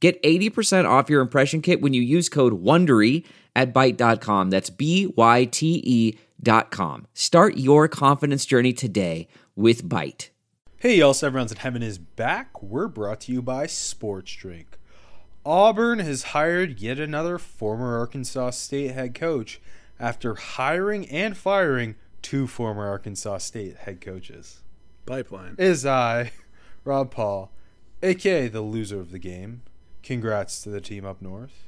Get 0.00 0.22
80% 0.22 0.88
off 0.88 1.10
your 1.10 1.20
impression 1.20 1.60
kit 1.60 1.80
when 1.80 1.92
you 1.92 2.02
use 2.02 2.28
code 2.28 2.62
WONDERY 2.62 3.24
at 3.56 3.74
Byte.com. 3.74 4.50
That's 4.50 4.70
B-Y-T-E 4.70 6.18
dot 6.40 6.70
com. 6.70 7.06
Start 7.14 7.56
your 7.56 7.88
confidence 7.88 8.46
journey 8.46 8.72
today 8.72 9.26
with 9.56 9.84
Byte. 9.88 10.28
Hey 10.76 10.98
y'all, 10.98 11.14
Seven 11.14 11.34
Rounds 11.34 11.50
in 11.50 11.58
Heaven 11.58 11.82
is 11.82 11.98
back. 11.98 12.62
We're 12.62 12.86
brought 12.86 13.22
to 13.22 13.32
you 13.32 13.42
by 13.42 13.66
Sports 13.66 14.32
Drink. 14.32 14.78
Auburn 15.44 15.98
has 15.98 16.24
hired 16.24 16.78
yet 16.78 17.00
another 17.00 17.38
former 17.38 17.98
Arkansas 17.98 18.50
State 18.50 18.92
head 18.92 19.14
coach 19.14 19.60
after 19.98 20.34
hiring 20.36 21.08
and 21.08 21.36
firing 21.36 21.96
two 22.22 22.46
former 22.46 22.86
Arkansas 22.86 23.38
State 23.38 23.78
head 23.78 24.00
coaches. 24.00 24.60
Pipeline. 25.06 25.56
Is 25.58 25.84
I, 25.84 26.30
Rob 26.84 27.10
Paul, 27.10 27.50
aka 28.02 28.46
the 28.46 28.60
loser 28.60 29.00
of 29.00 29.10
the 29.10 29.18
game. 29.18 29.62
Congrats 30.02 30.62
to 30.62 30.70
the 30.70 30.80
team 30.80 31.04
up 31.04 31.20
north. 31.20 31.64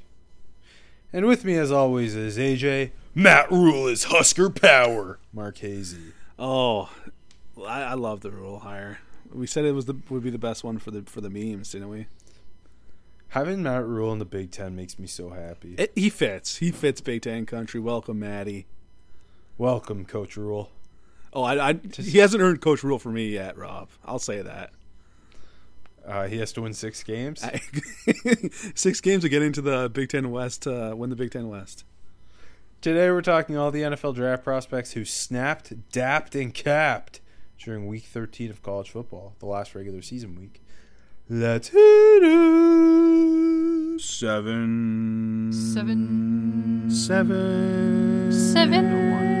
And 1.13 1.25
with 1.25 1.43
me, 1.43 1.55
as 1.55 1.71
always, 1.71 2.15
is 2.15 2.37
AJ. 2.37 2.91
Matt 3.13 3.51
Rhule 3.51 3.87
is 3.87 4.05
Husker 4.05 4.49
Power. 4.49 5.19
Mark 5.33 5.57
Hazy. 5.57 6.13
Oh, 6.39 6.89
I, 7.59 7.83
I 7.83 7.93
love 7.95 8.21
the 8.21 8.31
Rhule 8.31 8.59
hire. 8.59 8.99
We 9.33 9.47
said 9.47 9.65
it 9.65 9.73
was 9.73 9.85
the 9.85 9.95
would 10.09 10.23
be 10.23 10.29
the 10.29 10.37
best 10.37 10.63
one 10.63 10.77
for 10.77 10.91
the 10.91 11.03
for 11.03 11.21
the 11.21 11.29
memes, 11.29 11.71
didn't 11.71 11.89
we? 11.89 12.07
Having 13.29 13.63
Matt 13.63 13.85
Rhule 13.85 14.11
in 14.11 14.19
the 14.19 14.25
Big 14.25 14.51
Ten 14.51 14.75
makes 14.75 14.99
me 14.99 15.07
so 15.07 15.29
happy. 15.29 15.75
It, 15.77 15.91
he 15.95 16.09
fits. 16.09 16.57
He 16.57 16.71
fits 16.71 16.99
Big 16.99 17.21
Ten 17.21 17.45
country. 17.45 17.79
Welcome, 17.79 18.19
Maddie. 18.19 18.65
Welcome, 19.57 20.05
Coach 20.05 20.35
Rhule. 20.35 20.69
Oh, 21.33 21.43
I, 21.43 21.69
I 21.69 21.79
he 21.97 22.17
hasn't 22.17 22.41
earned 22.41 22.61
Coach 22.61 22.83
Rhule 22.83 22.99
for 22.99 23.09
me 23.09 23.29
yet, 23.29 23.57
Rob. 23.57 23.89
I'll 24.03 24.19
say 24.19 24.41
that. 24.41 24.71
Uh, 26.05 26.27
he 26.27 26.37
has 26.39 26.51
to 26.53 26.61
win 26.61 26.73
six 26.73 27.03
games. 27.03 27.43
I, 27.43 27.59
six 28.75 29.01
games 29.01 29.23
to 29.23 29.29
get 29.29 29.41
into 29.41 29.61
the 29.61 29.89
Big 29.89 30.09
Ten 30.09 30.31
West. 30.31 30.65
Uh, 30.67 30.93
win 30.95 31.09
the 31.09 31.15
Big 31.15 31.31
Ten 31.31 31.47
West. 31.47 31.83
Today 32.81 33.11
we're 33.11 33.21
talking 33.21 33.55
all 33.57 33.69
the 33.69 33.83
NFL 33.83 34.15
draft 34.15 34.43
prospects 34.43 34.93
who 34.93 35.05
snapped, 35.05 35.91
dapped, 35.91 36.33
and 36.33 36.51
capped 36.53 37.21
during 37.63 37.85
Week 37.85 38.05
13 38.05 38.49
of 38.49 38.63
college 38.63 38.89
football, 38.89 39.35
the 39.39 39.45
last 39.45 39.75
regular 39.75 40.01
season 40.01 40.35
week. 40.35 40.61
Let's 41.29 41.67
hit 41.69 41.79
it. 42.23 44.01
Seven. 44.01 45.51
Seven. 45.53 46.89
Seven. 46.89 48.31
Seven. 48.31 49.40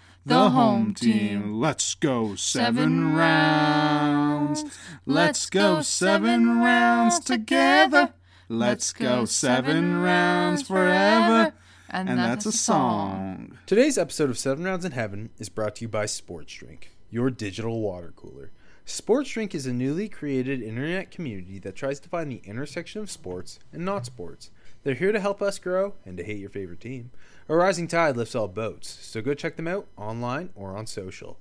The 0.23 0.51
home 0.51 0.93
team. 0.93 1.59
Let's 1.59 1.95
go 1.95 2.35
seven 2.35 3.15
rounds. 3.15 4.63
Let's 5.03 5.49
go 5.49 5.81
seven 5.81 6.59
rounds 6.59 7.19
together. 7.19 8.13
Let's 8.47 8.93
go 8.93 9.25
seven 9.25 10.01
rounds 10.01 10.61
forever. 10.61 11.53
And 11.89 12.07
that's 12.07 12.45
a 12.45 12.51
song. 12.51 13.57
Today's 13.65 13.97
episode 13.97 14.29
of 14.29 14.37
Seven 14.37 14.63
Rounds 14.63 14.85
in 14.85 14.91
Heaven 14.91 15.31
is 15.39 15.49
brought 15.49 15.77
to 15.77 15.85
you 15.85 15.89
by 15.89 16.05
Sports 16.05 16.53
Drink, 16.53 16.91
your 17.09 17.31
digital 17.31 17.81
water 17.81 18.13
cooler. 18.15 18.51
Sports 18.85 19.31
Drink 19.31 19.55
is 19.55 19.65
a 19.65 19.73
newly 19.73 20.07
created 20.07 20.61
internet 20.61 21.09
community 21.09 21.57
that 21.59 21.75
tries 21.75 21.99
to 21.99 22.09
find 22.09 22.31
the 22.31 22.41
intersection 22.45 23.01
of 23.01 23.09
sports 23.09 23.57
and 23.73 23.83
not 23.83 24.05
sports. 24.05 24.51
They're 24.83 24.95
here 24.95 25.11
to 25.11 25.19
help 25.19 25.41
us 25.41 25.59
grow 25.59 25.93
and 26.05 26.17
to 26.17 26.23
hate 26.23 26.39
your 26.39 26.49
favorite 26.49 26.81
team. 26.81 27.11
A 27.47 27.55
rising 27.55 27.87
tide 27.87 28.17
lifts 28.17 28.35
all 28.35 28.47
boats, 28.47 28.89
so 29.01 29.21
go 29.21 29.33
check 29.33 29.55
them 29.55 29.67
out 29.67 29.87
online 29.97 30.49
or 30.55 30.75
on 30.75 30.87
social. 30.87 31.37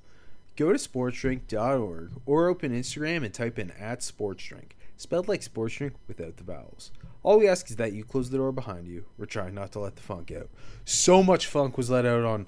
Go 0.57 0.73
to 0.73 0.79
sportsdrink.org 0.79 2.11
or 2.27 2.49
open 2.49 2.73
Instagram 2.73 3.25
and 3.25 3.33
type 3.33 3.59
in 3.59 3.71
at 3.73 4.01
sportsdrink, 4.01 4.73
spelled 4.97 5.29
like 5.29 5.43
sports 5.43 5.77
drink 5.77 5.95
without 6.07 6.37
the 6.37 6.45
vowels. 6.45 6.91
All 7.23 7.39
we 7.39 7.49
ask 7.49 7.71
is 7.71 7.77
that 7.77 7.93
you 7.93 8.05
close 8.05 8.29
the 8.29 8.37
door 8.37 8.53
behind 8.53 8.87
you. 8.87 9.05
We're 9.17 9.27
trying 9.27 9.55
not 9.55 9.73
to 9.73 9.81
let 9.81 9.97
the 9.97 10.03
funk 10.03 10.31
out. 10.31 10.49
So 10.85 11.23
much 11.23 11.47
funk 11.47 11.79
was 11.79 11.89
let 11.89 12.05
out 12.05 12.25
on 12.25 12.47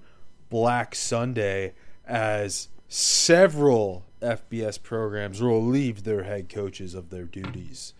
Black 0.50 0.94
Sunday 0.94 1.72
as 2.06 2.68
several 2.88 4.04
FBS 4.20 4.82
programs 4.82 5.40
relieved 5.40 6.04
their 6.04 6.24
head 6.24 6.50
coaches 6.50 6.94
of 6.94 7.08
their 7.08 7.24
duties. 7.24 7.94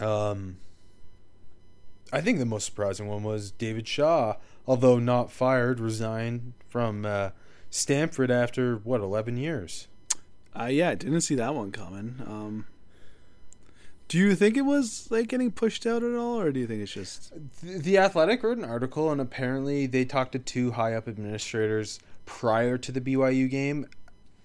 Um, 0.00 0.58
I 2.12 2.20
think 2.20 2.38
the 2.38 2.46
most 2.46 2.64
surprising 2.64 3.06
one 3.06 3.22
was 3.22 3.50
David 3.50 3.86
Shaw, 3.86 4.36
although 4.66 4.98
not 4.98 5.30
fired, 5.30 5.80
resigned 5.80 6.54
from 6.68 7.04
uh, 7.04 7.30
Stanford 7.70 8.30
after 8.30 8.76
what 8.76 9.00
eleven 9.00 9.36
years. 9.36 9.88
Uh, 10.58 10.66
yeah, 10.66 10.90
I 10.90 10.94
didn't 10.94 11.20
see 11.20 11.34
that 11.36 11.54
one 11.54 11.70
coming. 11.70 12.16
Um, 12.26 12.66
do 14.08 14.16
you 14.16 14.34
think 14.34 14.56
it 14.56 14.62
was 14.62 15.06
like 15.10 15.28
getting 15.28 15.52
pushed 15.52 15.86
out 15.86 16.02
at 16.02 16.14
all, 16.14 16.40
or 16.40 16.50
do 16.50 16.60
you 16.60 16.66
think 16.66 16.82
it's 16.82 16.92
just 16.92 17.32
The, 17.60 17.78
the 17.78 17.98
Athletic 17.98 18.42
wrote 18.42 18.58
an 18.58 18.64
article, 18.64 19.12
and 19.12 19.20
apparently 19.20 19.86
they 19.86 20.04
talked 20.04 20.32
to 20.32 20.38
two 20.38 20.72
high 20.72 20.94
up 20.94 21.06
administrators 21.06 22.00
prior 22.24 22.78
to 22.78 22.90
the 22.90 23.00
BYU 23.00 23.50
game, 23.50 23.86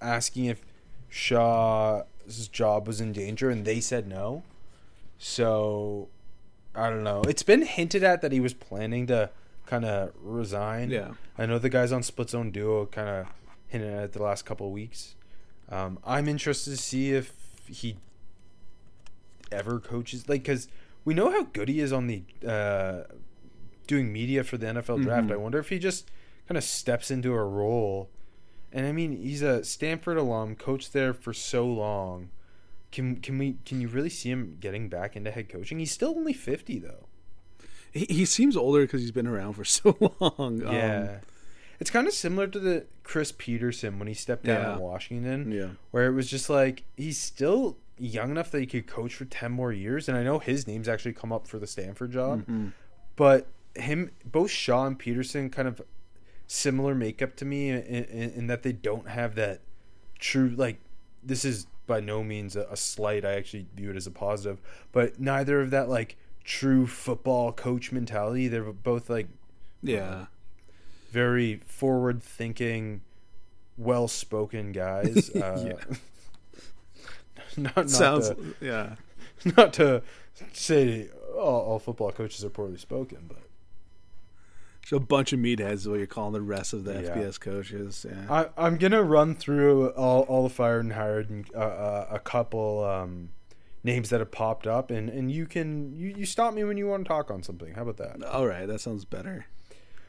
asking 0.01 0.45
if 0.45 0.61
Shaw's 1.09 2.47
job 2.51 2.87
was 2.87 2.99
in 2.99 3.13
danger, 3.13 3.49
and 3.49 3.63
they 3.63 3.79
said 3.79 4.07
no. 4.07 4.43
So 5.17 6.09
I 6.75 6.89
don't 6.89 7.03
know. 7.03 7.21
It's 7.27 7.43
been 7.43 7.61
hinted 7.61 8.03
at 8.03 8.21
that 8.21 8.31
he 8.31 8.39
was 8.39 8.53
planning 8.53 9.07
to 9.07 9.29
kind 9.65 9.85
of 9.85 10.11
resign. 10.21 10.89
Yeah. 10.89 11.11
I 11.37 11.45
know 11.45 11.59
the 11.59 11.69
guys 11.69 11.91
on 11.91 12.03
Split 12.03 12.29
Zone 12.31 12.51
Duo 12.51 12.85
kind 12.87 13.07
of 13.09 13.27
hinted 13.67 13.93
at 13.93 14.03
it 14.05 14.13
the 14.13 14.23
last 14.23 14.43
couple 14.45 14.67
of 14.67 14.73
weeks. 14.73 15.15
Um, 15.69 15.99
I'm 16.05 16.27
interested 16.27 16.71
to 16.71 16.77
see 16.77 17.11
if 17.11 17.33
he 17.67 17.97
ever 19.51 19.79
coaches 19.79 20.27
like 20.27 20.41
because 20.43 20.67
we 21.05 21.13
know 21.13 21.29
how 21.31 21.43
good 21.43 21.69
he 21.69 21.79
is 21.79 21.93
on 21.93 22.07
the 22.07 22.23
uh, 22.47 23.03
doing 23.87 24.11
media 24.11 24.43
for 24.43 24.57
the 24.57 24.65
NFL 24.67 25.03
draft. 25.03 25.27
Mhm. 25.27 25.33
I 25.33 25.35
wonder 25.37 25.59
if 25.59 25.69
he 25.69 25.79
just 25.79 26.09
kind 26.47 26.57
of 26.57 26.63
steps 26.63 27.11
into 27.11 27.33
a 27.33 27.43
role. 27.43 28.09
And 28.71 28.87
I 28.87 28.91
mean, 28.91 29.15
he's 29.15 29.41
a 29.43 29.63
Stanford 29.63 30.17
alum, 30.17 30.55
coached 30.55 30.93
there 30.93 31.13
for 31.13 31.33
so 31.33 31.65
long. 31.67 32.29
Can 32.93 33.17
can 33.17 33.37
we 33.37 33.57
can 33.65 33.81
you 33.81 33.89
really 33.89 34.09
see 34.09 34.29
him 34.29 34.55
getting 34.61 34.87
back 34.87 35.17
into 35.17 35.31
head 35.31 35.49
coaching? 35.49 35.79
He's 35.79 35.91
still 35.91 36.13
only 36.15 36.31
fifty 36.31 36.79
though. 36.79 37.07
he, 37.91 38.05
he 38.09 38.23
seems 38.25 38.55
older 38.55 38.81
because 38.83 39.01
he's 39.01 39.11
been 39.11 39.27
around 39.27 39.53
for 39.53 39.65
so 39.77 39.97
long? 40.21 40.63
Um, 40.65 40.73
Yeah. 40.73 41.17
It's 41.79 41.89
kind 41.89 42.07
of 42.07 42.13
similar 42.13 42.47
to 42.47 42.59
the 42.59 42.85
Chris 43.03 43.33
Peterson 43.37 43.99
when 43.99 44.07
he 44.07 44.13
stepped 44.13 44.45
down 44.45 44.61
Yeah. 44.61 44.73
in 44.75 44.79
Washington. 44.79 45.51
yeah. 45.51 45.69
where 45.91 46.05
it 46.05 46.13
was 46.13 46.29
just 46.29 46.49
like 46.49 46.83
he's 46.95 47.19
still 47.19 47.77
young 47.97 48.31
enough 48.31 48.51
that 48.51 48.59
he 48.61 48.65
could 48.67 48.87
coach 48.87 49.13
for 49.15 49.25
10 49.25 49.51
more 49.51 49.71
years 49.71 50.09
and 50.09 50.17
i 50.17 50.23
know 50.23 50.39
his 50.39 50.65
name's 50.65 50.87
actually 50.89 51.13
come 51.13 51.31
up 51.31 51.47
for 51.47 51.59
the 51.59 51.67
stanford 51.67 52.11
job 52.11 52.43
Mhm. 52.47 52.71
but 53.15 53.45
him 53.75 54.09
both 54.25 54.49
shaw 54.49 54.87
and 54.87 54.97
peterson 54.97 55.51
kind 55.51 55.67
of 55.67 55.79
similar 56.47 56.95
makeup 56.95 57.35
to 57.35 57.45
me 57.45 57.69
in, 57.69 57.77
in, 57.83 58.29
in 58.31 58.47
that 58.47 58.63
they 58.63 58.71
don't 58.71 59.07
have 59.09 59.35
that 59.35 59.61
true 60.17 60.49
like 60.57 60.79
this 61.25 61.45
is 61.45 61.67
by 61.87 61.99
no 61.99 62.23
means 62.23 62.55
a, 62.55 62.63
a 62.71 62.77
slight 62.77 63.25
i 63.25 63.33
actually 63.33 63.65
view 63.75 63.89
it 63.91 63.95
as 63.95 64.07
a 64.07 64.11
positive 64.11 64.59
but 64.91 65.19
neither 65.19 65.59
of 65.61 65.69
that 65.71 65.89
like 65.89 66.15
true 66.43 66.85
football 66.87 67.51
coach 67.51 67.91
mentality 67.91 68.47
they're 68.47 68.63
both 68.63 69.09
like 69.09 69.27
Yeah. 69.81 70.25
very 71.11 71.61
forward 71.65 72.21
thinking 72.23 73.01
well 73.77 74.07
spoken 74.07 74.71
guys 74.71 75.29
uh, 75.35 75.73
not, 77.57 77.75
not 77.75 77.89
Sounds 77.89 78.29
to, 78.29 78.55
yeah. 78.61 78.95
not 79.57 79.73
to 79.73 80.01
say 80.53 81.09
all, 81.35 81.61
all 81.61 81.79
football 81.79 82.11
coaches 82.11 82.43
are 82.43 82.49
poorly 82.49 82.77
spoken, 82.77 83.25
but 83.27 83.42
a 84.93 84.99
bunch 84.99 85.33
of 85.33 85.39
meatheads 85.39 85.73
is 85.73 85.87
what 85.89 85.97
you're 85.97 86.07
calling 86.07 86.33
the 86.33 86.41
rest 86.41 86.71
of 86.73 86.83
the 86.85 86.93
Yeah. 86.93 87.09
FBS 87.15 87.39
coaches. 87.39 88.05
Yeah. 88.09 88.25
I, 88.57 88.65
I'm 88.65 88.77
gonna 88.77 89.03
run 89.03 89.35
through 89.35 89.89
all, 89.89 90.21
all 90.23 90.43
the 90.43 90.49
fired 90.53 90.83
and 90.85 90.93
hired 90.93 91.29
and 91.29 91.45
uh, 91.53 91.57
uh, 91.59 92.07
a 92.11 92.19
couple 92.19 92.83
um, 92.85 93.29
names 93.83 94.09
that 94.09 94.19
have 94.21 94.31
popped 94.31 94.65
up, 94.67 94.89
and, 94.91 95.09
and 95.09 95.31
you 95.31 95.45
can 95.45 95.93
you, 95.93 96.13
you 96.17 96.25
stop 96.25 96.53
me 96.53 96.63
when 96.63 96.77
you 96.77 96.87
want 96.87 97.03
to 97.03 97.07
talk 97.07 97.29
on 97.29 97.43
something. 97.43 97.73
How 97.73 97.81
about 97.81 97.97
that? 97.97 98.23
All 98.23 98.47
right, 98.47 98.65
that 98.67 98.79
sounds 98.79 99.03
better. 99.05 99.47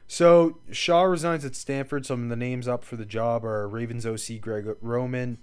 So 0.06 0.58
Shaw 0.70 1.02
resigns 1.04 1.44
at 1.44 1.56
Stanford. 1.56 2.04
Some 2.06 2.24
of 2.24 2.28
the 2.28 2.36
names 2.36 2.68
up 2.68 2.84
for 2.84 2.96
the 2.96 3.06
job 3.06 3.44
are 3.44 3.66
Ravens 3.66 4.04
OC 4.06 4.40
Greg 4.40 4.68
Roman. 4.82 5.38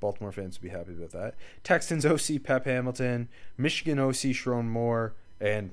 Baltimore 0.00 0.32
fans 0.32 0.58
would 0.60 0.68
be 0.68 0.76
happy 0.76 0.92
about 0.92 1.10
that. 1.10 1.34
Texans 1.62 2.04
OC 2.06 2.42
Pep 2.42 2.64
Hamilton, 2.64 3.28
Michigan 3.56 3.98
OC 3.98 4.32
Sherrone 4.34 4.66
Moore, 4.66 5.14
and 5.40 5.72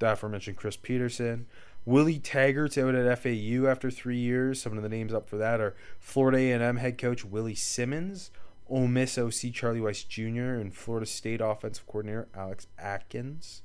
the 0.00 0.12
aforementioned 0.12 0.56
Chris 0.56 0.76
Peterson. 0.76 1.46
Willie 1.84 2.18
Taggart's 2.18 2.76
out 2.76 2.94
at 2.94 3.18
FAU 3.18 3.66
after 3.66 3.90
three 3.90 4.18
years. 4.18 4.60
Some 4.60 4.76
of 4.76 4.82
the 4.82 4.88
names 4.88 5.14
up 5.14 5.28
for 5.28 5.38
that 5.38 5.60
are 5.60 5.74
Florida 5.98 6.38
A&M 6.38 6.76
head 6.76 6.98
coach 6.98 7.24
Willie 7.24 7.54
Simmons, 7.54 8.30
Ole 8.68 8.86
Miss 8.88 9.16
OC 9.16 9.52
Charlie 9.52 9.80
Weis 9.80 10.06
Jr., 10.06 10.60
and 10.60 10.74
Florida 10.74 11.06
State 11.06 11.40
offensive 11.40 11.86
coordinator 11.86 12.28
Alex 12.34 12.66
Atkins. 12.78 13.62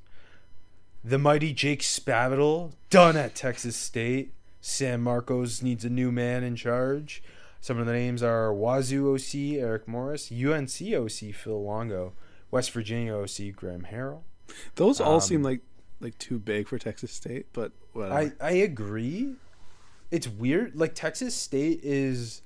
The 1.03 1.17
mighty 1.19 1.51
Jake 1.53 1.81
Spavital, 1.81 2.71
done 2.89 3.17
at 3.17 3.35
Texas 3.35 3.75
State. 3.75 4.33
San 4.61 5.01
Marcos 5.01 5.61
needs 5.61 5.83
a 5.83 5.89
new 5.89 6.09
man 6.09 6.43
in 6.43 6.55
charge. 6.55 7.21
Some 7.59 7.77
of 7.77 7.85
the 7.85 7.91
names 7.91 8.23
are 8.23 8.53
Wazoo 8.53 9.13
OC 9.13 9.59
Eric 9.61 9.85
Morris, 9.87 10.31
UNC 10.31 10.93
OC 10.93 11.33
Phil 11.33 11.61
Longo, 11.61 12.13
West 12.51 12.71
Virginia 12.71 13.15
OC 13.15 13.53
Graham 13.53 13.87
Harrell. 13.91 14.21
Those 14.75 15.01
all 15.01 15.15
Um, 15.15 15.21
seem 15.21 15.43
like 15.43 15.59
like 15.99 16.17
too 16.17 16.39
big 16.39 16.67
for 16.67 16.77
Texas 16.77 17.11
State, 17.11 17.47
but 17.53 17.71
whatever. 17.93 18.33
I, 18.41 18.47
I 18.47 18.51
agree. 18.53 19.35
It's 20.11 20.27
weird. 20.27 20.75
Like 20.75 20.95
Texas 20.95 21.33
State 21.35 21.79
is 21.83 22.41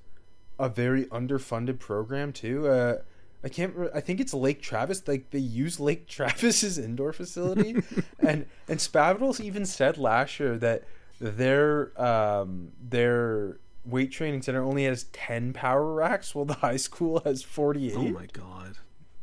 a 0.60 0.70
very 0.70 1.06
underfunded 1.06 1.80
program 1.80 2.32
too. 2.34 2.68
Uh, 2.68 2.98
I 3.44 3.50
can't. 3.50 3.76
Re- 3.76 3.90
I 3.94 4.02
think 4.02 4.20
it's 4.20 4.34
Lake 4.34 4.62
Travis. 4.62 5.08
Like 5.08 5.30
they 5.32 5.40
use 5.40 5.80
Lake 5.80 6.08
Travis's 6.10 6.78
indoor 6.78 7.14
facility, 7.14 7.76
and 8.20 8.46
and 8.68 8.80
Spavital 8.80 9.40
even 9.40 9.66
said 9.66 9.98
last 9.98 10.40
year 10.40 10.58
that 10.58 10.84
their 11.20 12.00
um 12.02 12.72
their 12.82 13.58
weight 13.86 14.12
training 14.12 14.42
center 14.42 14.64
only 14.64 14.86
has 14.86 15.04
ten 15.14 15.54
power 15.54 15.94
racks, 15.94 16.34
while 16.36 16.46
the 16.46 16.56
high 16.56 16.78
school 16.78 17.22
has 17.26 17.44
forty 17.44 17.90
eight. 17.90 17.96
oh 17.98 18.10
my 18.10 18.28
god. 18.34 18.78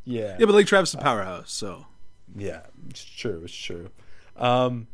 Yeah, 0.04 0.36
Yeah, 0.38 0.46
but 0.46 0.54
Lake 0.54 0.66
Travis 0.66 0.90
is 0.90 0.96
a 0.96 0.98
powerhouse, 0.98 1.50
so 1.50 1.86
yeah, 2.36 2.60
it's 2.90 3.04
true. 3.04 3.40
It's 3.44 3.54
true. 3.54 3.90
Um, 4.36 4.88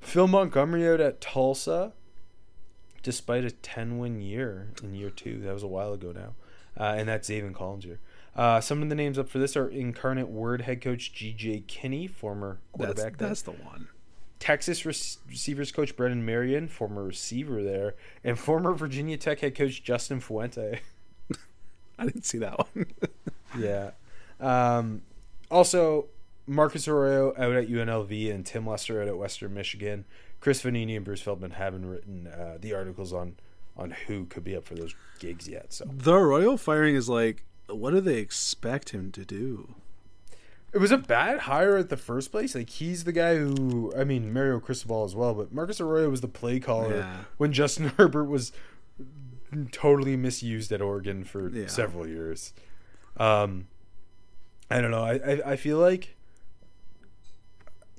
Phil 0.00 0.26
Montgomery 0.28 0.88
out 0.88 1.00
at 1.00 1.20
Tulsa, 1.20 1.92
despite 3.02 3.44
a 3.44 3.50
10 3.50 3.98
win 3.98 4.20
year 4.20 4.68
in 4.82 4.94
year 4.94 5.10
two. 5.10 5.40
That 5.40 5.52
was 5.54 5.62
a 5.62 5.68
while 5.68 5.92
ago 5.92 6.12
now. 6.12 6.34
Uh, 6.78 6.94
and 6.96 7.08
that's 7.08 7.28
Zayvon 7.28 7.52
Collinger. 7.52 7.98
Uh, 8.36 8.60
some 8.60 8.82
of 8.82 8.88
the 8.88 8.94
names 8.94 9.18
up 9.18 9.28
for 9.28 9.38
this 9.38 9.56
are 9.56 9.68
Incarnate 9.68 10.28
Word 10.28 10.62
head 10.62 10.80
coach 10.80 11.12
G.J. 11.12 11.64
Kinney, 11.66 12.06
former 12.06 12.58
that's 12.76 12.94
quarterback. 12.94 13.18
there. 13.18 13.28
that's 13.28 13.42
the 13.42 13.50
one. 13.50 13.88
Texas 14.38 14.86
rec- 14.86 14.96
receivers 15.28 15.72
coach 15.72 15.96
Brennan 15.96 16.24
Marion, 16.24 16.68
former 16.68 17.02
receiver 17.02 17.62
there, 17.62 17.94
and 18.24 18.38
former 18.38 18.72
Virginia 18.72 19.16
Tech 19.18 19.40
head 19.40 19.54
coach 19.54 19.82
Justin 19.82 20.20
Fuente. 20.20 20.80
I 21.98 22.04
didn't 22.04 22.24
see 22.24 22.38
that 22.38 22.58
one. 22.58 22.86
Yeah. 23.58 23.90
Um, 24.38 25.02
also, 25.50 26.06
Marcus 26.50 26.88
Arroyo 26.88 27.32
out 27.38 27.54
at 27.54 27.68
UNLV 27.68 28.34
and 28.34 28.44
Tim 28.44 28.66
Lester 28.66 29.00
out 29.00 29.08
at 29.08 29.16
Western 29.16 29.54
Michigan. 29.54 30.04
Chris 30.40 30.62
Vannini 30.62 30.96
and 30.96 31.04
Bruce 31.04 31.20
Feldman 31.22 31.52
haven't 31.52 31.86
written 31.86 32.26
uh, 32.26 32.58
the 32.60 32.74
articles 32.74 33.12
on 33.12 33.36
on 33.76 33.92
who 34.08 34.24
could 34.26 34.42
be 34.44 34.56
up 34.56 34.64
for 34.66 34.74
those 34.74 34.94
gigs 35.20 35.48
yet. 35.48 35.72
So 35.72 35.84
the 35.90 36.12
Arroyo 36.14 36.56
firing 36.56 36.96
is 36.96 37.08
like, 37.08 37.44
what 37.68 37.92
do 37.92 38.00
they 38.00 38.16
expect 38.18 38.90
him 38.90 39.12
to 39.12 39.24
do? 39.24 39.74
it 40.72 40.78
was 40.78 40.92
a 40.92 40.98
bad 40.98 41.40
hire 41.40 41.76
at 41.76 41.88
the 41.88 41.96
first 41.96 42.30
place. 42.30 42.54
Like 42.54 42.70
he's 42.70 43.02
the 43.04 43.10
guy 43.12 43.36
who, 43.36 43.92
I 43.96 44.04
mean, 44.04 44.32
Mario 44.32 44.60
Cristobal 44.60 45.02
as 45.04 45.16
well, 45.16 45.34
but 45.34 45.52
Marcus 45.52 45.80
Arroyo 45.80 46.08
was 46.10 46.20
the 46.20 46.28
play 46.28 46.60
caller 46.60 46.98
Yeah. 46.98 47.16
when 47.38 47.52
Justin 47.52 47.86
Herbert 47.96 48.26
was 48.26 48.52
totally 49.72 50.16
misused 50.16 50.70
at 50.72 50.80
Oregon 50.80 51.24
for 51.24 51.48
Yeah. 51.48 51.66
several 51.66 52.06
years. 52.06 52.52
Um, 53.16 53.66
I 54.70 54.80
don't 54.80 54.90
know. 54.92 55.02
I, 55.02 55.14
I, 55.14 55.50
I 55.52 55.56
feel 55.56 55.78
like 55.78 56.14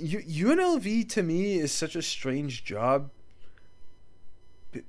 UNLV 0.02 1.08
to 1.10 1.24
me 1.24 1.56
is 1.60 1.72
such 1.72 1.96
a 1.96 2.02
strange 2.02 2.64
job 2.64 3.10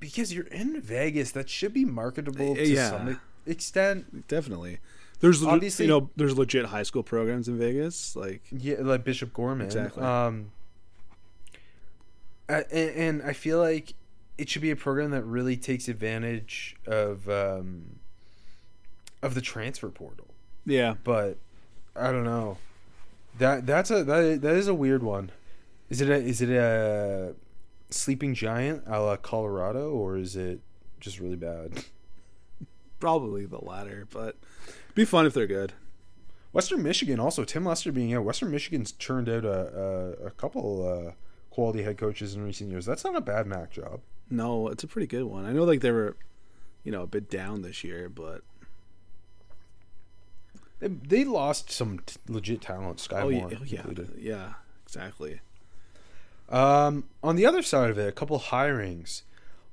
because 0.01 0.33
you're 0.33 0.47
in 0.47 0.81
Vegas. 0.81 1.31
That 1.33 1.49
should 1.49 1.73
be 1.75 1.85
marketable 1.85 2.55
to 2.55 2.67
Yeah. 2.67 2.91
some 2.91 3.21
extent. 3.47 4.27
Definitely. 4.29 4.79
There's 5.21 5.43
Obviously- 5.45 5.85
you 5.87 5.91
know 5.91 6.11
there's 6.17 6.37
legit 6.37 6.67
high 6.67 6.83
school 6.83 7.03
programs 7.03 7.49
in 7.49 7.59
Vegas. 7.59 8.17
Like 8.17 8.43
Yeah, 8.51 8.77
like 8.81 9.05
Bishop 9.05 9.33
Gorman. 9.33 9.67
Exactly. 9.67 10.03
Um, 10.03 10.51
and 12.49 13.23
I 13.23 13.33
feel 13.33 13.59
like 13.59 13.95
it 14.39 14.49
should 14.49 14.63
be 14.63 14.71
a 14.71 14.77
program 14.77 15.11
that 15.13 15.23
really 15.25 15.57
takes 15.57 15.89
advantage 15.89 16.77
of 16.87 17.29
um, 17.29 18.01
of 19.23 19.35
the 19.35 19.41
transfer 19.41 19.89
portal. 19.89 20.27
yeah, 20.67 20.95
But 21.05 21.39
I 21.95 22.11
don't 22.11 22.25
know. 22.25 22.59
That 23.39 23.67
that's 23.67 23.91
a 23.91 24.05
that 24.05 24.23
is, 24.23 24.41
that 24.41 24.57
is 24.57 24.69
a 24.69 24.75
weird 24.75 25.03
one. 25.03 25.31
Is 25.89 26.01
it 26.01 26.09
a 26.09 26.17
is 26.17 26.41
it 26.41 26.51
a 26.51 27.35
sleeping 27.91 28.35
giant 28.35 28.85
a 28.87 29.01
la 29.01 29.17
Colorado 29.17 29.91
or 29.91 30.17
is 30.17 30.37
it 30.37 30.61
just 31.01 31.19
really 31.19 31.37
bad? 31.37 31.85
probably 33.03 33.45
the 33.45 33.59
latter, 33.59 34.07
but 34.13 34.37
be 34.95 35.05
fun 35.05 35.27
if 35.27 35.35
they're 35.35 35.49
good. 35.49 35.73
Western 36.53 36.85
Michigan 36.85 37.19
also 37.19 37.43
Tim 37.43 37.65
Lester 37.65 37.91
being 37.91 38.15
out. 38.15 38.25
Western 38.25 38.53
Michigan's 38.53 38.93
turned 38.93 39.29
out 39.29 39.45
a 39.45 40.17
a, 40.23 40.27
a 40.27 40.31
couple 40.31 40.87
uh, 40.87 41.13
quality 41.51 41.83
head 41.83 41.99
coaches 41.99 42.37
in 42.37 42.45
recent 42.45 42.71
years. 42.71 42.87
That's 42.87 43.03
not 43.03 43.17
a 43.17 43.21
bad 43.21 43.49
Mac 43.49 43.73
job. 43.73 44.03
No, 44.31 44.69
it's 44.69 44.85
a 44.85 44.87
pretty 44.87 45.09
good 45.09 45.25
one. 45.25 45.45
I 45.45 45.53
know 45.53 45.65
like 45.65 45.81
they 45.81 45.91
were, 45.91 46.17
you 46.85 46.93
know, 46.93 47.03
a 47.03 47.07
bit 47.09 47.29
down 47.29 47.63
this 47.63 47.83
year, 47.83 48.09
but 48.09 48.43
They, 50.83 50.89
they 50.89 51.25
lost 51.25 51.71
some 51.71 52.01
t- 52.01 52.17
legit 52.29 52.61
talent. 52.61 52.99
Sky 52.99 53.21
oh 53.23 53.29
yeah, 53.29 53.49
oh, 53.53 54.05
yeah, 54.19 54.53
exactly. 54.85 55.41
Um, 56.49 57.05
on 57.23 57.37
the 57.37 57.47
other 57.47 57.63
side 57.63 57.91
of 57.91 57.99
it, 57.99 58.09
a 58.09 58.13
couple 58.13 58.39
hirings. 58.39 59.23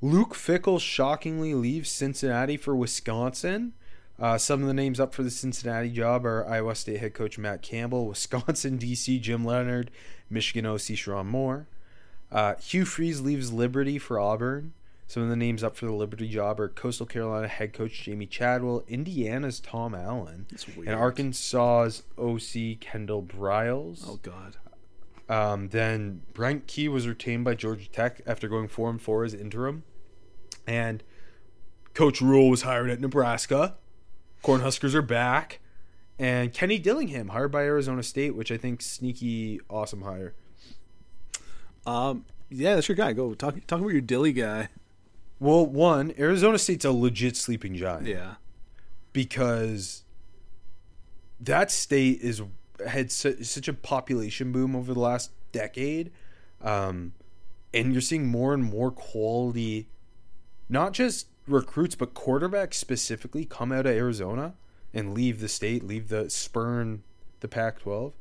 Luke 0.02 0.34
Fickell 0.36 0.80
shockingly 0.80 1.54
leaves 1.56 1.90
Cincinnati 1.90 2.56
for 2.58 2.76
Wisconsin. 2.76 3.74
Uh, 4.20 4.38
some 4.38 4.62
of 4.62 4.68
the 4.68 4.74
names 4.74 5.00
up 5.00 5.14
for 5.14 5.24
the 5.24 5.32
Cincinnati 5.32 5.90
job 5.90 6.26
are 6.26 6.48
Iowa 6.48 6.76
State 6.76 7.00
head 7.00 7.14
coach 7.16 7.38
Matt 7.38 7.64
Campbell, 7.64 8.06
Wisconsin 8.10 8.78
DC 8.78 9.20
Jim 9.20 9.44
Leonhard, 9.44 9.90
Michigan 10.30 10.66
OC 10.68 10.80
Sherrone 10.80 11.26
Moore. 11.26 11.68
Uh, 12.32 12.54
Hugh 12.56 12.86
Freeze 12.86 13.22
leaves 13.22 13.52
Liberty 13.52 13.98
for 13.98 14.20
Auburn. 14.20 14.74
Some 15.10 15.24
of 15.24 15.30
the 15.30 15.36
names 15.36 15.64
up 15.64 15.76
for 15.76 15.88
the 15.88 15.92
Liberty 15.92 16.28
job 16.28 16.60
are 16.60 16.70
Coastal 16.70 17.08
Carolina 17.08 17.48
head 17.48 17.74
coach 17.74 17.94
Jamey 18.06 18.30
Chadwell, 18.30 18.84
Indiana's 18.88 19.60
Tom 19.60 19.96
Allen, 19.96 20.46
and 20.86 20.90
Arkansas's 20.90 22.04
OC 22.16 22.80
Kendall 22.80 23.24
Briles. 23.24 24.04
Oh 24.08 24.20
god. 24.22 24.58
Um, 25.28 25.70
then 25.70 26.22
Brent 26.34 26.68
Key 26.68 26.90
was 26.90 27.08
retained 27.08 27.44
by 27.44 27.56
Georgia 27.56 27.90
Tech 27.90 28.22
after 28.28 28.48
going 28.48 28.68
four 28.68 28.88
and 28.92 29.02
four 29.02 29.24
as 29.24 29.34
interim, 29.34 29.82
and 30.68 31.02
Coach 31.96 32.22
Rhule 32.22 32.52
was 32.52 32.62
hired 32.62 32.92
at 32.92 33.02
Nebraska. 33.02 33.78
Cornhuskers 34.44 34.94
are 34.94 35.02
back, 35.02 35.60
and 36.20 36.54
Kenny 36.54 36.78
Dillingham 36.78 37.30
hired 37.30 37.52
by 37.52 37.64
Arizona 37.64 38.04
State, 38.04 38.36
which 38.36 38.52
I 38.52 38.58
think 38.58 38.84
sneaky 38.84 39.60
awesome 39.72 40.04
hire. 40.04 40.36
Um, 41.88 42.26
yeah, 42.52 42.76
that's 42.76 42.88
your 42.88 42.96
guy. 42.96 43.14
Go 43.14 43.34
talk 43.34 43.56
talk 43.66 43.80
about 43.80 43.92
your 43.92 44.02
dilly 44.02 44.34
guy. 44.34 44.70
Well, 45.40 45.66
one 45.66 46.14
Arizona 46.20 46.58
State's 46.58 46.86
a 46.86 46.92
legit 46.92 47.38
sleeping 47.38 47.76
giant. 47.76 48.08
Yeah, 48.08 48.36
because 49.14 50.04
that 51.40 51.72
state 51.72 52.20
is 52.22 52.42
had 52.88 53.12
su- 53.12 53.44
such 53.44 53.68
a 53.68 53.74
population 53.74 54.52
boom 54.52 54.76
over 54.76 54.94
the 54.94 55.00
last 55.00 55.32
decade, 55.52 56.12
um, 56.62 57.14
and 57.74 57.92
you're 57.94 58.02
seeing 58.02 58.28
more 58.28 58.54
and 58.54 58.64
more 58.64 58.92
quality, 58.92 59.88
not 60.68 60.94
just 60.94 61.28
recruits 61.48 61.96
but 61.96 62.14
quarterbacks 62.14 62.76
specifically 62.76 63.44
come 63.44 63.72
out 63.72 63.86
of 63.86 63.94
Arizona 63.94 64.54
and 64.94 65.14
leave 65.14 65.40
the 65.40 65.48
state, 65.48 65.84
leave 65.84 66.10
the 66.10 66.30
spurn 66.30 67.04
the 67.40 67.48
Pac-12, 67.48 68.12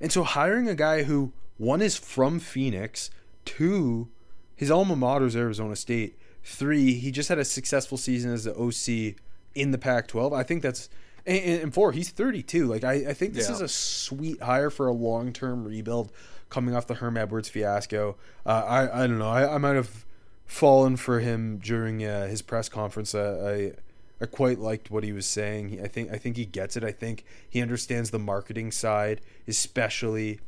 and 0.00 0.10
so 0.10 0.22
hiring 0.22 0.68
a 0.68 0.74
guy 0.74 1.02
who 1.02 1.32
one 1.56 1.82
is 1.82 1.96
from 1.96 2.40
Phoenix, 2.40 3.10
two, 3.44 4.08
his 4.56 4.70
alma 4.70 4.96
mater 4.96 5.26
is 5.26 5.36
Arizona 5.36 5.76
State. 5.76 6.18
Three, 6.44 6.94
he 6.94 7.10
just 7.10 7.28
had 7.30 7.38
a 7.38 7.44
successful 7.44 7.96
season 7.98 8.32
as 8.32 8.44
the 8.44 8.54
OC 8.54 9.16
in 9.54 9.70
the 9.70 9.78
Pac-12. 9.78 10.32
I 10.36 10.42
think 10.42 10.62
that's 10.62 10.88
and, 11.26 11.62
and 11.62 11.74
four. 11.74 11.92
He's 11.92 12.10
32. 12.10 12.66
Like 12.66 12.84
I, 12.84 12.92
I 12.92 13.14
think 13.14 13.32
this 13.34 13.48
Yeah. 13.48 13.54
is 13.54 13.60
a 13.62 13.68
sweet 13.68 14.42
hire 14.42 14.68
for 14.70 14.86
a 14.86 14.92
long-term 14.92 15.64
rebuild 15.64 16.12
coming 16.50 16.76
off 16.76 16.86
the 16.86 16.94
Herm 16.94 17.16
Edwards 17.16 17.48
fiasco. 17.48 18.16
Uh, 18.44 18.50
I 18.50 19.04
I 19.04 19.06
don't 19.06 19.18
know. 19.18 19.28
I, 19.30 19.54
I 19.54 19.58
might 19.58 19.74
have 19.76 20.04
fallen 20.44 20.96
for 20.98 21.20
him 21.20 21.56
during 21.58 22.04
uh, 22.04 22.26
his 22.26 22.42
press 22.42 22.68
conference. 22.68 23.14
Uh, 23.14 23.72
I 24.20 24.22
I 24.22 24.26
quite 24.26 24.58
liked 24.58 24.90
what 24.90 25.02
he 25.02 25.12
was 25.12 25.24
saying. 25.26 25.70
He, 25.70 25.80
I 25.80 25.88
think 25.88 26.12
I 26.12 26.18
think 26.18 26.36
he 26.36 26.44
gets 26.44 26.76
it. 26.76 26.84
I 26.84 26.92
think 26.92 27.24
he 27.48 27.62
understands 27.62 28.10
the 28.10 28.18
marketing 28.18 28.70
side, 28.70 29.22
especially 29.48 30.40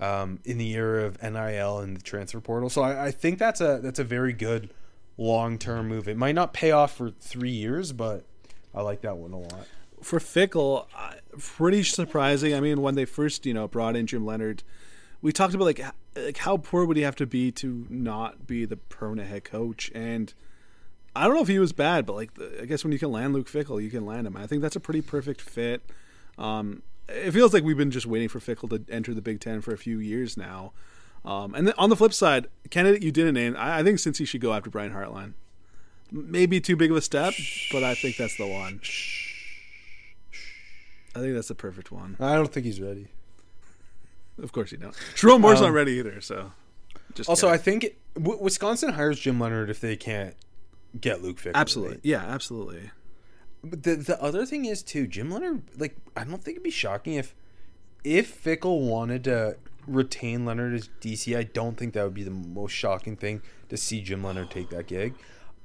um, 0.00 0.40
in 0.44 0.56
the 0.58 0.72
era 0.74 1.04
of 1.04 1.22
NIL 1.22 1.78
and 1.80 1.96
the 1.98 2.02
transfer 2.02 2.40
portal. 2.40 2.70
So 2.70 2.82
I, 2.82 3.06
I 3.06 3.10
think 3.10 3.38
that's 3.38 3.60
a 3.60 3.78
that's 3.82 3.98
a 3.98 4.04
very 4.04 4.32
good 4.32 4.70
long 5.16 5.58
term 5.58 5.88
move. 5.88 6.08
It 6.08 6.16
might 6.16 6.34
not 6.34 6.52
pay 6.52 6.70
off 6.70 6.96
for 6.96 7.10
three 7.10 7.50
years, 7.50 7.92
but 7.92 8.24
I 8.74 8.82
like 8.82 9.02
that 9.02 9.16
one 9.16 9.32
a 9.32 9.38
lot. 9.38 9.66
for 10.02 10.18
Fickell, 10.18 10.86
pretty 11.38 11.82
surprising. 11.82 12.54
I 12.54 12.60
mean, 12.60 12.82
when 12.82 12.94
they 12.94 13.04
first 13.04 13.46
you 13.46 13.54
know 13.54 13.68
brought 13.68 13.96
in 13.96 14.06
Jim 14.06 14.24
Leonhard, 14.26 14.62
we 15.22 15.32
talked 15.32 15.54
about 15.54 15.64
like 15.64 15.80
like 16.16 16.38
how 16.38 16.56
poor 16.56 16.84
would 16.84 16.96
he 16.96 17.02
have 17.02 17.16
to 17.16 17.26
be 17.26 17.50
to 17.52 17.86
not 17.88 18.46
be 18.46 18.64
the 18.64 18.76
permanent 18.76 19.28
head 19.28 19.44
coach, 19.44 19.90
and 19.94 20.34
I 21.16 21.24
don't 21.24 21.34
know 21.34 21.42
if 21.42 21.48
he 21.48 21.58
was 21.58 21.72
bad, 21.72 22.06
but 22.06 22.14
like 22.14 22.30
I 22.60 22.64
guess 22.64 22.84
when 22.84 22.92
you 22.92 22.98
can 22.98 23.12
land 23.12 23.34
Luke 23.34 23.48
Fickell, 23.48 23.82
you 23.82 23.90
can 23.90 24.04
land 24.04 24.26
him. 24.26 24.36
I 24.36 24.46
think 24.46 24.62
that's 24.62 24.76
a 24.76 24.80
pretty 24.80 25.00
perfect 25.00 25.40
fit. 25.40 25.82
Um, 26.36 26.82
it 27.08 27.32
feels 27.32 27.52
like 27.52 27.62
we've 27.62 27.76
been 27.76 27.90
just 27.90 28.06
waiting 28.06 28.28
for 28.28 28.40
Fickell 28.40 28.68
to 28.70 28.92
enter 28.92 29.14
the 29.14 29.22
Big 29.22 29.40
Ten 29.40 29.60
for 29.60 29.72
a 29.72 29.78
few 29.78 29.98
years 29.98 30.36
now. 30.36 30.72
Um, 31.24 31.54
and 31.54 31.66
then 31.66 31.74
on 31.78 31.88
the 31.90 31.96
flip 31.96 32.12
side, 32.12 32.48
candidate 32.70 33.02
you 33.02 33.10
didn't 33.10 33.34
name, 33.34 33.56
I, 33.56 33.78
I 33.78 33.82
think 33.82 33.98
since 33.98 34.18
he 34.18 34.24
should 34.24 34.40
go 34.42 34.52
after 34.52 34.68
Brian 34.70 34.92
Hartline. 34.92 35.32
Maybe 36.12 36.60
too 36.60 36.76
big 36.76 36.90
of 36.90 36.96
a 36.96 37.00
step, 37.00 37.32
but 37.72 37.82
I 37.82 37.94
think 37.94 38.16
that's 38.16 38.36
the 38.36 38.46
one. 38.46 38.80
I 41.16 41.20
think 41.20 41.34
that's 41.34 41.48
the 41.48 41.54
perfect 41.54 41.92
one. 41.92 42.16
I 42.20 42.34
don't 42.34 42.52
think 42.52 42.66
he's 42.66 42.80
ready. 42.80 43.08
Of 44.42 44.52
course 44.52 44.72
you 44.72 44.78
don't. 44.78 44.94
Jerome 45.14 45.40
Moore's 45.42 45.60
Um, 45.60 45.66
not 45.66 45.72
ready 45.72 45.92
either, 45.92 46.20
so. 46.20 46.52
Just 47.14 47.28
Also, 47.28 47.48
I 47.48 47.56
kidding. 47.56 47.80
think 47.80 47.96
w- 48.14 48.40
Wisconsin 48.42 48.90
hires 48.94 49.20
Jim 49.20 49.38
Leonhard 49.38 49.70
if 49.70 49.80
they 49.80 49.96
can't 49.96 50.34
get 51.00 51.22
Luke 51.22 51.38
Fickell. 51.38 51.52
absolutely, 51.54 51.96
right? 51.96 52.00
yeah, 52.04 52.24
absolutely. 52.26 52.90
But 53.62 53.84
the 53.84 53.94
the 53.96 54.20
other 54.22 54.44
thing 54.44 54.64
is 54.64 54.82
too, 54.82 55.06
Jim 55.06 55.30
Leonhard. 55.30 55.62
Like, 55.78 55.96
I 56.16 56.24
don't 56.24 56.42
think 56.42 56.56
it'd 56.56 56.64
be 56.64 56.70
shocking 56.70 57.14
if 57.14 57.34
if 58.02 58.42
Fickell 58.44 58.80
wanted 58.80 59.24
to 59.24 59.56
retain 59.86 60.44
Leonhard 60.44 60.74
as 60.74 60.88
DC. 61.00 61.36
I 61.36 61.42
don't 61.44 61.76
think 61.76 61.94
that 61.94 62.04
would 62.04 62.14
be 62.14 62.22
the 62.24 62.30
most 62.30 62.72
shocking 62.72 63.16
thing 63.16 63.42
to 63.68 63.76
see 63.76 64.00
Jim 64.00 64.22
Leonhard 64.24 64.50
take 64.50 64.70
that 64.70 64.86
gig. 64.86 65.14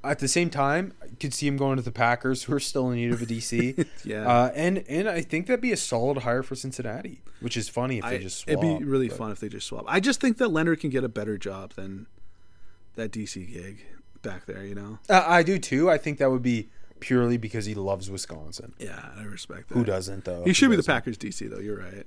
At 0.01 0.19
the 0.19 0.29
same 0.29 0.49
time, 0.49 0.93
I 1.03 1.07
could 1.19 1.33
see 1.33 1.45
him 1.45 1.57
going 1.57 1.75
to 1.75 1.81
the 1.81 1.91
Packers, 1.91 2.43
who 2.45 2.53
are 2.53 2.59
still 2.59 2.89
in 2.89 2.95
need 2.95 3.11
of 3.11 3.21
a 3.21 3.25
DC. 3.25 3.85
Yeah. 4.05 4.25
uh, 4.27 4.51
and 4.55 4.83
and 4.87 5.09
I 5.09 5.21
think 5.21 5.47
that'd 5.47 5.59
be 5.61 5.73
a 5.73 5.77
solid 5.77 6.19
hire 6.19 6.41
for 6.41 6.55
Cincinnati, 6.55 7.21
which 7.41 7.57
is 7.57 7.67
funny 7.67 7.97
if 7.97 8.05
they 8.05 8.19
just 8.19 8.39
swap. 8.39 8.63
it'd 8.63 8.79
be 8.79 8.85
really 8.85 9.09
but- 9.09 9.17
fun 9.17 9.31
if 9.31 9.39
they 9.39 9.49
just 9.49 9.67
swap. 9.67 9.83
I 9.87 9.99
just 9.99 10.21
think 10.21 10.37
that 10.37 10.49
Leonhard 10.49 10.79
can 10.79 10.89
get 10.89 11.03
a 11.03 11.09
better 11.09 11.37
job 11.37 11.73
than 11.73 12.07
that 12.95 13.11
DC 13.11 13.51
gig 13.51 13.85
back 14.21 14.45
there. 14.45 14.63
You 14.65 14.75
know? 14.75 14.99
Uh, 15.09 15.23
I 15.27 15.43
do 15.43 15.59
too. 15.59 15.89
I 15.89 15.97
think 15.97 16.17
that 16.19 16.31
would 16.31 16.41
be 16.41 16.69
purely 17.01 17.37
because 17.37 17.65
he 17.65 17.75
loves 17.75 18.09
Wisconsin. 18.09 18.73
Yeah, 18.79 19.09
I 19.17 19.23
respect 19.23 19.67
that. 19.69 19.75
Who 19.75 19.83
doesn't 19.83 20.23
though? 20.25 20.43
He 20.43 20.49
Who 20.49 20.53
should 20.53 20.69
be 20.69 20.75
the 20.77 20.81
doesn't? 20.81 20.93
Packers 20.93 21.17
DC 21.17 21.49
though. 21.49 21.59
You're 21.59 21.77
right. 21.79 22.05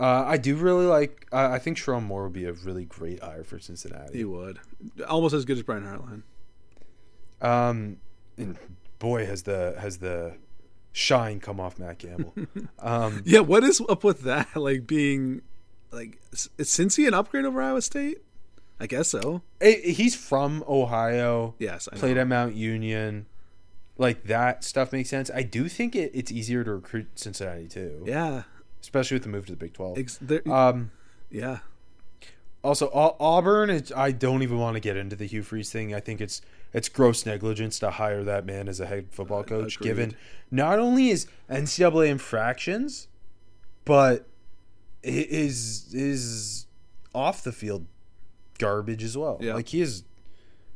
Uh, 0.00 0.24
I 0.26 0.36
do 0.38 0.56
really 0.56 0.86
like. 0.86 1.26
Uh, 1.32 1.48
I 1.52 1.58
think 1.58 1.78
Sherrone 1.78 2.02
Moore 2.04 2.24
would 2.24 2.32
be 2.32 2.46
a 2.46 2.52
really 2.52 2.84
great 2.84 3.22
hire 3.22 3.44
for 3.44 3.58
Cincinnati. 3.58 4.18
He 4.18 4.24
would 4.24 4.58
almost 5.08 5.34
as 5.34 5.44
good 5.44 5.56
as 5.56 5.62
Brian 5.62 5.84
Hartline. 5.84 6.22
Um, 7.40 7.98
and 8.36 8.56
boy, 8.98 9.26
has 9.26 9.42
the 9.42 9.76
has 9.78 9.98
the 9.98 10.36
shine 10.92 11.40
come 11.40 11.60
off 11.60 11.78
Matt 11.78 11.98
Campbell. 11.98 12.34
um, 12.78 13.22
Yeah, 13.24 13.40
what 13.40 13.64
is 13.64 13.80
up 13.88 14.04
with 14.04 14.22
that? 14.22 14.48
Like 14.56 14.86
being 14.86 15.42
like 15.90 16.20
is 16.32 16.48
Cincy 16.58 17.06
an 17.06 17.14
upgrade 17.14 17.44
over 17.44 17.60
Iowa 17.62 17.82
State? 17.82 18.18
I 18.80 18.86
guess 18.86 19.08
so. 19.08 19.42
eh, 19.60 19.76
he's 19.92 20.16
from 20.16 20.64
Ohio. 20.66 21.54
Yes, 21.60 21.88
I 21.92 21.96
played 21.96 22.16
know. 22.16 22.22
at 22.22 22.26
Mount 22.28 22.54
Union. 22.56 23.26
Like 23.96 24.24
that 24.24 24.64
stuff 24.64 24.92
makes 24.92 25.08
sense. 25.08 25.30
I 25.32 25.42
do 25.42 25.68
think 25.68 25.94
it, 25.94 26.10
it's 26.12 26.32
easier 26.32 26.64
to 26.64 26.72
recruit 26.74 27.06
Cincinnati 27.14 27.68
too. 27.68 28.02
Yeah, 28.04 28.42
especially 28.84 29.14
with 29.16 29.22
the 29.24 29.28
move 29.30 29.46
to 29.46 29.52
the 29.52 29.56
Big 29.56 29.72
Twelve. 29.72 29.98
ex- 29.98 30.20
Um, 30.46 30.90
yeah. 31.30 31.58
Also, 32.62 32.88
Au- 32.94 33.16
Auburn. 33.18 33.70
Is, 33.70 33.92
I 33.94 34.10
don't 34.12 34.42
even 34.42 34.58
want 34.58 34.74
to 34.74 34.80
get 34.80 34.96
into 34.96 35.16
the 35.16 35.26
Hugh 35.26 35.42
Freeze 35.42 35.70
thing. 35.70 35.94
I 35.94 36.00
think 36.00 36.20
it's 36.20 36.40
it's 36.72 36.88
gross 36.88 37.24
negligence 37.26 37.78
to 37.80 37.90
hire 37.92 38.22
that 38.24 38.44
man 38.46 38.68
as 38.68 38.80
a 38.80 38.86
head 38.86 39.06
football 39.10 39.42
coach, 39.44 39.76
Agreed. 39.76 39.88
given 39.88 40.16
not 40.50 40.78
only 40.78 41.08
his 41.08 41.26
NCAA 41.50 42.08
infractions, 42.08 43.08
but 43.84 44.26
his 45.02 45.90
his 45.92 46.66
off 47.14 47.42
the 47.42 47.52
field 47.52 47.86
garbage 48.58 49.02
as 49.04 49.16
well. 49.16 49.38
Yeah. 49.40 49.54
Like 49.54 49.68
he 49.68 49.80
is, 49.80 50.04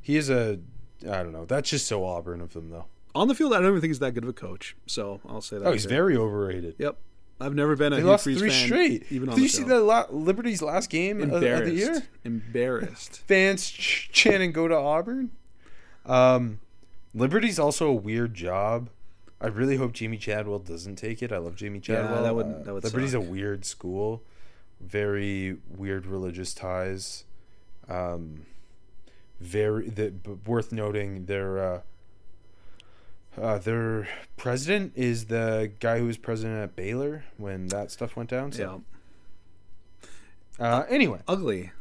he 0.00 0.16
is 0.16 0.28
a. 0.30 0.58
I 1.04 1.22
don't 1.22 1.32
know. 1.32 1.44
That's 1.44 1.70
just 1.70 1.86
so 1.86 2.04
Auburn 2.04 2.40
of 2.40 2.54
him, 2.54 2.70
though. 2.70 2.86
On 3.14 3.28
the 3.28 3.34
field, 3.34 3.52
I 3.54 3.60
don't 3.60 3.68
even 3.70 3.80
think 3.80 3.90
he's 3.90 3.98
that 4.00 4.12
good 4.12 4.24
of 4.24 4.28
a 4.28 4.32
coach. 4.34 4.76
So 4.86 5.20
I'll 5.28 5.40
say 5.40 5.58
that. 5.58 5.66
Oh, 5.66 5.72
he's 5.72 5.84
here. 5.84 5.90
very 5.90 6.16
overrated. 6.16 6.74
Yep. 6.78 6.98
I've 7.40 7.54
never 7.54 7.76
been 7.76 7.92
a 7.92 7.96
They 7.96 8.02
Hugh 8.02 8.08
lost 8.08 8.24
Freeze 8.24 8.38
three 8.38 8.50
fan, 8.50 8.66
straight. 8.66 9.06
Even 9.10 9.28
Did 9.30 9.38
you 9.38 9.48
see 9.48 9.62
the 9.62 9.80
la- 9.80 10.06
Liberty's 10.10 10.60
last 10.60 10.90
game 10.90 11.22
of, 11.22 11.32
of 11.32 11.40
the 11.40 11.46
Embarrassed. 11.46 11.74
year? 11.76 12.02
Embarrassed. 12.24 13.18
fans 13.28 13.70
ch- 13.70 14.10
chanting 14.12 14.50
"Go 14.52 14.66
to 14.66 14.74
Auburn." 14.76 15.30
Um, 16.04 16.58
Liberty's 17.14 17.58
also 17.58 17.86
a 17.88 17.94
weird 17.94 18.34
job. 18.34 18.90
I 19.40 19.46
really 19.46 19.76
hope 19.76 19.92
Jamey 19.92 20.18
Chadwell 20.18 20.58
doesn't 20.58 20.96
take 20.96 21.22
it. 21.22 21.30
I 21.30 21.38
love 21.38 21.54
Jamey 21.54 21.76
Yeah, 21.88 22.02
Chadwell. 22.02 22.22
that 22.24 22.34
would- 22.34 22.46
Uh, 22.46 22.62
that 22.64 22.74
would 22.74 22.84
Liberty's 22.84 23.12
suck. 23.12 23.22
a 23.22 23.24
weird 23.24 23.64
school, 23.64 24.22
very 24.80 25.58
weird 25.68 26.06
religious 26.06 26.52
ties. 26.52 27.24
Um, 27.88 28.46
very 29.40 29.88
the, 29.88 30.12
worth 30.44 30.72
noting 30.72 31.26
their 31.26 31.58
uh, 31.58 31.80
uh, 33.40 33.58
their 33.58 34.08
president 34.36 34.92
is 34.96 35.26
the 35.26 35.72
guy 35.80 35.98
who 35.98 36.06
was 36.06 36.16
president 36.16 36.60
at 36.62 36.76
Baylor 36.76 37.24
when 37.36 37.68
that 37.68 37.90
stuff 37.90 38.16
went 38.16 38.30
down. 38.30 38.50
Yeah. 38.52 38.56
So, 38.56 38.82
uh, 40.58 40.84
anyway, 40.88 41.20
Ugly. 41.28 41.72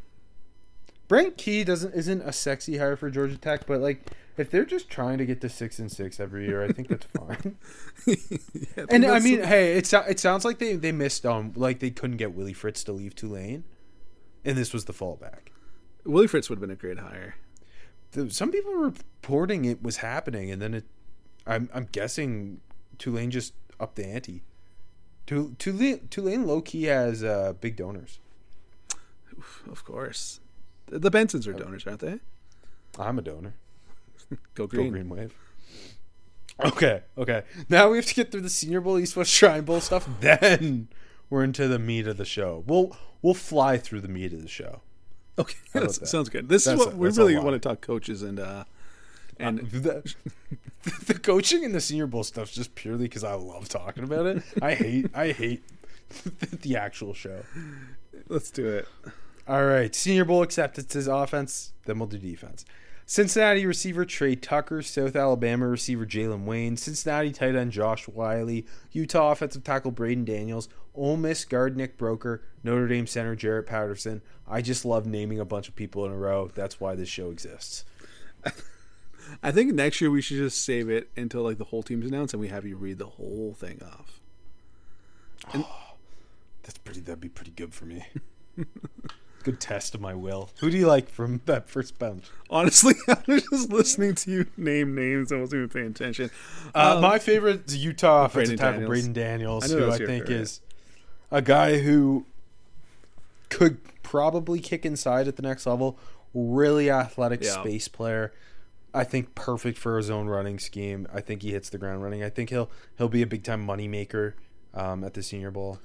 Brent 1.07 1.37
Key 1.37 1.63
doesn't 1.63 1.93
isn't 1.93 2.21
a 2.21 2.33
sexy 2.33 2.77
hire 2.77 2.97
for 2.97 3.09
Georgia 3.09 3.37
Tech, 3.37 3.65
but 3.65 3.79
like 3.79 4.01
if 4.35 4.49
they're 4.51 4.65
just 4.65 4.89
trying 4.89 5.17
to 5.17 5.25
get 5.25 5.39
to 5.41 5.49
six 5.49 5.79
and 5.79 5.89
six 5.91 6.19
every 6.19 6.45
year, 6.45 6.63
I 6.63 6.67
think 6.73 6.89
that's 6.89 7.05
fine. 7.17 7.57
Yeah, 8.05 8.85
and 8.89 9.05
I 9.05 9.19
mean, 9.19 9.41
hey, 9.43 9.77
it 9.77 9.87
so- 9.87 10.01
it 10.01 10.19
sounds 10.19 10.43
like 10.43 10.59
they 10.59 10.75
they 10.75 10.91
missed 10.91 11.25
on 11.25 11.53
like 11.55 11.79
they 11.79 11.91
couldn't 11.91 12.17
get 12.17 12.33
Willie 12.33 12.53
Fritz 12.53 12.83
to 12.85 12.91
leave 12.91 13.15
Tulane, 13.15 13.63
and 14.43 14.57
this 14.57 14.73
was 14.73 14.85
the 14.85 14.93
fallback. 14.93 15.49
Willie 16.03 16.27
Fritz 16.27 16.49
would 16.49 16.57
have 16.57 16.61
been 16.61 16.71
a 16.71 16.75
great 16.75 16.99
hire. 16.99 17.35
The, 18.11 18.29
some 18.29 18.51
people 18.51 18.73
were 18.73 18.85
reporting 18.89 19.63
it 19.65 19.81
was 19.81 19.97
happening, 19.97 20.51
and 20.51 20.61
then 20.61 20.73
it. 20.73 20.85
I'm 21.47 21.69
I'm 21.73 21.87
guessing 21.91 22.61
Tulane 22.97 23.31
just 23.31 23.53
upped 23.79 23.95
the 23.95 24.05
ante. 24.05 24.43
Tulane 25.25 26.07
Tulane 26.09 26.45
low 26.45 26.61
key 26.61 26.83
has 26.83 27.23
uh, 27.23 27.53
big 27.59 27.75
donors. 27.75 28.19
Of 29.69 29.83
course. 29.85 30.39
The 30.87 31.11
Bensons 31.11 31.47
are 31.47 31.53
donors, 31.53 31.85
aren't 31.85 31.99
they? 31.99 32.19
I'm 32.97 33.19
a 33.19 33.21
donor. 33.21 33.53
Go 34.55 34.67
green. 34.67 34.85
Go 34.85 34.91
green. 34.91 35.09
Wave. 35.09 35.33
Okay, 36.65 37.03
okay. 37.17 37.43
Now 37.69 37.89
we 37.89 37.97
have 37.97 38.05
to 38.07 38.15
get 38.15 38.31
through 38.31 38.41
the 38.41 38.49
Senior 38.49 38.81
Bowl, 38.81 38.97
East 38.97 39.15
West 39.15 39.29
Shrine 39.31 39.63
Bowl 39.63 39.79
stuff. 39.79 40.07
Then 40.21 40.87
we're 41.29 41.43
into 41.43 41.67
the 41.67 41.77
meat 41.77 42.07
of 42.07 42.17
the 42.17 42.25
show. 42.25 42.63
We'll 42.65 42.95
we'll 43.21 43.33
fly 43.35 43.77
through 43.77 44.01
the 44.01 44.07
meat 44.07 44.33
of 44.33 44.41
the 44.41 44.47
show. 44.47 44.81
Okay, 45.37 45.57
that 45.73 45.83
that? 45.83 46.07
sounds 46.07 46.29
good. 46.29 46.49
This 46.49 46.65
That's 46.65 46.79
is 46.79 46.85
what 46.85 46.95
a- 46.95 46.97
we 46.97 47.09
really 47.09 47.37
want 47.37 47.51
to 47.51 47.59
talk 47.59 47.81
coaches 47.81 48.23
and 48.23 48.39
uh 48.39 48.63
and 49.39 49.59
the, 49.71 50.13
the 51.05 51.13
coaching 51.13 51.65
and 51.65 51.73
the 51.73 51.81
Senior 51.81 52.07
Bowl 52.07 52.23
stuff's 52.23 52.53
just 52.53 52.75
purely 52.75 53.05
because 53.05 53.23
I 53.23 53.33
love 53.33 53.69
talking 53.69 54.03
about 54.03 54.25
it. 54.25 54.43
I 54.61 54.73
hate 54.73 55.09
I 55.15 55.31
hate 55.31 55.63
the 56.61 56.77
actual 56.77 57.13
show. 57.13 57.43
let's 58.27 58.51
do 58.51 58.67
it. 58.67 58.87
All 59.47 59.65
right, 59.65 59.93
Senior 59.95 60.25
Bowl 60.25 60.41
acceptances 60.43 61.07
offense. 61.07 61.73
Then 61.85 61.99
we'll 61.99 62.07
do 62.07 62.17
defense. 62.17 62.65
Cincinnati 63.09 63.65
receiver 63.65 64.03
Tre 64.03 64.35
Tucker, 64.35 64.81
South 64.81 65.15
Alabama 65.15 65.65
receiver 65.65 66.05
Jalen 66.05 66.43
Wayne, 66.43 66.75
Cincinnati 66.75 67.31
tight 67.31 67.55
end 67.55 67.71
Josh 67.71 68.05
Whyle, 68.05 68.63
Utah 68.91 69.31
offensive 69.31 69.63
tackle 69.63 69.91
Braeden 69.91 70.25
Daniels, 70.25 70.67
Ole 70.93 71.15
Miss 71.15 71.45
guard 71.45 71.77
Nick 71.77 71.97
Broeker, 71.97 72.41
Notre 72.65 72.87
Dame 72.89 73.07
center 73.07 73.33
Jarrett 73.33 73.65
Patterson. 73.65 74.21
I 74.45 74.61
just 74.61 74.83
love 74.83 75.05
naming 75.05 75.39
a 75.39 75.45
bunch 75.45 75.69
of 75.69 75.75
people 75.77 76.05
in 76.05 76.11
a 76.11 76.17
row. 76.17 76.51
That's 76.53 76.81
why 76.81 76.95
this 76.95 77.07
show 77.07 77.29
exists. 77.31 77.85
I 79.43 79.51
think 79.51 79.73
next 79.73 80.01
year 80.01 80.09
we 80.11 80.21
should 80.21 80.37
just 80.37 80.63
save 80.63 80.89
it 80.89 81.09
until 81.15 81.43
like 81.43 81.57
the 81.57 81.65
whole 81.65 81.83
team's 81.83 82.05
announced 82.07 82.33
and 82.33 82.41
we 82.41 82.47
have 82.49 82.65
you 82.65 82.75
read 82.77 82.97
the 82.97 83.05
whole 83.07 83.53
thing 83.57 83.81
off. 83.83 84.19
Oh, 85.53 85.67
That's 86.63 86.77
pretty. 86.79 86.99
That'd 86.99 87.21
be 87.21 87.29
pretty 87.29 87.51
good 87.51 87.73
for 87.73 87.85
me. 87.85 88.05
good 89.43 89.59
test 89.61 89.95
of 89.95 90.01
my 90.01 90.13
will. 90.13 90.49
Who 90.59 90.69
do 90.69 90.77
you 90.77 90.85
like 90.87 91.09
from 91.09 91.39
that 91.45 91.69
first 91.69 91.97
bench? 91.97 92.25
Honestly, 92.49 92.93
I 93.07 93.17
was 93.27 93.43
just 93.49 93.69
listening 93.71 94.15
to 94.15 94.31
you 94.31 94.45
name 94.57 94.93
names. 94.93 95.31
I 95.31 95.37
wasn't 95.37 95.59
even 95.59 95.69
paying 95.69 95.87
attention. 95.91 96.29
Uh, 96.75 96.95
Um, 96.95 97.01
my 97.01 97.19
favorite 97.19 97.67
is 97.67 97.77
Utah 97.77 98.25
offensive 98.25 98.57
Braeden 98.57 98.57
tackle 98.57 98.71
Daniels. 98.81 98.89
Braeden 98.89 99.13
Daniels, 99.13 99.73
I 99.73 99.77
who 99.77 99.85
I 99.91 99.97
think 99.97 100.07
favorite. 100.25 100.29
is 100.31 100.61
a 101.31 101.41
guy 101.41 101.77
who 101.79 102.25
could 103.49 103.77
probably 104.03 104.59
kick 104.59 104.85
inside 104.85 105.27
at 105.29 105.35
the 105.37 105.41
next 105.41 105.65
level, 105.65 105.97
really 106.33 106.89
athletic 106.89 107.43
Yeah. 107.43 107.61
space 107.61 107.87
player. 107.87 108.33
I 108.97 109.03
think 109.03 109.35
perfect 109.35 109.77
for 109.77 109.97
his 109.97 110.09
own 110.09 110.27
running 110.27 110.59
scheme. 110.59 111.07
I 111.13 111.21
think 111.21 111.41
he 111.41 111.51
hits 111.51 111.69
the 111.69 111.77
ground 111.77 112.03
running. 112.03 112.23
I 112.23 112.29
think 112.29 112.49
he'll 112.49 112.69
he'll 112.97 113.09
be 113.09 113.21
a 113.21 113.27
big 113.27 113.43
time 113.43 113.61
money 113.61 113.87
maker 113.87 114.35
um, 114.73 115.03
at 115.03 115.13
the 115.13 115.23
Senior 115.23 115.51
Bowl. 115.51 115.79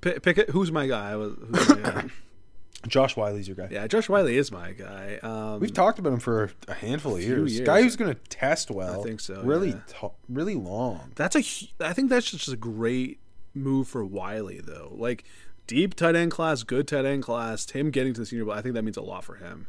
Pick, 0.00 0.22
pick 0.22 0.38
it. 0.38 0.50
Who's 0.50 0.72
my 0.72 0.86
guy? 0.86 1.12
Who's 1.12 1.68
my 1.68 1.76
guy? 1.80 2.04
Josh 2.88 3.16
Whyle's 3.16 3.46
your 3.46 3.54
guy. 3.54 3.68
yeah, 3.70 3.86
Josh 3.86 4.08
Whyle 4.08 4.26
is 4.26 4.50
my 4.50 4.72
guy. 4.72 5.18
Um, 5.22 5.60
We've 5.60 5.72
talked 5.72 6.00
about 6.00 6.12
him 6.14 6.18
for 6.18 6.50
a 6.66 6.74
handful 6.74 7.14
of 7.14 7.22
years. 7.22 7.54
years. 7.54 7.64
Guy 7.66 7.82
who's 7.82 7.94
going 7.94 8.12
to 8.12 8.20
test 8.28 8.72
well. 8.72 9.00
I 9.00 9.04
think 9.04 9.20
so, 9.20 9.40
Really, 9.42 9.68
yeah. 9.70 9.80
to- 10.00 10.10
really 10.28 10.56
long. 10.56 11.12
That's 11.14 11.36
a. 11.36 11.44
I 11.78 11.92
think 11.92 12.10
that's 12.10 12.28
just 12.32 12.48
a 12.48 12.56
great 12.56 13.20
move 13.54 13.86
for 13.86 14.04
Whyle, 14.04 14.48
though. 14.64 14.92
Like 14.96 15.22
deep 15.68 15.94
tight 15.94 16.16
end 16.16 16.32
class, 16.32 16.64
good 16.64 16.88
tight 16.88 17.04
end 17.04 17.22
class. 17.22 17.70
Him 17.70 17.92
getting 17.92 18.14
to 18.14 18.20
the 18.20 18.26
Senior 18.26 18.46
Bowl, 18.46 18.54
I 18.54 18.62
think 18.62 18.74
that 18.74 18.82
means 18.82 18.96
a 18.96 19.02
lot 19.02 19.22
for 19.22 19.36
him. 19.36 19.68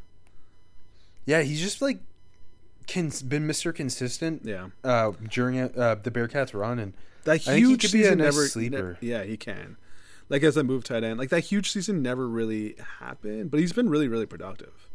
Yeah, 1.28 1.42
he's 1.44 1.62
just 1.62 1.84
like 1.84 2.00
cons- 2.88 3.22
been 3.22 3.48
Mr. 3.48 3.74
Consistent. 3.74 4.42
Yeah. 4.46 4.68
Uh, 4.84 5.12
during 5.30 5.60
uh, 5.60 5.96
the 6.02 6.12
Bearcats 6.12 6.54
run, 6.54 6.80
and 6.80 6.94
That 7.24 7.34
I 7.34 7.38
think 7.38 7.58
he 7.58 7.62
huge 7.72 7.82
could 7.82 7.92
be 7.92 8.02
a 8.02 8.04
season 8.06 8.18
nice 8.20 8.26
never. 8.36 8.48
sleeper. 8.48 8.98
ne- 9.02 9.08
yeah, 9.08 9.24
he 9.24 9.38
can. 9.38 9.78
Like 10.30 10.44
as 10.44 10.58
a 10.58 10.64
move 10.64 10.84
tight 10.84 11.04
end, 11.04 11.20
like 11.20 11.30
that 11.30 11.42
huge 11.42 11.70
season 11.72 12.02
never 12.02 12.28
really 12.28 12.76
happened, 13.00 13.52
but 13.52 13.60
he's 13.60 13.74
been 13.74 13.90
really, 13.90 14.08
really 14.08 14.26
productive. 14.26 14.90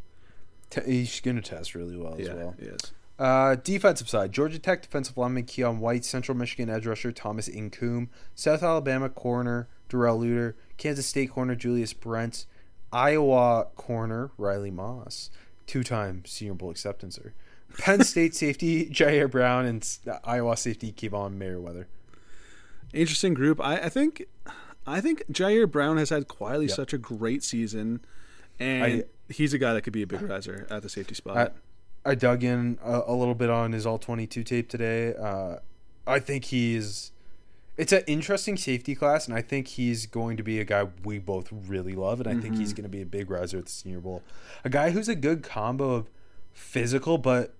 Te- 0.71 0.81
he's 0.87 1.21
going 1.21 1.37
to 1.37 1.43
test 1.43 1.75
really 1.75 1.97
well 1.97 2.15
as 2.15 2.27
yeah, 2.27 2.35
well. 2.35 2.55
he 2.59 2.67
is. 2.67 2.93
Uh, 3.19 3.57
defensive 3.57 4.09
side: 4.09 4.33
Georgia 4.33 4.59
Tech 4.59 4.81
defensive 4.83 5.17
lineman 5.17 5.45
Keion 5.45 5.79
White, 5.79 6.05
Central 6.05 6.37
Michigan 6.37 6.71
edge 6.71 6.87
rusher 6.87 7.13
Thomas 7.13 7.49
Incoom, 7.49 8.09
South 8.35 8.63
Alabama 8.63 9.09
corner 9.09 9.69
Darrell 9.89 10.21
Luter, 10.21 10.55
Kansas 10.77 11.07
State 11.07 11.31
corner 11.31 11.55
Julius 11.55 11.93
Brents, 11.93 12.47
Iowa 12.93 13.67
corner 13.77 14.31
Riley 14.39 14.71
Moss, 14.71 15.31
two-time 15.67 16.25
Senior 16.27 16.55
Bowl 16.55 16.73
acceptancer, 16.73 17.33
Penn 17.77 18.03
State 18.05 18.35
safety 18.35 18.87
Ji'Ayir 18.87 19.31
Brown, 19.31 19.67
and 19.67 19.87
Iowa 20.25 20.57
safety 20.57 20.93
Kaevon 20.93 21.35
Merriweather. 21.35 21.87
Interesting 22.93 23.35
group. 23.35 23.61
I, 23.61 23.77
I 23.83 23.89
think, 23.89 24.25
I 24.87 25.01
think 25.01 25.23
Ji'Ayir 25.31 25.71
Brown 25.71 25.99
has 25.99 26.11
had 26.11 26.29
quietly 26.29 26.67
Yep. 26.67 26.77
such 26.77 26.93
a 26.93 26.99
great 26.99 27.45
season, 27.45 28.01
and 28.59 28.83
I- 28.85 29.05
he's 29.33 29.53
a 29.53 29.59
guy 29.59 29.75
that 29.75 29.83
could 29.83 29.93
be 29.93 30.03
a 30.03 30.07
big 30.07 30.23
riser 30.23 30.67
at 30.71 30.83
the 30.83 30.89
safety 30.89 31.15
spot. 31.15 31.55
I 32.05 32.15
dug 32.15 32.43
in 32.43 32.79
a, 32.83 33.03
a 33.09 33.15
little 33.15 33.35
bit 33.35 33.51
on 33.51 33.73
his 33.73 33.85
all 33.85 33.99
22 33.99 34.43
tape 34.45 34.69
today. 34.71 35.15
Uh, 35.15 35.57
I 36.07 36.19
think 36.21 36.47
he's. 36.47 37.13
It's 37.77 37.93
an 37.93 38.03
interesting 38.07 38.57
safety 38.57 38.95
class, 38.95 39.27
and 39.29 39.37
I 39.37 39.43
think 39.43 39.69
he's 39.69 40.07
going 40.07 40.37
to 40.39 40.43
be 40.43 40.59
a 40.59 40.65
guy 40.65 40.89
we 41.05 41.19
both 41.19 41.49
really 41.53 41.93
love, 41.93 42.19
and 42.21 42.29
I 42.29 42.41
think 42.41 42.57
he's 42.57 42.73
going 42.73 42.85
to 42.85 42.89
be 42.89 43.03
a 43.03 43.07
big 43.07 43.31
riser 43.31 43.59
at 43.59 43.67
the 43.67 43.71
Senior 43.71 44.01
Bowl. 44.01 44.23
A 44.65 44.71
guy 44.71 44.91
who's 44.91 45.09
a 45.09 45.15
good 45.15 45.43
combo 45.45 45.91
of 45.93 46.09
physical 46.53 47.19
but 47.19 47.55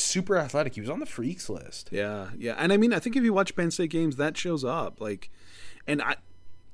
super 0.00 0.36
athletic. 0.36 0.74
He 0.74 0.80
was 0.80 0.90
on 0.90 1.00
the 1.00 1.06
freaks 1.06 1.48
list. 1.48 1.88
Yeah, 1.92 2.28
yeah, 2.38 2.54
and 2.58 2.72
I 2.72 2.76
mean, 2.76 2.92
I 2.92 2.98
think 2.98 3.16
if 3.16 3.24
you 3.24 3.32
watch 3.32 3.54
Penn 3.56 3.70
State 3.70 3.90
games, 3.90 4.16
that 4.16 4.36
shows 4.36 4.64
up. 4.64 5.00
Like, 5.00 5.30
and 5.86 6.00
I, 6.02 6.16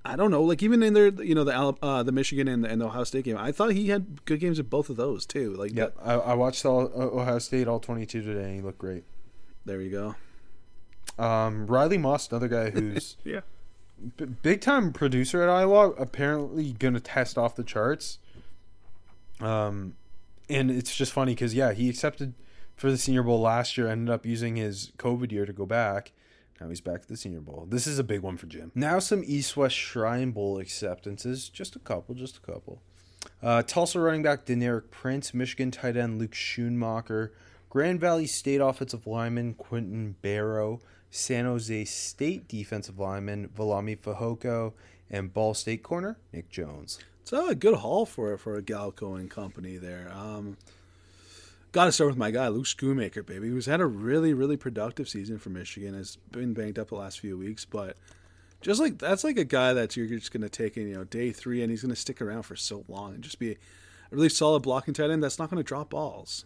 I 0.05 0.17
don't 0.17 0.31
know, 0.31 0.43
like 0.43 0.63
even 0.63 0.83
in 0.83 0.95
their, 0.95 1.09
you 1.09 1.35
know, 1.35 1.45
the 1.45 1.55
uh, 1.83 2.03
the 2.03 2.13
Michigan 2.13 2.49
and 2.49 2.65
the, 2.65 2.69
and 2.69 2.81
the 2.81 2.87
Ohio 2.87 3.05
State 3.05 3.25
game, 3.25 3.37
I 3.39 3.53
thought 3.53 3.73
he 3.73 3.89
had 3.89 4.25
good 4.25 4.41
games 4.41 4.59
at 4.59 4.69
both 4.69 4.91
of 4.91 4.97
those 4.97 5.25
too. 5.27 5.55
Like, 5.55 5.73
yeah, 5.75 5.89
I, 6.03 6.15
I 6.15 6.35
watched 6.35 6.65
all, 6.67 6.87
uh, 6.87 7.21
Ohio 7.21 7.39
State 7.39 7.69
all 7.69 7.81
22 7.81 8.23
today, 8.23 8.45
and 8.45 8.55
he 8.57 8.61
looked 8.61 8.79
great. 8.79 9.05
there 9.65 9.81
you 9.81 9.91
go. 9.91 10.15
Um, 11.23 11.67
Riley 11.67 11.99
Moss, 11.99 12.31
another 12.31 12.49
guy 12.49 12.71
who's 12.71 13.17
Yeah, 13.25 13.41
b- 14.17 14.25
big 14.25 14.61
time 14.61 14.93
producer 14.93 15.43
at 15.43 15.49
Iowa, 15.49 15.91
apparently 15.91 16.73
going 16.73 16.95
to 16.95 17.01
test 17.01 17.37
off 17.37 17.55
the 17.55 17.65
charts. 17.65 18.19
Um, 19.41 19.95
and 20.49 20.71
it's 20.71 20.95
just 20.97 21.13
funny 21.13 21.35
because 21.35 21.55
yeah, 21.55 21.73
he 21.73 21.89
accepted 21.89 22.35
for 22.77 22.91
the 22.91 22.99
Senior 22.99 23.23
Bowl 23.23 23.41
last 23.41 23.77
year, 23.77 23.89
ended 23.89 24.13
up 24.13 24.27
using 24.27 24.57
his 24.57 24.93
COVID 24.99 25.33
year 25.33 25.47
to 25.47 25.53
go 25.53 25.67
back. 25.67 26.13
Now 26.61 26.69
he's 26.69 26.81
back 26.81 27.03
at 27.03 27.09
the 27.09 27.17
Senior 27.17 27.41
Bowl. 27.41 27.67
This 27.69 27.87
is 27.87 27.99
a 27.99 28.05
big 28.05 28.21
one 28.21 28.37
for 28.37 28.47
Jim. 28.47 28.71
Now 28.75 28.99
some 28.99 29.23
East 29.27 29.57
West 29.57 29.75
Shrine 29.75 30.31
Bowl 30.31 30.59
acceptances, 30.59 31.49
just 31.49 31.75
a 31.75 31.81
couple, 31.81 32.15
just 32.15 32.37
a 32.37 32.41
couple. 32.41 32.81
Uh, 33.43 33.63
Tulsa 33.63 33.99
running 34.01 34.23
back 34.23 34.47
Deneric 34.47 34.91
Prince, 34.91 35.35
Michigan 35.35 35.71
tight 35.71 35.97
end 35.97 36.19
Luke 36.19 36.33
Schoonmaker, 36.33 37.31
Grand 37.69 38.01
Valley 38.01 38.27
State 38.27 38.61
offensive 38.61 39.07
lineman 39.07 39.55
Quinton 39.55 40.17
Barrow, 40.23 40.81
San 41.11 41.45
Jose 41.45 41.85
State 41.85 42.47
defensive 42.49 42.99
lineman 42.99 43.49
Viliami 43.49 43.99
Fehoko, 43.99 44.73
and 45.11 45.33
Ball 45.33 45.55
State 45.55 45.83
corner 45.83 46.19
Nick 46.33 46.49
Jones. 46.49 46.99
it's 47.23 47.33
a 47.33 47.55
good 47.55 47.75
haul 47.75 48.07
for 48.07 48.37
for 48.39 48.57
a 48.57 48.63
Galko 48.63 49.19
and 49.19 49.31
company 49.31 49.79
there. 49.79 50.13
Um, 50.15 50.57
Got 51.73 51.87
to 51.87 51.93
start 51.93 52.11
with 52.11 52.19
my 52.19 52.31
guy 52.31 52.49
Luke 52.49 52.67
Schoonmaker, 52.67 53.25
baby, 53.25 53.49
who's 53.49 53.65
had 53.67 53.81
a 53.81 53.87
really 53.87 54.35
really 54.35 54.57
productive 54.59 55.09
season 55.09 55.39
for 55.39 55.49
Michigan. 55.51 55.95
Has 55.95 56.17
been 56.31 56.53
banged 56.53 56.79
up 56.79 56.89
the 56.89 56.97
last 56.97 57.19
few 57.21 57.39
weeks, 57.39 57.65
but 57.65 57.97
just 58.61 58.79
like 58.81 58.99
that's 58.99 59.25
like 59.25 59.39
a 59.39 59.45
guy 59.45 59.73
that 59.73 59.97
you're 59.97 60.07
just 60.07 60.33
going 60.33 60.43
to 60.43 60.51
take 60.51 60.77
in, 60.77 60.87
you 60.89 60.95
know, 60.95 61.05
day 61.05 61.33
three, 61.33 61.63
and 61.63 61.71
he's 61.71 61.81
going 61.83 61.95
to 61.95 62.01
stick 62.01 62.21
around 62.21 62.43
for 62.43 62.57
so 62.57 62.85
long 62.89 63.15
and 63.15 63.25
just 63.25 63.39
be 63.39 63.53
a 63.53 63.57
really 64.11 64.29
solid 64.29 64.61
blocking 64.61 64.93
tight 64.93 65.11
end 65.11 65.23
that's 65.23 65.39
not 65.39 65.49
going 65.49 65.57
to 65.63 65.67
drop 65.67 65.89
balls. 65.91 66.45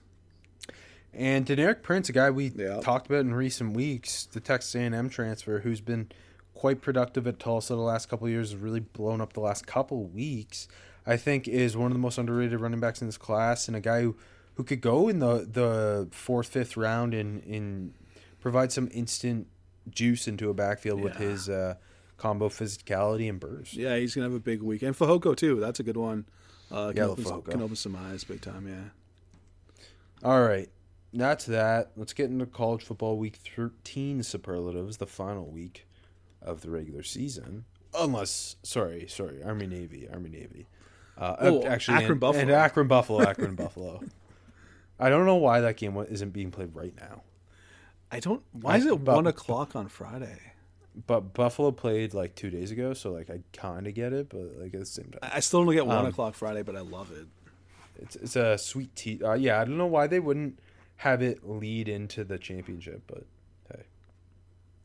And 1.12 1.44
Deneric 1.44 1.82
Prince, 1.82 2.08
a 2.08 2.12
guy 2.12 2.30
we 2.30 2.52
Yeah. 2.54 2.80
talked 2.80 3.06
about 3.06 3.20
in 3.20 3.34
recent 3.34 3.74
weeks, 3.74 4.26
the 4.26 4.38
Texas 4.40 4.74
A&M 4.76 5.08
transfer, 5.08 5.60
who's 5.60 5.80
been 5.80 6.10
quite 6.54 6.80
productive 6.80 7.26
at 7.26 7.40
Tulsa 7.40 7.74
the 7.74 7.80
last 7.80 8.08
couple 8.08 8.26
of 8.26 8.32
years, 8.32 8.52
has 8.52 8.60
really 8.60 8.80
blown 8.80 9.20
up 9.20 9.32
the 9.32 9.40
last 9.40 9.66
couple 9.66 10.04
of 10.04 10.14
weeks. 10.14 10.68
I 11.04 11.16
think 11.16 11.48
is 11.48 11.76
one 11.76 11.86
of 11.86 11.94
the 11.94 11.98
most 12.00 12.18
underrated 12.18 12.60
running 12.60 12.80
backs 12.80 13.00
in 13.00 13.08
this 13.08 13.16
class, 13.16 13.66
and 13.66 13.76
a 13.76 13.80
guy 13.80 14.02
who, 14.02 14.16
who 14.56 14.64
could 14.64 14.80
go 14.80 15.08
in 15.08 15.18
the 15.20 15.46
the 15.50 16.08
fourth, 16.10 16.48
fifth 16.48 16.76
round 16.76 17.14
and 17.14 17.42
and 17.44 17.94
provide 18.40 18.72
some 18.72 18.88
instant 18.92 19.46
juice 19.90 20.26
into 20.28 20.50
a 20.50 20.54
backfield 20.54 21.00
with 21.00 21.16
his 21.16 21.48
uh, 21.48 21.74
combo 22.16 22.48
physicality 22.48 23.28
and 23.28 23.38
burst. 23.40 23.74
Yeah, 23.74 23.96
he's 23.96 24.14
going 24.14 24.26
to 24.26 24.32
have 24.32 24.40
a 24.40 24.42
big 24.42 24.62
week, 24.62 24.82
and 24.82 24.96
Fehoko 24.96 25.36
too. 25.36 25.60
That's 25.60 25.80
a 25.80 25.82
good 25.82 25.96
one. 25.96 26.26
Uh, 26.70 26.88
can, 26.88 26.96
Yeah, 26.96 27.04
open, 27.04 27.24
Fehoko. 27.24 27.50
can 27.50 27.62
open 27.62 27.76
some 27.76 27.94
eyes 27.96 28.24
big 28.24 28.40
time. 28.40 28.66
Yeah. 28.66 30.26
All 30.28 30.42
right. 30.42 30.68
That's 31.12 31.44
that. 31.46 31.92
Let's 31.96 32.12
get 32.12 32.30
into 32.30 32.46
college 32.46 32.82
football 32.82 33.16
week 33.16 33.36
13 33.54 34.22
superlatives, 34.22 34.96
the 34.96 35.06
final 35.06 35.46
week 35.46 35.86
of 36.42 36.62
the 36.62 36.70
regular 36.70 37.02
season. 37.02 37.64
Unless, 37.98 38.56
sorry, 38.62 39.06
sorry, 39.08 39.42
Army 39.42 39.66
Navy, 39.66 40.08
Army 40.12 40.28
Navy. 40.30 40.66
Uh, 41.16 41.36
Oh, 41.38 41.62
actually, 41.64 41.98
Akron 41.98 42.12
and, 42.12 42.20
Buffalo. 42.20 42.42
And 42.42 42.50
Akron 42.50 42.86
Buffalo, 42.88 43.22
Akron 43.22 43.54
Buffalo. 43.54 44.00
I 44.98 45.08
don't 45.08 45.26
know 45.26 45.36
why 45.36 45.60
that 45.60 45.76
game 45.76 45.96
isn't 46.08 46.30
being 46.30 46.50
played 46.50 46.74
right 46.74 46.94
now. 46.98 47.22
I 48.10 48.20
don't. 48.20 48.42
Why 48.52 48.76
is 48.76 48.86
it 48.86 49.04
but- 49.04 49.14
one 49.16 49.26
o'clock 49.26 49.74
on 49.76 49.88
Friday? 49.88 50.38
But 51.06 51.34
Buffalo 51.34 51.72
played 51.72 52.14
like 52.14 52.34
two 52.34 52.48
days 52.48 52.70
ago, 52.70 52.94
so 52.94 53.12
like 53.12 53.28
I 53.28 53.40
kind 53.52 53.86
of 53.86 53.92
get 53.92 54.14
it, 54.14 54.30
but 54.30 54.58
like 54.58 54.72
at 54.72 54.80
the 54.80 54.86
same 54.86 55.10
time, 55.10 55.30
I 55.30 55.40
still 55.40 55.62
don't 55.62 55.74
get 55.74 55.86
one 55.86 55.98
Um, 55.98 56.06
o'clock 56.06 56.34
Friday, 56.34 56.62
but 56.62 56.74
I 56.74 56.80
love 56.80 57.10
it. 57.12 57.26
it's 58.00 58.16
it's 58.16 58.34
a 58.36 58.56
sweet 58.56 58.96
tea. 58.96 59.20
Uh, 59.22 59.34
yeah, 59.34 59.60
I 59.60 59.66
don't 59.66 59.76
know 59.76 59.86
why 59.86 60.06
they 60.06 60.20
wouldn't 60.20 60.58
have 60.96 61.20
it 61.20 61.46
lead 61.46 61.86
into 61.90 62.24
the 62.24 62.38
championship, 62.38 63.02
but 63.06 63.24
hey. 63.70 63.82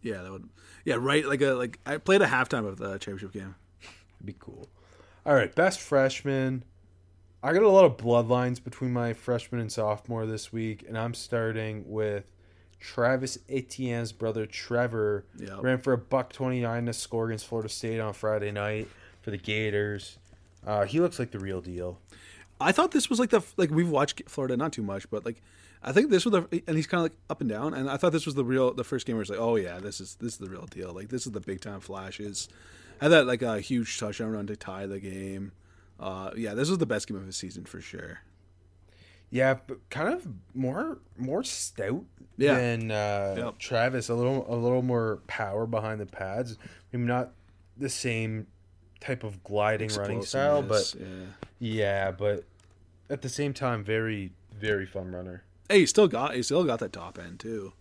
Yeah, 0.01 0.21
that 0.23 0.31
would. 0.33 0.49
Yeah, 0.83 0.95
right. 0.99 1.25
Like 1.25 1.39
a 1.41 1.51
like 1.53 1.79
I 1.85 1.95
played 1.95 2.21
a 2.21 2.27
halftime 2.27 2.67
of 2.67 2.77
the 2.77 2.97
championship 2.97 3.31
game. 3.31 3.55
It'd 4.17 4.25
be 4.25 4.35
cool. 4.37 4.67
All 5.25 5.33
right, 5.33 5.53
best 5.55 5.79
freshman. 5.79 6.65
I 7.43 7.53
got 7.53 7.63
a 7.63 7.69
lot 7.69 7.85
of 7.85 7.97
bloodlines 7.97 8.63
between 8.63 8.93
my 8.93 9.13
freshman 9.13 9.61
and 9.61 9.71
sophomore 9.71 10.27
this 10.27 10.53
week, 10.53 10.85
and 10.87 10.95
I'm 10.95 11.15
starting 11.15 11.83
with 11.87 12.25
Travis 12.79 13.39
Etienne's 13.49 14.11
brother 14.11 14.45
Trevor. 14.45 15.25
Yep. 15.37 15.63
Ran 15.63 15.77
for 15.79 15.93
a 15.93 15.97
buck 15.97 16.33
twenty 16.33 16.61
nine 16.61 16.85
to 16.85 16.93
score 16.93 17.27
against 17.27 17.47
Florida 17.47 17.69
State 17.69 17.99
on 17.99 18.13
Friday 18.13 18.51
night 18.51 18.87
for 19.21 19.31
the 19.31 19.37
Gators. 19.37 20.19
Uh, 20.65 20.85
he 20.85 20.99
looks 20.99 21.17
like 21.17 21.31
the 21.31 21.39
real 21.39 21.61
deal. 21.61 21.99
I 22.59 22.71
thought 22.71 22.91
this 22.91 23.09
was 23.09 23.19
like 23.19 23.31
the 23.31 23.41
like 23.57 23.71
we've 23.71 23.89
watched 23.89 24.21
Florida 24.27 24.55
not 24.55 24.71
too 24.71 24.83
much, 24.83 25.09
but 25.09 25.25
like 25.25 25.41
I 25.81 25.91
think 25.93 26.11
this 26.11 26.25
was 26.25 26.33
the 26.33 26.63
and 26.67 26.75
he's 26.75 26.85
kind 26.85 26.99
of 26.99 27.05
like 27.11 27.17
up 27.27 27.41
and 27.41 27.49
down, 27.49 27.73
and 27.73 27.89
I 27.89 27.97
thought 27.97 28.11
this 28.11 28.27
was 28.27 28.35
the 28.35 28.45
real 28.45 28.71
the 28.71 28.83
first 28.83 29.07
game 29.07 29.15
where 29.15 29.21
it's 29.21 29.31
like 29.31 29.39
oh 29.39 29.55
yeah 29.55 29.79
this 29.79 29.99
is 29.99 30.15
this 30.19 30.33
is 30.33 30.37
the 30.37 30.49
real 30.49 30.67
deal 30.67 30.93
like 30.93 31.09
this 31.09 31.25
is 31.25 31.31
the 31.31 31.39
big 31.39 31.59
time 31.61 31.79
flashes. 31.79 32.49
Had 32.99 33.09
that 33.09 33.25
like 33.25 33.41
a 33.41 33.59
huge 33.59 33.99
touchdown 33.99 34.31
run 34.31 34.45
to 34.45 34.55
tie 34.55 34.85
the 34.85 34.99
game. 34.99 35.53
Uh, 36.01 36.31
yeah, 36.35 36.53
this 36.55 36.67
was 36.69 36.79
the 36.79 36.85
best 36.87 37.07
game 37.07 37.15
of 37.15 37.25
his 37.25 37.37
season 37.37 37.63
for 37.63 37.79
sure. 37.79 38.21
Yeah, 39.29 39.55
but 39.67 39.87
kind 39.89 40.13
of 40.13 40.27
more 40.53 40.97
more 41.17 41.43
stout 41.43 42.03
Yeah. 42.37 42.55
than 42.55 42.91
uh, 42.91 43.35
Yep. 43.37 43.59
Travis. 43.59 44.09
A 44.09 44.15
little 44.15 44.45
a 44.53 44.57
little 44.57 44.81
more 44.81 45.19
power 45.27 45.65
behind 45.65 46.01
the 46.01 46.05
pads. 46.05 46.57
Maybe 46.91 47.05
not 47.05 47.31
the 47.77 47.87
same 47.89 48.47
type 48.99 49.23
of 49.23 49.43
gliding 49.43 49.89
running 49.91 50.23
style, 50.23 50.61
but 50.61 50.93
yeah. 50.99 51.05
yeah, 51.59 52.11
but 52.11 52.43
at 53.09 53.21
the 53.21 53.29
same 53.29 53.53
time, 53.53 53.83
very 53.83 54.33
very 54.59 54.85
fun 54.85 55.11
runner. 55.11 55.43
Hey, 55.69 55.79
he 55.81 55.85
still 55.85 56.07
got 56.07 56.33
he 56.35 56.43
still 56.43 56.63
got 56.65 56.79
that 56.79 56.91
top 56.91 57.17
end 57.19 57.39
too. 57.39 57.73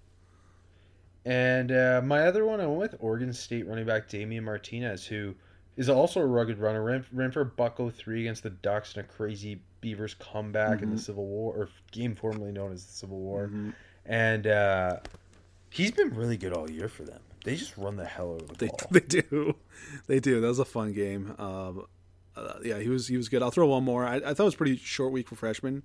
And 1.24 1.70
uh, 1.72 2.00
my 2.04 2.20
other 2.26 2.44
one, 2.46 2.60
I 2.60 2.66
went 2.66 2.78
with 2.80 2.96
Oregon 3.00 3.32
State 3.32 3.66
running 3.66 3.84
back 3.86 4.08
Damien 4.08 4.44
Martinez, 4.44 5.04
who 5.06 5.34
is 5.76 5.88
also 5.88 6.20
a 6.20 6.26
rugged 6.26 6.58
runner. 6.58 6.82
Ran, 6.82 7.04
ran 7.12 7.30
for 7.30 7.40
a 7.42 7.46
buck 7.46 7.78
03 7.78 8.20
against 8.22 8.42
the 8.42 8.50
Ducks 8.50 8.94
in 8.94 9.00
a 9.00 9.04
crazy 9.04 9.62
Beavers 9.80 10.14
comeback 10.14 10.82
in 10.82 10.90
the 10.90 10.98
Civil 10.98 11.26
War, 11.26 11.54
or 11.54 11.68
game 11.90 12.14
formerly 12.14 12.52
known 12.52 12.72
as 12.72 12.84
the 12.84 12.92
Civil 12.92 13.18
War. 13.18 13.50
And 14.04 14.46
uh, 14.46 14.98
he's 15.70 15.90
been 15.90 16.14
really 16.14 16.36
good 16.36 16.52
all 16.52 16.70
year 16.70 16.88
for 16.88 17.04
them. 17.04 17.20
They 17.44 17.56
just 17.56 17.76
run 17.78 17.96
the 17.96 18.04
hell 18.04 18.34
out 18.34 18.42
of 18.42 18.48
the 18.48 18.54
They, 18.56 18.66
ball. 18.66 18.78
they 18.90 19.00
do, 19.00 19.56
they 20.06 20.20
do. 20.20 20.40
That 20.42 20.48
was 20.48 20.58
a 20.58 20.64
fun 20.66 20.92
game. 20.92 21.34
Um, 21.38 21.86
uh, 22.36 22.54
yeah, 22.62 22.78
he 22.78 22.88
was 22.88 23.08
he 23.08 23.16
was 23.16 23.28
good. 23.30 23.42
I'll 23.42 23.50
throw 23.50 23.66
one 23.68 23.84
more. 23.84 24.04
I, 24.04 24.16
I 24.16 24.20
thought 24.34 24.40
it 24.40 24.42
was 24.44 24.54
a 24.54 24.58
pretty 24.58 24.76
short 24.76 25.12
week 25.12 25.28
for 25.28 25.36
freshmen. 25.36 25.82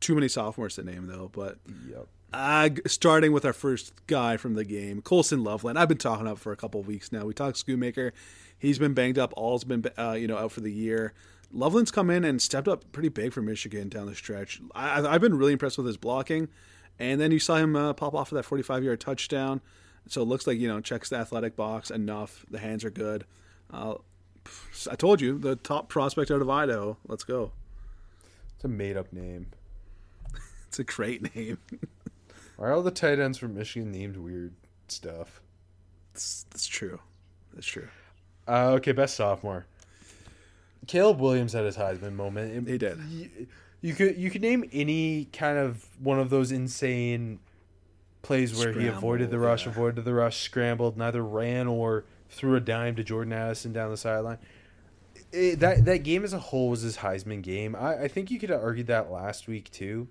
Too 0.00 0.14
many 0.14 0.28
sophomores 0.28 0.76
to 0.76 0.82
name 0.82 1.06
though, 1.06 1.30
but 1.32 1.58
Yep. 1.90 2.06
Uh, 2.32 2.68
starting 2.86 3.32
with 3.32 3.44
our 3.44 3.52
first 3.52 3.92
guy 4.06 4.36
from 4.36 4.54
the 4.54 4.64
game, 4.64 5.00
Colston 5.00 5.44
Loveland. 5.44 5.78
I've 5.78 5.88
been 5.88 5.96
talking 5.96 6.26
up 6.26 6.38
for 6.38 6.52
a 6.52 6.56
couple 6.56 6.80
of 6.80 6.86
weeks 6.86 7.12
now. 7.12 7.24
We 7.24 7.32
talked 7.34 7.56
Schoonmaker. 7.64 8.12
He's 8.58 8.78
been 8.78 8.94
banged 8.94 9.18
up. 9.18 9.32
All's 9.36 9.64
been 9.64 9.84
uh, 9.98 10.12
you 10.12 10.26
know 10.26 10.38
out 10.38 10.52
for 10.52 10.60
the 10.60 10.72
year. 10.72 11.12
Loveland's 11.52 11.90
come 11.90 12.10
in 12.10 12.24
and 12.24 12.42
stepped 12.42 12.68
up 12.68 12.90
pretty 12.92 13.08
big 13.08 13.32
for 13.32 13.40
Michigan 13.40 13.88
down 13.88 14.06
the 14.06 14.14
stretch. 14.14 14.60
I, 14.74 15.06
I've 15.06 15.20
been 15.20 15.36
really 15.36 15.52
impressed 15.52 15.78
with 15.78 15.86
his 15.86 15.96
blocking, 15.96 16.48
and 16.98 17.20
then 17.20 17.30
you 17.30 17.38
saw 17.38 17.56
him 17.56 17.76
uh, 17.76 17.92
pop 17.92 18.14
off 18.14 18.32
of 18.32 18.36
that 18.36 18.44
45 18.44 18.84
yard 18.84 19.00
touchdown. 19.00 19.60
So 20.08 20.22
it 20.22 20.26
looks 20.26 20.46
like 20.46 20.58
you 20.58 20.68
know 20.68 20.80
checks 20.80 21.08
the 21.08 21.16
athletic 21.16 21.56
box 21.56 21.90
enough. 21.90 22.44
The 22.50 22.58
hands 22.58 22.84
are 22.84 22.90
good. 22.90 23.24
Uh, 23.72 23.94
I 24.90 24.94
told 24.94 25.20
you 25.20 25.38
the 25.38 25.56
top 25.56 25.88
prospect 25.88 26.30
out 26.30 26.40
of 26.40 26.48
Idaho. 26.48 26.96
Let's 27.06 27.24
go. 27.24 27.52
It's 28.54 28.64
a 28.64 28.68
made 28.68 28.96
up 28.96 29.12
name. 29.12 29.48
It's 30.68 30.80
a 30.80 30.84
great 30.84 31.34
name. 31.34 31.58
Are 32.58 32.72
all 32.72 32.82
the 32.82 32.90
tight 32.90 33.18
ends 33.18 33.38
from 33.38 33.54
Michigan 33.54 33.92
named 33.92 34.16
weird 34.16 34.52
stuff? 34.88 35.40
That's, 36.12 36.44
it's 36.50 36.66
true. 36.66 37.00
That's 37.54 37.66
true. 37.66 37.88
Uh, 38.48 38.72
okay, 38.72 38.92
best 38.92 39.16
sophomore. 39.16 39.66
Caleb 40.86 41.20
Williams 41.20 41.52
had 41.52 41.64
his 41.64 41.76
Heisman 41.76 42.14
moment. 42.14 42.68
He 42.68 42.78
did. 42.78 42.98
You, 43.08 43.46
you 43.80 43.94
could 43.94 44.16
you 44.16 44.30
could 44.30 44.42
name 44.42 44.64
any 44.72 45.26
kind 45.32 45.58
of 45.58 45.86
one 46.00 46.18
of 46.18 46.30
those 46.30 46.52
insane 46.52 47.40
plays 48.22 48.56
where 48.56 48.72
he 48.72 48.86
avoided 48.86 49.30
the 49.30 49.38
rush, 49.38 49.64
yeah. 49.64 49.72
avoided 49.72 50.04
the 50.04 50.14
rush, 50.14 50.40
scrambled, 50.40 50.96
neither 50.96 51.22
ran 51.22 51.66
or 51.66 52.04
threw 52.28 52.56
a 52.56 52.60
dime 52.60 52.96
to 52.96 53.04
Jordan 53.04 53.32
Addison 53.32 53.72
down 53.72 53.90
the 53.90 53.96
sideline. 53.96 54.38
It, 55.32 55.60
that 55.60 55.84
that 55.84 55.98
game 55.98 56.24
as 56.24 56.32
a 56.32 56.38
whole 56.38 56.70
was 56.70 56.82
his 56.82 56.98
Heisman 56.98 57.42
game. 57.42 57.74
I, 57.74 58.04
I 58.04 58.08
think 58.08 58.30
you 58.30 58.38
could 58.38 58.50
have 58.50 58.62
argued 58.62 58.86
that 58.88 59.10
last 59.10 59.48
week 59.48 59.70
too. 59.70 60.08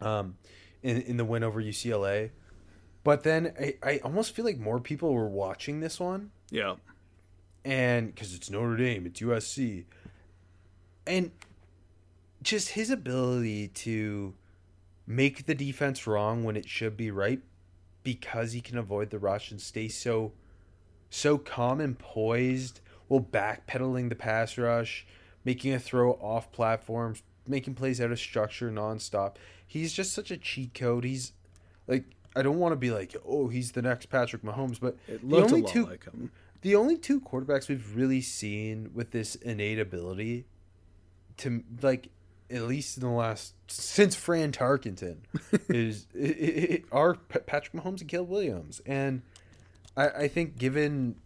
Um, 0.00 0.36
in 0.82 1.00
in 1.02 1.16
the 1.16 1.24
win 1.24 1.42
over 1.42 1.62
UCLA, 1.62 2.30
but 3.04 3.22
then 3.22 3.54
I, 3.58 3.74
I 3.82 3.98
almost 3.98 4.34
feel 4.34 4.44
like 4.44 4.58
more 4.58 4.80
people 4.80 5.14
were 5.14 5.28
watching 5.28 5.80
this 5.80 5.98
one 5.98 6.30
Yeah. 6.50 6.74
And 7.64 8.14
because 8.14 8.34
it's 8.34 8.50
Notre 8.50 8.76
Dame, 8.76 9.06
it's 9.06 9.20
USC, 9.20 9.84
and 11.06 11.30
just 12.42 12.70
his 12.70 12.90
ability 12.90 13.68
to 13.68 14.34
make 15.06 15.46
the 15.46 15.54
defense 15.54 16.06
wrong 16.06 16.44
when 16.44 16.56
it 16.56 16.68
should 16.68 16.96
be 16.96 17.10
right, 17.10 17.40
because 18.02 18.52
he 18.52 18.60
can 18.60 18.78
avoid 18.78 19.10
the 19.10 19.18
rush 19.18 19.50
and 19.50 19.60
stay 19.60 19.88
so, 19.88 20.32
so 21.10 21.38
calm 21.38 21.80
and 21.80 21.98
poised 21.98 22.80
while 23.08 23.20
backpedaling 23.20 24.08
the 24.08 24.14
pass 24.14 24.58
rush, 24.58 25.06
making 25.44 25.72
a 25.72 25.78
throw 25.78 26.12
off 26.12 26.52
platforms, 26.52 27.22
making 27.46 27.74
plays 27.74 28.00
out 28.00 28.10
of 28.10 28.18
structure 28.18 28.70
nonstop. 28.70 29.36
He's 29.66 29.92
just 29.92 30.12
such 30.12 30.30
a 30.30 30.36
cheat 30.36 30.74
code. 30.74 31.04
He's 31.04 31.32
like 31.86 32.04
I 32.36 32.42
don't 32.42 32.58
want 32.58 32.72
to 32.72 32.76
be 32.76 32.90
like, 32.90 33.14
oh, 33.26 33.48
he's 33.48 33.72
the 33.72 33.82
next 33.82 34.06
Patrick 34.06 34.42
Mahomes, 34.42 34.80
but 34.80 34.96
It 35.06 35.20
the 35.20 35.26
looked 35.26 35.52
a 35.52 35.56
lot 35.56 35.70
two 35.70 35.86
like 35.86 36.04
him. 36.04 36.30
The 36.64 36.74
only 36.74 36.96
two 36.96 37.20
quarterbacks 37.20 37.68
we've 37.68 37.94
really 37.94 38.22
seen 38.22 38.90
with 38.94 39.10
this 39.10 39.34
innate 39.34 39.78
ability 39.78 40.46
to 41.36 41.62
like 41.82 42.08
at 42.50 42.62
least 42.62 42.96
in 42.96 43.02
the 43.02 43.10
last 43.10 43.52
since 43.68 44.16
Fran 44.16 44.50
Tarkenton 44.50 45.18
is 45.68 46.06
i 46.18 46.24
i 46.24 46.82
i 46.82 46.82
are 46.90 47.14
Patrick 47.14 47.74
Mahomes 47.74 48.00
and 48.00 48.08
Caleb 48.08 48.30
Williams, 48.30 48.80
and 48.86 49.20
I, 49.94 50.08
I 50.08 50.28
think 50.28 50.56
given 50.56 51.16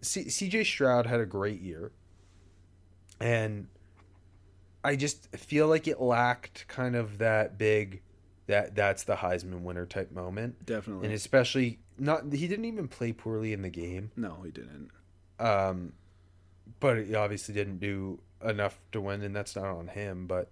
C- 0.00 0.28
C.J. 0.28 0.64
Stroud 0.64 1.06
had 1.06 1.20
a 1.20 1.26
great 1.26 1.60
year, 1.60 1.92
and 3.20 3.68
I 4.82 4.96
just 4.96 5.36
feel 5.36 5.68
like 5.68 5.86
it 5.86 6.00
lacked 6.00 6.66
kind 6.66 6.96
of 6.96 7.18
that 7.18 7.58
big 7.58 8.02
that 8.48 8.74
that's 8.74 9.04
the 9.04 9.14
Heisman 9.16 9.60
winner 9.62 9.86
type 9.86 10.10
moment 10.10 10.66
Definitely. 10.66 11.06
and 11.06 11.14
especially 11.14 11.78
not 11.98 12.32
he 12.32 12.48
didn't 12.48 12.64
even 12.64 12.88
play 12.88 13.12
poorly 13.12 13.52
in 13.52 13.62
the 13.62 13.68
game 13.70 14.10
no, 14.16 14.38
he 14.44 14.50
didn't. 14.50 14.90
um 15.38 15.92
but 16.80 16.98
he 17.06 17.14
obviously 17.14 17.54
didn't 17.54 17.78
do 17.78 18.18
enough 18.44 18.78
to 18.92 19.00
win 19.00 19.22
and 19.22 19.34
that's 19.36 19.54
not 19.56 19.64
on 19.66 19.88
him 19.88 20.26
but 20.26 20.50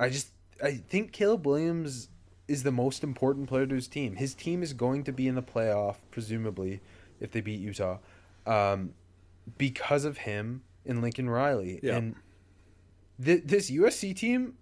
i 0.00 0.08
just 0.08 0.28
i 0.62 0.72
think 0.72 1.12
caleb 1.12 1.46
williams 1.46 2.08
is 2.46 2.62
the 2.62 2.72
most 2.72 3.02
important 3.04 3.46
player 3.48 3.66
to 3.66 3.74
his 3.74 3.88
team 3.88 4.16
his 4.16 4.34
team 4.34 4.62
is 4.62 4.72
going 4.72 5.04
to 5.04 5.12
be 5.12 5.26
in 5.28 5.34
the 5.34 5.42
playoff 5.42 5.96
presumably 6.10 6.80
if 7.20 7.30
they 7.30 7.40
beat 7.42 7.60
utah 7.60 7.98
um 8.46 8.94
because 9.58 10.04
of 10.06 10.18
him 10.18 10.62
and 10.86 11.02
lincoln 11.02 11.28
riley 11.28 11.78
Yeah. 11.82 11.96
and 11.96 12.14
th- 13.22 13.42
this 13.44 13.70
usc 13.70 14.16
team 14.16 14.54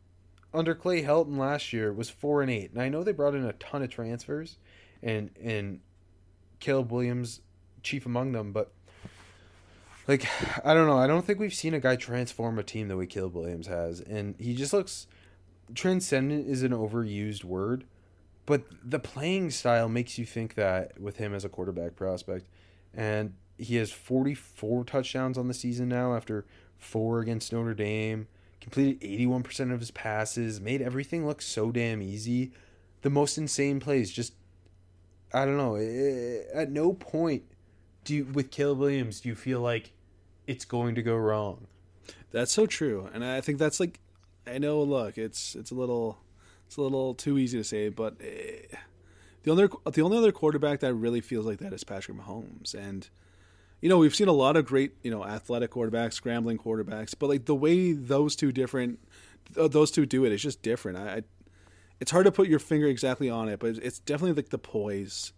under 0.54 0.74
Clay 0.74 1.02
Helton 1.02 1.36
last 1.36 1.72
year 1.72 1.92
was 1.92 2.08
four 2.08 2.42
and 2.42 2.50
eight, 2.50 2.72
and 2.72 2.80
I 2.80 2.88
know 2.88 3.02
they 3.02 3.12
brought 3.12 3.34
in 3.34 3.44
a 3.44 3.52
ton 3.54 3.82
of 3.82 3.90
transfers, 3.90 4.58
and 5.02 5.30
and 5.42 5.80
Caleb 6.60 6.90
Williams 6.90 7.40
chief 7.82 8.06
among 8.06 8.32
them, 8.32 8.52
but 8.52 8.72
like 10.08 10.26
I 10.64 10.74
don't 10.74 10.86
know, 10.86 10.98
I 10.98 11.06
don't 11.06 11.26
think 11.26 11.38
we've 11.38 11.54
seen 11.54 11.74
a 11.74 11.80
guy 11.80 11.96
transform 11.96 12.58
a 12.58 12.62
team 12.62 12.88
the 12.88 12.96
way 12.96 13.06
Caleb 13.06 13.34
Williams 13.34 13.66
has, 13.66 14.00
and 14.00 14.34
he 14.38 14.54
just 14.54 14.72
looks 14.72 15.06
transcendent 15.74 16.48
is 16.48 16.62
an 16.62 16.72
overused 16.72 17.44
word, 17.44 17.84
but 18.46 18.62
the 18.82 18.98
playing 18.98 19.50
style 19.50 19.88
makes 19.88 20.16
you 20.18 20.24
think 20.24 20.54
that 20.54 21.00
with 21.00 21.16
him 21.16 21.34
as 21.34 21.44
a 21.44 21.48
quarterback 21.48 21.96
prospect, 21.96 22.48
and 22.94 23.34
he 23.58 23.76
has 23.76 23.90
forty 23.90 24.34
four 24.34 24.84
touchdowns 24.84 25.36
on 25.36 25.48
the 25.48 25.54
season 25.54 25.88
now 25.88 26.14
after 26.14 26.46
four 26.78 27.20
against 27.20 27.52
Notre 27.52 27.74
Dame 27.74 28.28
completed 28.66 29.00
81% 29.00 29.72
of 29.72 29.80
his 29.80 29.90
passes, 29.92 30.60
made 30.60 30.82
everything 30.82 31.26
look 31.26 31.40
so 31.40 31.70
damn 31.70 32.02
easy. 32.02 32.50
The 33.02 33.10
most 33.10 33.38
insane 33.38 33.78
plays, 33.80 34.10
just 34.10 34.34
I 35.32 35.44
don't 35.44 35.56
know. 35.56 35.76
eh, 35.76 36.42
At 36.52 36.70
no 36.70 36.92
point 36.92 37.44
do 38.04 38.14
you, 38.14 38.24
with 38.24 38.50
Caleb 38.50 38.78
Williams 38.78 39.20
do 39.20 39.28
you 39.28 39.34
feel 39.34 39.60
like 39.60 39.92
it's 40.46 40.64
going 40.64 40.94
to 40.94 41.02
go 41.02 41.16
wrong. 41.16 41.66
That's 42.30 42.52
so 42.52 42.66
true, 42.66 43.08
and 43.12 43.24
I 43.24 43.40
think 43.40 43.58
that's 43.58 43.80
like, 43.80 43.98
I 44.46 44.58
know. 44.58 44.82
Look, 44.82 45.16
it's 45.18 45.54
it's 45.56 45.70
a 45.70 45.74
little, 45.74 46.18
it's 46.66 46.76
a 46.76 46.82
little 46.82 47.14
too 47.14 47.38
easy 47.38 47.58
to 47.58 47.64
say, 47.64 47.88
but 47.88 48.14
eh, 48.20 48.76
the 49.42 49.50
only 49.50 49.68
the 49.92 50.02
only 50.02 50.18
other 50.18 50.32
quarterback 50.32 50.80
that 50.80 50.94
really 50.94 51.20
feels 51.20 51.46
like 51.46 51.58
that 51.58 51.72
is 51.72 51.82
Patrick 51.84 52.16
Mahomes, 52.18 52.74
and 52.74 53.08
you 53.86 53.90
know 53.90 53.98
we've 53.98 54.16
seen 54.16 54.26
a 54.26 54.32
lot 54.32 54.56
of 54.56 54.64
great 54.64 54.94
you 55.04 55.12
know 55.12 55.24
athletic 55.24 55.70
quarterbacks, 55.70 56.14
scrambling 56.14 56.58
quarterbacks, 56.58 57.14
but 57.16 57.28
like 57.28 57.44
the 57.44 57.54
way 57.54 57.92
those 57.92 58.34
two 58.34 58.50
different, 58.50 58.98
those 59.52 59.92
two 59.92 60.04
do 60.04 60.24
it, 60.24 60.32
it's 60.32 60.42
just 60.42 60.60
different. 60.60 60.98
I, 60.98 61.18
I, 61.18 61.22
it's 62.00 62.10
hard 62.10 62.24
to 62.24 62.32
put 62.32 62.48
your 62.48 62.58
finger 62.58 62.88
exactly 62.88 63.30
on 63.30 63.48
it, 63.48 63.60
but 63.60 63.76
it's 63.76 64.00
definitely 64.00 64.32
like 64.32 64.48
the 64.48 64.58
poise. 64.58 65.32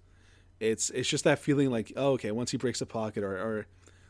It's 0.61 0.89
it's 0.89 1.11
just 1.11 1.25
that 1.25 1.41
feeling 1.41 1.71
like 1.71 1.93
oh 1.95 2.13
okay 2.13 2.31
once 2.31 2.51
he 2.51 2.57
breaks 2.57 2.79
the 2.79 2.87
pocket 2.87 3.23
or, 3.23 3.37
or 3.37 3.67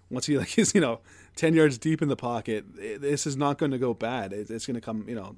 once 0.08 0.26
he 0.26 0.38
like 0.38 0.56
is 0.56 0.72
you 0.72 0.80
know 0.80 1.00
ten 1.34 1.52
yards 1.52 1.76
deep 1.76 2.00
in 2.00 2.06
the 2.06 2.14
pocket, 2.14 2.64
it, 2.78 3.00
this 3.00 3.26
is 3.26 3.36
not 3.36 3.58
going 3.58 3.72
to 3.72 3.78
go 3.78 3.92
bad. 3.92 4.32
It, 4.32 4.48
it's 4.50 4.66
going 4.66 4.76
to 4.76 4.80
come 4.80 5.04
you 5.08 5.16
know 5.16 5.34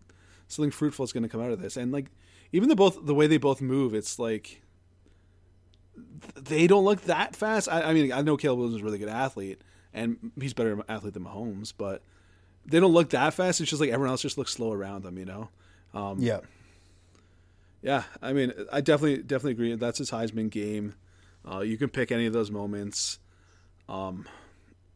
something 0.47 0.71
fruitful 0.71 1.07
is 1.07 1.15
going 1.15 1.23
to 1.23 1.29
come 1.31 1.41
out 1.41 1.53
of 1.53 1.63
this. 1.63 1.79
And 1.79 1.91
like 1.91 2.11
even 2.53 2.69
the 2.69 2.77
both 2.77 3.07
the 3.07 3.15
way 3.15 3.27
they 3.27 3.39
both 3.39 3.63
move, 3.63 3.95
it's 3.95 4.19
like 4.19 4.61
they 6.37 6.67
don't 6.67 6.85
look 6.85 7.03
that 7.03 7.35
fast. 7.37 7.69
I, 7.69 7.83
I 7.83 7.95
mean 7.95 8.13
I 8.13 8.23
know 8.23 8.37
Caleb 8.37 8.59
Williams 8.59 8.77
is 8.77 8.83
a 8.83 8.85
really 8.85 8.99
good 8.99 9.09
athlete 9.09 9.61
and 9.93 10.33
he's 10.41 10.55
better 10.55 10.83
athlete 10.89 11.15
than 11.15 11.25
Mahomes, 11.25 11.73
but 11.77 12.03
they 12.67 12.79
don't 12.81 12.93
look 12.93 13.11
that 13.11 13.35
fast. 13.35 13.61
It's 13.61 13.71
just 13.71 13.81
like 13.81 13.91
everyone 13.91 14.11
else 14.11 14.23
just 14.23 14.39
looks 14.39 14.53
slow 14.53 14.73
around 14.73 15.03
them, 15.03 15.19
you 15.19 15.25
know. 15.25 15.49
Um, 15.95 16.19
Yeah. 16.21 16.41
yeah, 17.83 18.05
I 18.23 18.33
mean, 18.33 18.53
I 18.73 18.81
definitely 18.81 19.23
definitely 19.23 19.53
agree. 19.53 19.75
That's 19.75 19.99
his 19.99 20.11
Heisman 20.11 20.51
game. 20.51 20.95
Uh, 21.51 21.61
you 21.61 21.77
can 21.79 21.89
pick 21.89 22.13
any 22.13 22.27
of 22.27 22.33
those 22.33 22.51
moments. 22.51 23.19
Um, 23.89 24.27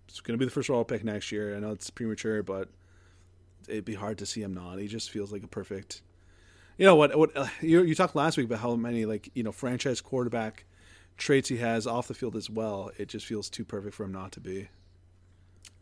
it's 0.08 0.20
going 0.20 0.34
to 0.34 0.38
be 0.38 0.44
the 0.44 0.50
first 0.50 0.68
overall 0.70 0.84
pick 0.84 1.02
next 1.02 1.32
year. 1.32 1.56
I 1.56 1.60
know 1.60 1.72
it's 1.72 1.90
premature, 1.90 2.42
but 2.42 2.68
it'd 3.66 3.84
be 3.84 3.94
hard 3.94 4.18
to 4.18 4.26
see 4.26 4.42
him 4.42 4.52
not. 4.54 4.78
He 4.78 4.86
just 4.86 5.10
feels 5.10 5.32
like 5.32 5.42
a 5.42 5.48
perfect. 5.48 6.02
You 6.76 6.84
know 6.86 6.94
what? 6.94 7.16
What 7.16 7.36
uh, 7.36 7.46
you 7.60 7.82
you 7.82 7.94
talked 7.94 8.14
last 8.14 8.36
week 8.36 8.46
about 8.46 8.58
how 8.60 8.74
many 8.76 9.06
like 9.06 9.30
you 9.34 9.42
know 9.42 9.52
franchise 9.52 10.00
quarterback 10.00 10.64
traits 11.16 11.48
he 11.48 11.58
has 11.58 11.86
off 11.86 12.08
the 12.08 12.14
field 12.14 12.36
as 12.36 12.48
well. 12.50 12.90
It 12.98 13.08
just 13.08 13.26
feels 13.26 13.48
too 13.48 13.64
perfect 13.64 13.94
for 13.94 14.04
him 14.04 14.12
not 14.12 14.32
to 14.32 14.40
be. 14.40 14.68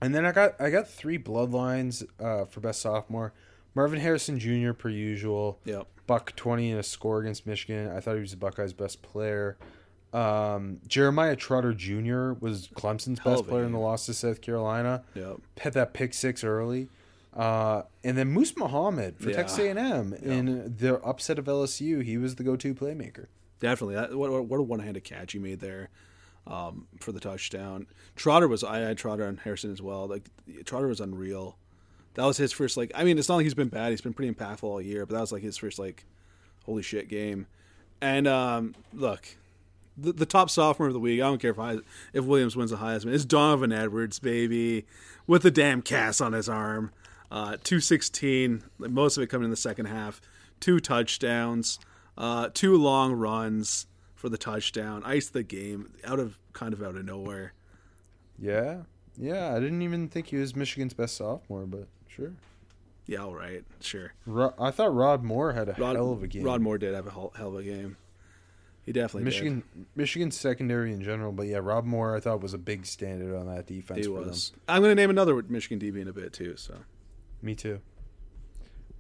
And 0.01 0.15
then 0.15 0.25
I 0.27 0.33
got 0.33 0.61
I 0.61 0.71
got 0.71 0.89
three 0.89 1.19
bloodlines 1.19 2.05
uh, 2.21 2.45
for 2.47 2.61
best 2.61 2.81
sophomore. 2.83 3.33
Marvin 3.75 4.01
Harrison 4.01 4.39
Jr. 4.39 4.73
per 4.73 4.89
usual. 4.89 5.59
Yep. 5.65 5.87
Buck 6.07 6.35
twenty 6.37 6.71
and 6.71 6.81
a 6.81 6.83
score 6.83 7.21
against 7.21 7.47
Michigan. 7.47 7.89
I 7.91 8.01
thought 8.01 8.15
he 8.15 8.21
was 8.21 8.33
the 8.33 8.37
Buckeyes' 8.37 8.73
best 8.73 9.03
player. 9.03 9.57
Um, 10.13 10.81
Jeremiah 10.87 11.37
Trotter 11.37 11.73
Jr. 11.73 12.33
was 12.39 12.69
Clemson's 12.75 13.21
Hell 13.21 13.37
best 13.37 13.47
player 13.49 13.65
in 13.65 13.73
the 13.73 13.79
loss 13.79 14.05
to 14.07 14.15
South 14.15 14.41
Carolina. 14.43 15.05
Yep. 15.15 15.37
Had 15.61 15.73
that 15.75 15.95
pick 15.95 16.13
six 16.13 16.45
early. 16.45 16.89
Uh, 17.35 17.83
and 18.05 18.19
then 18.19 18.29
Moose 18.29 18.55
Muhammad 18.59 19.19
for 19.19 19.31
Yeah. 19.31 19.37
Texas 19.37 19.59
A&M 19.61 20.13
in 20.13 20.75
the 20.77 20.97
upset 21.03 21.39
of 21.39 21.47
LSU. 21.47 22.03
He 22.03 22.19
was 22.19 22.35
the 22.35 22.45
go-to 22.45 22.75
playmaker. 22.75 23.29
Definitely. 23.63 23.95
That, 23.95 24.15
what, 24.15 24.31
what- 24.45 24.59
a 24.59 24.63
one-handed 24.63 25.05
catch 25.05 25.33
he 25.33 25.39
made 25.39 25.61
there 25.61 25.89
um, 26.49 26.89
for 27.01 27.13
the 27.13 27.21
touchdown. 27.21 27.87
Trotter 28.17 28.49
was 28.49 28.65
I 28.65 28.79
had 28.81 28.99
Trotter 28.99 29.25
and 29.25 29.39
Harrison 29.39 29.71
as 29.71 29.81
well. 29.81 30.09
Like 30.09 30.29
Trotter 30.65 30.89
was 30.89 31.01
unreal. 31.01 31.57
That 32.15 32.25
was 32.25 32.37
his 32.37 32.51
first 32.51 32.77
like. 32.77 32.91
I 32.95 33.05
mean, 33.05 33.19
it's 33.19 33.29
not 33.29 33.37
like 33.37 33.45
he's 33.45 33.55
been 33.55 33.69
bad. 33.69 33.91
He's 33.91 34.01
been 34.01 34.13
pretty 34.13 34.35
impactful 34.35 34.65
all 34.65 34.83
year, 34.83 35.07
but 35.07 35.15
that 35.15 35.21
was 35.21 35.31
like 35.33 35.43
his 35.43 35.57
first 35.57 35.79
like, 35.79 36.05
holy 36.67 36.83
shit 36.83 37.09
game. 37.09 37.47
And 38.01 38.27
um, 38.27 38.75
look, 38.93 39.37
the, 39.97 40.13
the 40.13 40.27
top 40.27 40.51
sophomore 40.51 40.89
of 40.89 40.95
the 40.95 41.01
week. 41.01 41.21
I 41.21 41.25
don't 41.25 41.41
care 41.41 41.53
if 41.53 41.59
I, 41.61 41.79
if 42.13 42.25
Williams 42.25 42.57
wins 42.57 42.73
the 42.73 42.79
Heisman. 42.79 43.15
It's 43.15 43.25
Donovan 43.25 43.73
Edwards, 43.73 44.19
baby, 44.19 44.87
with 45.29 45.43
the 45.43 45.53
damn 45.53 45.83
cast 45.83 46.21
on 46.21 46.33
his 46.33 46.49
arm. 46.49 46.91
Uh, 47.31 47.57
two 47.63 47.79
sixteen. 47.79 48.65
Most 48.79 49.17
of 49.17 49.23
it 49.23 49.29
coming 49.29 49.45
in 49.45 49.51
the 49.51 49.57
second 49.57 49.87
half. 49.87 50.21
Two 50.59 50.81
touchdowns. 50.81 51.79
Uh, 52.17 52.49
two 52.53 52.77
long 52.77 53.13
runs 53.13 53.87
for 54.15 54.29
the 54.29 54.39
touchdown. 54.39 55.03
ice 55.05 55.29
the 55.29 55.43
game 55.43 55.93
out 56.05 56.21
of 56.21 56.39
kind 56.53 56.73
of 56.73 56.83
out 56.83 56.95
of 56.97 57.05
nowhere. 57.05 57.55
Yeah, 58.39 58.83
yeah. 59.17 59.55
I 59.55 59.61
didn't 59.61 59.83
even 59.83 60.09
think 60.09 60.29
he 60.29 60.37
was 60.37 60.55
Michigan's 60.55 60.95
best 60.95 61.17
sophomore, 61.17 61.67
but 61.67 61.89
sure. 62.09 62.33
Yeah, 63.07 63.25
all 63.25 63.35
right, 63.35 63.65
sure. 63.81 64.13
Ro- 64.27 64.55
I 64.59 64.71
thought 64.71 64.95
Rod 64.95 65.25
Moore 65.25 65.53
had 65.53 65.69
a 65.69 65.75
Rod, 65.77 65.97
hell 65.97 66.13
of 66.13 66.23
a 66.23 66.29
game. 66.29 66.45
Rod 66.45 66.61
Moore 66.61 66.79
did 66.79 66.95
have 66.95 67.07
a 67.07 67.11
hell, 67.11 67.33
of 67.37 67.57
a 67.57 67.63
game. 67.63 67.97
He 68.85 68.93
definitely 68.93 69.25
Michigan, 69.25 69.63
Michigan's 69.95 70.39
secondary 70.39 70.93
in 70.93 71.03
general, 71.03 71.33
but 71.33 71.47
yeah, 71.47 71.59
Rod 71.59 71.85
Moore 71.85 72.17
I 72.17 72.21
thought 72.21 72.41
was 72.41 72.55
a 72.55 72.59
big 72.59 72.85
standard 72.87 73.37
on 73.37 73.47
that 73.47 73.67
defense. 73.67 74.01
He 74.01 74.05
for 74.07 74.21
was. 74.21 74.51
Them. 74.51 74.61
I'm 74.69 74.83
going 74.83 74.91
to 74.91 75.01
name 75.01 75.11
another 75.11 75.41
Michigan 75.43 75.79
DB 75.79 76.01
in 76.01 76.09
a 76.09 76.13
bit 76.13 76.33
too. 76.33 76.57
So 76.57 76.75
Me 77.43 77.55
too. 77.55 77.81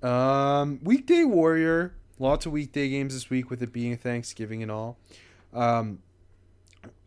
Um, 0.02 0.80
weekday 0.82 1.24
warrior. 1.24 1.94
Lots 2.22 2.46
of 2.46 2.52
weekday 2.52 2.88
games 2.88 3.14
this 3.14 3.30
week 3.30 3.50
with 3.50 3.60
it 3.64 3.72
being 3.72 3.96
Thanksgiving 3.96 4.62
and 4.62 4.70
all. 4.70 4.96
Um, 5.52 5.98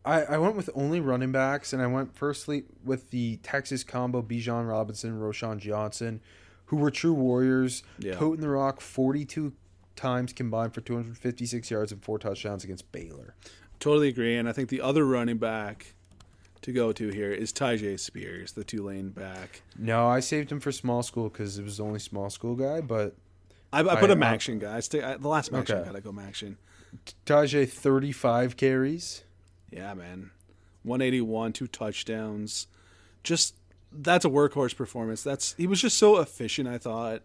I, 0.04 0.24
I 0.24 0.38
went 0.38 0.58
with 0.58 0.70
only 0.76 1.00
running 1.00 1.32
backs, 1.32 1.72
and 1.72 1.82
I 1.82 1.88
went 1.88 2.18
firstly 2.18 2.66
with 2.84 3.12
the 3.12 3.38
Texas 3.38 3.86
combo 3.86 4.22
Bijan 4.22 4.68
Robinson, 4.68 5.18
Roschon 5.18 5.58
Johnson, 5.58 6.20
who 6.66 6.76
were 6.76 6.92
true 6.92 7.14
warriors, 7.14 7.82
Yeah. 7.98 8.16
toting 8.16 8.42
the 8.42 8.50
rock 8.50 8.82
42 8.82 9.54
times 9.96 10.34
combined 10.34 10.74
for 10.74 10.82
256 10.82 11.72
yards 11.72 11.94
and 11.94 12.04
four 12.04 12.20
touchdowns 12.20 12.66
against 12.66 12.92
Baylor. 12.92 13.36
totally 13.80 14.10
agree. 14.10 14.36
And 14.36 14.50
I 14.50 14.52
think 14.52 14.68
the 14.68 14.82
other 14.82 15.06
running 15.06 15.38
back 15.38 15.94
to 16.62 16.74
go 16.74 16.92
to 16.92 17.08
here 17.08 17.32
is 17.32 17.54
Tyjae 17.54 17.98
Spears, 18.00 18.52
the 18.52 18.66
Tulane 18.66 19.12
back. 19.12 19.62
No, 19.80 20.08
I 20.08 20.20
saved 20.20 20.52
him 20.52 20.60
for 20.60 20.74
small 20.74 21.04
school 21.04 21.30
because 21.30 21.58
it 21.58 21.64
was 21.64 21.78
the 21.78 21.86
only 21.86 22.00
small 22.00 22.30
school 22.30 22.56
guy, 22.56 22.82
but 22.82 23.16
I, 23.76 23.96
I 23.96 24.00
put 24.00 24.12
a 24.12 24.16
Maction 24.16 24.60
guy. 24.60 24.78
I 24.78 24.80
stay, 24.80 25.02
I, 25.02 25.18
the 25.18 25.28
last 25.28 25.52
Maction 25.52 25.72
Okay. 25.72 25.86
gotta 25.86 26.02
go 26.02 26.12
Maction. 26.12 26.56
Tyjae 27.26 27.68
35 27.70 28.56
carries. 28.58 29.24
Yeah, 29.72 29.94
man. 29.94 30.32
181, 30.84 31.54
two 31.54 31.68
touchdowns. 31.68 32.68
Just 33.24 33.56
that's 33.92 34.26
a 34.26 34.30
workhorse 34.30 34.76
performance. 34.76 35.24
That's 35.24 35.54
he 35.54 35.68
was 35.68 35.82
just 35.82 35.98
so 35.98 36.20
efficient, 36.20 36.68
I 36.68 36.78
thought. 36.78 37.22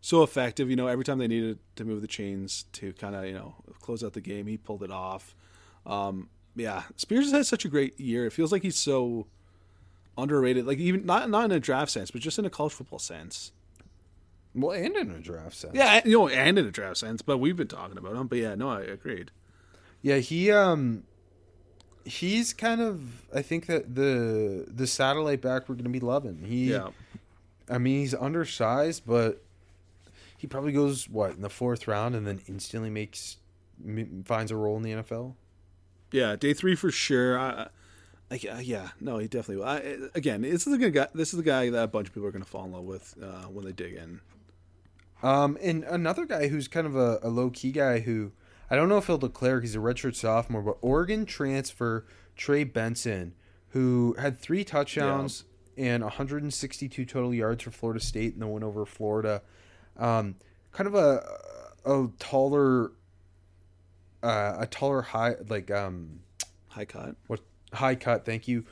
So 0.00 0.22
effective, 0.22 0.70
you 0.70 0.76
know, 0.76 0.86
every 0.86 1.04
time 1.04 1.18
they 1.18 1.26
needed 1.26 1.58
to 1.76 1.84
move 1.84 2.00
the 2.00 2.06
chains 2.06 2.66
to 2.74 2.92
kind 2.92 3.14
of, 3.16 3.24
you 3.24 3.32
know, 3.32 3.54
close 3.80 4.04
out 4.04 4.12
the 4.12 4.20
game, 4.20 4.46
he 4.46 4.56
pulled 4.56 4.82
it 4.82 4.90
off. 4.90 5.34
Um, 5.84 6.28
yeah, 6.54 6.82
Spears 6.96 7.24
has 7.26 7.32
had 7.32 7.46
such 7.46 7.64
a 7.64 7.68
great 7.68 7.98
year. 7.98 8.26
It 8.26 8.32
feels 8.32 8.52
like 8.52 8.62
he's 8.62 8.76
so 8.76 9.26
underrated. 10.18 10.66
Like 10.66 10.78
even 10.78 11.06
not 11.06 11.28
not 11.30 11.46
in 11.46 11.52
a 11.52 11.60
draft 11.60 11.90
sense, 11.90 12.10
but 12.10 12.20
just 12.20 12.38
in 12.38 12.44
a 12.44 12.50
college 12.50 12.72
football 12.72 12.98
sense. 12.98 13.52
Well, 14.56 14.72
and 14.72 14.96
in 14.96 15.10
a 15.10 15.18
draft 15.18 15.54
sense. 15.54 15.74
Yeah, 15.74 16.00
you 16.04 16.18
know, 16.18 16.28
and 16.28 16.58
in 16.58 16.66
a 16.66 16.70
draft 16.70 16.96
sense, 16.96 17.20
but 17.22 17.38
we've 17.38 17.56
been 17.56 17.68
talking 17.68 17.98
about 17.98 18.14
him. 18.16 18.26
But 18.26 18.38
yeah, 18.38 18.54
no, 18.54 18.70
I 18.70 18.80
agreed. 18.80 19.30
Yeah, 20.02 20.16
he 20.16 20.50
um 20.50 21.04
he's 22.04 22.54
kind 22.54 22.80
of 22.80 23.26
I 23.34 23.42
think 23.42 23.66
that 23.66 23.94
the 23.94 24.66
the 24.68 24.86
satellite 24.86 25.42
back 25.42 25.68
we're 25.68 25.74
going 25.74 25.84
to 25.84 25.90
be 25.90 26.00
loving. 26.00 26.44
He 26.46 26.70
Yeah. 26.70 26.88
I 27.68 27.78
mean, 27.78 28.00
he's 28.00 28.14
undersized, 28.14 29.02
but 29.06 29.42
he 30.38 30.46
probably 30.46 30.72
goes 30.72 31.08
what 31.08 31.32
in 31.32 31.42
the 31.42 31.50
fourth 31.50 31.88
round 31.88 32.14
and 32.14 32.26
then 32.26 32.40
instantly 32.46 32.90
makes 32.90 33.38
finds 34.24 34.50
a 34.50 34.56
role 34.56 34.76
in 34.76 34.82
the 34.82 34.92
NFL. 34.92 35.34
Yeah, 36.12 36.36
day 36.36 36.54
three 36.54 36.76
for 36.76 36.90
sure. 36.90 37.38
I, 37.38 37.66
I, 38.30 38.60
yeah, 38.60 38.90
no, 39.00 39.18
he 39.18 39.28
definitely. 39.28 39.56
will. 39.56 39.64
I, 39.64 39.96
again, 40.14 40.42
this 40.42 40.66
is 40.66 40.72
the 40.72 40.78
good 40.78 40.94
guy. 40.94 41.08
This 41.14 41.32
is 41.32 41.36
the 41.36 41.42
guy 41.42 41.70
that 41.70 41.82
a 41.82 41.86
bunch 41.88 42.08
of 42.08 42.14
people 42.14 42.28
are 42.28 42.32
going 42.32 42.44
to 42.44 42.48
fall 42.48 42.64
in 42.64 42.72
love 42.72 42.84
with 42.84 43.14
uh, 43.22 43.48
when 43.48 43.64
they 43.64 43.72
dig 43.72 43.94
in. 43.94 44.20
Um, 45.22 45.56
and 45.62 45.82
another 45.84 46.26
guy 46.26 46.48
who's 46.48 46.68
kind 46.68 46.86
of 46.86 46.94
a, 46.96 47.18
a 47.22 47.28
low 47.28 47.50
key 47.50 47.72
guy 47.72 48.00
who 48.00 48.32
I 48.70 48.76
don't 48.76 48.88
know 48.88 48.98
if 48.98 49.06
he'll 49.06 49.18
declare 49.18 49.60
he's 49.60 49.74
a 49.74 49.78
redshirt 49.78 50.14
sophomore, 50.16 50.62
but 50.62 50.76
Oregon 50.80 51.24
transfer 51.24 52.04
Trey 52.36 52.64
Benson, 52.64 53.34
who 53.68 54.14
had 54.18 54.38
three 54.38 54.64
touchdowns 54.64 55.44
and 55.76 56.02
162 56.02 57.04
total 57.04 57.32
yards 57.32 57.62
for 57.62 57.70
Florida 57.70 58.00
State 58.00 58.34
in 58.34 58.40
the 58.40 58.46
win 58.46 58.62
over 58.62 58.84
Florida. 58.84 59.42
Um, 59.96 60.34
kind 60.72 60.86
of 60.86 60.94
a 60.94 61.22
a 61.84 62.08
taller, 62.18 62.92
uh, 64.22 64.56
a 64.58 64.66
taller 64.66 65.02
high 65.02 65.36
like 65.48 65.70
um 65.70 66.20
High 66.68 66.84
cut. 66.84 67.16
what 67.26 67.40
high 67.72 67.94
cut. 67.94 68.26
Thank 68.26 68.48
you, 68.48 68.64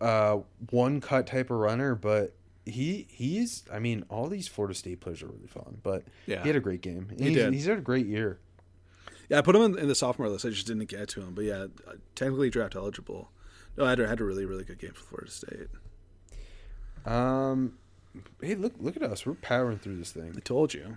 uh, 0.00 0.38
one 0.70 1.00
cut 1.00 1.26
type 1.26 1.50
of 1.50 1.58
runner, 1.58 1.94
but. 1.94 2.34
He 2.70 3.06
he's 3.10 3.64
I 3.72 3.78
mean 3.78 4.04
all 4.08 4.28
these 4.28 4.48
Florida 4.48 4.74
State 4.74 5.00
players 5.00 5.22
are 5.22 5.26
really 5.26 5.46
fun, 5.46 5.78
but 5.82 6.04
Yeah. 6.26 6.42
he 6.42 6.48
had 6.48 6.56
a 6.56 6.60
great 6.60 6.80
game. 6.80 7.08
He 7.18 7.24
he's, 7.26 7.34
did. 7.34 7.52
He's 7.52 7.66
had 7.66 7.78
a 7.78 7.82
great 7.82 8.06
year. 8.06 8.38
Yeah, 9.28 9.38
I 9.38 9.42
put 9.42 9.54
him 9.54 9.62
in, 9.62 9.78
in 9.78 9.88
the 9.88 9.94
sophomore 9.94 10.28
list. 10.28 10.44
I 10.44 10.50
just 10.50 10.66
didn't 10.66 10.86
get 10.86 11.08
to 11.10 11.20
him. 11.20 11.34
But 11.34 11.44
yeah, 11.44 11.66
uh, 11.86 11.92
technically 12.16 12.50
draft 12.50 12.74
eligible. 12.74 13.30
No, 13.76 13.84
I 13.84 13.90
had, 13.90 14.00
a- 14.00 14.08
had 14.08 14.20
a 14.20 14.24
really, 14.24 14.44
really 14.44 14.64
good 14.64 14.78
game 14.78 14.92
for 14.92 15.04
Florida 15.04 15.30
State. 15.30 15.68
Um, 17.06 17.74
hey, 18.42 18.54
look 18.54 18.74
look 18.78 18.96
at 18.96 19.02
us. 19.02 19.24
We're 19.24 19.34
powering 19.34 19.78
through 19.78 19.96
this 19.96 20.12
thing. 20.12 20.34
I 20.36 20.40
told 20.40 20.74
you. 20.74 20.96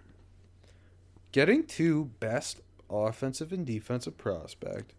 Getting 1.32 1.66
to 1.66 2.06
best 2.20 2.62
offensive 2.90 3.52
and 3.52 3.66
defensive 3.66 4.18
prospect. 4.18 4.94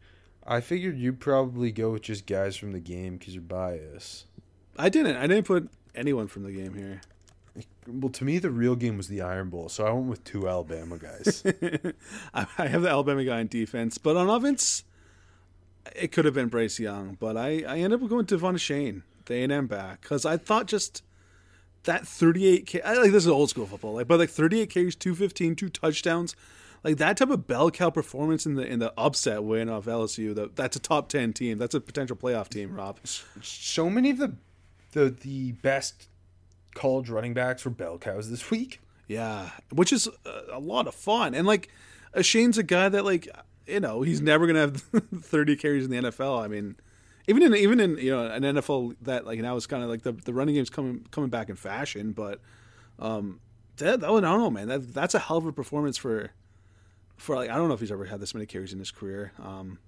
I 0.46 0.60
figured 0.60 0.98
you'd 0.98 1.20
probably 1.20 1.70
go 1.72 1.90
with 1.92 2.02
just 2.02 2.26
guys 2.26 2.56
from 2.56 2.72
the 2.72 2.80
game 2.80 3.16
because 3.16 3.34
you're 3.34 3.42
biased. 3.42 4.26
I 4.76 4.88
didn't. 4.88 5.16
I 5.16 5.26
didn't 5.26 5.46
put 5.46 5.70
anyone 5.94 6.28
from 6.28 6.42
the 6.42 6.52
game 6.52 6.74
here. 6.74 7.00
Well, 7.86 8.10
to 8.10 8.24
me, 8.24 8.38
the 8.38 8.50
real 8.50 8.74
game 8.74 8.96
was 8.96 9.08
the 9.08 9.20
Iron 9.20 9.50
Bowl, 9.50 9.68
so 9.68 9.86
I 9.86 9.92
went 9.92 10.06
with 10.06 10.24
two 10.24 10.48
Alabama 10.48 10.98
guys. 10.98 11.44
I, 12.34 12.46
have 12.56 12.82
the 12.82 12.88
Alabama 12.88 13.24
guy 13.24 13.40
in 13.40 13.46
defense, 13.46 13.98
but 13.98 14.16
on 14.16 14.28
offense, 14.28 14.82
it 15.94 16.10
could 16.10 16.24
have 16.24 16.34
been 16.34 16.48
Bryce 16.48 16.80
Young. 16.80 17.16
But 17.20 17.36
I, 17.36 17.62
I 17.68 17.78
ended 17.78 18.02
up 18.02 18.08
going 18.08 18.26
to 18.26 18.34
Devon 18.34 18.56
Achane, 18.56 19.02
the 19.26 19.34
A&M 19.34 19.66
back, 19.68 20.00
because 20.00 20.26
I 20.26 20.36
thought 20.36 20.66
just 20.66 21.02
that 21.84 22.06
38 22.06 22.66
K. 22.66 22.80
I 22.82 22.94
like 22.94 23.12
this 23.12 23.24
is 23.24 23.28
old 23.28 23.50
school 23.50 23.66
football, 23.66 23.94
like 23.94 24.08
but 24.08 24.18
like 24.18 24.30
38 24.30 24.66
Ks, 24.68 24.94
215, 24.96 25.54
two 25.54 25.68
touchdowns, 25.68 26.34
like 26.82 26.96
that 26.96 27.16
type 27.16 27.30
of 27.30 27.46
bell 27.46 27.70
cow 27.70 27.90
performance 27.90 28.46
in 28.46 28.54
the 28.54 28.66
in 28.66 28.78
the 28.78 28.92
upset 28.98 29.44
win 29.44 29.68
of 29.68 29.86
LSU. 29.86 30.34
That 30.34 30.56
that's 30.56 30.76
a 30.76 30.80
top 30.80 31.08
10 31.08 31.32
team. 31.32 31.58
That's 31.58 31.74
a 31.74 31.80
potential 31.80 32.16
playoff 32.16 32.48
team. 32.48 32.74
Rob. 32.74 32.98
so 33.04 33.88
many 33.88 34.10
of 34.10 34.18
the 34.18 34.34
the 34.94 35.10
the 35.10 35.52
best 35.52 36.08
college 36.74 37.08
running 37.08 37.34
backs 37.34 37.64
were 37.64 37.70
bell 37.70 37.98
cows 37.98 38.30
this 38.30 38.50
week. 38.50 38.80
Yeah, 39.06 39.50
which 39.70 39.92
is 39.92 40.08
a, 40.24 40.42
a 40.54 40.58
lot 40.58 40.86
of 40.88 40.94
fun. 40.94 41.34
And 41.34 41.46
like, 41.46 41.68
uh, 42.14 42.22
Shane's 42.22 42.56
a 42.56 42.62
guy 42.62 42.88
that 42.88 43.04
like, 43.04 43.28
you 43.66 43.78
know, 43.80 44.00
he's 44.02 44.20
never 44.22 44.46
gonna 44.46 44.60
have 44.60 44.76
30 45.20 45.56
carries 45.56 45.84
in 45.84 45.90
the 45.90 45.98
NFL. 46.10 46.42
I 46.42 46.48
mean, 46.48 46.76
even 47.28 47.42
in 47.42 47.54
even 47.54 47.80
in 47.80 47.98
you 47.98 48.10
know 48.10 48.26
an 48.26 48.42
NFL 48.42 48.96
that 49.02 49.26
like 49.26 49.38
now 49.40 49.56
is 49.56 49.66
kind 49.66 49.82
of 49.82 49.90
like 49.90 50.02
the 50.02 50.12
the 50.12 50.32
running 50.32 50.54
game's 50.54 50.70
coming 50.70 51.06
coming 51.10 51.30
back 51.30 51.48
in 51.50 51.56
fashion. 51.56 52.12
But 52.12 52.40
um, 52.98 53.40
that, 53.76 54.00
that 54.00 54.10
one, 54.10 54.24
I 54.24 54.30
don't 54.30 54.40
know, 54.40 54.50
man. 54.50 54.68
That 54.68 54.94
that's 54.94 55.14
a 55.14 55.18
hell 55.18 55.36
of 55.36 55.46
a 55.46 55.52
performance 55.52 55.96
for 55.98 56.30
for 57.16 57.36
like 57.36 57.50
I 57.50 57.56
don't 57.56 57.68
know 57.68 57.74
if 57.74 57.80
he's 57.80 57.92
ever 57.92 58.06
had 58.06 58.20
this 58.20 58.34
many 58.34 58.46
carries 58.46 58.72
in 58.72 58.78
his 58.78 58.90
career. 58.90 59.32
Um, 59.42 59.78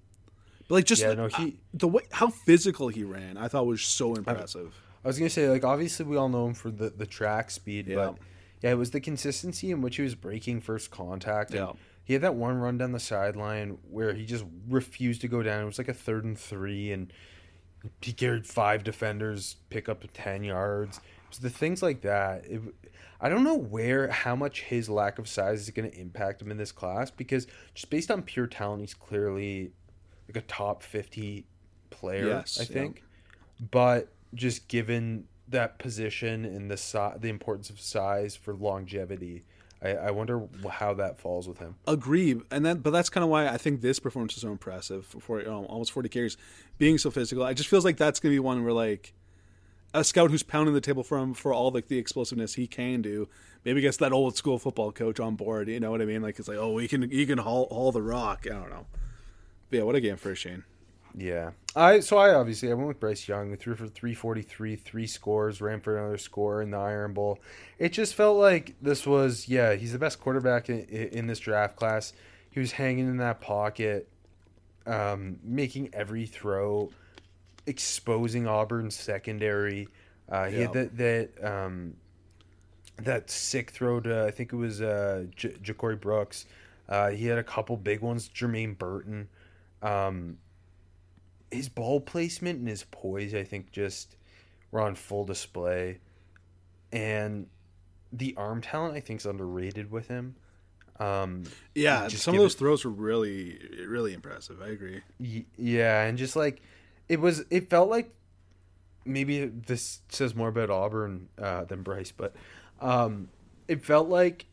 but 0.67 0.75
like 0.75 0.85
just 0.85 1.01
Yeah, 1.01 1.13
no, 1.15 1.25
uh, 1.25 1.29
he- 1.29 1.59
the 1.73 1.87
way 1.87 2.03
how 2.11 2.27
physical 2.29 2.87
he 2.89 3.03
ran, 3.03 3.37
I 3.37 3.47
thought 3.47 3.65
was 3.65 3.81
so 3.81 4.13
impressive. 4.15 4.73
I 4.75 4.86
was 5.03 5.19
gonna 5.19 5.29
say, 5.29 5.47
like, 5.49 5.63
obviously 5.63 6.05
we 6.05 6.17
all 6.17 6.29
know 6.29 6.47
him 6.47 6.53
for 6.53 6.71
the 6.71 6.89
the 6.89 7.05
track 7.05 7.51
speed, 7.51 7.87
Yeah. 7.87 7.95
but 7.95 8.17
yeah, 8.61 8.71
it 8.71 8.75
was 8.77 8.91
the 8.91 8.99
consistency 8.99 9.69
in 9.71 9.81
which 9.81 9.97
he 9.97 10.01
was 10.01 10.15
breaking 10.15 10.61
first 10.61 10.89
contact. 10.89 11.53
Yeah. 11.53 11.73
he 12.03 12.13
had 12.13 12.23
that 12.23 12.33
one 12.35 12.57
run 12.57 12.77
down 12.77 12.91
the 12.91 12.99
sideline 12.99 13.77
where 13.89 14.13
he 14.13 14.25
just 14.25 14.45
refused 14.67 15.21
to 15.21 15.27
go 15.27 15.43
down. 15.43 15.61
It 15.61 15.65
was 15.65 15.77
like 15.77 15.89
a 15.89 15.93
third 15.93 16.23
and 16.25 16.37
three, 16.39 16.91
and 16.91 17.11
he 18.01 18.11
carried 18.13 18.47
five 18.47 18.83
defenders, 18.83 19.57
pick 19.69 19.87
up 19.87 20.03
ten 20.13 20.43
yards. 20.43 20.99
So 21.31 21.41
the 21.43 21.49
things 21.49 21.81
like 21.83 22.01
that. 22.01 22.45
It, 22.45 22.61
I 23.19 23.29
don't 23.29 23.43
know 23.43 23.55
where 23.57 24.07
how 24.09 24.35
much 24.35 24.61
his 24.61 24.89
lack 24.89 25.17
of 25.19 25.27
size 25.27 25.61
is 25.61 25.69
going 25.71 25.89
to 25.89 25.99
impact 25.99 26.39
him 26.41 26.51
in 26.51 26.57
this 26.57 26.71
class 26.71 27.09
because 27.09 27.47
just 27.73 27.89
based 27.89 28.11
on 28.11 28.21
pure 28.21 28.45
talent, 28.47 28.81
he's 28.81 28.93
clearly 28.93 29.71
like 30.27 30.37
a 30.37 30.41
top 30.47 30.83
50 30.83 31.45
player, 31.89 32.27
Yes, 32.27 32.59
I 32.59 32.63
yeah. 32.63 32.67
think. 32.69 33.03
But 33.71 34.09
just 34.33 34.67
given 34.67 35.25
that 35.47 35.79
position 35.79 36.45
and 36.45 36.69
the 36.69 36.77
si- 36.77 37.17
the 37.19 37.29
importance 37.29 37.69
of 37.69 37.79
size 37.79 38.35
for 38.35 38.53
longevity, 38.53 39.43
I, 39.81 39.89
I 39.89 40.11
wonder 40.11 40.47
how 40.69 40.93
that 40.95 41.19
falls 41.19 41.47
with 41.47 41.59
him. 41.59 41.75
Agree, 41.87 42.41
and 42.51 42.65
then 42.65 42.79
but 42.79 42.91
that's 42.91 43.09
kind 43.09 43.23
of 43.23 43.29
why 43.29 43.47
I 43.47 43.57
think 43.57 43.81
this 43.81 43.99
performance 43.99 44.35
is 44.35 44.41
so 44.41 44.51
impressive 44.51 45.05
for 45.05 45.39
um, 45.47 45.65
almost 45.65 45.91
forty 45.91 46.09
carries, 46.09 46.37
being 46.77 46.97
so 46.97 47.11
physical. 47.11 47.43
I 47.43 47.53
just 47.53 47.69
feels 47.69 47.85
like 47.85 47.97
that's 47.97 48.19
gonna 48.19 48.33
be 48.33 48.39
one 48.39 48.63
where 48.63 48.73
like 48.73 49.13
a 49.93 50.03
scout 50.03 50.31
who's 50.31 50.43
pounding 50.43 50.73
the 50.73 50.81
table 50.81 51.03
for 51.03 51.17
him 51.17 51.33
for 51.33 51.53
all 51.53 51.71
like 51.71 51.87
the 51.87 51.97
explosiveness 51.97 52.55
he 52.55 52.67
can 52.67 53.01
do. 53.01 53.29
Maybe 53.63 53.81
gets 53.81 53.97
that 53.97 54.13
old 54.13 54.35
school 54.37 54.59
football 54.59 54.91
coach 54.91 55.19
on 55.19 55.35
board. 55.35 55.67
You 55.67 55.79
know 55.79 55.91
what 55.91 56.01
I 56.01 56.05
mean? 56.05 56.21
Like 56.21 56.39
it's 56.39 56.47
like 56.47 56.57
oh 56.57 56.77
he 56.77 56.87
can 56.87 57.09
he 57.09 57.25
can 57.25 57.37
haul, 57.37 57.67
haul 57.69 57.91
the 57.91 58.01
rock. 58.01 58.45
I 58.45 58.53
don't 58.53 58.69
know. 58.69 58.85
But 59.69 59.77
yeah, 59.77 59.83
what 59.83 59.95
a 59.95 60.01
game 60.01 60.17
for 60.17 60.33
Shane. 60.35 60.63
Yeah, 61.19 61.51
I 61.75 62.01
so 62.01 62.19
I 62.19 62.35
obviously 62.35 62.69
I 62.69 62.75
went 62.75 62.89
with 62.89 62.99
Bryce 62.99 63.27
Young. 63.27 63.49
We 63.49 63.57
threw 63.57 63.73
for 63.73 63.87
three 63.87 64.13
forty 64.13 64.43
three, 64.43 64.75
three 64.75 65.07
scores, 65.07 65.59
ran 65.61 65.81
for 65.81 65.97
another 65.97 66.19
score 66.19 66.61
in 66.61 66.69
the 66.69 66.77
Iron 66.77 67.13
Bowl. 67.13 67.39
It 67.79 67.89
just 67.89 68.13
felt 68.13 68.37
like 68.37 68.75
this 68.83 69.07
was 69.07 69.47
yeah 69.47 69.73
he's 69.73 69.93
the 69.93 69.97
best 69.97 70.19
quarterback 70.19 70.69
in, 70.69 70.81
in 70.85 71.25
this 71.25 71.39
draft 71.39 71.75
class. 71.75 72.13
He 72.51 72.59
was 72.59 72.73
hanging 72.73 73.07
in 73.07 73.17
that 73.17 73.41
pocket, 73.41 74.07
um, 74.85 75.39
making 75.43 75.89
every 75.91 76.27
throw, 76.27 76.91
exposing 77.65 78.47
Auburn's 78.47 78.95
secondary. 78.95 79.87
Uh, 80.29 80.45
he 80.45 80.61
had 80.61 80.73
that 80.73 80.97
that 80.97 81.43
um, 81.43 81.95
that 82.97 83.31
sick 83.31 83.71
throw 83.71 83.99
to 84.01 84.23
I 84.25 84.29
think 84.29 84.53
it 84.53 84.57
was 84.57 84.83
uh, 84.83 85.25
J- 85.35 85.55
Ja'Corey 85.63 85.99
Brooks. 85.99 86.45
Uh, 86.87 87.09
he 87.09 87.25
had 87.25 87.39
a 87.39 87.43
couple 87.43 87.75
big 87.75 88.01
ones. 88.01 88.29
Jermaine 88.29 88.77
Burton. 88.77 89.29
Um, 89.81 90.37
his 91.51 91.69
ball 91.69 92.01
placement 92.01 92.59
and 92.59 92.67
his 92.67 92.83
poise, 92.91 93.33
I 93.33 93.43
think, 93.43 93.71
just 93.71 94.15
were 94.71 94.81
on 94.81 94.95
full 94.95 95.23
display. 95.25 95.99
And 96.91 97.47
the 98.11 98.33
arm 98.37 98.61
talent, 98.61 98.95
I 98.95 98.99
think, 98.99 99.19
is 99.21 99.25
underrated 99.25 99.91
with 99.91 100.07
him. 100.07 100.35
Um, 100.99 101.43
Yeah, 101.75 102.07
Just 102.07 102.23
some 102.23 102.35
of 102.35 102.41
those 102.41 102.55
it- 102.55 102.57
throws 102.57 102.83
were 102.85 102.91
really 102.91 103.59
really 103.87 104.13
impressive. 104.13 104.61
I 104.61 104.69
agree. 104.69 105.01
y- 105.19 105.45
yeah, 105.57 106.03
and 106.03 106.17
just 106.17 106.35
like 106.35 106.61
it 107.07 107.19
was, 107.19 107.43
it 107.49 107.69
felt 107.69 107.89
like 107.89 108.13
maybe 109.05 109.45
this 109.45 110.01
says 110.09 110.35
more 110.35 110.49
about 110.49 110.69
Auburn 110.69 111.29
uh, 111.37 111.63
than 111.65 111.81
Bryce, 111.83 112.11
but 112.11 112.33
um, 112.81 113.29
it 113.67 113.85
felt 113.85 114.09
like 114.09 114.45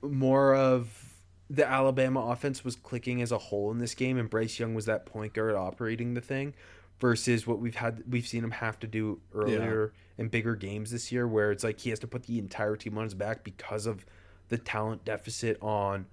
more 0.00 0.54
of 0.54 1.13
the 1.54 1.68
Alabama 1.68 2.20
offense 2.20 2.64
was 2.64 2.76
clicking 2.76 3.22
as 3.22 3.32
a 3.32 3.38
whole 3.38 3.70
in 3.70 3.78
this 3.78 3.94
game, 3.94 4.18
and 4.18 4.28
Bryce 4.28 4.58
Young 4.58 4.74
was 4.74 4.86
that 4.86 5.06
point 5.06 5.34
guard 5.34 5.54
operating 5.54 6.14
the 6.14 6.20
thing, 6.20 6.54
versus 7.00 7.46
what 7.46 7.58
we've 7.58 7.76
had 7.76 8.02
we've 8.08 8.26
seen 8.26 8.44
him 8.44 8.50
have 8.50 8.78
to 8.80 8.86
do 8.86 9.20
earlier 9.34 9.92
in 10.18 10.28
bigger 10.28 10.54
games 10.54 10.90
this 10.90 11.10
year, 11.12 11.26
where 11.26 11.50
it's 11.50 11.64
like 11.64 11.80
he 11.80 11.90
has 11.90 11.98
to 12.00 12.06
put 12.06 12.24
the 12.24 12.38
entire 12.38 12.76
team 12.76 12.96
on 12.98 13.04
his 13.04 13.14
back 13.14 13.44
because 13.44 13.86
of 13.86 14.04
the 14.48 14.58
talent 14.58 15.04
deficit 15.04 15.58
on 15.62 16.06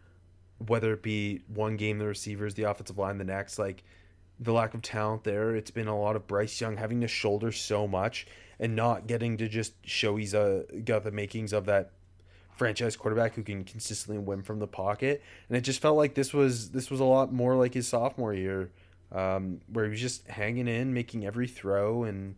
whether 0.68 0.94
it 0.94 1.02
be 1.02 1.42
one 1.48 1.76
game 1.76 1.98
the 1.98 2.06
receivers, 2.06 2.54
the 2.54 2.64
offensive 2.64 2.98
line, 2.98 3.18
the 3.18 3.24
next, 3.24 3.58
like 3.58 3.84
the 4.40 4.52
lack 4.52 4.74
of 4.74 4.82
talent 4.82 5.24
there. 5.24 5.56
It's 5.56 5.72
been 5.72 5.88
a 5.88 6.00
lot 6.00 6.16
of 6.16 6.28
Bryce 6.28 6.60
Young 6.62 6.78
having 6.78 7.02
to 7.02 7.08
shoulder 7.08 7.52
so 7.52 7.88
much 7.88 8.28
and 8.60 8.76
not 8.76 9.08
getting 9.08 9.38
to 9.38 9.48
just 9.48 9.74
show 9.86 10.16
he's 10.16 10.34
a 10.34 10.66
got 10.86 11.04
the 11.04 11.12
makings 11.12 11.54
of 11.54 11.66
that 11.66 11.92
franchise 12.62 12.96
quarterback 12.96 13.34
who 13.34 13.42
can 13.42 13.64
consistently 13.64 14.20
win 14.20 14.44
from 14.44 14.60
the 14.60 14.68
pocket. 14.68 15.24
And 15.50 15.58
it 15.58 15.62
just 15.62 15.82
felt 15.82 15.98
like 15.98 16.14
this 16.14 16.32
was 16.32 16.70
this 16.70 16.92
was 16.92 17.00
a 17.00 17.04
lot 17.04 17.34
more 17.34 17.56
like 17.56 17.74
his 17.74 17.88
sophomore 17.88 18.36
year, 18.36 18.70
um, 19.12 19.62
where 19.74 19.86
he 19.86 19.90
was 19.90 20.00
just 20.00 20.28
hanging 20.28 20.68
in, 20.68 20.94
making 20.94 21.26
every 21.26 21.48
throw, 21.48 22.04
and 22.04 22.36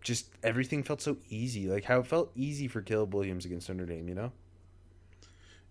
just 0.00 0.30
everything 0.42 0.82
felt 0.82 1.00
so 1.00 1.18
easy. 1.28 1.68
Like 1.68 1.84
how 1.84 2.00
it 2.00 2.08
felt 2.08 2.32
easy 2.34 2.66
for 2.66 2.82
Caleb 2.82 3.14
Williams 3.14 3.44
against 3.44 3.68
Notre 3.68 3.86
Dame, 3.86 4.08
you 4.08 4.16
know? 4.16 4.32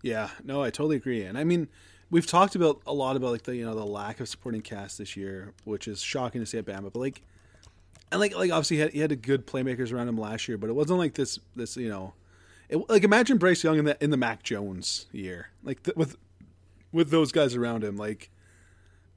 Yeah, 0.00 0.30
no, 0.42 0.62
I 0.62 0.70
totally 0.70 0.96
agree. 0.96 1.24
And 1.24 1.36
I 1.36 1.44
mean, 1.44 1.68
we've 2.08 2.26
talked 2.26 2.54
about 2.54 2.80
a 2.86 2.94
lot 2.94 3.14
about 3.14 3.30
like 3.32 3.42
the 3.42 3.56
you 3.56 3.66
know 3.66 3.74
the 3.74 3.84
lack 3.84 4.20
of 4.20 4.28
supporting 4.30 4.62
cast 4.62 4.96
this 4.96 5.18
year, 5.18 5.52
which 5.64 5.86
is 5.86 6.00
shocking 6.00 6.40
to 6.40 6.46
see 6.46 6.56
at 6.56 6.64
Bama. 6.64 6.90
But 6.90 6.96
like, 6.96 7.20
and 8.10 8.20
like 8.20 8.34
like 8.34 8.50
obviously 8.50 8.78
he 8.78 8.80
had, 8.80 8.92
he 8.92 9.00
had 9.00 9.12
a 9.12 9.16
good 9.16 9.46
playmakers 9.46 9.92
around 9.92 10.08
him 10.08 10.16
last 10.16 10.48
year, 10.48 10.56
but 10.56 10.70
it 10.70 10.72
wasn't 10.72 10.98
like 10.98 11.12
this 11.12 11.38
this 11.54 11.76
you 11.76 11.90
know, 11.90 12.14
it, 12.68 12.88
like 12.88 13.04
imagine 13.04 13.38
Bryce 13.38 13.62
Young 13.64 13.78
in 13.78 13.84
the 13.84 14.02
in 14.02 14.10
the 14.10 14.16
Mac 14.16 14.42
Jones 14.42 15.06
year, 15.12 15.48
like 15.62 15.82
th- 15.82 15.96
with 15.96 16.16
with 16.92 17.10
those 17.10 17.32
guys 17.32 17.54
around 17.54 17.84
him, 17.84 17.96
like 17.96 18.30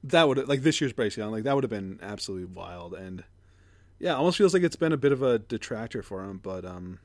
that 0.04 0.28
would 0.28 0.48
like 0.48 0.62
this 0.62 0.80
year's 0.80 0.92
Bryce 0.92 1.16
Young, 1.16 1.30
like 1.32 1.44
that 1.44 1.54
would 1.54 1.64
have 1.64 1.70
been 1.70 1.98
absolutely 2.02 2.46
wild. 2.46 2.94
And 2.94 3.24
yeah, 3.98 4.14
almost 4.14 4.38
feels 4.38 4.54
like 4.54 4.62
it's 4.62 4.76
been 4.76 4.92
a 4.92 4.96
bit 4.96 5.12
of 5.12 5.22
a 5.22 5.38
detractor 5.38 6.02
for 6.02 6.24
him, 6.24 6.38
but 6.42 6.64
um. 6.64 6.98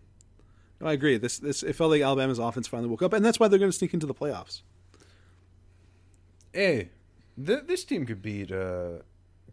No, 0.81 0.88
I 0.88 0.93
agree. 0.93 1.17
This 1.17 1.39
this 1.39 1.63
it 1.63 1.73
felt 1.73 1.89
like 1.91 2.01
Alabama's 2.01 2.38
offense 2.38 2.67
finally 2.67 2.89
woke 2.89 3.01
up, 3.01 3.13
and 3.13 3.23
that's 3.23 3.39
why 3.39 3.47
they're 3.47 3.58
going 3.60 3.71
to 3.71 3.77
sneak 3.77 3.93
into 3.93 4.05
the 4.05 4.13
playoffs. 4.13 4.62
Hey, 6.51 6.89
th- 7.43 7.63
this 7.65 7.86
team 7.86 8.05
could 8.05 8.21
beat 8.21 8.51
uh 8.51 8.99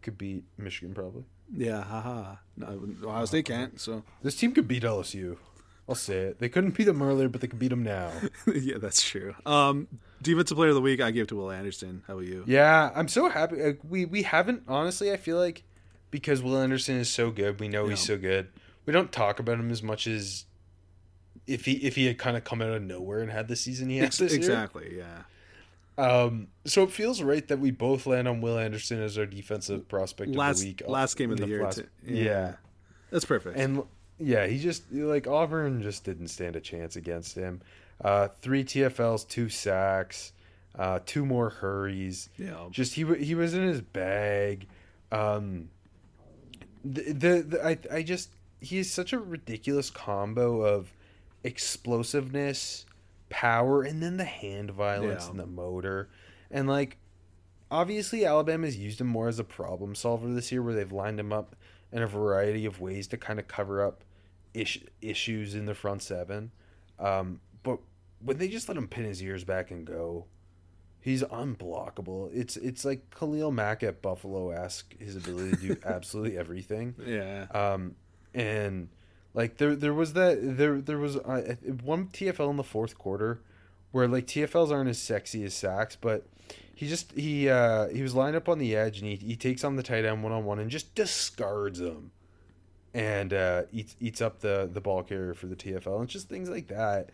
could 0.01 0.17
beat 0.17 0.43
Michigan 0.57 0.93
probably. 0.93 1.23
Yeah, 1.55 1.81
haha. 1.83 2.35
No, 2.57 2.87
Ohio 3.05 3.25
State 3.25 3.45
can't. 3.45 3.79
So 3.79 4.03
This 4.21 4.35
team 4.35 4.53
could 4.53 4.67
beat 4.67 4.83
LSU. 4.83 5.37
I'll 5.87 5.95
say 5.95 6.15
it. 6.19 6.39
They 6.39 6.47
couldn't 6.49 6.75
beat 6.77 6.85
them 6.85 7.01
earlier, 7.01 7.27
but 7.27 7.41
they 7.41 7.47
can 7.47 7.59
beat 7.59 7.67
them 7.69 7.83
now. 7.83 8.11
yeah, 8.53 8.77
that's 8.77 9.01
true. 9.01 9.35
Um, 9.45 9.87
defensive 10.21 10.55
player 10.55 10.69
of 10.69 10.75
the 10.75 10.81
week, 10.81 11.01
I 11.01 11.11
gave 11.11 11.27
to 11.27 11.35
Will 11.35 11.51
Anderson. 11.51 12.03
How 12.07 12.13
about 12.13 12.25
you? 12.25 12.43
yeah, 12.47 12.91
I'm 12.95 13.07
so 13.09 13.27
happy. 13.29 13.61
Like, 13.61 13.79
we 13.87 14.05
we 14.05 14.23
haven't 14.23 14.63
honestly. 14.67 15.11
I 15.11 15.17
feel 15.17 15.37
like 15.37 15.63
because 16.09 16.41
Will 16.41 16.57
Anderson 16.57 16.95
is 16.97 17.09
so 17.09 17.31
good, 17.31 17.59
we 17.59 17.67
know 17.67 17.87
he's 17.87 17.99
so 17.99 18.17
good. 18.17 18.47
We 18.85 18.93
don't 18.93 19.11
talk 19.11 19.39
about 19.39 19.59
him 19.59 19.71
as 19.71 19.83
much 19.83 20.07
as 20.07 20.45
if 21.47 21.65
he 21.65 21.73
if 21.73 21.95
he 21.95 22.05
had 22.05 22.17
kind 22.17 22.37
of 22.37 22.43
come 22.45 22.61
out 22.61 22.69
of 22.69 22.81
nowhere 22.81 23.19
and 23.19 23.29
had 23.31 23.47
the 23.49 23.55
season 23.55 23.89
he 23.89 23.97
has 23.97 24.17
this 24.17 24.31
year. 24.31 24.39
exactly. 24.39 24.95
Yeah. 24.97 25.23
Um, 25.97 26.47
so 26.65 26.83
it 26.83 26.91
feels 26.91 27.21
right 27.21 27.47
that 27.49 27.59
we 27.59 27.69
both 27.71 28.07
land 28.07 28.27
on 28.27 28.41
Will 28.41 28.57
Anderson 28.57 28.99
as 29.01 29.17
our 29.17 29.25
defensive 29.27 29.87
prospect 29.87 30.31
Last 30.33 30.57
of 30.57 30.61
the 30.63 30.67
week. 30.69 30.83
last 30.87 31.17
game 31.17 31.31
of 31.31 31.37
in 31.39 31.43
the 31.43 31.49
year. 31.49 31.63
last- 31.63 31.77
too. 31.79 31.87
yeah. 32.03 32.53
that's 33.11 33.25
perfect. 33.25 33.57
And 33.57 33.83
yeah, 34.19 34.45
he 34.47 34.59
just 34.59 34.91
like 34.91 35.27
Auburn 35.27 35.81
just 35.81 36.03
didn't 36.03 36.27
stand 36.29 36.55
a 36.55 36.61
chance 36.61 36.95
against 36.95 37.35
him. 37.35 37.61
Uh, 38.03 38.27
three 38.41 38.63
TFLs, 38.63 39.27
two 39.27 39.49
sacks, 39.49 40.33
uh, 40.77 40.99
two 41.05 41.25
more 41.25 41.49
hurries. 41.49 42.29
yeah, 42.37 42.65
Just 42.71 42.95
he 42.95 43.03
he 43.23 43.35
was 43.35 43.53
in 43.53 43.63
his 43.63 43.81
bag. 43.81 44.67
Um, 45.11 45.69
the, 46.83 47.13
the, 47.13 47.41
the 47.47 47.65
I 47.65 47.77
I 47.91 48.01
just 48.03 48.29
he's 48.61 48.91
such 48.91 49.13
a 49.13 49.19
ridiculous 49.19 49.89
combo 49.89 50.61
of 50.61 50.91
explosiveness, 51.43 52.85
power, 53.29 53.83
and 53.83 54.01
then 54.01 54.17
the 54.17 54.23
hand 54.25 54.71
violence 54.71 55.23
Yeah. 55.25 55.31
and 55.31 55.39
the 55.39 55.45
motor, 55.45 56.09
and 56.51 56.67
like 56.67 56.97
obviously 57.71 58.25
Alabama's 58.25 58.77
used 58.77 59.01
him 59.01 59.07
more 59.07 59.27
as 59.27 59.39
a 59.39 59.43
problem 59.43 59.95
solver 59.95 60.27
this 60.33 60.51
year, 60.51 60.61
where 60.61 60.73
they've 60.73 60.91
lined 60.91 61.19
him 61.19 61.33
up 61.33 61.55
in 61.93 62.01
a 62.01 62.07
variety 62.07 62.65
of 62.65 62.81
ways 62.81 63.07
to 63.07 63.17
kind 63.17 63.39
of 63.39 63.47
cover 63.47 63.81
up 63.81 64.03
ish- 64.53 64.83
issues 65.01 65.55
in 65.55 65.65
the 65.65 65.75
front 65.75 66.01
seven. 66.01 66.51
Um, 66.99 67.39
but 67.61 67.79
when 68.19 68.37
they 68.37 68.49
just 68.49 68.67
let 68.67 68.75
him 68.77 68.87
pin 68.87 69.05
his 69.05 69.21
ears 69.21 69.43
back 69.43 69.71
and 69.71 69.85
go, 69.85 70.25
he's 70.99 71.23
unblockable. 71.23 72.29
It's 72.33 72.57
it's 72.57 72.83
like 72.83 73.09
Khalil 73.17 73.51
Mack 73.51 73.83
at 73.83 74.01
Buffalo 74.01 74.49
esque 74.49 74.95
his 74.99 75.15
ability 75.15 75.51
to 75.51 75.57
do 75.57 75.77
absolutely 75.85 76.37
everything. 76.37 76.95
yeah. 77.05 77.45
Um, 77.51 77.95
and 78.33 78.89
like 79.35 79.57
there 79.57 79.75
there 79.75 79.93
was 79.93 80.13
that 80.13 80.39
there 80.41 80.81
there 80.81 80.97
was 80.97 81.17
uh, 81.17 81.55
one 81.83 82.07
TFL 82.07 82.49
in 82.49 82.57
the 82.57 82.63
fourth 82.63 82.97
quarter 82.97 83.41
where 83.91 84.07
like 84.07 84.25
TFLs 84.25 84.71
aren't 84.71 84.89
as 84.89 84.97
sexy 84.97 85.43
as 85.43 85.53
sacks, 85.53 85.95
but 85.95 86.25
he 86.75 86.87
just 86.87 87.11
he 87.13 87.49
uh 87.49 87.87
he 87.89 88.01
was 88.01 88.15
lined 88.15 88.35
up 88.35 88.49
on 88.49 88.59
the 88.59 88.75
edge 88.75 88.99
and 88.99 89.07
he, 89.07 89.15
he 89.15 89.35
takes 89.35 89.63
on 89.63 89.75
the 89.75 89.83
tight 89.83 90.05
end 90.05 90.23
one 90.23 90.31
on 90.31 90.43
one 90.45 90.59
and 90.59 90.69
just 90.71 90.93
discards 90.95 91.79
him 91.79 92.11
and 92.93 93.33
uh 93.33 93.63
eats 93.71 93.95
eats 93.99 94.21
up 94.21 94.39
the 94.39 94.69
the 94.71 94.81
ball 94.81 95.03
carrier 95.03 95.33
for 95.33 95.47
the 95.47 95.55
TFL 95.55 95.99
and 95.99 96.09
just 96.09 96.29
things 96.29 96.49
like 96.49 96.67
that 96.67 97.09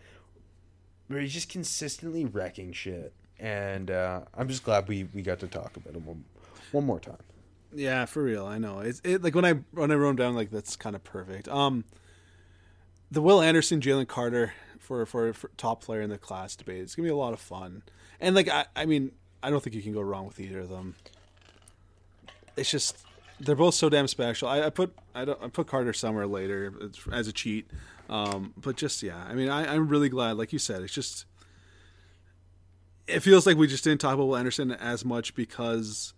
where 1.08 1.20
he's 1.20 1.32
just 1.32 1.48
consistently 1.48 2.24
wrecking 2.24 2.72
shit 2.72 3.12
and 3.38 3.90
uh 3.90 4.20
I'm 4.34 4.48
just 4.48 4.64
glad 4.64 4.88
we 4.88 5.08
we 5.14 5.22
got 5.22 5.40
to 5.40 5.46
talk 5.46 5.76
about 5.76 5.94
him 5.94 6.06
one, 6.06 6.24
one 6.72 6.84
more 6.84 7.00
time. 7.00 7.18
Yeah, 7.72 8.04
for 8.06 8.22
real. 8.24 8.46
I 8.46 8.58
know. 8.58 8.80
It's 8.80 9.00
it 9.04 9.22
like 9.22 9.34
when 9.34 9.44
I 9.44 9.54
when 9.72 9.90
I 9.90 9.94
wrote 9.94 10.10
'em 10.10 10.16
down 10.16 10.34
like 10.34 10.50
that's 10.50 10.74
kind 10.76 10.96
of 10.96 11.04
perfect. 11.04 11.48
Um, 11.48 11.84
the 13.10 13.22
Will 13.22 13.40
Anderson, 13.40 13.80
Jalen 13.80 14.08
Carter 14.08 14.54
for, 14.78 15.06
for 15.06 15.32
for 15.32 15.50
top 15.56 15.82
player 15.82 16.00
in 16.00 16.10
the 16.10 16.18
class 16.18 16.56
debate. 16.56 16.80
It's 16.82 16.94
gonna 16.94 17.06
be 17.06 17.12
a 17.12 17.16
lot 17.16 17.32
of 17.32 17.40
fun. 17.40 17.82
And 18.20 18.34
like 18.34 18.48
I 18.48 18.66
I 18.74 18.86
mean 18.86 19.12
I 19.42 19.50
don't 19.50 19.62
think 19.62 19.74
you 19.76 19.82
can 19.82 19.92
go 19.92 20.00
wrong 20.02 20.26
with 20.26 20.38
either 20.40 20.60
of 20.60 20.68
them. 20.68 20.94
It's 22.56 22.70
just 22.70 22.96
they're 23.38 23.54
both 23.56 23.74
so 23.74 23.88
damn 23.88 24.06
special. 24.08 24.48
I, 24.48 24.62
I 24.66 24.70
put 24.70 24.94
I 25.14 25.24
don't 25.24 25.42
I 25.42 25.48
put 25.48 25.66
Carter 25.66 25.92
somewhere 25.92 26.26
later 26.26 26.72
as 27.12 27.26
a 27.28 27.32
cheat. 27.32 27.68
Um, 28.08 28.52
but 28.56 28.76
just 28.76 29.02
yeah, 29.02 29.24
I 29.28 29.34
mean 29.34 29.48
I, 29.48 29.72
I'm 29.74 29.88
really 29.88 30.08
glad. 30.08 30.36
Like 30.36 30.52
you 30.52 30.58
said, 30.58 30.82
it's 30.82 30.92
just 30.92 31.24
it 33.06 33.20
feels 33.20 33.46
like 33.46 33.56
we 33.56 33.66
just 33.66 33.84
didn't 33.84 34.00
talk 34.00 34.14
about 34.14 34.26
Will 34.26 34.36
Anderson 34.36 34.70
as 34.72 35.04
much 35.04 35.34
because 35.34 36.12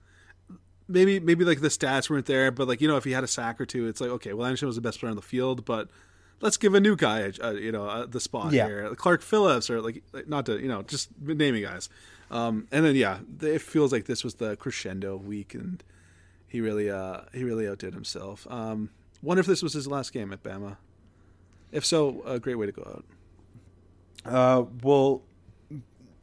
maybe 0.88 1.20
maybe 1.20 1.44
like 1.44 1.60
the 1.60 1.68
stats 1.68 2.10
weren't 2.10 2.26
there, 2.26 2.50
but 2.50 2.66
like 2.68 2.80
you 2.80 2.88
know 2.88 2.96
if 2.96 3.04
he 3.04 3.12
had 3.12 3.24
a 3.24 3.28
sack 3.28 3.60
or 3.60 3.66
two, 3.66 3.86
it's 3.88 4.00
like 4.00 4.10
okay, 4.10 4.32
well 4.32 4.46
Anderson 4.46 4.66
was 4.66 4.76
the 4.76 4.82
best 4.82 5.00
player 5.00 5.10
on 5.10 5.16
the 5.16 5.22
field, 5.22 5.64
but 5.64 5.88
let's 6.40 6.56
give 6.56 6.74
a 6.74 6.80
new 6.80 6.96
guy, 6.96 7.30
uh, 7.42 7.52
you 7.52 7.70
know, 7.70 7.86
uh, 7.86 8.04
the 8.06 8.18
spot 8.20 8.52
Yeah. 8.52 8.66
here, 8.66 8.94
Clark 8.96 9.22
Phillips 9.22 9.70
or 9.70 9.80
like 9.80 10.02
like, 10.12 10.28
not 10.28 10.46
to 10.46 10.60
you 10.60 10.68
know 10.68 10.82
just 10.82 11.08
naming 11.20 11.62
guys, 11.62 11.88
um, 12.32 12.66
and 12.72 12.84
then 12.84 12.96
yeah, 12.96 13.18
it 13.42 13.60
feels 13.60 13.92
like 13.92 14.06
this 14.06 14.24
was 14.24 14.36
the 14.36 14.56
crescendo 14.56 15.16
week, 15.16 15.54
and 15.54 15.84
he 16.48 16.60
really 16.60 16.90
uh 16.90 17.20
he 17.32 17.44
really 17.44 17.68
outdid 17.68 17.94
himself. 17.94 18.46
Um, 18.50 18.90
wonder 19.22 19.40
if 19.40 19.46
this 19.46 19.62
was 19.62 19.74
his 19.74 19.86
last 19.86 20.12
game 20.12 20.32
at 20.32 20.42
Bama. 20.42 20.78
If 21.70 21.84
so, 21.84 22.22
a 22.26 22.40
great 22.40 22.56
way 22.56 22.66
to 22.66 22.72
go 22.72 22.82
out. 22.82 23.04
Uh, 24.24 24.64
well, 24.82 25.22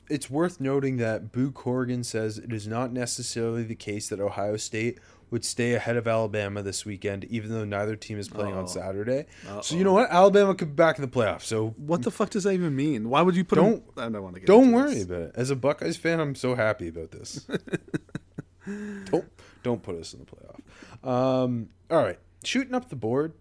it's 0.10 0.30
worth 0.30 0.60
noting 0.60 0.98
that 0.98 1.32
Boo 1.32 1.52
Corrigan 1.52 2.04
says 2.04 2.38
it 2.38 2.52
is 2.52 2.68
not 2.68 2.92
necessarily 2.92 3.64
the 3.64 3.76
case 3.76 4.10
that 4.10 4.20
Ohio 4.20 4.58
State 4.58 5.00
would 5.32 5.46
stay 5.46 5.74
ahead 5.74 5.96
of 5.98 6.08
Alabama 6.08 6.62
this 6.64 6.86
weekend, 6.86 7.24
even 7.26 7.52
though 7.52 7.64
neither 7.66 7.96
team 7.96 8.18
is 8.18 8.28
playing 8.30 8.56
Oh. 8.56 8.60
on 8.60 8.68
Saturday. 8.68 9.26
So 9.62 9.76
you 9.76 9.84
know 9.84 9.94
what? 9.94 10.10
Alabama 10.10 10.56
could 10.56 10.70
be 10.70 10.74
back 10.76 10.98
in 10.98 11.02
the 11.04 11.08
playoffs. 11.08 11.44
So 11.44 11.70
What 11.78 12.02
the 12.02 12.12
fuck 12.12 12.30
does 12.32 12.44
that 12.44 12.54
even 12.54 12.76
mean? 12.76 13.10
Why 13.10 13.22
would 13.22 13.36
you 13.36 13.44
put? 13.46 13.56
Don't- 13.58 13.84
I 13.98 14.10
don't 14.10 14.24
want 14.24 14.36
to 14.36 14.40
get. 14.42 14.48
don't 14.48 14.72
worry 14.72 14.96
this. 14.96 15.04
about 15.04 15.22
it. 15.22 15.32
As 15.36 15.50
a 15.50 15.56
Buckeyes 15.56 15.98
fan, 15.98 16.20
I'm 16.20 16.36
so 16.36 16.56
happy 16.56 16.88
about 16.88 17.12
this. 17.12 17.46
don't 19.06 19.26
don't 19.64 19.82
put 19.84 19.96
us 19.96 20.14
in 20.14 20.20
the 20.20 20.26
playoff. 20.26 21.08
Um, 21.08 21.70
all 21.90 22.04
right, 22.04 22.20
shooting 22.44 22.74
up 22.76 22.90
the 22.90 22.96
board. 22.96 23.34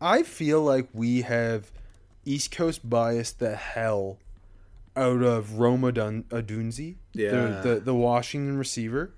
I 0.00 0.22
feel 0.24 0.62
like 0.62 0.88
we 0.92 1.22
have 1.22 1.70
East 2.24 2.50
Coast 2.50 2.88
biased 2.88 3.38
the 3.38 3.54
hell 3.56 4.18
out 4.96 5.22
of 5.22 5.58
Roma 5.58 5.92
Dun- 5.92 6.24
Odunze, 6.30 6.96
Yeah. 7.14 7.30
the, 7.62 7.68
the 7.74 7.80
the 7.80 7.94
Washington 7.94 8.58
receiver, 8.58 9.14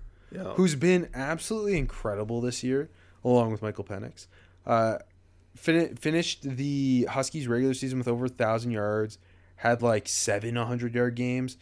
Who's 0.55 0.74
been 0.74 1.09
absolutely 1.14 1.78
incredible 1.78 2.41
this 2.41 2.62
year, 2.62 2.91
along 3.24 3.53
with 3.53 3.62
Michael 3.62 3.85
Penix. 3.85 4.26
Uh, 4.66 4.99
fin- 5.55 5.97
finished 5.97 6.43
the 6.43 7.07
Huskies 7.11 7.49
regular 7.49 7.74
season 7.74 7.99
with 7.99 8.09
over 8.09 8.28
thousand 8.28 8.72
yards, 8.72 9.18
had 9.57 9.82
like 9.82 10.09
seven 10.09 10.55
100 10.57 10.95
yard 10.95 11.14
games, 11.14 11.57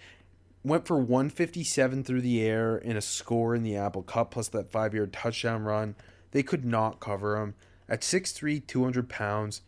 went 0.64 0.86
for 0.86 0.98
157 0.98 2.04
through 2.04 2.20
the 2.20 2.42
air 2.42 2.76
and 2.76 2.96
a 2.96 3.02
score 3.02 3.54
in 3.54 3.62
the 3.62 3.76
Apple 3.76 4.02
Cup 4.02 4.30
plus 4.30 4.48
that 4.48 4.70
five 4.70 4.94
yard 4.94 5.12
touchdown 5.12 5.64
run. 5.64 5.94
They 6.30 6.42
could 6.42 6.64
not 6.64 7.00
cover 7.00 7.40
him 7.40 7.54
at 7.88 8.00
6'3, 8.00 8.66
200 8.66 9.08
pounds. 9.08 9.60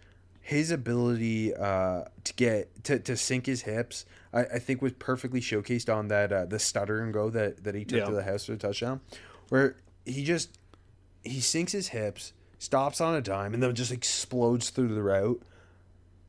His 0.46 0.70
ability 0.70 1.54
uh, 1.54 2.04
to 2.24 2.34
get 2.34 2.84
to, 2.84 2.98
to 2.98 3.16
sink 3.16 3.46
his 3.46 3.62
hips, 3.62 4.04
I, 4.30 4.40
I 4.44 4.58
think, 4.58 4.82
was 4.82 4.92
perfectly 4.92 5.40
showcased 5.40 5.88
on 5.92 6.08
that 6.08 6.30
uh, 6.32 6.44
the 6.44 6.58
stutter 6.58 7.00
and 7.02 7.14
go 7.14 7.30
that, 7.30 7.64
that 7.64 7.74
he 7.74 7.86
took 7.86 8.00
Yeah. 8.00 8.04
to 8.04 8.12
the 8.12 8.22
house 8.24 8.44
for 8.44 8.52
a 8.52 8.58
touchdown, 8.58 9.00
where 9.48 9.76
he 10.04 10.22
just 10.22 10.58
he 11.22 11.40
sinks 11.40 11.72
his 11.72 11.88
hips, 11.88 12.34
stops 12.58 13.00
on 13.00 13.14
a 13.14 13.22
dime, 13.22 13.54
and 13.54 13.62
then 13.62 13.74
just 13.74 13.90
explodes 13.90 14.68
through 14.68 14.94
the 14.94 15.02
route. 15.02 15.40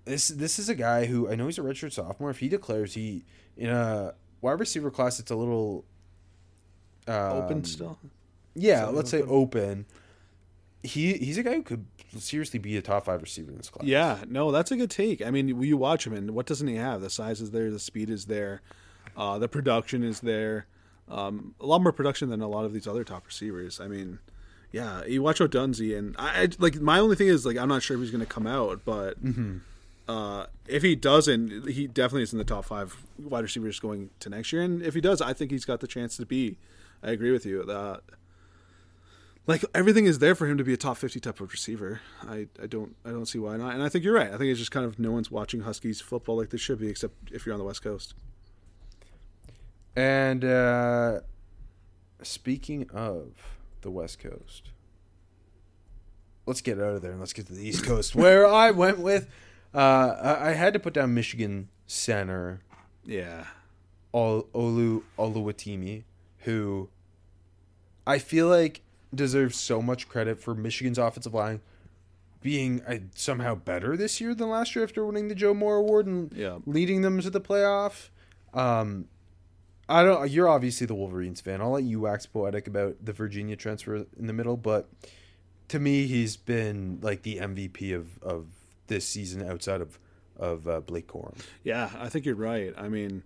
This 0.05 0.29
this 0.29 0.59
is 0.59 0.69
a 0.69 0.75
guy 0.75 1.07
who 1.07 1.29
I 1.29 1.35
know 1.35 1.47
he's 1.47 1.57
a 1.59 1.61
redshirt 1.61 1.91
sophomore. 1.91 2.29
If 2.29 2.39
he 2.39 2.47
declares 2.47 2.93
he 2.93 3.25
in 3.57 3.69
a 3.69 4.13
wide 4.39 4.61
receiver 4.61 4.91
class, 4.91 5.19
it's 5.19 5.31
a 5.31 5.35
little 5.35 5.83
um, 7.05 7.15
Open 7.15 7.65
still. 7.65 7.99
Yeah, 8.53 8.85
let's 8.85 9.09
say 9.09 9.23
open. 9.23 9.85
He 10.85 11.13
he's 11.13 11.37
a 11.37 11.43
guy 11.43 11.55
who 11.55 11.63
could 11.63 11.85
seriously 12.17 12.59
be 12.59 12.77
a 12.77 12.81
top 12.81 13.05
five 13.05 13.21
receiver 13.21 13.51
in 13.51 13.57
this 13.57 13.69
class. 13.69 13.85
Yeah, 13.85 14.23
no, 14.27 14.51
that's 14.51 14.71
a 14.71 14.77
good 14.77 14.89
take. 14.89 15.21
I 15.21 15.31
mean, 15.31 15.61
you 15.61 15.77
watch 15.77 16.07
him, 16.07 16.13
and 16.13 16.31
what 16.31 16.45
doesn't 16.45 16.67
he 16.67 16.75
have? 16.75 17.01
The 17.01 17.09
size 17.09 17.41
is 17.41 17.51
there, 17.51 17.69
the 17.71 17.79
speed 17.79 18.09
is 18.09 18.25
there, 18.25 18.61
uh, 19.17 19.37
the 19.37 19.47
production 19.47 20.03
is 20.03 20.21
there. 20.21 20.67
Um, 21.09 21.53
a 21.59 21.65
lot 21.65 21.81
more 21.81 21.91
production 21.91 22.29
than 22.29 22.41
a 22.41 22.47
lot 22.47 22.65
of 22.65 22.73
these 22.73 22.87
other 22.87 23.03
top 23.03 23.27
receivers. 23.27 23.79
I 23.79 23.87
mean, 23.87 24.19
yeah, 24.71 25.05
you 25.05 25.21
watch 25.21 25.39
Odunze, 25.39 25.95
and 25.97 26.15
I, 26.17 26.43
I 26.43 26.47
like 26.57 26.75
my 26.75 26.99
only 26.99 27.15
thing 27.15 27.27
is 27.27 27.45
like 27.45 27.57
I'm 27.57 27.69
not 27.69 27.83
sure 27.83 27.95
if 27.95 28.01
he's 28.01 28.11
going 28.11 28.25
to 28.25 28.31
come 28.31 28.47
out, 28.47 28.81
but 28.85 29.17
uh, 30.07 30.45
if 30.67 30.83
he 30.83 30.95
doesn't, 30.95 31.69
he 31.69 31.87
definitely 31.87 32.23
is 32.23 32.33
in 32.33 32.39
the 32.39 32.45
top 32.45 32.65
five 32.65 32.95
wide 33.19 33.43
receivers 33.43 33.79
going 33.79 34.09
to 34.19 34.29
next 34.29 34.51
year. 34.51 34.61
And 34.61 34.81
if 34.81 34.93
he 34.93 35.01
does, 35.01 35.21
I 35.21 35.33
think 35.33 35.51
he's 35.51 35.65
got 35.65 35.79
the 35.79 35.87
chance 35.87 36.17
to 36.17 36.25
be. 36.25 36.57
I 37.03 37.11
agree 37.11 37.31
with 37.31 37.45
you. 37.45 37.61
Uh, 37.61 37.97
like 39.47 39.63
everything 39.73 40.05
is 40.05 40.19
there 40.19 40.33
for 40.35 40.47
him 40.47 40.57
to 40.57 40.63
be 40.63 40.73
a 40.73 40.77
top 40.77 40.97
50 40.97 41.19
type 41.19 41.39
of 41.39 41.51
receiver. 41.51 42.01
I, 42.27 42.47
I 42.61 42.67
don't 42.67 42.95
I 43.05 43.09
don't 43.09 43.25
see 43.27 43.39
why 43.39 43.57
not. 43.57 43.73
And 43.73 43.83
I 43.83 43.89
think 43.89 44.03
you're 44.03 44.13
right. 44.15 44.27
I 44.27 44.37
think 44.37 44.49
it's 44.51 44.59
just 44.59 44.71
kind 44.71 44.85
of 44.85 44.97
no 44.99 45.11
one's 45.11 45.29
watching 45.31 45.61
Huskies 45.61 46.01
football 46.01 46.37
like 46.37 46.49
they 46.49 46.57
should 46.57 46.79
be 46.79 46.87
except 46.89 47.13
if 47.31 47.45
you're 47.45 47.53
on 47.53 47.59
the 47.59 47.65
West 47.65 47.83
Coast. 47.83 48.13
And 49.95 50.43
uh, 50.43 51.21
speaking 52.21 52.89
of 52.93 53.33
the 53.81 53.89
West 53.91 54.19
Coast, 54.19 54.69
let's 56.45 56.61
get 56.61 56.79
out 56.79 56.95
of 56.95 57.01
there 57.01 57.11
and 57.11 57.19
let's 57.19 57.33
get 57.33 57.47
to 57.47 57.53
the 57.53 57.65
East 57.67 57.85
Coast, 57.85 58.15
where 58.15 58.45
I 58.47 58.71
went 58.71 58.99
with. 58.99 59.27
Uh, 59.73 60.37
I 60.39 60.51
had 60.51 60.71
to 60.73 60.79
put 60.79 60.93
down 60.93 61.13
Michigan 61.13 61.67
center 61.85 62.61
Yeah. 63.05 63.45
Ol- 64.13 64.47
Olu 64.53 65.03
Oluwatimi, 65.19 66.03
who 66.39 66.87
I 68.07 68.19
feel 68.19 68.47
like 68.47 68.81
deserves 69.13 69.57
so 69.57 69.81
much 69.81 70.07
credit 70.09 70.39
for 70.41 70.53
Michigan's 70.55 70.97
offensive 70.97 71.33
line 71.33 71.61
being 72.41 72.81
uh, 72.87 72.97
somehow 73.15 73.55
better 73.55 73.97
this 73.97 74.21
year 74.21 74.35
than 74.35 74.49
last 74.49 74.75
year 74.75 74.83
after 74.83 75.03
winning 75.05 75.27
the 75.29 75.35
Joe 75.35 75.53
Moore 75.53 75.77
Award 75.77 76.05
and 76.05 76.31
Yeah. 76.33 76.59
leading 76.65 77.01
them 77.01 77.19
to 77.21 77.29
the 77.29 77.41
playoff. 77.41 78.09
Um, 78.53 79.07
I 79.89 80.03
don't. 80.03 80.29
You're 80.29 80.47
obviously 80.49 80.87
the 80.87 80.95
Wolverines 80.95 81.41
fan. 81.41 81.61
I'll 81.61 81.71
let 81.71 81.83
you 81.83 81.99
wax 82.01 82.25
poetic 82.25 82.67
about 82.67 82.97
the 83.03 83.13
Virginia 83.13 83.55
transfer 83.55 83.95
in 84.17 84.27
the 84.27 84.33
middle, 84.33 84.57
but 84.57 84.89
to 85.69 85.79
me, 85.79 86.05
he's 86.07 86.37
been 86.37 86.99
like 87.01 87.21
the 87.23 87.37
MVP 87.37 87.95
of 87.95 88.17
of 88.23 88.47
this 88.87 89.07
season 89.07 89.47
outside 89.47 89.81
of 89.81 89.99
of 90.37 90.67
uh, 90.67 90.79
Blake 90.81 91.07
Corum. 91.07 91.35
Yeah, 91.63 91.89
I 91.97 92.09
think 92.09 92.25
you're 92.25 92.35
right. 92.35 92.73
I 92.77 92.89
mean, 92.89 93.23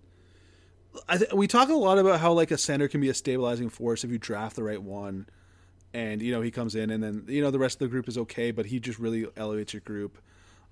I 1.08 1.16
th- 1.18 1.32
we 1.32 1.46
talk 1.46 1.68
a 1.70 1.74
lot 1.74 1.98
about 1.98 2.20
how 2.20 2.32
like 2.32 2.50
a 2.50 2.58
center 2.58 2.88
can 2.88 3.00
be 3.00 3.08
a 3.08 3.14
stabilizing 3.14 3.68
force 3.70 4.04
if 4.04 4.10
you 4.10 4.18
draft 4.18 4.56
the 4.56 4.62
right 4.62 4.82
one, 4.82 5.26
and 5.92 6.22
you 6.22 6.32
know 6.32 6.40
he 6.40 6.50
comes 6.50 6.74
in 6.74 6.90
and 6.90 7.02
then 7.02 7.24
you 7.28 7.42
know 7.42 7.50
the 7.50 7.58
rest 7.58 7.76
of 7.76 7.80
the 7.80 7.88
group 7.88 8.08
is 8.08 8.16
okay, 8.18 8.50
but 8.50 8.66
he 8.66 8.80
just 8.80 8.98
really 8.98 9.26
elevates 9.36 9.72
your 9.72 9.80
group. 9.80 10.18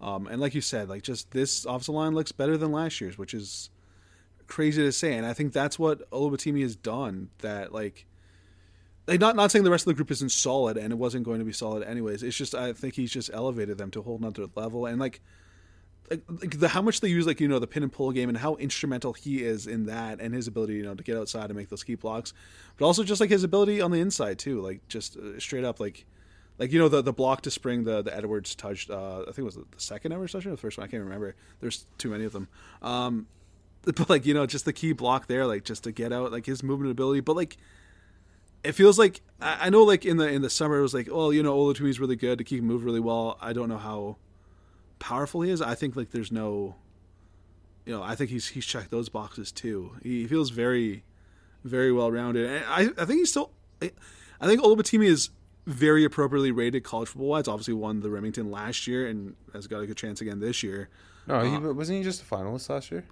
Um, 0.01 0.27
and 0.29 0.41
like 0.41 0.55
you 0.55 0.61
said, 0.61 0.89
like 0.89 1.03
just 1.03 1.31
this 1.33 1.65
offensive 1.65 1.95
line 1.95 2.15
looks 2.15 2.33
better 2.33 2.57
than 2.57 2.71
last 2.71 3.01
year's, 3.01 3.19
which 3.19 3.35
is 3.35 3.71
crazy 4.47 4.83
to 4.83 4.93
say. 4.93 5.15
And 5.15 5.27
I 5.27 5.33
think 5.33 5.53
that's 5.53 5.79
what 5.79 6.09
Oluwatimi 6.11 6.63
has 6.63 6.77
done. 6.77 7.31
That 7.39 7.73
like. 7.73 8.07
Like 9.07 9.21
not 9.21 9.37
not 9.37 9.51
saying 9.51 9.65
the 9.65 9.71
rest 9.71 9.85
of 9.85 9.87
the 9.87 9.95
group 9.95 10.11
isn't 10.11 10.33
solid 10.33 10.77
and 10.77 10.93
it 10.93 10.97
wasn't 10.97 11.25
going 11.25 11.39
to 11.39 11.45
be 11.47 11.53
solid 11.53 11.83
anyways. 11.83 12.23
It's 12.23 12.37
just 12.37 12.55
I 12.55 12.75
think 12.75 12.95
he's 12.95 13.11
just 13.11 13.31
elevated 13.33 13.79
them 13.79 13.91
to 13.93 14.01
a 14.01 14.03
whole 14.03 14.19
nother 14.19 14.49
level 14.55 14.85
and 14.85 15.01
like 15.01 15.23
like, 16.11 16.59
the 16.59 16.69
how 16.69 16.83
much 16.83 17.01
they 17.01 17.09
use 17.09 17.27
like 17.27 17.41
you 17.41 17.49
know 17.49 17.59
the 17.59 17.67
pin 17.67 17.83
and 17.83 17.93
pull 17.93 18.11
game 18.13 18.29
and 18.29 18.39
how 18.39 18.55
instrumental 18.57 19.13
he 19.13 19.43
is 19.43 19.67
in 19.67 19.87
that 19.87 20.21
and 20.21 20.35
his 20.35 20.47
ability 20.47 20.75
you 20.75 20.83
know 20.83 20.95
to 20.95 21.03
get 21.03 21.17
outside 21.17 21.47
and 21.47 21.55
make 21.55 21.69
those 21.69 21.85
key 21.85 21.95
blocks 21.95 22.33
but 22.77 22.87
also 22.87 23.05
just 23.05 23.21
like 23.21 23.31
his 23.31 23.45
ability 23.45 23.81
on 23.81 23.91
the 23.91 24.01
inside 24.01 24.39
too 24.39 24.61
like 24.61 24.87
just 24.89 25.17
uh, 25.17 25.39
straight 25.39 25.65
up 25.65 25.81
like 25.81 26.07
like 26.59 26.73
you 26.73 26.79
know 26.79 26.89
the 26.89 27.03
the 27.03 27.13
block 27.13 27.43
to 27.43 27.51
spring 27.51 27.85
the 27.85 28.03
the 28.03 28.15
Edwards 28.15 28.55
touched 28.55 28.91
uh, 28.91 29.23
I 29.23 29.27
think 29.27 29.39
it 29.39 29.45
was 29.45 29.57
the 29.57 29.65
second 29.77 30.13
Edwards 30.13 30.33
touchdown 30.33 30.53
or 30.53 30.57
the 30.57 30.61
first 30.61 30.79
one 30.79 30.87
I 30.87 30.91
can't 30.91 31.03
remember. 31.03 31.35
There's 31.61 31.87
too 31.99 32.11
many 32.11 32.25
of 32.25 32.33
them. 32.33 32.49
Um 32.83 33.27
but 33.85 34.11
like 34.11 34.27
you 34.27 34.35
know 34.35 34.47
just 34.47 34.65
the 34.65 34.73
key 34.73 34.93
block 34.93 35.27
there 35.27 35.47
like 35.47 35.65
just 35.65 35.85
to 35.85 35.93
get 35.93 36.13
out 36.13 36.33
like 36.33 36.47
his 36.47 36.63
movement 36.63 36.91
ability 36.91 37.21
but 37.21 37.37
like 37.37 37.57
it 38.65 38.73
feels 38.73 38.99
like 38.99 39.21
I 39.41 39.71
know 39.71 39.85
like 39.85 40.05
in 40.05 40.17
the 40.17 40.29
in 40.29 40.43
the 40.43 40.51
summer 40.51 40.79
it 40.79 40.83
was 40.83 40.95
like 40.95 41.09
well 41.11 41.33
you 41.33 41.43
know 41.43 41.57
Oluwatimi's 41.57 42.01
really 42.01 42.17
good 42.17 42.39
to 42.39 42.45
keep 42.45 42.61
him 42.61 42.67
move 42.67 42.85
really 42.85 43.01
well. 43.01 43.39
I 43.41 43.53
don't 43.53 43.69
know 43.69 43.79
how 43.79 44.17
powerful 44.99 45.43
he 45.43 45.51
is, 45.51 45.61
I 45.61 45.75
think 45.75 45.97
like 45.97 46.11
there's 46.11 46.33
no, 46.33 46.77
you 47.85 47.93
know, 47.93 48.03
I 48.03 48.15
think 48.15 48.31
he's 48.31 48.49
he's 48.49 48.67
checked 48.67 48.91
those 48.91 49.09
boxes 49.09 49.53
too. 49.53 49.93
He 50.03 50.27
feels 50.27 50.51
very, 50.51 51.05
very 51.65 51.93
well 51.93 52.11
rounded, 52.11 52.49
and 52.51 52.65
I 52.67 53.03
I 53.03 53.05
think 53.05 53.21
he's 53.21 53.31
still, 53.31 53.53
I 53.83 53.93
I 54.41 54.47
think 54.47 54.61
Oluwatimi 54.61 55.07
is 55.07 55.31
very 55.67 56.05
appropriately 56.05 56.51
rated 56.51 56.83
college 56.83 57.09
football 57.09 57.29
wise. 57.29 57.49
Obviously 57.49 57.75
won 57.75 58.01
the 58.01 58.11
Remington 58.11 58.51
last 58.51 58.87
year 58.87 59.07
and 59.07 59.35
has 59.53 59.67
got 59.67 59.81
a 59.81 59.87
good 59.87 59.97
chance 59.97 60.21
again 60.21 60.41
this 60.41 60.63
year. 60.63 60.89
No, 61.27 61.41
he 61.43 61.59
wasn't 61.59 61.99
he 61.99 62.05
just 62.05 62.23
a 62.23 62.25
finalist 62.25 62.71
last 62.71 62.91
year. 62.91 63.05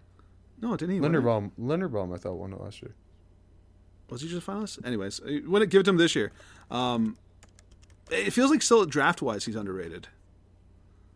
No, 0.61 0.74
didn't 0.76 0.95
he? 0.95 1.01
Linderbaum, 1.01 1.51
Linderbaum, 1.61 2.14
I 2.14 2.16
thought 2.16 2.34
won 2.34 2.53
it 2.53 2.61
last 2.61 2.80
year. 2.80 2.95
was 4.09 4.22
he 4.22 4.28
just 4.28 4.47
a 4.47 4.51
finalist? 4.51 4.84
Anyways, 4.87 5.20
when 5.47 5.61
it 5.61 5.68
give 5.68 5.80
it 5.80 5.84
to 5.84 5.91
him 5.91 5.99
this 5.99 6.14
year. 6.14 6.32
Um, 6.70 7.18
it 8.11 8.30
feels 8.32 8.51
like 8.51 8.62
still 8.62 8.87
draft 8.87 9.20
wise 9.20 9.45
he's 9.45 9.57
underrated. 9.57 10.09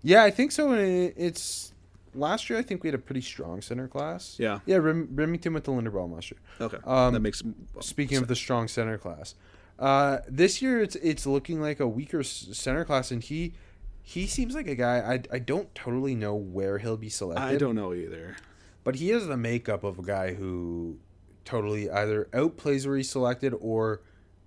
Yeah, 0.03 0.22
I 0.24 0.30
think 0.30 0.53
so. 0.53 0.72
It's 0.72 1.72
last 2.14 2.48
year. 2.51 2.59
I 2.59 2.62
think 2.62 2.82
we 2.82 2.88
had 2.88 2.94
a 2.94 2.98
pretty 3.03 3.20
strong 3.20 3.61
center 3.61 3.86
class. 3.88 4.36
Yeah. 4.38 4.61
yeah. 4.66 4.76
Rem- 4.76 5.09
Remington 5.12 5.53
with 5.53 5.64
the 5.64 5.72
Linderbaum 5.72 6.12
last 6.14 6.30
year. 6.30 6.40
Okay, 6.61 6.78
Um, 6.84 7.12
that 7.14 7.20
makes 7.20 7.42
Speaking 7.80 8.18
of 8.18 8.26
the 8.28 8.36
strong 8.36 8.66
center 8.68 8.98
class, 8.98 9.34
uh, 9.78 10.18
this 10.28 10.61
year 10.62 10.80
it's 10.82 10.96
it's 10.96 11.26
looking 11.26 11.61
like 11.61 11.80
a 11.80 11.88
weaker 11.88 12.22
center 12.22 12.84
class, 12.84 13.11
and 13.11 13.22
he 13.22 13.55
he 14.03 14.26
seems 14.26 14.55
like 14.55 14.66
a 14.68 14.74
guy. 14.74 14.98
I 14.98 15.36
I 15.36 15.38
don't 15.38 15.74
totally 15.74 16.14
know 16.14 16.34
where 16.34 16.78
he'll 16.78 16.96
be 16.96 17.09
selected. 17.11 17.44
I 17.44 17.57
don't 17.57 17.74
know 17.74 17.92
either. 17.94 18.36
but 18.84 18.96
he 18.96 19.09
has 19.11 19.26
the 19.26 19.36
makeup 19.36 19.84
of 19.84 19.98
a 19.98 20.03
guy 20.03 20.34
who 20.34 20.98
totally 21.44 21.90
either 21.90 22.28
outplays 22.32 22.86
where 22.86 22.96
he's 22.96 23.09
selected 23.11 23.55
or 23.61 24.01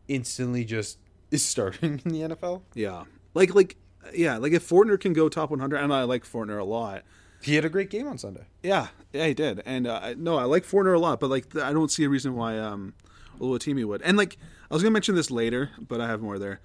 instantly 0.08 0.66
just 0.66 0.98
is 1.32 1.44
starting 1.44 2.00
in 2.06 2.12
the 2.12 2.22
NFL. 2.36 2.62
Yeah, 2.76 3.06
like 3.34 3.56
like 3.56 3.76
yeah, 4.14 4.38
like 4.38 4.54
if 4.54 4.68
Fortner 4.68 5.00
can 5.00 5.14
go 5.14 5.30
top 5.30 5.50
100, 5.50 5.78
and 5.78 5.94
I 5.94 6.04
like 6.04 6.24
Fortner 6.26 6.60
a 6.60 6.64
lot. 6.64 7.04
He 7.42 7.56
had 7.56 7.66
a 7.66 7.70
great 7.70 7.90
game 7.90 8.08
on 8.08 8.18
Sunday. 8.18 8.46
Yeah, 8.62 8.88
yeah, 9.12 9.28
he 9.28 9.34
did, 9.34 9.62
and 9.66 9.86
uh, 9.86 10.00
I- 10.02 10.14
no, 10.14 10.38
I 10.38 10.44
like 10.44 10.66
Fortner 10.66 10.96
a 10.96 11.00
lot, 11.00 11.20
but 11.20 11.30
like 11.30 11.56
I 11.58 11.74
don't 11.74 11.92
see 11.92 12.04
a 12.06 12.10
reason 12.10 12.36
why 12.36 12.58
um, 12.58 12.94
Oluwatimi 13.40 13.86
would. 13.86 14.02
And 14.02 14.18
like 14.18 14.38
I 14.72 14.74
was 14.74 14.82
gonna 14.82 14.92
mention 14.94 15.16
this 15.16 15.30
later, 15.30 15.70
but 15.80 16.00
I 16.02 16.08
have 16.08 16.22
more 16.22 16.40
there. 16.40 16.60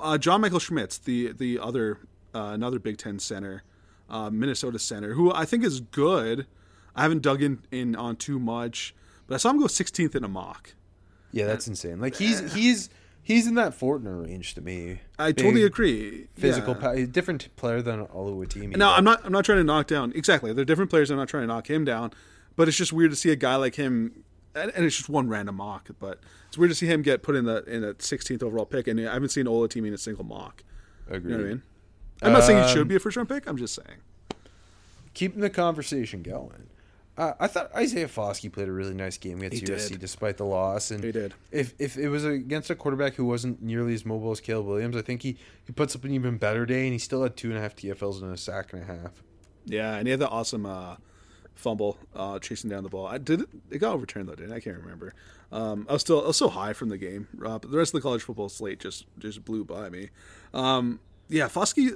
Uh, 0.00 0.18
John 0.18 0.40
Michael 0.40 0.58
Schmitz, 0.58 0.98
the 0.98 1.32
the 1.32 1.58
other 1.60 1.98
uh, 2.34 2.50
another 2.54 2.78
Big 2.80 2.98
Ten 2.98 3.18
center, 3.20 3.62
uh, 4.10 4.30
Minnesota 4.30 4.78
center, 4.80 5.14
who 5.14 5.32
I 5.32 5.44
think 5.44 5.64
is 5.64 5.80
good. 5.80 6.46
I 6.96 7.02
haven't 7.02 7.22
dug 7.22 7.42
in, 7.42 7.60
in 7.70 7.94
on 7.94 8.16
too 8.16 8.38
much, 8.40 8.94
but 9.26 9.34
I 9.34 9.38
saw 9.38 9.50
him 9.50 9.58
go 9.60 9.66
16th 9.66 10.14
in 10.16 10.24
a 10.24 10.28
mock. 10.28 10.74
Yeah, 11.30 11.46
that's 11.46 11.68
insane. 11.68 12.00
Like 12.00 12.16
he's 12.16 12.52
he's 12.54 12.88
he's 13.26 13.46
in 13.48 13.56
that 13.56 13.72
Fortner 13.78 14.24
range 14.24 14.54
to 14.54 14.60
me. 14.60 15.00
I 15.18 15.32
Big, 15.32 15.44
totally 15.44 15.64
agree. 15.64 16.28
Physical, 16.36 16.74
Yeah. 16.74 16.80
pa- 16.80 16.94
different 17.10 17.48
player 17.56 17.82
than 17.82 18.06
Oluwatimi. 18.06 18.76
No, 18.76 18.90
I'm 18.90 19.02
not. 19.02 19.20
I'm 19.24 19.32
not 19.32 19.44
trying 19.44 19.58
to 19.58 19.64
knock 19.64 19.88
down. 19.88 20.12
Exactly, 20.14 20.52
they're 20.52 20.64
different 20.64 20.90
players. 20.90 21.10
I'm 21.10 21.16
not 21.16 21.28
trying 21.28 21.42
to 21.42 21.46
knock 21.48 21.68
him 21.68 21.84
down, 21.84 22.12
but 22.54 22.68
it's 22.68 22.76
just 22.76 22.92
weird 22.92 23.10
to 23.10 23.16
see 23.16 23.30
a 23.30 23.36
guy 23.36 23.56
like 23.56 23.74
him, 23.74 24.22
and, 24.54 24.70
and 24.76 24.84
it's 24.84 24.96
just 24.96 25.08
one 25.08 25.28
random 25.28 25.56
mock. 25.56 25.88
But 25.98 26.20
it's 26.46 26.56
weird 26.56 26.70
to 26.70 26.74
see 26.76 26.86
him 26.86 27.02
get 27.02 27.22
put 27.24 27.34
in 27.34 27.44
the 27.46 27.64
in 27.64 27.82
a 27.82 27.94
16th 27.94 28.42
overall 28.44 28.66
pick, 28.66 28.86
and 28.86 29.00
I 29.00 29.12
haven't 29.14 29.30
seen 29.30 29.46
team 29.68 29.84
in 29.84 29.92
a 29.92 29.98
single 29.98 30.24
mock. 30.24 30.62
Agreed. 31.08 31.24
You 31.24 31.30
know 31.30 31.36
what 31.42 31.44
I 31.46 31.48
mean? 31.54 31.62
I'm 32.22 32.32
not 32.32 32.44
saying 32.44 32.58
he 32.58 32.64
Um, 32.70 32.74
should 32.74 32.88
be 32.88 32.96
a 32.96 33.00
first 33.00 33.16
round 33.16 33.28
pick. 33.28 33.46
I'm 33.48 33.56
just 33.56 33.74
saying. 33.74 33.98
Keeping 35.14 35.40
the 35.40 35.50
conversation 35.50 36.22
going. 36.22 36.68
Uh, 37.18 37.32
I 37.40 37.46
thought 37.46 37.74
Isaiah 37.74 38.08
Foskey 38.08 38.52
played 38.52 38.68
a 38.68 38.72
really 38.72 38.92
nice 38.92 39.16
game 39.16 39.38
against 39.38 39.66
He 39.66 39.72
USC 39.72 39.88
did. 39.92 40.00
despite 40.00 40.36
the 40.36 40.44
loss. 40.44 40.90
And 40.90 41.02
He 41.02 41.12
did. 41.12 41.32
If 41.50 41.72
if 41.78 41.96
it 41.96 42.08
was 42.10 42.24
against 42.24 42.68
a 42.68 42.74
quarterback 42.74 43.14
who 43.14 43.24
wasn't 43.24 43.62
nearly 43.62 43.94
as 43.94 44.04
mobile 44.04 44.32
as 44.32 44.40
Caleb 44.40 44.66
Williams, 44.66 44.96
I 44.96 45.02
think 45.02 45.22
he, 45.22 45.36
he 45.64 45.72
puts 45.72 45.96
up 45.96 46.04
an 46.04 46.12
even 46.12 46.36
better 46.36 46.66
day, 46.66 46.84
and 46.84 46.92
he 46.92 46.98
still 46.98 47.22
had 47.22 47.36
two 47.36 47.48
and 47.48 47.58
a 47.58 47.60
half 47.62 47.74
TFLs 47.74 48.20
and 48.22 48.32
a 48.34 48.36
sack 48.36 48.72
and 48.74 48.82
a 48.82 48.84
half. 48.86 49.22
Yeah, 49.64 49.94
and 49.96 50.06
he 50.06 50.10
had 50.10 50.20
the 50.20 50.28
awesome 50.28 50.66
uh, 50.66 50.96
fumble 51.54 51.96
uh, 52.14 52.38
chasing 52.38 52.68
down 52.68 52.82
the 52.82 52.88
ball. 52.90 53.06
I 53.06 53.16
did 53.18 53.40
it. 53.42 53.48
It 53.70 53.78
got 53.78 53.94
overturned 53.94 54.28
though, 54.28 54.34
didn't 54.34 54.52
it? 54.52 54.56
I 54.56 54.60
can't 54.60 54.76
remember. 54.76 55.14
Um, 55.50 55.86
I 55.88 55.94
was 55.94 56.02
still 56.02 56.22
I 56.22 56.26
was 56.26 56.36
so 56.36 56.48
high 56.48 56.74
from 56.74 56.90
the 56.90 56.98
game, 56.98 57.28
uh, 57.44 57.58
but 57.58 57.70
the 57.70 57.78
rest 57.78 57.94
of 57.94 57.98
the 58.00 58.02
college 58.02 58.22
football 58.22 58.48
slate 58.50 58.78
just 58.78 59.06
just 59.18 59.44
blew 59.44 59.64
by 59.64 59.88
me. 59.88 60.10
Um, 60.52 61.00
yeah, 61.28 61.48
Foskey. 61.48 61.94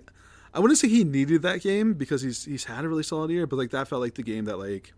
I 0.53 0.59
wouldn't 0.59 0.79
say 0.79 0.89
he 0.89 1.05
needed 1.05 1.43
that 1.43 1.61
game 1.61 1.93
because 1.95 2.23
he's 2.23 2.45
he's 2.47 2.65
had 2.65 2.85
a 2.85 2.89
really 2.89 3.03
solid 3.05 3.31
year, 3.31 3.47
but 3.47 3.57
like 3.57 3.71
that 3.71 3.87
felt 3.87 4.01
like 4.01 4.15
the 4.15 4.23
game 4.23 4.47
that 4.47 4.59
like 4.59 4.93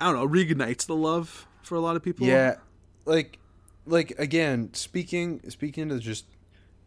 I 0.00 0.06
don't 0.10 0.14
know 0.16 0.28
reignites 0.28 0.86
the 0.86 0.96
love 0.96 1.46
for 1.62 1.74
a 1.74 1.80
lot 1.80 1.96
of 1.96 2.02
people. 2.02 2.26
Yeah, 2.26 2.56
like 3.04 3.38
like 3.86 4.12
again, 4.18 4.72
speaking 4.74 5.40
speaking 5.48 5.88
to 5.90 5.98
just 5.98 6.26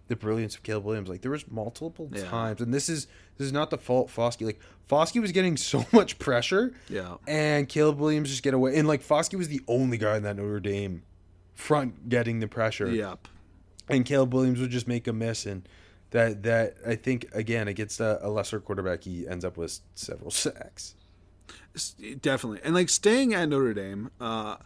the 0.08 0.16
brilliance 0.16 0.56
of 0.56 0.64
Caleb 0.64 0.86
Williams, 0.86 1.08
like 1.10 1.22
there 1.22 1.32
was 1.32 1.50
multiple 1.50 2.10
Yeah. 2.14 2.26
times, 2.26 2.62
and 2.62 2.74
this 2.74 2.90
is 2.90 3.08
this 3.38 3.46
is 3.46 3.54
not 3.54 3.70
the 3.70 3.78
fault 3.78 4.10
Foskey. 4.10 4.46
Like 4.46 4.60
Foskey 4.90 5.22
was 5.22 5.32
getting 5.32 5.56
so 5.72 5.86
much 5.92 6.18
pressure, 6.20 6.74
Yeah. 6.90 7.16
and 7.28 7.68
Caleb 7.70 8.00
Williams 8.00 8.30
just 8.30 8.44
get 8.44 8.54
away, 8.54 8.76
and 8.78 8.88
like 8.88 9.04
Foskey 9.04 9.36
was 9.38 9.48
the 9.50 9.62
only 9.68 9.98
guy 9.98 10.18
in 10.18 10.24
that 10.24 10.36
Notre 10.38 10.60
Dame 10.60 11.04
front 11.54 12.10
getting 12.10 12.40
the 12.40 12.48
pressure. 12.48 12.90
Yep. 12.90 13.28
and 13.88 14.06
Caleb 14.06 14.34
Williams 14.34 14.60
would 14.60 14.70
just 14.72 14.88
make 14.88 15.08
a 15.08 15.14
miss, 15.14 15.46
and 15.46 15.68
that 16.12 16.44
that 16.44 16.78
I 16.88 16.96
think 16.96 17.28
again 17.34 17.68
against 17.68 18.00
a, 18.00 18.26
a 18.26 18.30
lesser 18.30 18.60
quarterback, 18.60 19.04
he 19.04 19.28
ends 19.28 19.46
up 19.46 19.58
with 19.58 19.80
several 19.96 20.32
sacks. 20.46 20.96
Definitely, 22.22 22.60
and 22.64 22.74
like 22.74 22.90
staying 22.90 23.34
at 23.34 23.48
Notre 23.50 23.74
Dame, 23.74 24.12
uh, 24.20 24.58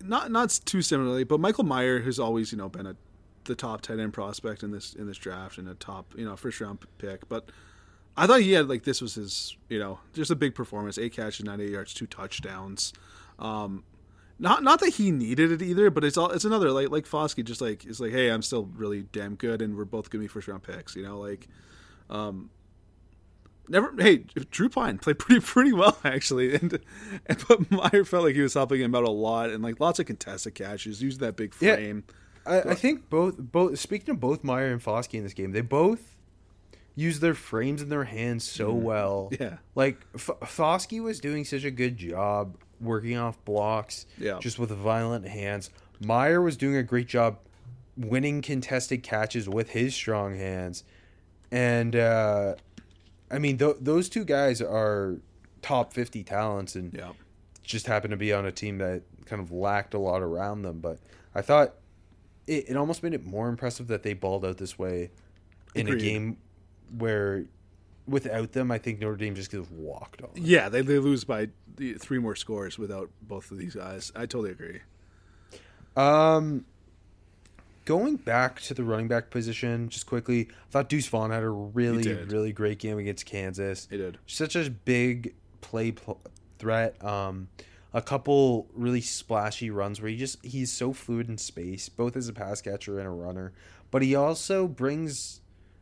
not 0.00 0.30
not 0.30 0.60
too 0.64 0.82
similarly, 0.82 1.24
but 1.24 1.40
Michael 1.40 1.64
Mayer, 1.64 2.00
has 2.00 2.18
always 2.18 2.52
you 2.52 2.58
know 2.58 2.68
been 2.68 2.86
a 2.86 2.96
the 3.44 3.54
top 3.54 3.80
tight 3.80 3.98
end 3.98 4.12
prospect 4.12 4.62
in 4.62 4.70
this 4.70 4.94
in 4.94 5.06
this 5.06 5.18
draft 5.18 5.58
and 5.58 5.68
a 5.68 5.74
top 5.74 6.14
you 6.16 6.24
know 6.24 6.36
first 6.36 6.60
round 6.60 6.78
pick, 6.98 7.28
but 7.28 7.50
I 8.16 8.26
thought 8.26 8.40
he 8.40 8.52
had 8.52 8.68
like 8.68 8.84
this 8.84 9.00
was 9.00 9.14
his 9.14 9.56
you 9.68 9.78
know 9.78 9.98
just 10.12 10.30
a 10.30 10.36
big 10.36 10.54
performance, 10.54 10.98
eight 10.98 11.12
catches, 11.12 11.44
ninety 11.44 11.64
eight 11.64 11.72
yards, 11.72 11.94
two 11.94 12.06
touchdowns. 12.06 12.92
Um, 13.38 13.84
not 14.38 14.62
not 14.62 14.80
that 14.80 14.94
he 14.94 15.10
needed 15.10 15.50
it 15.52 15.62
either, 15.62 15.90
but 15.90 16.04
it's 16.04 16.16
all 16.16 16.30
it's 16.30 16.44
another 16.44 16.70
like 16.70 16.90
like 16.90 17.06
Foskey 17.06 17.44
just 17.44 17.60
like 17.60 17.84
it's 17.84 18.00
like 18.00 18.12
hey 18.12 18.28
I'm 18.28 18.42
still 18.42 18.68
really 18.76 19.02
damn 19.12 19.34
good 19.34 19.60
and 19.60 19.76
we're 19.76 19.84
both 19.84 20.10
gonna 20.10 20.22
be 20.22 20.28
first 20.28 20.48
round 20.48 20.62
picks, 20.62 20.96
you 20.96 21.02
know 21.02 21.18
like. 21.18 21.48
Um, 22.10 22.50
Never. 23.72 23.92
Hey, 23.98 24.18
Drew 24.50 24.68
Pyne 24.68 24.98
played 24.98 25.18
pretty 25.18 25.40
pretty 25.40 25.72
well 25.72 25.98
actually, 26.04 26.54
and, 26.54 26.78
and 27.26 27.44
but 27.48 27.70
Mayer 27.92 28.04
felt 28.04 28.24
like 28.24 28.34
he 28.34 28.42
was 28.42 28.54
helping 28.54 28.80
him 28.80 28.94
out 28.94 29.04
a 29.04 29.10
lot, 29.10 29.48
and 29.50 29.62
like 29.64 29.80
lots 29.80 29.98
of 29.98 30.06
contested 30.06 30.54
catches, 30.54 31.02
using 31.02 31.20
that 31.20 31.36
big 31.36 31.54
Yeah. 31.60 31.74
frame. 31.76 32.04
I, 32.44 32.60
I 32.60 32.74
think 32.74 33.08
both 33.08 33.36
both 33.38 33.78
speaking 33.78 34.10
of 34.10 34.20
both 34.20 34.44
Mayer 34.44 34.70
and 34.72 34.82
Foskey 34.82 35.14
in 35.14 35.22
this 35.24 35.32
game, 35.32 35.52
they 35.52 35.62
both 35.62 36.16
use 36.94 37.20
their 37.20 37.32
frames 37.34 37.80
and 37.80 37.90
their 37.90 38.04
hands 38.04 38.44
so 38.44 38.72
well. 38.74 39.30
Yeah. 39.40 39.56
like 39.74 39.98
F- 40.14 40.28
Foskey 40.42 41.02
was 41.02 41.18
doing 41.20 41.44
such 41.46 41.64
a 41.64 41.70
good 41.70 41.96
job 41.96 42.56
working 42.80 43.16
off 43.16 43.42
blocks, 43.46 44.04
Yeah. 44.18 44.38
just 44.40 44.58
with 44.58 44.70
violent 44.70 45.26
hands. 45.26 45.70
Mayer 46.00 46.42
was 46.42 46.56
doing 46.58 46.76
a 46.76 46.82
great 46.82 47.06
job 47.06 47.38
winning 47.96 48.42
contested 48.42 49.02
catches 49.02 49.48
with 49.48 49.70
his 49.70 49.94
strong 49.94 50.36
hands, 50.36 50.84
and 51.50 51.96
uh, 51.96 52.56
I 53.32 53.38
mean 53.38 53.58
th- 53.58 53.76
those 53.80 54.08
two 54.08 54.24
guys 54.24 54.60
are 54.60 55.16
top 55.62 55.92
fifty 55.94 56.22
talents, 56.22 56.76
and 56.76 56.92
Yeah, 56.92 57.12
just 57.62 57.86
happened 57.86 58.10
to 58.12 58.16
be 58.16 58.32
on 58.32 58.44
a 58.46 58.52
team 58.52 58.78
that 58.78 59.02
kind 59.24 59.40
of 59.40 59.50
lacked 59.50 59.94
a 59.94 59.98
lot 59.98 60.22
around 60.22 60.62
them. 60.62 60.80
But 60.80 60.98
I 61.34 61.40
thought 61.42 61.74
it, 62.46 62.68
it 62.70 62.76
almost 62.76 63.02
made 63.02 63.14
it 63.14 63.24
more 63.24 63.48
impressive 63.48 63.86
that 63.88 64.02
they 64.02 64.12
balled 64.14 64.44
out 64.44 64.58
this 64.58 64.78
way 64.78 65.10
in 65.74 65.86
Agreed. 65.86 66.00
a 66.02 66.04
game 66.04 66.36
where 66.98 67.46
without 68.06 68.52
them, 68.52 68.70
I 68.70 68.78
think 68.78 68.98
Notre 69.00 69.16
Dame 69.16 69.34
just 69.34 69.50
could 69.50 69.60
have 69.60 69.70
walked 69.70 70.20
on. 70.22 70.30
yeah, 70.34 70.68
they, 70.68 70.82
they 70.82 70.98
lose 70.98 71.22
by 71.24 71.48
three 72.00 72.18
more 72.18 72.34
scores 72.34 72.76
without 72.78 73.08
both 73.22 73.50
of 73.52 73.58
these 73.58 73.76
guys. 73.76 74.10
I 74.14 74.20
totally 74.26 74.50
agree. 74.50 74.80
Um, 75.96 76.64
going 77.84 78.16
back 78.16 78.60
to 78.62 78.74
the 78.74 78.84
running 78.84 79.08
back 79.08 79.30
position, 79.30 79.88
just 79.88 80.06
quickly, 80.06 80.48
I 80.50 80.70
thought 80.70 80.88
Deuce 80.88 81.06
Vaughn 81.08 81.30
had 81.30 81.42
a 81.42 81.48
really, 81.48 82.02
really 82.30 82.52
great 82.52 82.78
game 82.78 82.98
against 82.98 83.26
Kansas. 83.26 83.88
He 83.90 83.96
did. 83.96 84.18
Such 84.26 84.56
a 84.56 84.70
big 84.70 85.34
play 85.60 85.92
pl- 85.92 86.20
threat. 86.58 87.02
Um, 87.04 87.48
a 87.94 88.00
couple 88.00 88.68
really 88.72 89.00
splashy 89.00 89.70
runs 89.70 90.00
where 90.00 90.10
he 90.10 90.16
just 90.16 90.44
he's 90.44 90.72
so 90.72 90.92
fluid 90.92 91.28
in 91.28 91.38
space, 91.38 91.88
both 91.88 92.16
as 92.16 92.28
a 92.28 92.32
pass 92.32 92.60
catcher 92.60 92.98
and 92.98 93.06
a 93.06 93.10
runner. 93.10 93.52
But 93.90 94.02
he 94.02 94.14
also 94.14 94.66
brings 94.66 95.40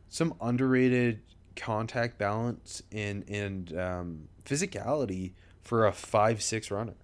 some 0.09 0.33
underrated 0.41 1.21
contact 1.55 2.17
balance 2.17 2.81
and 2.91 3.23
and 3.29 3.77
um, 3.77 4.27
physicality 4.43 5.31
for 5.61 5.85
a 5.85 5.93
five 5.93 6.41
six 6.41 6.69
runner. 6.71 6.95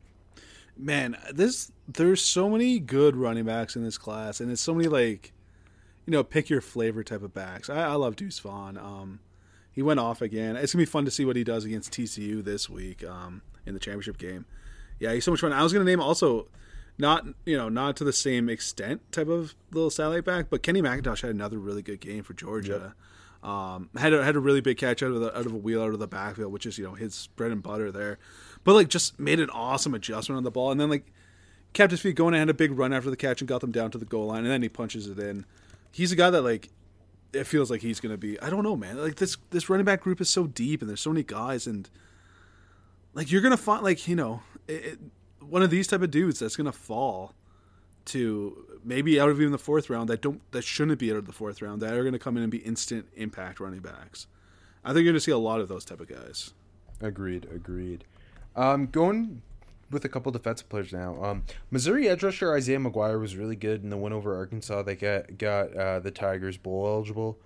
Man, 0.78 1.18
this 1.34 1.72
there's 1.88 2.22
so 2.22 2.50
many 2.50 2.80
good 2.80 3.16
running 3.16 3.46
backs 3.46 3.76
in 3.76 3.84
this 3.84 3.98
class, 3.98 4.40
and 4.40 4.52
it's 4.52 4.62
so 4.62 4.74
many 4.74 4.88
like, 4.88 5.34
you 6.06 6.12
know, 6.12 6.24
pick 6.24 6.50
your 6.50 6.62
flavor 6.62 7.04
type 7.04 7.24
of 7.24 7.34
backs. 7.34 7.70
I, 7.70 7.84
I 7.84 7.94
love 7.94 8.16
Deuce 8.16 8.40
Vaughn. 8.40 8.78
Um, 8.78 9.20
he 9.72 9.82
went 9.82 10.00
off 10.00 10.22
again. 10.22 10.56
It's 10.56 10.74
gonna 10.74 10.82
be 10.82 10.86
fun 10.86 11.06
to 11.06 11.12
see 11.12 11.26
what 11.26 11.36
he 11.36 11.44
does 11.44 11.66
against 11.66 11.94
TCU 11.94 12.44
this 12.44 12.70
week 12.70 13.04
um, 13.04 13.42
in 13.66 13.74
the 13.74 13.80
championship 13.80 14.18
game. 14.18 14.46
Yeah, 15.00 15.14
he's 15.14 15.24
so 15.24 15.32
much 15.32 15.42
fun. 15.42 15.54
I 15.54 15.64
was 15.64 15.74
gonna 15.74 15.86
name 15.86 16.02
also, 16.02 16.48
not 16.98 17.26
you 17.46 17.58
know 17.58 17.70
not 17.70 17.96
to 17.98 18.04
the 18.04 18.14
same 18.14 18.50
extent 18.50 19.12
type 19.12 19.28
of 19.28 19.56
little 19.72 19.90
satellite 19.90 20.26
back, 20.26 20.50
but 20.50 20.64
Kenny 20.64 20.82
McIntosh 20.82 21.22
had 21.22 21.32
another 21.32 21.60
really 21.60 21.82
good 21.82 22.00
game 22.00 22.24
for 22.24 22.34
Georgia. 22.34 22.96
Um, 23.44 23.90
had 23.96 24.14
a, 24.14 24.24
had 24.24 24.36
a 24.36 24.40
really 24.40 24.62
big 24.62 24.78
catch 24.78 25.04
out 25.04 25.12
of 25.12 25.22
the 25.22 25.38
out 25.38 25.46
of 25.46 25.54
a 25.54 25.58
wheel 25.58 25.82
out 25.82 25.94
of 25.94 26.00
the 26.00 26.08
backfield, 26.08 26.52
which 26.52 26.66
is 26.66 26.78
you 26.78 26.84
know 26.84 26.96
his 26.96 27.28
bread 27.36 27.52
and 27.52 27.62
butter 27.62 27.92
there. 27.92 28.18
But 28.64 28.74
like 28.74 28.88
just 28.88 29.20
made 29.20 29.40
an 29.40 29.50
awesome 29.52 29.94
adjustment 29.94 30.38
on 30.38 30.44
the 30.44 30.52
ball, 30.52 30.72
and 30.72 30.82
then 30.82 30.90
like 30.90 31.12
kept 31.74 31.92
his 31.92 32.02
feet 32.02 32.16
going 32.16 32.34
and 32.34 32.40
had 32.40 32.50
a 32.50 32.54
big 32.54 32.78
run 32.78 32.94
after 32.94 33.10
the 33.10 33.16
catch 33.16 33.42
and 33.42 33.48
got 33.48 33.62
them 33.62 33.72
down 33.72 33.92
to 33.92 33.98
the 33.98 34.06
goal 34.06 34.28
line, 34.28 34.44
and 34.44 34.52
then 34.52 34.64
he 34.64 34.70
punches 34.70 35.08
it 35.08 35.20
in. 35.20 35.46
He's 35.92 36.12
a 36.12 36.16
guy 36.16 36.30
that 36.30 36.42
like 36.42 36.70
it 37.34 37.46
feels 37.46 37.70
like 37.70 37.82
he's 37.82 38.00
gonna 38.00 38.18
be. 38.18 38.40
I 38.42 38.50
don't 38.50 38.64
know, 38.64 38.76
man. 38.76 38.98
Like 38.98 39.16
this 39.16 39.38
this 39.52 39.70
running 39.70 39.86
back 39.86 40.02
group 40.02 40.20
is 40.20 40.30
so 40.30 40.48
deep, 40.48 40.82
and 40.82 40.90
there's 40.90 41.02
so 41.02 41.12
many 41.12 41.24
guys, 41.24 41.68
and 41.68 41.90
like 43.14 43.32
you're 43.32 43.42
gonna 43.42 43.56
find 43.56 43.84
like 43.84 44.08
you 44.08 44.16
know 44.16 44.42
it, 44.68 45.00
one 45.40 45.62
of 45.62 45.70
these 45.70 45.88
type 45.88 46.02
of 46.02 46.12
dudes 46.12 46.40
that's 46.40 46.56
gonna 46.56 46.72
fall 46.72 47.34
to 48.06 48.80
maybe 48.84 49.20
out 49.20 49.30
of 49.30 49.40
even 49.40 49.52
the 49.52 49.58
fourth 49.58 49.90
round 49.90 50.10
that 50.10 50.22
don't 50.22 50.42
that 50.52 50.64
shouldn't 50.64 51.00
be 51.00 51.12
out 51.12 51.18
of 51.18 51.26
the 51.26 51.34
fourth 51.34 51.62
round 51.62 51.82
that 51.82 51.94
are 51.94 52.04
gonna 52.04 52.20
come 52.20 52.38
in 52.38 52.44
and 52.44 52.52
be 52.52 52.60
instant 52.60 53.08
impact 53.16 53.60
running 53.60 53.82
backs. 53.82 54.28
I 54.84 54.94
think 54.94 55.04
you're 55.04 55.14
gonna 55.14 55.20
see 55.20 55.32
a 55.32 55.38
lot 55.38 55.60
of 55.60 55.68
those 55.68 55.86
type 55.86 56.00
of 56.00 56.08
guys. 56.08 56.54
Agreed, 57.02 57.48
agreed. 57.54 58.06
Um, 58.56 58.88
going 58.88 59.42
with 59.92 60.04
a 60.04 60.10
couple 60.10 60.32
defensive 60.32 60.68
players 60.70 60.92
now. 60.92 61.24
Um, 61.24 61.44
Missouri 61.72 62.10
edge 62.10 62.24
rusher 62.24 62.54
Isaiah 62.54 62.80
McGuire 62.80 63.20
was 63.20 63.36
really 63.36 63.56
good 63.56 63.84
in 63.84 63.90
the 63.90 63.98
win 63.98 64.14
over 64.14 64.36
Arkansas. 64.36 64.84
They 64.84 64.96
got 64.96 65.38
got 65.38 65.74
uh, 65.76 66.00
the 66.00 66.12
Tigers 66.12 66.58
bowl 66.58 66.88
eligible. 66.88 67.38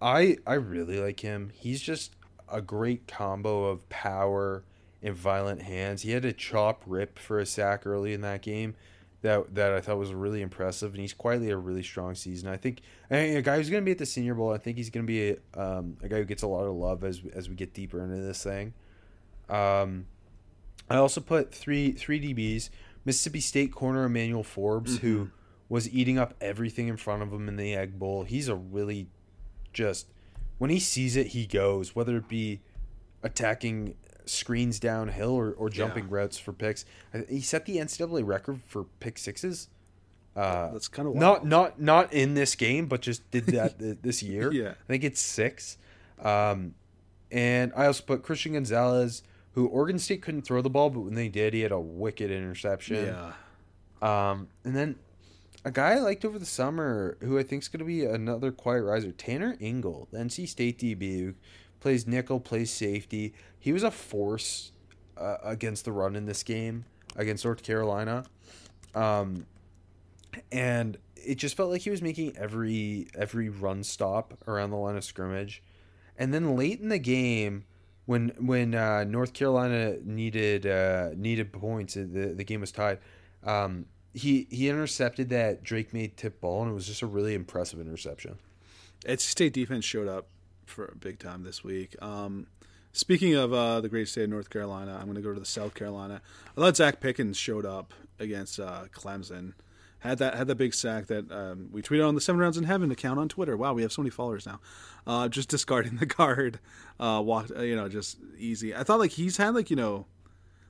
I 0.00 0.38
I 0.46 0.54
really 0.54 1.00
like 1.00 1.20
him. 1.20 1.50
He's 1.54 1.80
just 1.80 2.14
a 2.50 2.62
great 2.62 3.06
combo 3.06 3.64
of 3.64 3.88
power 3.88 4.64
and 5.02 5.14
violent 5.14 5.62
hands. 5.62 6.02
He 6.02 6.10
had 6.12 6.24
a 6.24 6.32
chop 6.32 6.82
rip 6.86 7.18
for 7.18 7.38
a 7.38 7.46
sack 7.46 7.86
early 7.86 8.12
in 8.12 8.20
that 8.22 8.42
game, 8.42 8.74
that 9.22 9.54
that 9.54 9.72
I 9.72 9.80
thought 9.80 9.98
was 9.98 10.12
really 10.12 10.42
impressive, 10.42 10.92
and 10.92 11.00
he's 11.00 11.12
quietly 11.12 11.50
a 11.50 11.56
really 11.56 11.82
strong 11.82 12.14
season. 12.14 12.48
I 12.48 12.56
think 12.56 12.80
a 13.10 13.40
guy 13.42 13.56
who's 13.56 13.70
going 13.70 13.82
to 13.82 13.84
be 13.84 13.92
at 13.92 13.98
the 13.98 14.06
Senior 14.06 14.34
Bowl. 14.34 14.52
I 14.52 14.58
think 14.58 14.76
he's 14.76 14.90
going 14.90 15.06
to 15.06 15.06
be 15.06 15.30
a, 15.30 15.60
um, 15.60 15.96
a 16.02 16.08
guy 16.08 16.18
who 16.18 16.24
gets 16.24 16.42
a 16.42 16.46
lot 16.46 16.64
of 16.64 16.74
love 16.74 17.04
as 17.04 17.20
as 17.34 17.48
we 17.48 17.54
get 17.54 17.74
deeper 17.74 18.02
into 18.02 18.16
this 18.16 18.42
thing. 18.42 18.74
Um, 19.48 20.06
I 20.88 20.96
also 20.96 21.20
put 21.20 21.52
three 21.52 21.92
three 21.92 22.20
DBs. 22.20 22.70
Mississippi 23.04 23.40
State 23.40 23.72
corner 23.72 24.04
Emmanuel 24.04 24.42
Forbes, 24.42 24.98
who 24.98 25.30
was 25.68 25.88
eating 25.90 26.18
up 26.18 26.34
everything 26.40 26.88
in 26.88 26.96
front 26.96 27.22
of 27.22 27.32
him 27.32 27.48
in 27.48 27.56
the 27.56 27.74
Egg 27.74 27.98
Bowl. 27.98 28.24
He's 28.24 28.48
a 28.48 28.54
really 28.54 29.08
just 29.72 30.08
when 30.58 30.70
he 30.70 30.78
sees 30.78 31.16
it, 31.16 31.28
he 31.28 31.46
goes. 31.46 31.96
Whether 31.96 32.18
it 32.18 32.28
be 32.28 32.60
attacking 33.22 33.94
screens 34.28 34.78
downhill 34.78 35.30
or, 35.32 35.52
or 35.52 35.68
jumping 35.70 36.04
Yeah. 36.04 36.10
routes 36.16 36.38
for 36.38 36.52
picks. 36.52 36.84
He 37.28 37.40
set 37.40 37.64
the 37.66 37.76
NCAA 37.78 38.26
record 38.26 38.60
for 38.66 38.84
pick 39.00 39.18
sixes. 39.18 39.68
Uh, 40.36 40.70
That's 40.72 40.86
kind 40.88 41.08
of 41.08 41.14
not 41.16 41.44
not 41.46 41.80
not 41.80 42.12
in 42.12 42.34
this 42.34 42.54
game, 42.54 42.86
but 42.86 43.00
just 43.00 43.28
did 43.30 43.46
that 43.46 44.02
this 44.02 44.22
year. 44.22 44.52
Yeah. 44.52 44.70
I 44.70 44.86
think 44.86 45.02
it's 45.04 45.20
six. 45.20 45.78
Um, 46.22 46.74
and 47.30 47.72
I 47.76 47.86
also 47.86 48.02
put 48.04 48.22
Christian 48.22 48.52
Gonzalez, 48.54 49.22
who 49.52 49.66
Oregon 49.66 49.98
State 49.98 50.22
couldn't 50.22 50.42
throw 50.42 50.62
the 50.62 50.70
ball, 50.70 50.90
but 50.90 51.00
when 51.00 51.14
they 51.14 51.28
did, 51.28 51.54
he 51.54 51.60
had 51.60 51.72
a 51.72 51.80
wicked 51.80 52.30
interception. 52.30 53.06
yeah. 53.06 53.32
Um, 54.00 54.48
and 54.64 54.76
then 54.76 54.96
a 55.64 55.70
guy 55.72 55.90
I 55.94 55.98
liked 55.98 56.24
over 56.24 56.38
the 56.38 56.46
summer 56.46 57.18
who 57.20 57.38
I 57.38 57.42
think 57.42 57.62
is 57.64 57.68
going 57.68 57.80
to 57.80 57.84
be 57.84 58.04
another 58.04 58.52
quiet 58.52 58.82
riser, 58.82 59.10
Tanner 59.12 59.56
Ingle, 59.60 60.08
the 60.12 60.18
NC 60.18 60.48
State 60.48 60.78
DB, 60.78 61.20
who 61.20 61.34
plays 61.80 62.06
nickel, 62.06 62.38
plays 62.40 62.70
safety. 62.70 63.34
He 63.58 63.72
was 63.72 63.82
a 63.82 63.90
force 63.90 64.72
uh, 65.16 65.36
against 65.42 65.84
the 65.84 65.92
run 65.92 66.16
in 66.16 66.26
this 66.26 66.42
game 66.42 66.84
against 67.16 67.44
North 67.44 67.62
Carolina. 67.62 68.24
Um, 68.94 69.46
and 70.52 70.96
it 71.16 71.36
just 71.36 71.56
felt 71.56 71.70
like 71.70 71.82
he 71.82 71.90
was 71.90 72.00
making 72.00 72.36
every 72.36 73.08
every 73.14 73.48
run 73.48 73.82
stop 73.82 74.34
around 74.46 74.70
the 74.70 74.76
line 74.76 74.96
of 74.96 75.04
scrimmage. 75.04 75.62
And 76.16 76.32
then 76.32 76.56
late 76.56 76.80
in 76.80 76.88
the 76.88 76.98
game, 76.98 77.64
when 78.06 78.32
when 78.38 78.74
uh, 78.74 79.04
North 79.04 79.32
Carolina 79.32 79.96
needed 80.04 80.66
uh, 80.66 81.10
needed 81.16 81.52
points, 81.52 81.96
uh, 81.96 82.06
the 82.10 82.34
the 82.34 82.44
game 82.44 82.60
was 82.60 82.72
tied. 82.72 82.98
Um, 83.44 83.86
he 84.14 84.46
he 84.50 84.68
intercepted 84.68 85.28
that 85.30 85.62
Drake 85.62 85.92
Maye 85.92 86.12
tip 86.16 86.40
ball, 86.40 86.62
and 86.62 86.70
it 86.70 86.74
was 86.74 86.86
just 86.86 87.02
a 87.02 87.06
really 87.06 87.34
impressive 87.34 87.80
interception. 87.80 88.38
NC 89.04 89.20
State 89.20 89.52
defense 89.52 89.84
showed 89.84 90.08
up 90.08 90.28
for 90.66 90.86
a 90.86 90.96
big 90.96 91.18
time 91.18 91.44
this 91.44 91.62
week. 91.62 92.00
Um, 92.02 92.46
speaking 92.98 93.34
of 93.34 93.52
uh, 93.52 93.80
the 93.80 93.88
great 93.88 94.08
state 94.08 94.24
of 94.24 94.30
North 94.30 94.50
Carolina, 94.50 94.96
I'm 94.98 95.04
going 95.04 95.14
to 95.14 95.22
go 95.22 95.32
to 95.32 95.38
the 95.38 95.46
South 95.46 95.74
Carolina. 95.74 96.20
I 96.56 96.60
thought 96.60 96.74
Zacch 96.74 97.00
Pickens 97.00 97.36
showed 97.36 97.64
up 97.64 97.94
against 98.18 98.58
uh, 98.58 98.84
Clemson. 98.92 99.52
Had 100.00 100.18
that 100.18 100.34
had 100.34 100.46
that 100.46 100.56
big 100.56 100.74
sack 100.74 101.06
that 101.06 101.30
um, 101.32 101.70
we 101.72 101.82
tweeted 101.82 102.06
on 102.06 102.14
the 102.14 102.20
Seven 102.20 102.40
Rounds 102.40 102.56
in 102.56 102.64
Heaven 102.64 102.90
account 102.90 103.18
on 103.18 103.28
Twitter. 103.28 103.56
Wow, 103.56 103.74
we 103.74 103.82
have 103.82 103.92
so 103.92 104.02
many 104.02 104.10
followers 104.10 104.46
now. 104.46 104.60
Uh, 105.06 105.28
just 105.28 105.48
discarding 105.48 105.96
the 105.96 106.06
guard, 106.06 106.60
uh, 107.00 107.20
walked 107.24 107.50
uh, 107.56 107.62
you 107.62 107.74
know 107.74 107.88
just 107.88 108.18
easy. 108.36 108.74
I 108.74 108.84
thought 108.84 109.00
like 109.00 109.12
he's 109.12 109.36
had 109.36 109.54
like 109.54 109.70
you 109.70 109.76
know, 109.76 110.06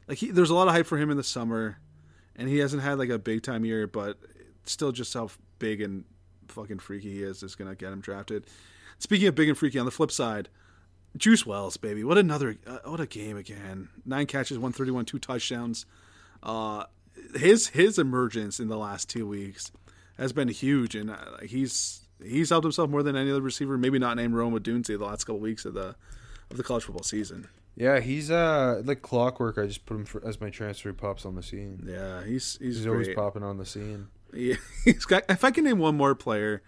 like 0.06 0.18
he, 0.18 0.30
there's 0.30 0.50
a 0.50 0.54
lot 0.54 0.68
of 0.68 0.74
hype 0.74 0.86
for 0.86 0.96
him 0.96 1.10
in 1.10 1.18
the 1.18 1.24
summer, 1.24 1.78
and 2.36 2.48
he 2.48 2.58
hasn't 2.58 2.82
had 2.82 2.98
like 2.98 3.10
a 3.10 3.18
big 3.18 3.42
time 3.42 3.66
year, 3.66 3.86
but 3.86 4.18
still 4.64 4.92
just 4.92 5.12
how 5.12 5.28
big 5.58 5.82
and 5.82 6.04
fucking 6.48 6.78
freaky 6.78 7.12
he 7.12 7.22
is 7.22 7.42
is 7.42 7.54
gonna 7.54 7.74
get 7.74 7.92
him 7.92 8.00
drafted. 8.00 8.46
Speaking 8.98 9.28
of 9.28 9.34
big 9.34 9.48
and 9.48 9.58
freaky, 9.58 9.78
on 9.78 9.84
the 9.84 9.92
flip 9.92 10.10
side, 10.10 10.48
Juice 11.18 11.44
Wells, 11.44 11.76
baby, 11.76 12.04
what 12.04 12.16
another 12.18 12.56
uh, 12.66 12.78
what 12.84 13.00
a 13.00 13.06
game 13.06 13.36
again! 13.36 13.88
Nine 14.04 14.26
catches, 14.26 14.58
one 14.58 14.72
thirty 14.72 14.90
one, 14.90 15.04
two 15.04 15.18
touchdowns. 15.18 15.84
Uh, 16.42 16.84
his 17.34 17.68
his 17.68 17.98
emergence 17.98 18.60
in 18.60 18.68
the 18.68 18.78
last 18.78 19.10
two 19.10 19.26
weeks 19.26 19.72
has 20.16 20.32
been 20.32 20.48
huge, 20.48 20.94
and 20.94 21.10
uh, 21.10 21.38
he's 21.42 22.08
he's 22.22 22.50
helped 22.50 22.64
himself 22.64 22.88
more 22.90 23.02
than 23.02 23.16
any 23.16 23.30
other 23.30 23.42
receiver. 23.42 23.76
Maybe 23.76 23.98
not 23.98 24.16
named 24.16 24.34
Rome 24.34 24.58
Odunze 24.58 24.86
the 24.86 25.04
last 25.04 25.24
couple 25.24 25.40
weeks 25.40 25.64
of 25.64 25.74
the 25.74 25.96
of 26.50 26.56
the 26.56 26.62
college 26.62 26.84
football 26.84 27.02
season. 27.04 27.48
Yeah, 27.76 28.00
he's 28.00 28.30
uh 28.30 28.82
like 28.84 29.02
clockwork. 29.02 29.58
I 29.58 29.66
just 29.66 29.86
put 29.86 29.94
him 29.94 30.04
for, 30.04 30.24
as 30.26 30.40
my 30.40 30.50
transfer 30.50 30.92
pops 30.92 31.24
on 31.24 31.34
the 31.36 31.42
scene. 31.42 31.84
Yeah, 31.86 32.24
he's 32.24 32.58
he's, 32.60 32.78
He's 32.78 32.86
always 32.86 33.08
popping 33.14 33.42
on 33.42 33.58
the 33.58 33.66
scene. 33.66 34.08
Yeah, 34.32 34.56
he's 34.84 35.04
got. 35.04 35.24
If 35.28 35.44
I 35.44 35.50
can 35.50 35.64
name 35.64 35.78
one 35.78 35.96
more 35.96 36.14
player, 36.14 36.62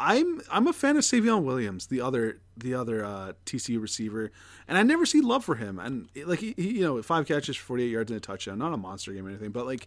I'm 0.00 0.40
I'm 0.50 0.66
a 0.66 0.72
fan 0.72 0.96
of 0.96 1.02
Savion 1.02 1.42
Williams, 1.42 1.86
the 1.86 2.00
other 2.00 2.40
the 2.56 2.74
other 2.74 3.04
uh, 3.04 3.32
TCU 3.44 3.80
receiver, 3.80 4.32
and 4.66 4.78
I 4.78 4.82
never 4.82 5.04
see 5.04 5.20
love 5.20 5.44
for 5.44 5.56
him. 5.56 5.78
And 5.78 6.08
like 6.24 6.38
he, 6.38 6.54
he 6.56 6.78
you 6.78 6.82
know, 6.82 7.00
five 7.02 7.26
catches 7.26 7.56
for 7.56 7.64
48 7.64 7.90
yards 7.90 8.10
and 8.10 8.16
a 8.16 8.20
touchdown, 8.20 8.58
not 8.58 8.72
a 8.72 8.78
monster 8.78 9.12
game 9.12 9.26
or 9.26 9.28
anything, 9.28 9.50
but 9.50 9.66
like. 9.66 9.86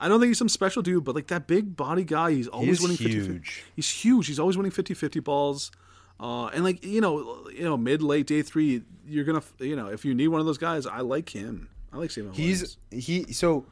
I 0.00 0.08
don't 0.08 0.18
think 0.18 0.30
he's 0.30 0.38
some 0.38 0.48
special 0.48 0.82
dude, 0.82 1.04
but 1.04 1.14
like 1.14 1.28
that 1.28 1.46
big 1.46 1.76
body 1.76 2.02
guy, 2.02 2.32
he's 2.32 2.48
always 2.48 2.80
winning 2.80 2.96
50 2.96 3.12
huge. 3.12 3.62
He's 3.76 3.88
huge. 3.88 4.26
He's 4.26 4.40
always 4.40 4.56
winning 4.56 4.72
50-50 4.72 5.22
balls. 5.22 5.70
Uh, 6.18 6.46
and 6.46 6.64
like, 6.64 6.84
you 6.84 7.00
know, 7.00 7.48
you 7.54 7.62
know, 7.62 7.76
mid 7.76 8.02
late 8.02 8.26
day 8.26 8.42
3, 8.42 8.82
you're 9.06 9.24
to 9.24 9.42
you 9.60 9.76
know, 9.76 9.86
if 9.86 10.04
you 10.04 10.12
need 10.12 10.26
one 10.26 10.40
of 10.40 10.46
those 10.46 10.58
guys, 10.58 10.86
I 10.86 11.02
like 11.02 11.28
him. 11.28 11.68
I 11.92 11.98
like 11.98 12.10
Savion 12.10 12.36
Williams. 12.36 12.78
He's 12.90 13.06
he 13.06 13.32
so 13.32 13.66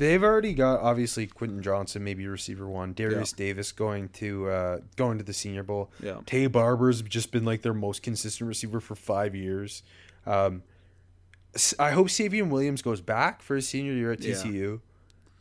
they've 0.00 0.22
already 0.24 0.52
got 0.54 0.80
obviously 0.80 1.28
Quentin 1.28 1.62
Johnston, 1.62 2.02
maybe 2.02 2.26
receiver 2.26 2.66
one, 2.68 2.92
Derius 2.94 3.32
Davis 3.32 3.70
going 3.70 4.08
to 4.14 4.48
uh 4.48 4.78
going 4.96 5.18
to 5.18 5.24
the 5.24 5.32
Senior 5.32 5.62
Bowl. 5.62 5.90
Yeah. 6.02 6.14
Taye 6.26 6.50
Barber's 6.50 7.02
just 7.02 7.30
been 7.30 7.44
like 7.44 7.62
their 7.62 7.74
most 7.74 8.02
consistent 8.02 8.48
receiver 8.48 8.80
for 8.80 8.96
five 8.96 9.34
years. 9.36 9.82
Um, 10.26 10.62
I 11.78 11.90
hope 11.90 12.08
Savion 12.08 12.48
Williams 12.48 12.82
goes 12.82 13.00
back 13.00 13.42
for 13.42 13.56
his 13.56 13.68
senior 13.68 13.92
year 13.92 14.12
at 14.12 14.20
Yeah. 14.20 14.34
TCU, 14.34 14.80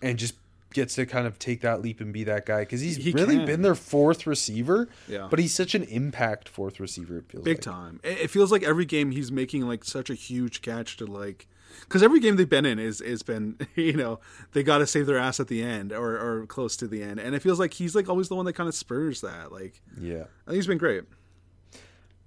and 0.02 0.18
just 0.18 0.36
gets 0.74 0.94
to 0.96 1.06
kind 1.06 1.26
of 1.26 1.40
take 1.40 1.62
that 1.62 1.82
leap 1.82 2.00
and 2.00 2.14
be 2.14 2.24
that 2.24 2.46
guy 2.46 2.60
because 2.62 2.82
he's 2.82 2.98
He 2.98 3.12
really 3.12 3.38
can. 3.38 3.46
been 3.46 3.62
their 3.64 3.74
fourth 3.76 4.28
receiver. 4.28 4.88
Yeah. 5.08 5.28
but 5.30 5.40
he's 5.40 5.54
such 5.54 5.74
an 5.76 5.84
impact 5.84 6.48
fourth 6.50 6.80
receiver. 6.80 7.18
It 7.18 7.26
feels 7.28 7.44
big 7.44 7.58
like. 7.58 7.62
time. 7.62 8.00
It 8.04 8.30
feels 8.30 8.52
like 8.52 8.62
every 8.64 8.86
game 8.86 9.12
he's 9.12 9.32
making 9.32 9.68
like 9.68 9.84
such 9.84 10.10
a 10.12 10.14
huge 10.16 10.62
catch 10.62 10.98
to 10.98 11.06
like, 11.06 11.48
because 11.82 12.02
every 12.04 12.20
game 12.20 12.36
they've 12.36 12.50
been 12.50 12.66
in 12.66 12.80
is 12.80 13.02
is 13.02 13.24
been 13.24 13.58
you 13.76 13.94
know 13.94 14.20
they 14.54 14.64
got 14.64 14.80
to 14.80 14.88
save 14.88 15.06
their 15.06 15.18
ass 15.18 15.40
at 15.40 15.48
the 15.48 15.62
end 15.62 15.92
or 15.94 16.18
or 16.18 16.46
close 16.48 16.76
to 16.78 16.88
the 16.88 17.02
end, 17.04 17.20
and 17.20 17.36
it 17.36 17.42
feels 17.42 17.60
like 17.60 17.74
he's 17.74 17.96
like 17.96 18.10
always 18.10 18.28
the 18.30 18.36
one 18.36 18.46
that 18.46 18.54
kind 18.54 18.68
of 18.70 18.76
spurs 18.76 19.22
that. 19.22 19.52
Like 19.52 19.82
Yeah. 20.00 20.24
I 20.46 20.52
think 20.52 20.56
he's 20.56 20.68
been 20.68 20.78
great. 20.78 21.04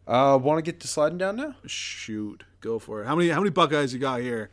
Uh, 0.07 0.37
want 0.43 0.59
to 0.59 0.63
get 0.63 0.81
to 0.81 0.89
sliding 0.89 1.19
down 1.19 1.37
now? 1.37 1.55
Shoot, 1.65 2.43
go 2.61 2.79
for 2.79 3.03
it. 3.03 3.07
How 3.07 3.15
many 3.15 3.29
how 3.31 3.39
many 3.41 3.51
Buckeyes 3.51 3.93
you 3.95 4.01
got 4.01 4.21
here? 4.21 4.51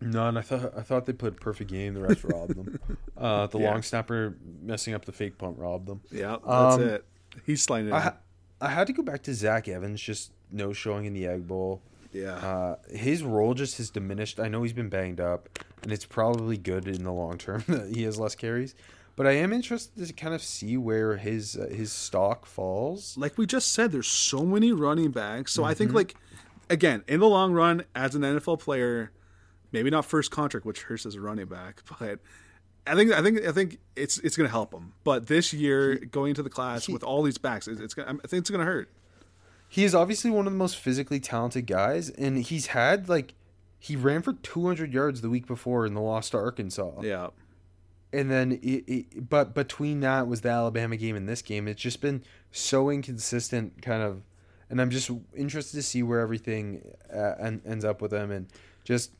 None. 0.00 0.36
I 0.36 0.42
thought 0.42 0.72
I 0.76 0.82
thought 0.82 1.06
they 1.06 1.12
played 1.12 1.32
a 1.32 1.36
perfect 1.36 1.70
game. 1.70 1.94
The 1.94 2.02
rest 2.02 2.24
robbed 2.24 2.54
them. 2.56 2.78
Uh, 3.16 3.46
the 3.46 3.58
Yeah. 3.60 3.70
long 3.70 3.80
snapper 3.80 4.34
messing 4.60 4.92
up 4.92 5.04
the 5.04 5.12
fake 5.12 5.38
punt 5.38 5.56
robbed 5.56 5.86
them. 5.86 6.00
Yeah, 6.10 6.36
that's 6.44 6.74
Um, 6.74 6.82
it. 6.82 7.04
He's 7.46 7.62
sliding 7.62 7.90
it. 7.90 7.94
I. 7.94 8.12
I 8.60 8.68
had 8.70 8.86
to 8.88 8.92
go 8.92 9.02
back 9.04 9.22
to 9.24 9.34
Zach 9.34 9.68
Evans, 9.68 10.00
just 10.00 10.32
no 10.50 10.72
showing 10.72 11.04
in 11.04 11.12
the 11.14 11.26
Egg 11.26 11.46
Bowl. 11.46 11.80
Yeah, 12.14 12.36
Uh, 12.36 12.76
his 12.90 13.22
role 13.22 13.52
just 13.54 13.76
has 13.78 13.90
diminished. 13.90 14.40
I 14.40 14.48
know 14.48 14.62
he's 14.62 14.72
been 14.72 14.88
banged 14.88 15.20
up, 15.20 15.48
and 15.82 15.92
it's 15.92 16.06
probably 16.06 16.56
good 16.56 16.86
in 16.88 17.04
the 17.04 17.12
long 17.12 17.36
term 17.36 17.64
that 17.68 17.94
he 17.94 18.04
has 18.04 18.18
less 18.18 18.34
carries. 18.34 18.74
But 19.16 19.26
I 19.26 19.32
am 19.32 19.52
interested 19.52 20.06
to 20.06 20.12
kind 20.12 20.34
of 20.34 20.42
see 20.42 20.76
where 20.76 21.16
his 21.18 21.56
uh, 21.56 21.68
his 21.70 21.92
stock 21.92 22.46
falls. 22.46 23.16
like 23.18 23.36
we 23.38 23.46
just 23.46 23.72
said, 23.72 23.92
there's 23.92 24.08
so 24.08 24.44
many 24.44 24.72
running 24.72 25.10
backs. 25.10 25.52
So 25.52 25.62
I 25.64 25.74
think 25.74 25.90
Mm-hmm. 25.90 25.96
like 25.98 26.14
again 26.70 27.04
in 27.06 27.20
the 27.20 27.28
long 27.28 27.52
run, 27.52 27.84
as 27.94 28.14
an 28.14 28.22
NFL 28.22 28.58
player, 28.60 29.12
maybe 29.70 29.90
not 29.90 30.04
first 30.04 30.30
contract, 30.30 30.64
which 30.66 30.82
hurts 30.82 31.06
as 31.06 31.14
a 31.14 31.20
running 31.20 31.46
back, 31.46 31.82
but 32.00 32.18
I 32.86 32.94
think 32.96 33.12
I 33.12 33.22
think 33.22 33.46
I 33.46 33.52
think 33.52 33.78
it's 33.94 34.18
it's 34.18 34.36
gonna 34.36 34.48
help 34.48 34.74
him. 34.74 34.94
But 35.04 35.28
this 35.28 35.52
year, 35.52 35.94
going 35.96 36.30
into 36.30 36.42
the 36.42 36.50
class 36.50 36.86
he- 36.86 36.92
with 36.92 37.04
all 37.04 37.22
these 37.22 37.38
backs, 37.38 37.68
it's, 37.68 37.80
it's 37.80 37.94
gonna 37.94 38.18
I 38.24 38.26
think 38.26 38.40
it's 38.40 38.50
gonna 38.50 38.64
hurt. 38.64 38.88
He 39.74 39.82
is 39.82 39.92
obviously 39.92 40.30
one 40.30 40.46
of 40.46 40.52
the 40.52 40.56
most 40.56 40.76
physically 40.76 41.18
talented 41.18 41.66
guys, 41.66 42.08
and 42.10 42.38
he's 42.38 42.68
had 42.68 43.08
like 43.08 43.34
he 43.80 43.96
ran 43.96 44.22
for 44.22 44.32
200 44.34 44.92
yards 44.94 45.20
the 45.20 45.28
week 45.28 45.48
before 45.48 45.84
in 45.84 45.94
the 45.94 46.00
loss 46.00 46.30
to 46.30 46.36
Arkansas. 46.36 47.00
Yeah, 47.02 47.30
and 48.12 48.30
then 48.30 48.52
it, 48.62 48.84
it, 48.86 49.28
but 49.28 49.52
between 49.52 49.98
that 49.98 50.28
was 50.28 50.42
the 50.42 50.50
Alabama 50.50 50.96
game 50.96 51.16
and 51.16 51.28
this 51.28 51.42
game. 51.42 51.66
It's 51.66 51.82
just 51.82 52.00
been 52.00 52.22
so 52.52 52.88
inconsistent, 52.88 53.82
kind 53.82 54.00
of, 54.04 54.22
and 54.70 54.80
I'm 54.80 54.90
just 54.90 55.10
interested 55.34 55.76
to 55.76 55.82
see 55.82 56.04
where 56.04 56.20
everything 56.20 56.82
uh, 57.12 57.34
en- 57.40 57.62
ends 57.66 57.84
up 57.84 58.00
with 58.00 58.12
them, 58.12 58.30
and 58.30 58.46
just 58.84 59.10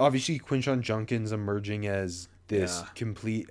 obviously 0.00 0.38
Quinshon 0.38 0.80
Judkins 0.80 1.32
emerging 1.32 1.86
as 1.86 2.28
this 2.48 2.80
Yeah. 2.80 2.88
complete 2.94 3.50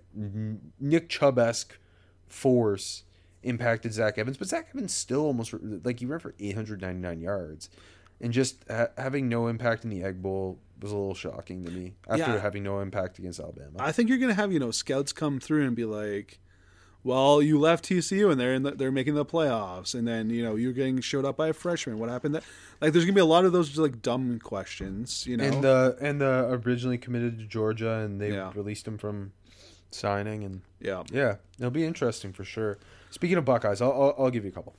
Nick 0.79 1.07
Chubb 1.07 1.37
esque 1.37 1.77
force 2.25 3.03
impacted 3.43 3.93
Zach 3.93 4.17
Evans, 4.17 4.37
but 4.37 4.47
Zach 4.47 4.67
Evans 4.73 4.93
still 4.93 5.21
almost 5.25 5.53
like 5.83 5.99
he 5.99 6.05
ran 6.05 6.19
for 6.19 6.33
899 6.39 7.21
yards, 7.21 7.69
and 8.19 8.31
just 8.31 8.63
ha- 8.69 8.87
having 8.97 9.29
no 9.29 9.47
impact 9.47 9.83
in 9.83 9.89
the 9.89 10.03
Egg 10.03 10.21
Bowl 10.21 10.59
was 10.81 10.91
a 10.91 10.95
little 10.95 11.13
shocking 11.15 11.63
to 11.65 11.71
me 11.71 11.93
after 12.07 12.23
Yeah. 12.33 12.39
having 12.39 12.63
no 12.63 12.79
impact 12.79 13.19
against 13.19 13.39
Alabama. 13.39 13.71
I 13.79 13.91
think 13.91 14.09
you're 14.09 14.17
gonna 14.17 14.33
have 14.33 14.51
you 14.51 14.59
know 14.59 14.71
scouts 14.71 15.13
come 15.13 15.39
through 15.39 15.65
and 15.67 15.75
be 15.75 15.85
like, 15.85 16.39
Well, 17.03 17.41
you 17.41 17.59
left 17.59 17.85
TCU 17.85 18.29
and 18.31 18.39
they're 18.39 18.53
in 18.53 18.61
the, 18.61 18.71
they're 18.71 18.91
making 18.91 19.15
the 19.15 19.25
playoffs, 19.25 19.95
and 19.95 20.07
then 20.07 20.29
you 20.29 20.43
know 20.43 20.55
you're 20.55 20.71
getting 20.73 21.01
showed 21.01 21.25
up 21.25 21.35
by 21.37 21.47
a 21.47 21.53
freshman. 21.53 21.97
What 21.97 22.09
happened? 22.09 22.35
That 22.35 22.43
like 22.79 22.93
there's 22.93 23.05
gonna 23.05 23.15
be 23.15 23.21
a 23.21 23.25
lot 23.25 23.43
of 23.45 23.53
those 23.53 23.75
like 23.77 24.01
dumb 24.03 24.37
questions, 24.39 25.25
you 25.25 25.37
know. 25.37 25.43
And 25.43 25.63
the 25.63 25.97
and 25.99 26.21
the 26.21 26.47
originally 26.65 26.99
committed 26.99 27.39
to 27.39 27.45
Georgia, 27.45 27.93
and 27.99 28.21
they 28.21 28.33
Yeah. 28.33 28.51
released 28.55 28.87
him 28.87 28.97
from 28.99 29.33
signing, 29.89 30.43
and 30.43 30.61
yeah, 30.79 31.03
yeah, 31.11 31.35
it'll 31.59 31.71
be 31.71 31.85
interesting 31.85 32.33
for 32.33 32.43
sure. 32.43 32.77
Speaking 33.11 33.37
of 33.37 33.45
Buckeyes, 33.45 33.81
I'll 33.81 33.91
I'll, 33.91 34.15
I'll 34.17 34.29
give 34.31 34.43
you 34.43 34.49
a 34.49 34.53
couple. 34.53 34.75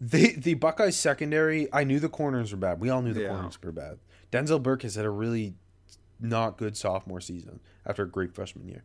The 0.00 0.34
the 0.36 0.54
Buckeyes 0.54 0.96
secondary, 0.96 1.68
I 1.72 1.84
knew 1.84 2.00
the 2.00 2.08
corners 2.08 2.50
were 2.52 2.58
bad. 2.58 2.80
We 2.80 2.90
all 2.90 3.00
knew 3.02 3.14
the 3.14 3.22
Yeah. 3.22 3.28
corners 3.28 3.58
were 3.62 3.72
bad. 3.72 3.98
Denzel 4.30 4.62
Burke 4.62 4.82
has 4.82 4.94
had 4.96 5.04
a 5.06 5.10
really 5.10 5.54
not 6.20 6.58
good 6.58 6.76
sophomore 6.76 7.20
season 7.20 7.60
after 7.86 8.02
a 8.02 8.08
great 8.08 8.34
freshman 8.34 8.68
year. 8.68 8.82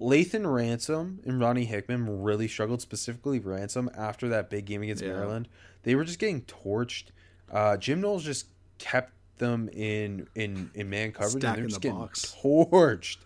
Lathan 0.00 0.52
Ransom 0.52 1.20
and 1.24 1.40
Ronnie 1.40 1.64
Hickman 1.64 2.22
really 2.22 2.46
struggled, 2.48 2.82
specifically 2.82 3.38
Ransom 3.38 3.88
after 3.96 4.28
that 4.28 4.50
big 4.50 4.66
game 4.66 4.82
against 4.82 5.02
Yeah. 5.02 5.12
Maryland. 5.14 5.48
They 5.84 5.94
were 5.94 6.04
just 6.04 6.18
getting 6.18 6.42
torched. 6.42 7.06
Uh, 7.50 7.76
Jim 7.78 8.00
Knowles 8.00 8.22
just 8.24 8.46
kept 8.78 9.12
them 9.38 9.68
in 9.70 10.28
in 10.34 10.70
in 10.74 10.90
man 10.90 11.12
coverage, 11.12 11.42
Stack 11.42 11.56
and 11.56 11.62
they're 11.62 11.68
just 11.68 11.80
the 11.82 11.88
getting 11.88 11.98
box. 11.98 12.34
torched. 12.42 13.18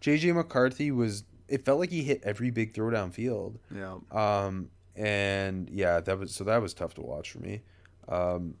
JJ 0.00 0.32
McCarthy 0.34 0.90
was. 0.92 1.24
It 1.48 1.64
felt 1.64 1.78
like 1.80 1.90
he 1.90 2.02
hit 2.02 2.20
every 2.24 2.50
big 2.50 2.74
throw 2.74 2.90
down 2.90 3.10
field. 3.10 3.58
yeah. 3.74 3.96
Um, 4.10 4.70
and 4.96 5.68
yeah, 5.70 6.00
that 6.00 6.18
was 6.18 6.34
so 6.34 6.44
that 6.44 6.60
was 6.60 6.74
tough 6.74 6.94
to 6.94 7.02
watch 7.02 7.30
for 7.30 7.38
me. 7.38 7.62
Um, 8.08 8.54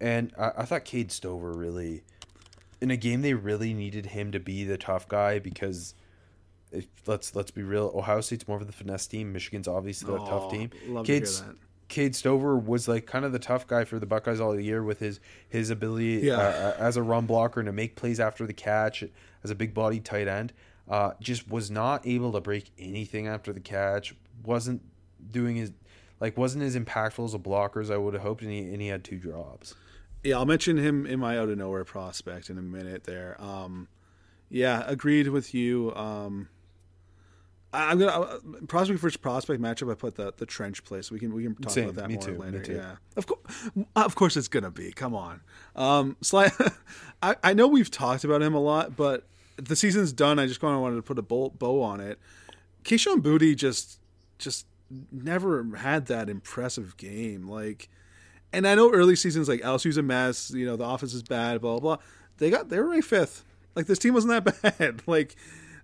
and 0.00 0.32
I, 0.38 0.52
I 0.58 0.64
thought 0.64 0.84
Cade 0.84 1.10
Stover 1.12 1.52
really, 1.52 2.02
in 2.80 2.90
a 2.90 2.96
game 2.96 3.22
they 3.22 3.34
really 3.34 3.72
needed 3.74 4.06
him 4.06 4.32
to 4.32 4.40
be 4.40 4.64
the 4.64 4.76
tough 4.76 5.06
guy 5.08 5.38
because, 5.38 5.94
if, 6.72 6.86
let's 7.06 7.34
let's 7.36 7.50
be 7.50 7.62
real, 7.62 7.92
Ohio 7.94 8.20
State's 8.20 8.48
more 8.48 8.58
of 8.58 8.66
the 8.66 8.72
finesse 8.72 9.06
team. 9.06 9.32
Michigan's 9.32 9.68
obviously 9.68 10.12
the 10.12 10.18
tough 10.18 10.44
Oh, 10.46 10.50
team. 10.50 10.70
love 10.88 11.06
to 11.06 11.12
hear 11.12 11.20
that. 11.20 11.56
Cade 11.88 12.14
Stover 12.14 12.58
was 12.58 12.86
like 12.86 13.06
kind 13.06 13.24
of 13.24 13.32
the 13.32 13.38
tough 13.38 13.66
guy 13.66 13.84
for 13.84 13.98
the 13.98 14.04
Buckeyes 14.06 14.40
all 14.40 14.58
year 14.60 14.82
with 14.82 14.98
his 14.98 15.20
his 15.48 15.70
ability 15.70 16.20
Yeah. 16.24 16.36
uh, 16.38 16.74
as 16.78 16.96
a 16.98 17.02
run 17.02 17.24
blocker 17.26 17.60
and 17.60 17.66
to 17.68 17.72
make 17.72 17.96
plays 17.96 18.20
after 18.20 18.46
the 18.46 18.52
catch 18.52 19.02
as 19.42 19.50
a 19.50 19.54
big 19.54 19.72
body 19.74 19.98
tight 20.00 20.28
end. 20.28 20.52
Uh, 20.88 21.12
just 21.20 21.50
was 21.50 21.70
not 21.70 22.06
able 22.06 22.32
to 22.32 22.40
break 22.40 22.70
anything 22.78 23.26
after 23.26 23.52
the 23.52 23.60
catch. 23.60 24.14
wasn't 24.44 24.80
doing 25.30 25.56
his 25.56 25.72
like 26.20 26.36
wasn't 26.36 26.64
as 26.64 26.76
impactful 26.76 27.24
as 27.24 27.34
a 27.34 27.38
blocker 27.38 27.80
as 27.80 27.90
I 27.90 27.96
would 27.96 28.14
have 28.14 28.22
hoped, 28.22 28.42
and 28.42 28.50
he, 28.50 28.60
and 28.60 28.80
he 28.80 28.88
had 28.88 29.04
two 29.04 29.18
drops. 29.18 29.74
Yeah, 30.24 30.36
I'll 30.38 30.46
mention 30.46 30.76
him 30.76 31.06
in 31.06 31.20
my 31.20 31.38
out 31.38 31.48
of 31.48 31.58
nowhere 31.58 31.84
prospect 31.84 32.50
in 32.50 32.58
a 32.58 32.62
minute 32.62 33.04
there. 33.04 33.36
Um, 33.40 33.86
yeah, 34.48 34.82
agreed 34.86 35.28
with 35.28 35.54
you. 35.54 35.94
Um, 35.94 36.48
I, 37.72 37.90
I'm 37.90 37.98
gonna 37.98 38.12
uh, 38.12 38.38
prospect 38.66 38.98
versus 38.98 39.16
prospect 39.16 39.60
matchup. 39.62 39.92
I 39.92 39.94
put 39.94 40.16
the 40.16 40.32
the 40.36 40.46
trench 40.46 40.84
play, 40.84 41.02
so 41.02 41.12
we 41.12 41.20
can 41.20 41.34
we 41.34 41.42
can 41.44 41.54
talk 41.54 41.72
Same, 41.72 41.84
about 41.90 41.96
that 42.02 42.08
me 42.08 42.14
more 42.14 42.22
too, 42.24 42.32
me 42.32 42.38
later. 42.38 42.62
too. 42.62 42.74
Yeah, 42.74 42.96
of 43.16 43.26
course, 43.26 43.70
of 43.94 44.14
course, 44.14 44.36
it's 44.36 44.48
gonna 44.48 44.70
be. 44.70 44.90
Come 44.92 45.14
on, 45.14 45.40
um, 45.76 46.16
Sly. 46.22 46.50
I 47.22 47.36
I 47.42 47.52
know 47.54 47.68
we've 47.68 47.90
talked 47.90 48.24
about 48.24 48.42
him 48.42 48.54
a 48.54 48.60
lot, 48.60 48.96
but 48.96 49.26
the 49.58 49.76
season's 49.76 50.12
done. 50.12 50.38
I 50.38 50.46
just 50.46 50.60
kind 50.60 50.74
of 50.74 50.80
wanted 50.80 50.96
to 50.96 51.02
put 51.02 51.18
a 51.18 51.22
bow, 51.22 51.82
on 51.82 52.00
it. 52.00 52.18
Kayshon 52.84 53.20
Boutte 53.20 53.56
just 53.56 53.98
just 54.38 54.66
never 55.10 55.64
had 55.76 56.06
that 56.06 56.30
impressive 56.30 56.96
game. 56.96 57.48
Like, 57.48 57.88
and 58.52 58.66
I 58.66 58.74
know 58.74 58.90
early 58.92 59.16
seasons 59.16 59.48
like 59.48 59.60
LSU's 59.60 59.96
a 59.96 60.02
mess. 60.02 60.50
You 60.50 60.64
know 60.64 60.76
the 60.76 60.86
offense 60.86 61.12
is 61.12 61.22
bad. 61.22 61.60
Blah 61.60 61.80
blah. 61.80 61.96
blah. 61.96 62.04
They 62.38 62.50
got 62.50 62.68
they 62.68 62.78
were 62.78 62.88
ranked 62.88 63.08
fifth. 63.08 63.44
Like 63.74 63.86
this 63.86 63.98
team 63.98 64.14
wasn't 64.14 64.44
that 64.44 64.62
bad. 64.78 65.02
Like 65.06 65.36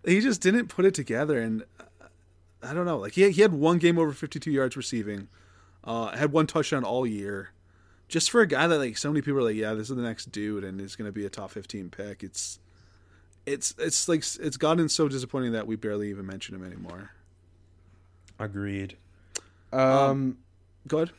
he 0.04 0.20
just 0.20 0.40
didn't 0.40 0.68
put 0.68 0.84
it 0.84 0.94
together. 0.94 1.40
And 1.40 1.64
uh, 1.80 2.06
I 2.62 2.74
don't 2.74 2.86
know. 2.86 2.98
Like 2.98 3.12
he 3.12 3.28
he 3.30 3.42
had 3.42 3.52
one 3.52 3.78
game 3.78 3.98
over 3.98 4.12
fifty 4.12 4.38
two 4.38 4.52
yards 4.52 4.76
receiving. 4.76 5.28
Uh, 5.82 6.16
had 6.16 6.32
one 6.32 6.46
touchdown 6.46 6.84
all 6.84 7.06
year. 7.06 7.50
Just 8.06 8.30
for 8.30 8.40
a 8.40 8.46
guy 8.46 8.66
that 8.66 8.78
like 8.78 8.96
so 8.96 9.10
many 9.10 9.20
people 9.20 9.40
are 9.40 9.44
like, 9.44 9.56
yeah, 9.56 9.74
this 9.74 9.90
is 9.90 9.96
the 9.96 10.02
next 10.02 10.30
dude, 10.30 10.62
and 10.62 10.78
going 10.78 11.08
to 11.08 11.12
be 11.12 11.26
a 11.26 11.30
top 11.30 11.50
fifteen 11.50 11.90
pick. 11.90 12.22
It's 12.22 12.58
it's 13.46 13.74
it's 13.78 14.08
like 14.08 14.20
it's 14.40 14.56
gotten 14.56 14.88
so 14.88 15.08
disappointing 15.08 15.52
that 15.52 15.66
we 15.66 15.76
barely 15.76 16.10
even 16.10 16.26
mention 16.26 16.54
him 16.54 16.64
anymore. 16.64 17.10
Agreed. 18.38 18.96
Um, 19.72 20.38
Go 20.88 20.98
ahead. 20.98 21.10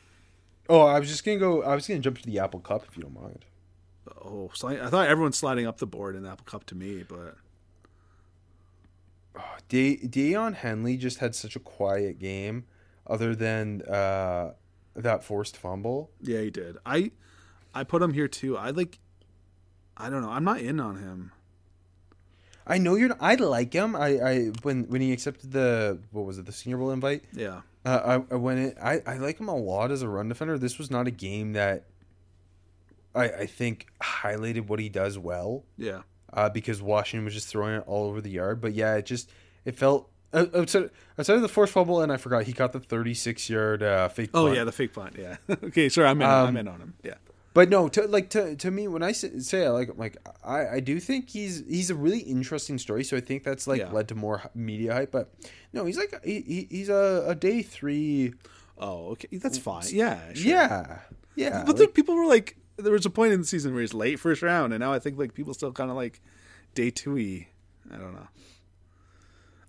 oh, 0.70 0.82
I 0.82 1.00
was 1.00 1.10
just 1.10 1.24
gonna 1.26 1.38
go. 1.38 1.62
I 1.64 1.76
was 1.76 1.88
gonna 1.88 2.00
jump 2.00 2.20
to 2.20 2.26
the 2.26 2.40
Apple 2.40 2.60
Cup 2.60 2.86
if 2.90 2.96
you 2.98 3.04
don't 3.04 3.14
mind. 3.20 3.46
Oh, 4.24 4.50
sli- 4.54 4.82
I 4.82 4.90
thought 4.90 5.08
everyone's 5.08 5.38
sliding 5.38 5.66
up 5.68 5.78
the 5.80 5.88
board 5.88 6.16
in 6.16 6.24
the 6.24 6.30
Apple 6.30 6.46
Cup 6.46 6.66
to 6.68 6.76
me, 6.76 7.04
but 7.08 7.36
De- 9.68 9.98
Daiyan 9.98 10.54
Henley 10.56 10.98
just 10.98 11.18
had 11.20 11.36
such 11.36 11.56
a 11.56 11.60
quiet 11.60 12.20
game, 12.20 12.66
other 13.08 13.36
than 13.36 13.82
uh, 13.84 14.54
that 14.96 15.24
forced 15.24 15.58
fumble. 15.58 16.12
yeah, 16.22 16.42
he 16.42 16.50
did. 16.52 16.78
I 16.86 17.12
I 17.74 17.84
put 17.84 18.02
him 18.02 18.14
here 18.14 18.28
too. 18.28 18.58
I 18.58 18.70
like. 18.72 19.00
I 19.98 20.10
don't 20.10 20.22
know. 20.22 20.30
I'm 20.30 20.44
not 20.44 20.60
in 20.60 20.80
on 20.80 20.98
him. 20.98 21.32
I 22.68 22.78
know 22.80 22.96
you're. 22.96 23.16
I 23.20 23.36
like 23.36 23.74
him. 23.74 23.96
I, 23.96 24.08
I 24.20 24.46
when 24.64 24.86
when 24.90 25.02
he 25.02 25.12
accepted 25.14 25.52
the 25.52 26.00
what 26.12 26.26
was 26.26 26.38
it 26.40 26.46
the 26.46 26.52
Senior 26.52 26.78
Bowl 26.78 26.92
invite. 26.92 27.24
Yeah. 27.34 27.62
Uh, 27.86 28.20
I, 28.30 28.34
I 28.34 28.38
went 28.38 28.60
in. 28.60 28.74
I, 28.82 29.02
I 29.06 29.18
like 29.18 29.40
him 29.40 29.48
a 29.48 29.56
lot 29.56 29.92
as 29.92 30.02
a 30.02 30.10
run 30.10 30.28
defender. 30.30 30.58
This 30.58 30.80
was 30.80 30.90
not 30.90 31.06
a 31.08 31.12
game 31.12 31.54
that 31.54 31.86
I 33.14 33.26
I 33.30 33.46
think 33.46 33.88
highlighted 34.02 34.68
what 34.68 34.80
he 34.80 34.90
does 34.90 35.18
well. 35.18 35.64
Yeah. 35.78 36.02
Uh, 36.34 36.50
because 36.50 36.82
Washington 36.82 37.24
was 37.26 37.34
just 37.34 37.48
throwing 37.48 37.76
it 37.76 37.84
all 37.88 38.08
over 38.10 38.20
the 38.22 38.32
yard. 38.32 38.60
But 38.62 38.74
yeah, 38.74 38.96
it 38.96 39.06
just 39.06 39.30
it 39.64 39.76
felt 39.78 40.10
uh, 40.34 40.48
outside 40.56 40.90
outside 41.20 41.36
of 41.36 41.42
the 41.44 41.48
forced 41.48 41.72
fumble, 41.74 42.02
and 42.02 42.12
I 42.12 42.18
forgot 42.18 42.44
he 42.44 42.54
caught 42.54 42.74
the 42.74 42.80
36 42.80 43.50
yard 43.50 43.84
uh, 43.84 44.10
fake. 44.10 44.32
Oh 44.34 44.46
punt. 44.46 44.56
yeah, 44.58 44.64
the 44.64 44.72
fake 44.72 44.94
punt. 44.94 45.16
Yeah. 45.20 45.38
okay, 45.64 45.88
sorry, 45.90 46.08
I'm 46.08 46.22
in. 46.22 46.28
I'm 46.28 46.48
Um, 46.48 46.58
in 46.58 46.68
on 46.68 46.80
him. 46.82 46.94
Yeah. 47.04 47.14
But 47.56 47.70
no, 47.70 47.88
to 47.90 48.06
like 48.08 48.30
to 48.32 48.56
to 48.58 48.70
me 48.70 48.88
when 48.88 49.02
I 49.02 49.14
say, 49.14 49.66
I 49.66 49.70
like 49.70 49.88
him, 49.90 49.98
like 49.98 50.18
I 50.44 50.68
I 50.68 50.80
do 50.82 51.00
think 51.00 51.30
he's 51.30 51.64
he's 51.68 51.90
a 51.90 51.96
really 51.96 52.20
interesting 52.20 52.78
story. 52.78 53.04
So 53.06 53.16
I 53.18 53.22
think 53.22 53.44
that's 53.44 53.66
like 53.66 53.80
Yeah. 53.80 53.92
led 53.92 54.08
to 54.10 54.16
more 54.16 54.44
media 54.54 54.94
hype. 54.94 55.12
But 55.12 55.34
no, 55.74 55.86
he's 55.86 55.98
like 55.98 56.14
he, 56.24 56.42
he- 56.42 56.68
he's 56.70 56.90
a, 56.90 57.24
a 57.28 57.34
day 57.34 57.62
three. 57.64 58.34
Oh, 58.78 59.12
okay, 59.12 59.38
that's 59.38 59.58
fine. 59.58 59.86
Yeah. 59.90 60.20
sure. 60.34 60.52
Yeah, 60.52 61.00
yeah. 61.36 61.64
But 61.66 61.78
then 61.78 61.88
people 61.88 62.14
were 62.16 62.26
like, 62.28 62.58
there 62.76 62.92
was 62.92 63.06
a 63.06 63.10
point 63.10 63.32
in 63.32 63.40
the 63.40 63.48
season 63.48 63.72
where 63.74 63.80
he's 63.82 63.94
late 63.94 64.20
first 64.20 64.42
round, 64.42 64.74
and 64.74 64.82
now 64.82 64.92
I 64.92 65.00
think 65.00 65.18
like 65.18 65.34
people 65.34 65.54
still 65.54 65.72
kind 65.72 65.90
of 65.90 65.96
like 65.96 66.22
day 66.74 66.92
two 66.92 67.16
I 67.18 67.96
don't 67.98 68.14
know. 68.14 68.28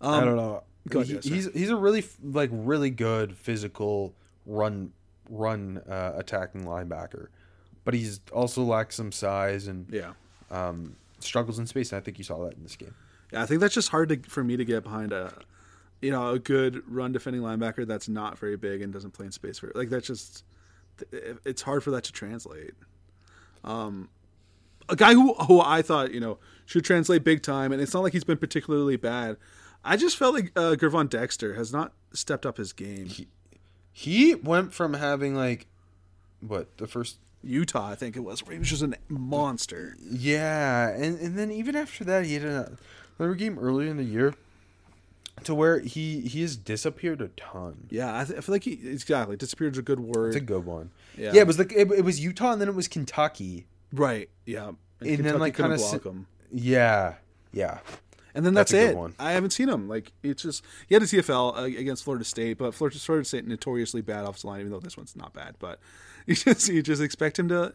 Um, 0.00 0.14
I 0.14 0.24
don't 0.24 0.36
know. 0.36 0.64
go 0.88 1.00
ahead, 1.02 1.08
He- 1.08 1.14
yeah, 1.14 1.20
sorry. 1.20 1.34
he's 1.36 1.52
he's 1.52 1.70
a 1.70 1.76
really 1.76 2.04
like 2.22 2.50
really 2.52 2.90
good 2.90 3.36
physical 3.36 4.14
run 4.44 4.92
run 5.30 5.78
uh, 5.88 6.12
attacking 6.16 6.64
linebacker, 6.64 7.28
but 7.86 7.94
he's 7.94 8.20
also 8.32 8.62
lacks 8.62 8.96
some 8.96 9.10
size 9.12 9.66
and 9.66 9.86
Yeah. 9.90 10.12
um, 10.50 10.96
struggles 11.20 11.58
in 11.58 11.66
space. 11.66 11.92
And 11.92 11.96
I 11.96 12.00
think 12.04 12.18
you 12.18 12.24
saw 12.24 12.44
that 12.44 12.52
in 12.58 12.62
this 12.62 12.76
game. 12.76 12.94
Yeah, 13.32 13.42
I 13.42 13.46
think 13.46 13.60
that's 13.62 13.74
just 13.74 13.88
hard 13.88 14.10
to, 14.10 14.18
for 14.28 14.44
me 14.44 14.58
to 14.58 14.64
get 14.66 14.82
behind 14.84 15.12
a, 15.12 15.32
you 16.02 16.10
know, 16.10 16.30
a 16.32 16.38
good 16.38 16.82
run 16.92 17.12
defending 17.12 17.40
linebacker 17.42 17.86
that's 17.86 18.08
not 18.08 18.38
very 18.38 18.56
big 18.56 18.82
and 18.82 18.92
doesn't 18.92 19.12
play 19.12 19.24
in 19.26 19.32
space 19.32 19.58
for 19.58 19.72
like 19.74 19.88
that's 19.88 20.06
just, 20.06 20.44
it's 21.12 21.62
hard 21.62 21.82
for 21.82 21.90
that 21.92 22.04
to 22.04 22.12
translate. 22.12 22.74
Um, 23.64 24.08
a 24.88 24.94
guy 24.94 25.14
who 25.14 25.34
who 25.34 25.60
I 25.60 25.82
thought 25.82 26.12
you 26.12 26.20
know 26.20 26.38
should 26.66 26.84
translate 26.84 27.24
big 27.24 27.42
time, 27.42 27.72
and 27.72 27.82
it's 27.82 27.92
not 27.94 28.02
like 28.04 28.12
he's 28.12 28.24
been 28.24 28.36
particularly 28.38 28.96
bad. 28.96 29.36
I 29.84 29.96
just 29.96 30.16
felt 30.16 30.34
like 30.34 30.52
uh, 30.54 30.76
Gervon 30.76 31.08
Dexter 31.08 31.54
has 31.54 31.72
not 31.72 31.92
stepped 32.12 32.46
up 32.46 32.56
his 32.58 32.72
game. 32.72 33.08
He 33.92 34.34
went 34.36 34.72
from 34.72 34.94
having 34.94 35.34
like 35.34 35.66
what 36.40 36.76
the 36.78 36.86
first 36.86 37.16
Utah, 37.46 37.88
I 37.90 37.94
think 37.94 38.16
it 38.16 38.20
was, 38.20 38.44
where 38.44 38.52
he 38.52 38.58
was 38.58 38.68
just 38.70 38.82
a 38.82 38.92
monster. 39.08 39.96
Yeah, 40.02 40.88
and 40.90 41.18
and 41.20 41.38
then 41.38 41.50
even 41.50 41.76
after 41.76 42.04
that, 42.04 42.24
he 42.26 42.34
had 42.34 42.44
a- 42.44 42.76
another 43.18 43.34
game 43.34 43.58
earlier 43.58 43.88
in 43.90 43.96
the 43.96 44.04
year, 44.04 44.34
to 45.44 45.54
where 45.54 45.80
he 45.80 46.20
he 46.22 46.42
has 46.42 46.56
disappeared 46.56 47.20
a 47.20 47.28
ton. 47.28 47.86
Yeah, 47.90 48.18
I, 48.20 48.24
th- 48.24 48.38
I 48.38 48.40
feel 48.42 48.54
like 48.54 48.64
he 48.64 48.72
exactly 48.88 49.36
disappeared 49.36 49.72
is 49.74 49.78
a 49.78 49.82
good 49.82 50.00
word. 50.00 50.28
It's 50.28 50.36
a 50.36 50.40
good 50.40 50.64
one. 50.64 50.90
Yeah. 51.16 51.32
Yeah, 51.34 51.40
it 51.42 51.46
was 51.46 51.58
like 51.58 51.72
it, 51.72 51.90
it 51.92 52.04
was 52.04 52.20
Utah, 52.20 52.52
and 52.52 52.60
then 52.60 52.68
it 52.68 52.74
was 52.74 52.88
Kentucky. 52.88 53.66
right. 53.92 54.28
Yeah, 54.44 54.68
And 54.68 54.76
then, 55.00 55.16
Kentucky 55.16 55.38
like, 55.38 55.54
couldn't 55.54 55.70
kinda 55.72 55.82
block 55.90 56.02
si- 56.02 56.08
him. 56.08 56.26
Yeah, 56.52 57.14
yeah. 57.52 57.78
And 58.34 58.44
then 58.44 58.52
that's, 58.52 58.70
That's 58.70 58.90
it. 58.92 58.96
one. 58.96 59.14
I 59.18 59.32
haven't 59.32 59.50
seen 59.52 59.66
him. 59.70 59.88
Like 59.88 60.12
it's 60.22 60.42
just 60.42 60.62
he 60.88 60.94
had 60.94 61.02
a 61.02 61.06
CFL 61.06 61.56
uh, 61.58 61.62
against 61.62 62.04
Florida 62.04 62.22
State, 62.24 62.58
but 62.58 62.74
Florida, 62.74 62.98
Florida 62.98 63.24
State 63.26 63.46
notoriously 63.46 64.02
bad 64.02 64.24
offensive 64.24 64.44
line. 64.44 64.60
Even 64.60 64.72
though 64.72 64.78
this 64.80 64.94
one's 64.94 65.16
not 65.16 65.32
bad, 65.32 65.54
but 65.58 65.78
you 66.26 66.34
just 66.34 66.68
you 66.68 66.82
just 66.82 67.02
expect 67.02 67.38
him 67.38 67.48
to, 67.48 67.74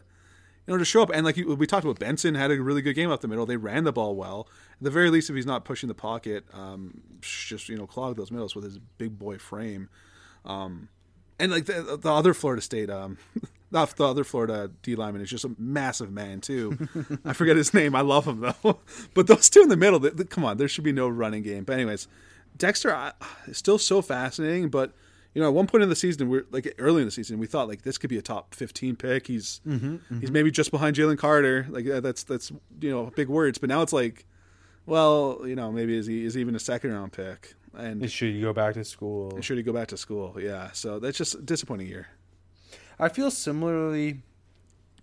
you 0.66 0.72
know, 0.74 0.78
to 0.78 0.84
show 0.84 1.02
up. 1.02 1.10
And 1.12 1.24
like 1.24 1.36
you, 1.36 1.54
we 1.54 1.66
talked 1.66 1.84
about, 1.84 1.98
Benson 1.98 2.34
had 2.34 2.50
a 2.50 2.60
really 2.62 2.82
good 2.82 2.94
game 2.94 3.10
up 3.10 3.20
the 3.20 3.28
middle. 3.28 3.46
They 3.46 3.56
ran 3.56 3.84
the 3.84 3.92
ball 3.92 4.14
well. 4.14 4.46
At 4.78 4.82
the 4.84 4.90
very 4.90 5.10
least, 5.10 5.30
if 5.30 5.36
he's 5.36 5.46
not 5.46 5.64
pushing 5.64 5.88
the 5.88 5.94
pocket, 5.94 6.44
um, 6.52 7.00
just 7.20 7.68
you 7.68 7.76
know, 7.76 7.86
clog 7.86 8.16
those 8.16 8.30
middles 8.30 8.54
with 8.54 8.64
his 8.64 8.78
big 8.98 9.18
boy 9.18 9.38
frame. 9.38 9.88
Um, 10.44 10.88
and 11.38 11.50
like 11.50 11.64
the, 11.66 11.98
the 12.00 12.12
other 12.12 12.34
Florida 12.34 12.62
State, 12.62 12.90
um, 12.90 13.18
not 13.70 13.96
the 13.96 14.04
other 14.06 14.22
Florida 14.24 14.70
D 14.82 14.94
lineman 14.94 15.22
is 15.22 15.30
just 15.30 15.44
a 15.44 15.52
massive 15.58 16.12
man 16.12 16.40
too. 16.40 16.76
I 17.24 17.32
forget 17.32 17.56
his 17.56 17.72
name. 17.72 17.94
I 17.96 18.02
love 18.02 18.26
him 18.28 18.40
though. 18.40 18.80
but 19.14 19.26
those 19.26 19.48
two 19.50 19.62
in 19.62 19.68
the 19.68 19.76
middle, 19.76 19.98
they, 19.98 20.10
they- 20.10 20.24
come 20.24 20.44
on, 20.44 20.58
there 20.58 20.68
should 20.68 20.84
be 20.84 20.92
no 20.92 21.08
running 21.08 21.42
game. 21.42 21.64
But 21.64 21.74
anyways, 21.74 22.06
Dexter 22.56 22.94
I, 22.94 23.12
is 23.46 23.56
still 23.58 23.78
so 23.78 24.02
fascinating, 24.02 24.68
but 24.68 24.92
you 25.34 25.40
know, 25.42 25.48
at 25.48 25.54
one 25.54 25.66
point 25.66 25.82
in 25.82 25.88
the 25.88 25.96
season, 25.96 26.28
we're 26.28 26.44
like 26.50 26.74
early 26.78 27.00
in 27.02 27.06
the 27.06 27.12
season, 27.12 27.38
we 27.38 27.46
thought 27.46 27.68
like 27.68 27.82
this 27.82 27.98
could 27.98 28.10
be 28.10 28.18
a 28.18 28.22
top 28.22 28.54
fifteen 28.54 28.96
pick. 28.96 29.26
He's 29.26 29.60
he's 30.20 30.30
maybe 30.30 30.50
just 30.50 30.70
behind 30.70 30.96
Jalen 30.96 31.18
Carter. 31.18 31.66
Like 31.70 31.86
that's 31.86 32.22
that's 32.24 32.50
you 32.80 32.90
know 32.90 33.10
big 33.16 33.28
words, 33.28 33.58
but 33.58 33.68
now 33.68 33.82
it's 33.82 33.92
like, 33.92 34.26
well, 34.86 35.40
you 35.44 35.54
know, 35.56 35.72
maybe 35.72 35.96
is 35.96 36.06
he 36.06 36.24
is 36.24 36.34
he 36.34 36.40
even 36.40 36.54
a 36.54 36.58
second 36.60 36.92
round 36.92 37.12
pick? 37.12 37.54
And 37.74 38.10
Should 38.10 38.34
you 38.34 38.42
go 38.42 38.52
back 38.52 38.74
to 38.74 38.84
school? 38.84 39.40
should 39.40 39.56
he 39.56 39.62
go 39.62 39.72
back 39.72 39.88
to 39.88 39.96
school? 39.96 40.36
Yeah, 40.38 40.72
so 40.72 40.98
that's 40.98 41.16
just 41.16 41.34
a 41.36 41.38
disappointing 41.40 41.86
year. 41.86 42.08
I 42.98 43.08
feel 43.08 43.30
similarly, 43.30 44.20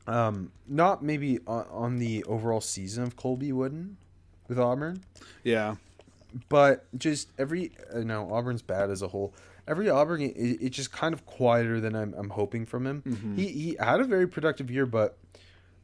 um, 0.06 0.52
not 0.68 1.04
maybe 1.04 1.40
on, 1.48 1.66
on 1.72 1.98
the 1.98 2.24
overall 2.26 2.62
season 2.62 3.04
of 3.04 3.16
Colby 3.16 3.52
Wooden 3.52 3.98
with 4.48 4.60
Auburn, 4.60 5.04
Yeah, 5.44 5.76
but 6.48 6.86
just 6.98 7.30
every 7.40 7.72
no 7.96 8.32
Auburn's 8.32 8.62
bad 8.62 8.92
as 8.92 9.02
a 9.02 9.08
whole. 9.08 9.34
Every 9.70 9.90
Auburn, 9.90 10.22
it, 10.22 10.32
it's 10.36 10.76
just 10.76 10.92
kind 10.92 11.14
of 11.14 11.26
quieter 11.26 11.80
than 11.80 11.96
I'm, 11.96 12.14
I'm 12.18 12.32
hoping 12.32 12.66
from 12.66 12.86
him. 12.88 13.36
He 13.38 13.48
he 13.48 13.78
had 13.80 14.00
a 14.02 14.04
very 14.04 14.28
productive 14.28 14.70
year, 14.72 14.86
but 14.86 15.18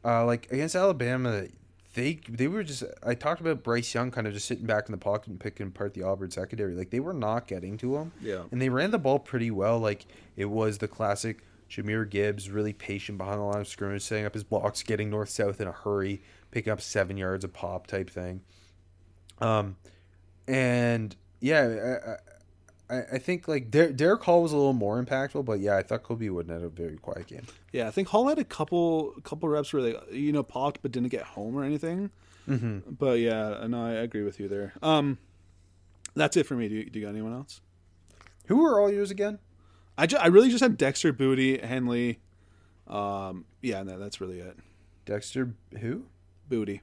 uh, 0.04 0.24
like 0.26 0.50
against 0.50 0.74
Alabama, 0.74 1.46
they 1.94 2.20
they 2.28 2.48
were 2.48 2.62
just. 2.62 2.82
I 3.02 3.14
talked 3.14 3.40
about 3.40 3.62
Bryce 3.62 3.94
Young 3.94 4.10
kind 4.10 4.26
of 4.26 4.32
just 4.34 4.46
sitting 4.46 4.66
back 4.66 4.86
in 4.86 4.92
the 4.92 4.98
pocket 4.98 5.28
and 5.28 5.40
picking 5.40 5.68
apart 5.68 5.94
the 5.94 6.02
Auburn 6.02 6.30
secondary. 6.30 6.74
Like 6.74 6.90
they 6.90 7.00
were 7.00 7.14
not 7.14 7.46
getting 7.46 7.78
to 7.78 7.96
him. 7.96 8.12
Yeah. 8.20 8.42
and 8.50 8.60
they 8.60 8.68
ran 8.68 8.90
the 8.90 8.98
ball 8.98 9.18
pretty 9.20 9.50
well. 9.50 9.78
Like 9.78 10.04
it 10.36 10.46
was 10.46 10.78
the 10.78 10.88
classic 10.88 11.42
Jahmyr 11.70 12.08
Gibbs, 12.08 12.50
really 12.50 12.72
patient 12.72 13.18
behind 13.18 13.38
the 13.38 13.44
line 13.44 13.60
of 13.60 13.68
scrimmage, 13.68 14.02
setting 14.02 14.26
up 14.26 14.34
his 14.34 14.44
blocks, 14.44 14.82
getting 14.82 15.10
north 15.10 15.28
south 15.30 15.60
in 15.60 15.68
a 15.68 15.72
hurry, 15.72 16.22
picking 16.50 16.72
up 16.72 16.80
seven 16.80 17.16
yards 17.16 17.44
a 17.44 17.48
pop 17.48 17.86
type 17.86 18.10
thing. 18.10 18.40
Um, 19.40 19.76
and 20.48 21.14
yeah, 21.40 22.16
I, 22.88 23.02
I, 23.14 23.18
think 23.18 23.48
like 23.48 23.70
Der- 23.70 23.92
Derick 23.92 24.22
Hall 24.22 24.42
was 24.42 24.52
a 24.52 24.56
little 24.56 24.72
more 24.72 25.02
impactful, 25.02 25.44
but 25.44 25.60
yeah, 25.60 25.76
I 25.76 25.82
thought 25.82 26.02
Colby 26.02 26.30
Wooden 26.30 26.52
had 26.52 26.62
a 26.62 26.68
very 26.68 26.96
quiet 26.96 27.26
game. 27.26 27.42
yeah. 27.72 27.88
I 27.88 27.90
think 27.90 28.08
Hall 28.08 28.28
had 28.28 28.38
a 28.38 28.44
couple 28.44 29.14
couple 29.24 29.48
reps 29.48 29.72
where 29.72 29.82
they 29.82 29.96
you 30.12 30.32
know 30.32 30.42
popped 30.42 30.82
but 30.82 30.92
didn't 30.92 31.08
get 31.08 31.22
home 31.22 31.56
or 31.56 31.64
anything. 31.64 32.10
Mm-hmm. 32.48 32.90
But 32.92 33.18
yeah, 33.18 33.66
no, 33.66 33.86
I 33.86 33.92
agree 33.92 34.22
with 34.22 34.38
you 34.38 34.48
there. 34.48 34.72
Um, 34.82 35.18
that's 36.14 36.36
it 36.36 36.46
for 36.46 36.54
me. 36.54 36.68
Do 36.68 36.76
you, 36.76 36.90
do 36.90 36.98
you 36.98 37.04
got 37.04 37.10
anyone 37.10 37.32
else? 37.32 37.60
Who 38.46 38.62
were 38.62 38.80
all 38.80 38.90
yours 38.90 39.10
again? 39.10 39.38
I, 39.98 40.06
ju- 40.06 40.18
I 40.18 40.26
really 40.26 40.50
just 40.50 40.62
had 40.62 40.76
Dexter, 40.76 41.12
Boutte, 41.12 41.64
Henley. 41.64 42.20
Um, 42.86 43.46
yeah, 43.62 43.82
no, 43.82 43.98
that's 43.98 44.20
really 44.20 44.38
it. 44.40 44.56
Dexter, 45.04 45.54
who? 45.80 46.04
Boutte. 46.50 46.80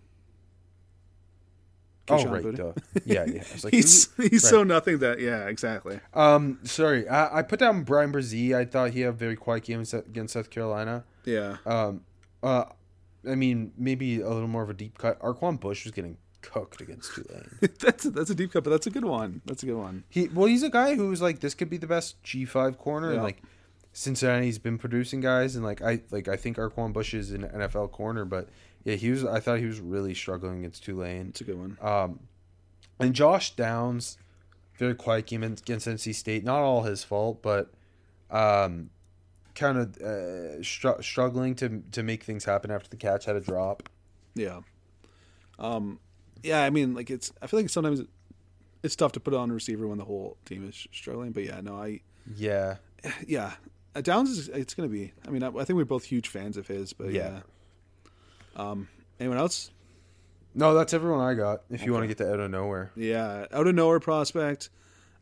Oh 2.10 2.26
right, 2.26 2.43
Boutte. 2.43 2.56
duh. 2.58 2.74
Yeah, 3.06 3.24
yeah. 3.26 3.43
I 3.49 3.54
was 3.54 3.64
like, 3.64 3.74
he's 3.74 4.10
he's 4.18 4.43
Right. 4.43 4.49
so 4.49 4.64
nothing 4.64 4.99
that 4.99 5.20
yeah 5.22 5.47
exactly. 5.47 5.99
Um, 6.14 6.60
sorry, 6.64 7.08
I, 7.08 7.39
I 7.39 7.41
put 7.43 7.60
down 7.60 7.84
Bryan 7.84 8.12
Bresee. 8.12 8.54
I 8.56 8.66
thought 8.66 8.91
he 8.91 9.01
had 9.01 9.10
a 9.10 9.14
very 9.14 9.36
quiet 9.38 9.64
game 9.64 9.84
against 9.93 10.34
South 10.34 10.49
Carolina. 10.49 11.06
Yeah, 11.26 11.58
Um, 11.66 12.01
uh, 12.41 12.66
I 13.26 13.36
mean, 13.36 13.72
maybe 13.78 14.20
a 14.20 14.28
little 14.30 14.49
more 14.49 14.64
of 14.64 14.70
a 14.70 14.74
deep 14.74 14.97
cut. 14.97 15.18
Arquon 15.22 15.58
Bush 15.60 15.86
was 15.86 15.93
getting 15.93 16.18
cooked 16.41 16.82
against 16.82 17.14
Tulane. 17.16 17.47
that's 17.80 18.04
a, 18.04 18.10
that's 18.12 18.30
a 18.30 18.36
deep 18.36 18.51
cut, 18.51 18.66
but 18.66 18.72
that's 18.72 18.88
a 18.88 18.89
good 18.91 19.06
one. 19.06 19.41
That's 19.45 19.64
a 19.64 19.66
good 19.66 19.78
one. 19.78 20.04
he 20.10 20.28
well, 20.28 20.47
he's 20.47 20.64
a 20.64 20.70
guy 20.70 20.95
who's 20.95 21.22
like 21.22 21.39
this 21.39 21.54
could 21.56 21.70
be 21.70 21.78
the 21.78 21.88
best 21.88 22.22
G 22.24 22.43
five 22.43 22.78
corner, 22.78 23.08
Yeah. 23.10 23.14
and 23.14 23.24
like 23.24 23.41
Cincinnati's 23.93 24.58
been 24.60 24.78
producing 24.78 25.22
guys, 25.22 25.56
and 25.56 25.64
like 25.64 25.82
I 25.82 26.01
like 26.12 26.28
I 26.28 26.36
think 26.36 26.58
Arquon 26.58 26.91
Bush 26.91 27.14
is 27.14 27.32
an 27.32 27.43
NFL 27.43 27.91
corner, 27.91 28.26
but 28.26 28.49
yeah, 28.84 28.95
he 28.95 29.11
was. 29.11 29.23
I 29.23 29.39
thought 29.39 29.59
he 29.59 29.65
was 29.65 29.79
really 29.79 30.13
struggling 30.13 30.59
against 30.59 30.84
Tulane. 30.84 31.27
It's 31.29 31.41
a 31.41 31.43
good 31.45 31.57
one. 31.57 31.77
Um, 31.81 32.19
and 32.99 33.13
Josh 33.13 33.55
Downs, 33.55 34.17
very 34.77 34.95
quiet 34.95 35.25
game 35.27 35.43
against 35.43 35.88
NC 35.88 36.13
State. 36.13 36.43
Not 36.43 36.59
all 36.59 36.84
his 36.84 37.03
fault, 37.03 37.41
but 37.41 37.71
um, 38.29 38.89
kind 39.55 39.77
of 39.77 39.97
uh, 39.97 40.61
str- 40.63 41.01
struggling 41.01 41.55
to 41.55 41.84
to 41.91 42.03
make 42.03 42.23
things 42.23 42.45
happen 42.45 42.71
after 42.71 42.89
the 42.89 42.97
catch 42.97 43.25
had 43.25 43.36
a 43.36 43.41
drop. 43.41 43.89
Yeah. 44.36 44.61
Um, 45.59 45.99
yeah. 46.41 46.63
I 46.63 46.69
mean, 46.69 46.93
like 46.93 47.09
it's. 47.09 47.31
I 47.41 47.47
feel 47.47 47.61
like 47.61 47.69
sometimes 47.69 48.01
it's 48.84 48.95
tough 48.97 49.13
to 49.13 49.19
put 49.21 49.34
on 49.34 49.49
a 49.49 49.53
receiver 49.53 49.88
when 49.88 49.97
the 49.97 50.05
whole 50.05 50.38
team 50.45 50.67
is 50.67 50.88
struggling. 50.91 51.31
But 51.31 51.45
yeah, 51.45 51.61
no, 51.61 51.75
I 51.75 52.01
Yeah, 52.36 52.77
yeah. 53.27 53.53
Uh, 53.95 54.01
Downs 54.01 54.31
is 54.31 54.49
it's 54.49 54.73
gonna 54.73 54.89
be. 54.89 55.13
I 55.25 55.29
mean, 55.31 55.43
I, 55.43 55.47
I 55.47 55.63
think 55.63 55.77
we're 55.77 55.86
both 55.86 56.03
huge 56.03 56.27
fans 56.27 56.57
of 56.57 56.67
his. 56.67 56.91
But 56.91 57.11
yeah. 57.11 57.29
Yeah. 57.29 57.39
Um. 58.56 58.88
Anyone 59.20 59.38
else? 59.38 59.70
no, 60.56 60.74
that's 60.74 60.93
everyone 60.93 61.22
I 61.22 61.34
got. 61.34 61.62
If 61.70 61.84
you 61.86 61.93
want 61.93 62.04
to 62.04 62.08
get 62.08 62.18
to 62.18 62.32
out 62.32 62.39
of 62.39 62.51
nowhere, 62.51 62.91
Yeah, 62.95 63.45
out 63.51 63.68
of 63.68 63.76
nowhere 63.76 63.99
prospect, 63.99 64.70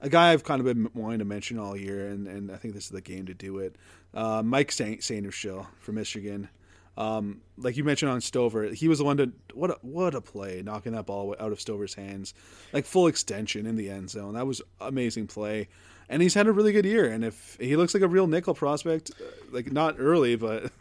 a 0.02 0.10
guy 0.10 0.32
I've 0.32 0.44
kind 0.44 0.60
of 0.60 0.66
been 0.66 0.90
wanting 0.94 1.20
to 1.20 1.26
mention 1.26 1.60
all 1.60 1.78
year, 1.78 2.08
and, 2.08 2.28
and 2.28 2.52
I 2.52 2.58
think 2.58 2.74
this 2.74 2.86
is 2.86 2.90
the 2.90 3.02
game 3.02 3.28
to 3.28 3.34
do 3.34 3.60
it. 3.60 3.76
Uh, 4.14 4.42
Mike 4.44 4.72
Saint 4.72 5.02
Sainristil 5.02 5.68
from 5.80 5.96
Michigan. 5.96 6.50
Um, 6.98 7.42
like 7.58 7.78
you 7.78 7.84
mentioned 7.86 8.12
on 8.12 8.20
Stover, 8.20 8.66
he 8.66 8.88
was 8.90 8.98
the 9.00 9.06
one 9.06 9.18
to 9.18 9.32
what 9.54 9.72
a, 9.72 9.78
what 9.82 10.14
a 10.16 10.22
play, 10.22 10.62
knocking 10.64 10.92
that 10.92 11.06
ball 11.06 11.34
out 11.40 11.52
of 11.52 11.62
Stover's 11.62 11.94
hands, 11.94 12.34
like 12.74 12.86
full 12.86 13.08
extension 13.08 13.66
in 13.66 13.76
the 13.78 13.90
end 13.90 14.10
zone. 14.10 14.34
That 14.34 14.46
was 14.46 14.62
amazing 14.82 15.28
play, 15.28 15.70
and 16.10 16.22
he's 16.22 16.34
had 16.34 16.48
a 16.48 16.52
really 16.52 16.74
good 16.74 16.86
year. 16.86 17.10
And 17.10 17.24
if 17.24 17.58
he 17.62 17.78
looks 17.78 17.94
like 17.94 18.04
a 18.04 18.08
real 18.08 18.28
nickel 18.28 18.54
prospect, 18.54 19.12
uh, 19.22 19.24
like 19.52 19.72
not 19.72 19.96
early, 20.00 20.36
but 20.36 20.72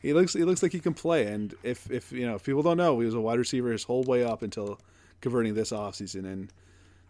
he 0.00 0.12
looks 0.12 0.32
he 0.32 0.44
looks 0.44 0.62
like 0.62 0.72
he 0.72 0.80
can 0.80 0.94
play. 0.94 1.26
And 1.26 1.54
if 1.62 1.90
if 1.90 2.12
you 2.12 2.26
know 2.26 2.36
if 2.36 2.44
people 2.44 2.62
don't 2.62 2.76
know, 2.76 2.98
he 3.00 3.06
was 3.06 3.14
a 3.14 3.20
wide 3.20 3.38
receiver 3.38 3.72
his 3.72 3.84
whole 3.84 4.04
way 4.04 4.24
up 4.24 4.42
until 4.42 4.80
converting 5.20 5.54
this 5.54 5.72
offseason 5.72 6.24
and 6.24 6.52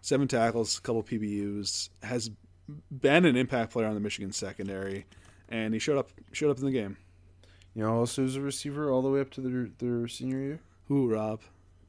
seven 0.00 0.28
tackles, 0.28 0.78
a 0.78 0.80
couple 0.80 1.02
PBUs, 1.02 1.90
has 2.02 2.30
been 2.90 3.24
an 3.24 3.36
impact 3.36 3.72
player 3.72 3.86
on 3.86 3.94
the 3.94 4.00
Michigan 4.00 4.32
secondary, 4.32 5.06
and 5.48 5.74
he 5.74 5.80
showed 5.80 5.98
up 5.98 6.10
showed 6.32 6.50
up 6.50 6.58
in 6.58 6.64
the 6.64 6.72
game. 6.72 6.96
you 7.74 7.82
know, 7.82 7.92
also 7.94 8.22
was 8.22 8.36
a 8.36 8.40
receiver 8.40 8.90
all 8.90 9.02
the 9.02 9.10
way 9.10 9.20
up 9.20 9.30
to 9.30 9.40
their 9.40 9.68
their 9.78 10.08
senior 10.08 10.38
year. 10.38 10.60
Who 10.86 11.08
Rob? 11.08 11.40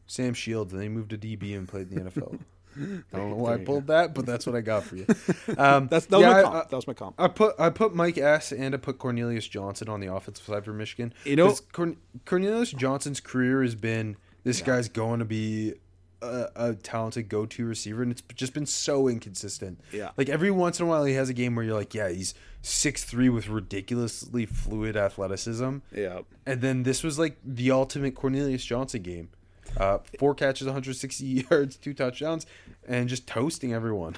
Sam 0.07 0.33
Shields, 0.33 0.73
and 0.73 0.81
then 0.81 0.89
he 0.89 0.95
moved 0.95 1.11
to 1.11 1.17
DB 1.17 1.55
and 1.55 1.67
played 1.67 1.91
in 1.91 2.03
the 2.03 2.09
NFL. 2.09 2.39
I 3.13 3.17
don't 3.17 3.31
know 3.31 3.35
why 3.37 3.53
I 3.55 3.57
pulled 3.57 3.87
that, 3.87 4.13
but 4.13 4.25
that's 4.25 4.45
what 4.45 4.55
I 4.55 4.61
got 4.61 4.83
for 4.83 4.95
you. 4.95 5.05
Um, 5.57 5.87
That's 5.87 6.05
that 6.07 6.17
was 6.17 6.21
yeah, 6.25 6.31
my 6.31 6.39
I- 6.39 6.43
comp. 6.43 6.55
I- 6.55 6.67
that 6.69 6.75
was 6.75 6.87
my 6.87 6.93
comp. 6.93 7.15
I 7.19 7.27
put 7.27 7.55
I 7.59 7.69
put 7.69 7.93
Mike 7.95 8.17
S 8.17 8.51
and 8.51 8.73
I 8.75 8.77
put 8.77 8.99
Cornelius 8.99 9.47
Johnson 9.47 9.89
on 9.89 9.99
the 9.99 10.13
offensive 10.13 10.45
side 10.45 10.63
for 10.65 10.73
Michigan. 10.73 11.13
You 11.25 11.35
know- 11.35 11.55
Corn- 11.73 11.97
Cornelius 12.25 12.71
Johnson's 12.71 13.19
career 13.19 13.61
has 13.63 13.75
been 13.75 14.15
this 14.43 14.61
guy's 14.61 14.87
going 14.89 15.19
to 15.19 15.25
be 15.25 15.73
a, 16.21 16.47
a 16.55 16.73
talented 16.75 17.29
go-to 17.29 17.65
receiver, 17.65 18.03
and 18.03 18.11
it's 18.11 18.21
just 18.35 18.53
been 18.53 18.65
so 18.65 19.07
inconsistent. 19.07 19.79
Yeah. 19.91 20.11
like 20.17 20.29
every 20.29 20.51
once 20.51 20.79
in 20.79 20.85
a 20.85 20.89
while 20.89 21.05
he 21.05 21.13
has 21.13 21.29
a 21.29 21.33
game 21.33 21.55
where 21.55 21.63
you're 21.65 21.75
like, 21.75 21.93
yeah, 21.95 22.09
he's 22.09 22.33
six 22.61 23.03
three 23.05 23.29
with 23.29 23.47
ridiculously 23.47 24.45
fluid 24.45 24.95
athleticism, 24.97 25.77
Yeah, 25.95 26.19
and 26.45 26.61
then 26.61 26.83
this 26.83 27.03
was 27.03 27.17
like 27.17 27.37
the 27.43 27.71
ultimate 27.71 28.15
Cornelius 28.15 28.63
Johnson 28.65 29.01
game. 29.01 29.29
Uh, 29.77 29.99
four 30.17 30.35
catches, 30.35 30.65
160 30.67 31.25
yards, 31.49 31.75
two 31.77 31.93
touchdowns, 31.93 32.45
and 32.87 33.07
just 33.09 33.27
toasting 33.27 33.73
everyone. 33.73 34.17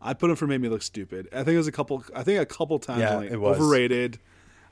I 0.00 0.14
put 0.14 0.30
him 0.30 0.36
for 0.36 0.46
made 0.46 0.60
me 0.60 0.68
look 0.68 0.82
stupid. 0.82 1.28
I 1.32 1.36
think 1.38 1.54
it 1.54 1.58
was 1.58 1.66
a 1.68 1.72
couple. 1.72 2.04
I 2.14 2.22
think 2.22 2.40
a 2.40 2.46
couple 2.46 2.78
times 2.78 3.00
Yeah, 3.00 3.16
like, 3.16 3.30
it 3.30 3.38
was. 3.38 3.56
overrated, 3.56 4.18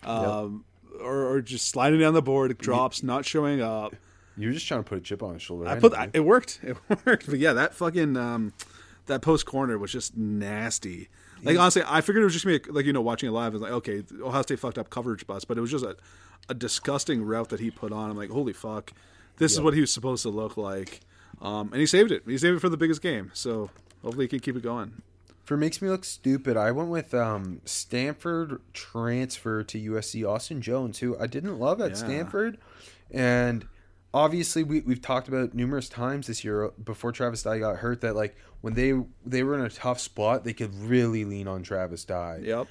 um, 0.03 0.65
or, 1.01 1.33
or 1.33 1.41
just 1.41 1.69
sliding 1.69 2.01
down 2.01 2.15
the 2.15 2.23
board, 2.23 2.57
drops, 2.59 3.03
not 3.03 3.25
showing 3.25 3.61
up. 3.61 3.97
You 4.37 4.49
were 4.49 4.55
just 4.55 4.67
trying 4.67 4.83
to 4.83 4.89
put 4.89 4.99
a 4.99 5.01
chip 5.01 5.23
on 5.23 5.35
his 5.35 5.43
shoulder. 5.43 5.69
I 5.69 5.79
put 5.79 5.95
it 6.13 6.21
worked. 6.25 6.61
It 6.63 6.77
worked. 7.07 7.27
But 7.27 7.39
yeah, 7.39 7.53
that 7.55 7.75
fucking 7.75 8.17
um, 8.17 8.53
that 9.07 9.23
post 9.23 9.47
corner 9.47 9.79
was 9.79 9.93
just 9.93 10.17
nasty. 10.17 11.09
Like 11.43 11.59
honestly, 11.59 11.83
I 11.87 12.01
figured 12.01 12.23
it 12.23 12.25
was 12.25 12.33
just 12.33 12.47
me 12.47 12.59
like 12.71 12.87
you 12.87 12.93
know 12.93 13.03
watching 13.03 13.29
it 13.29 13.33
live. 13.33 13.53
I 13.53 13.55
was 13.55 13.63
like, 13.63 13.73
okay, 13.73 14.03
Ohio 14.23 14.43
State 14.43 14.59
fucked 14.59 14.79
up 14.79 14.89
coverage 14.91 15.27
bus, 15.27 15.45
but 15.45 15.59
it 15.59 15.61
was 15.61 15.71
just 15.71 15.85
a, 15.85 15.97
a 16.49 16.55
disgusting 16.55 17.23
route 17.23 17.51
that 17.51 17.61
he 17.61 17.71
put 17.71 17.93
on. 17.93 18.11
I'm 18.11 18.17
like, 18.17 18.31
holy 18.31 18.55
fuck, 18.55 18.93
this 19.39 19.53
is 19.53 19.61
what 19.61 19.75
he 19.75 19.81
was 19.81 19.93
supposed 19.93 20.23
to 20.23 20.29
look 20.31 20.57
like. 20.57 21.01
Um, 21.41 21.71
and 21.73 21.81
he 21.81 21.87
saved 21.87 22.11
it. 22.13 22.23
He 22.27 22.39
saved 22.39 22.57
it 22.57 22.61
for 22.61 22.69
the 22.69 22.77
biggest 22.77 23.03
game. 23.03 23.31
So 23.35 23.71
hopefully 24.03 24.25
he 24.25 24.29
can 24.29 24.41
keep 24.41 24.57
it 24.57 24.63
going. 24.63 25.03
For 25.45 25.57
makes 25.59 25.83
me 25.83 25.91
look 25.91 26.05
stupid, 26.05 26.57
I 26.57 26.71
went 26.71 26.89
with 26.89 27.13
um, 27.13 27.61
Stanford 27.67 28.63
transfer 28.73 29.63
to 29.65 29.79
USC 29.93 30.27
Austin 30.27 30.63
Jones, 30.63 31.01
who 31.01 31.19
I 31.19 31.27
didn't 31.27 31.59
love 31.59 31.81
at 31.83 31.91
Yeah. 31.91 31.97
Stanford, 31.97 32.57
and 33.11 33.67
obviously 34.15 34.63
we 34.63 34.81
we've 34.81 35.03
talked 35.03 35.29
about 35.29 35.53
numerous 35.53 35.89
times 35.91 36.29
this 36.29 36.45
year 36.45 36.71
before 36.83 37.13
Travis 37.13 37.43
Dye 37.43 37.59
got 37.59 37.77
hurt 37.77 38.01
that 38.01 38.15
like 38.17 38.37
when 38.63 38.73
they 38.73 38.95
they 39.27 39.43
were 39.43 39.55
in 39.55 39.61
a 39.67 39.69
tough 39.69 40.01
spot, 40.01 40.45
they 40.45 40.55
could 40.55 40.75
really 40.75 41.27
lean 41.27 41.47
on 41.47 41.63
Travis 41.63 42.05
Dye. 42.07 42.41
Yep. 42.43 42.67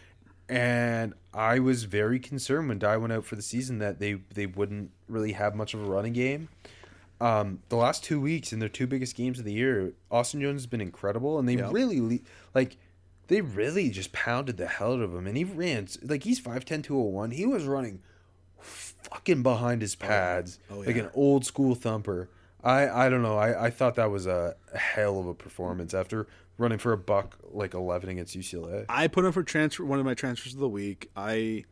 And 0.49 1.13
I 1.33 1.59
was 1.59 1.85
very 1.85 2.19
concerned 2.19 2.67
when 2.69 2.77
Dye 2.79 2.97
went 2.97 3.13
out 3.13 3.25
for 3.25 3.35
the 3.35 3.41
season 3.41 3.79
that 3.79 3.99
they 3.99 4.13
they 4.33 4.45
wouldn't 4.45 4.91
really 5.07 5.31
have 5.33 5.55
much 5.55 5.73
of 5.73 5.81
a 5.81 5.85
running 5.85 6.13
game. 6.13 6.49
Um, 7.21 7.59
the 7.69 7.77
last 7.77 8.03
two 8.03 8.19
weeks 8.19 8.51
in 8.51 8.59
their 8.59 8.67
two 8.69 8.85
biggest 8.85 9.15
games 9.15 9.39
of 9.39 9.45
the 9.45 9.53
year, 9.53 9.93
Austin 10.11 10.41
Jones 10.41 10.61
has 10.61 10.67
been 10.67 10.81
incredible, 10.81 11.39
and 11.39 11.47
they 11.47 11.55
really 11.55 12.01
le- 12.01 12.19
like 12.53 12.75
they 13.27 13.39
really 13.39 13.89
just 13.89 14.11
pounded 14.11 14.57
the 14.57 14.67
hell 14.67 14.93
out 14.93 14.99
of 14.99 15.13
him. 15.15 15.25
And 15.27 15.37
he 15.37 15.45
ran 15.45 15.87
like 16.03 16.23
he's 16.23 16.41
5'10", 16.41 16.83
201. 16.83 17.31
He 17.31 17.45
was 17.45 17.63
running 17.63 18.01
fucking 18.59 19.43
behind 19.43 19.81
his 19.81 19.95
pads 19.95 20.59
Oh, 20.69 20.79
like 20.79 20.95
yeah. 20.95 21.03
an 21.03 21.09
old 21.13 21.45
school 21.45 21.75
thumper. 21.75 22.29
I 22.63 23.05
I 23.05 23.09
don't 23.09 23.21
know. 23.21 23.37
I 23.37 23.65
I 23.65 23.69
thought 23.69 23.95
that 23.95 24.11
was 24.11 24.27
a 24.27 24.55
hell 24.75 25.19
of 25.19 25.27
a 25.27 25.33
performance 25.33 25.93
after 25.93 26.27
running 26.57 26.77
for 26.77 26.93
a 26.93 26.97
buck 26.97 27.37
like 27.51 27.73
eleven 27.73 28.09
against 28.09 28.37
UCLA. 28.37 28.85
I 28.89 29.07
put 29.07 29.25
him 29.25 29.31
for 29.31 29.43
transfer 29.43 29.85
one 29.85 29.99
of 29.99 30.05
my 30.05 30.13
transfers 30.13 30.53
of 30.53 30.59
the 30.59 30.69
week. 30.69 31.09
I 31.15 31.65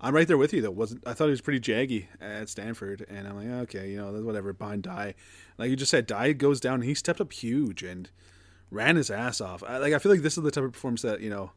I'm 0.00 0.14
right 0.14 0.28
there 0.28 0.38
with 0.38 0.52
you. 0.52 0.62
That 0.62 0.72
wasn't. 0.72 1.02
I 1.06 1.12
thought 1.12 1.24
he 1.24 1.30
was 1.30 1.40
pretty 1.40 1.60
jaggy 1.60 2.06
at 2.20 2.48
Stanford, 2.48 3.04
and 3.08 3.26
I'm 3.26 3.36
like, 3.36 3.62
okay, 3.64 3.90
you 3.90 3.96
know, 3.96 4.12
whatever. 4.22 4.52
Behind 4.52 4.82
Dye, 4.82 5.14
like 5.56 5.70
you 5.70 5.76
just 5.76 5.90
said, 5.90 6.06
Dye 6.06 6.32
goes 6.32 6.60
down. 6.60 6.76
and 6.76 6.84
He 6.84 6.94
stepped 6.94 7.20
up 7.20 7.32
huge 7.32 7.82
and 7.82 8.10
ran 8.70 8.96
his 8.96 9.10
ass 9.10 9.40
off. 9.40 9.62
I, 9.66 9.78
like 9.78 9.92
I 9.92 9.98
feel 9.98 10.12
like 10.12 10.22
this 10.22 10.38
is 10.38 10.44
the 10.44 10.50
type 10.50 10.64
of 10.64 10.72
performance 10.72 11.02
that 11.02 11.20
you 11.20 11.30
know 11.30 11.50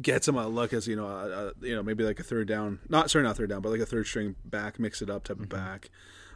gets 0.00 0.28
him 0.28 0.36
a 0.36 0.46
look 0.46 0.72
as 0.72 0.86
you 0.86 0.96
know, 0.96 1.06
a, 1.06 1.48
a, 1.48 1.52
you 1.62 1.74
know, 1.74 1.82
maybe 1.82 2.04
like 2.04 2.20
a 2.20 2.24
third 2.24 2.48
down. 2.48 2.80
Not 2.88 3.10
sorry, 3.10 3.24
not 3.24 3.36
third 3.36 3.50
down, 3.50 3.60
but 3.60 3.70
like 3.70 3.80
a 3.80 3.86
third 3.86 4.06
string 4.06 4.36
back, 4.44 4.78
mix 4.78 5.02
it 5.02 5.10
up 5.10 5.24
type 5.24 5.40
of 5.40 5.48
back. 5.48 5.90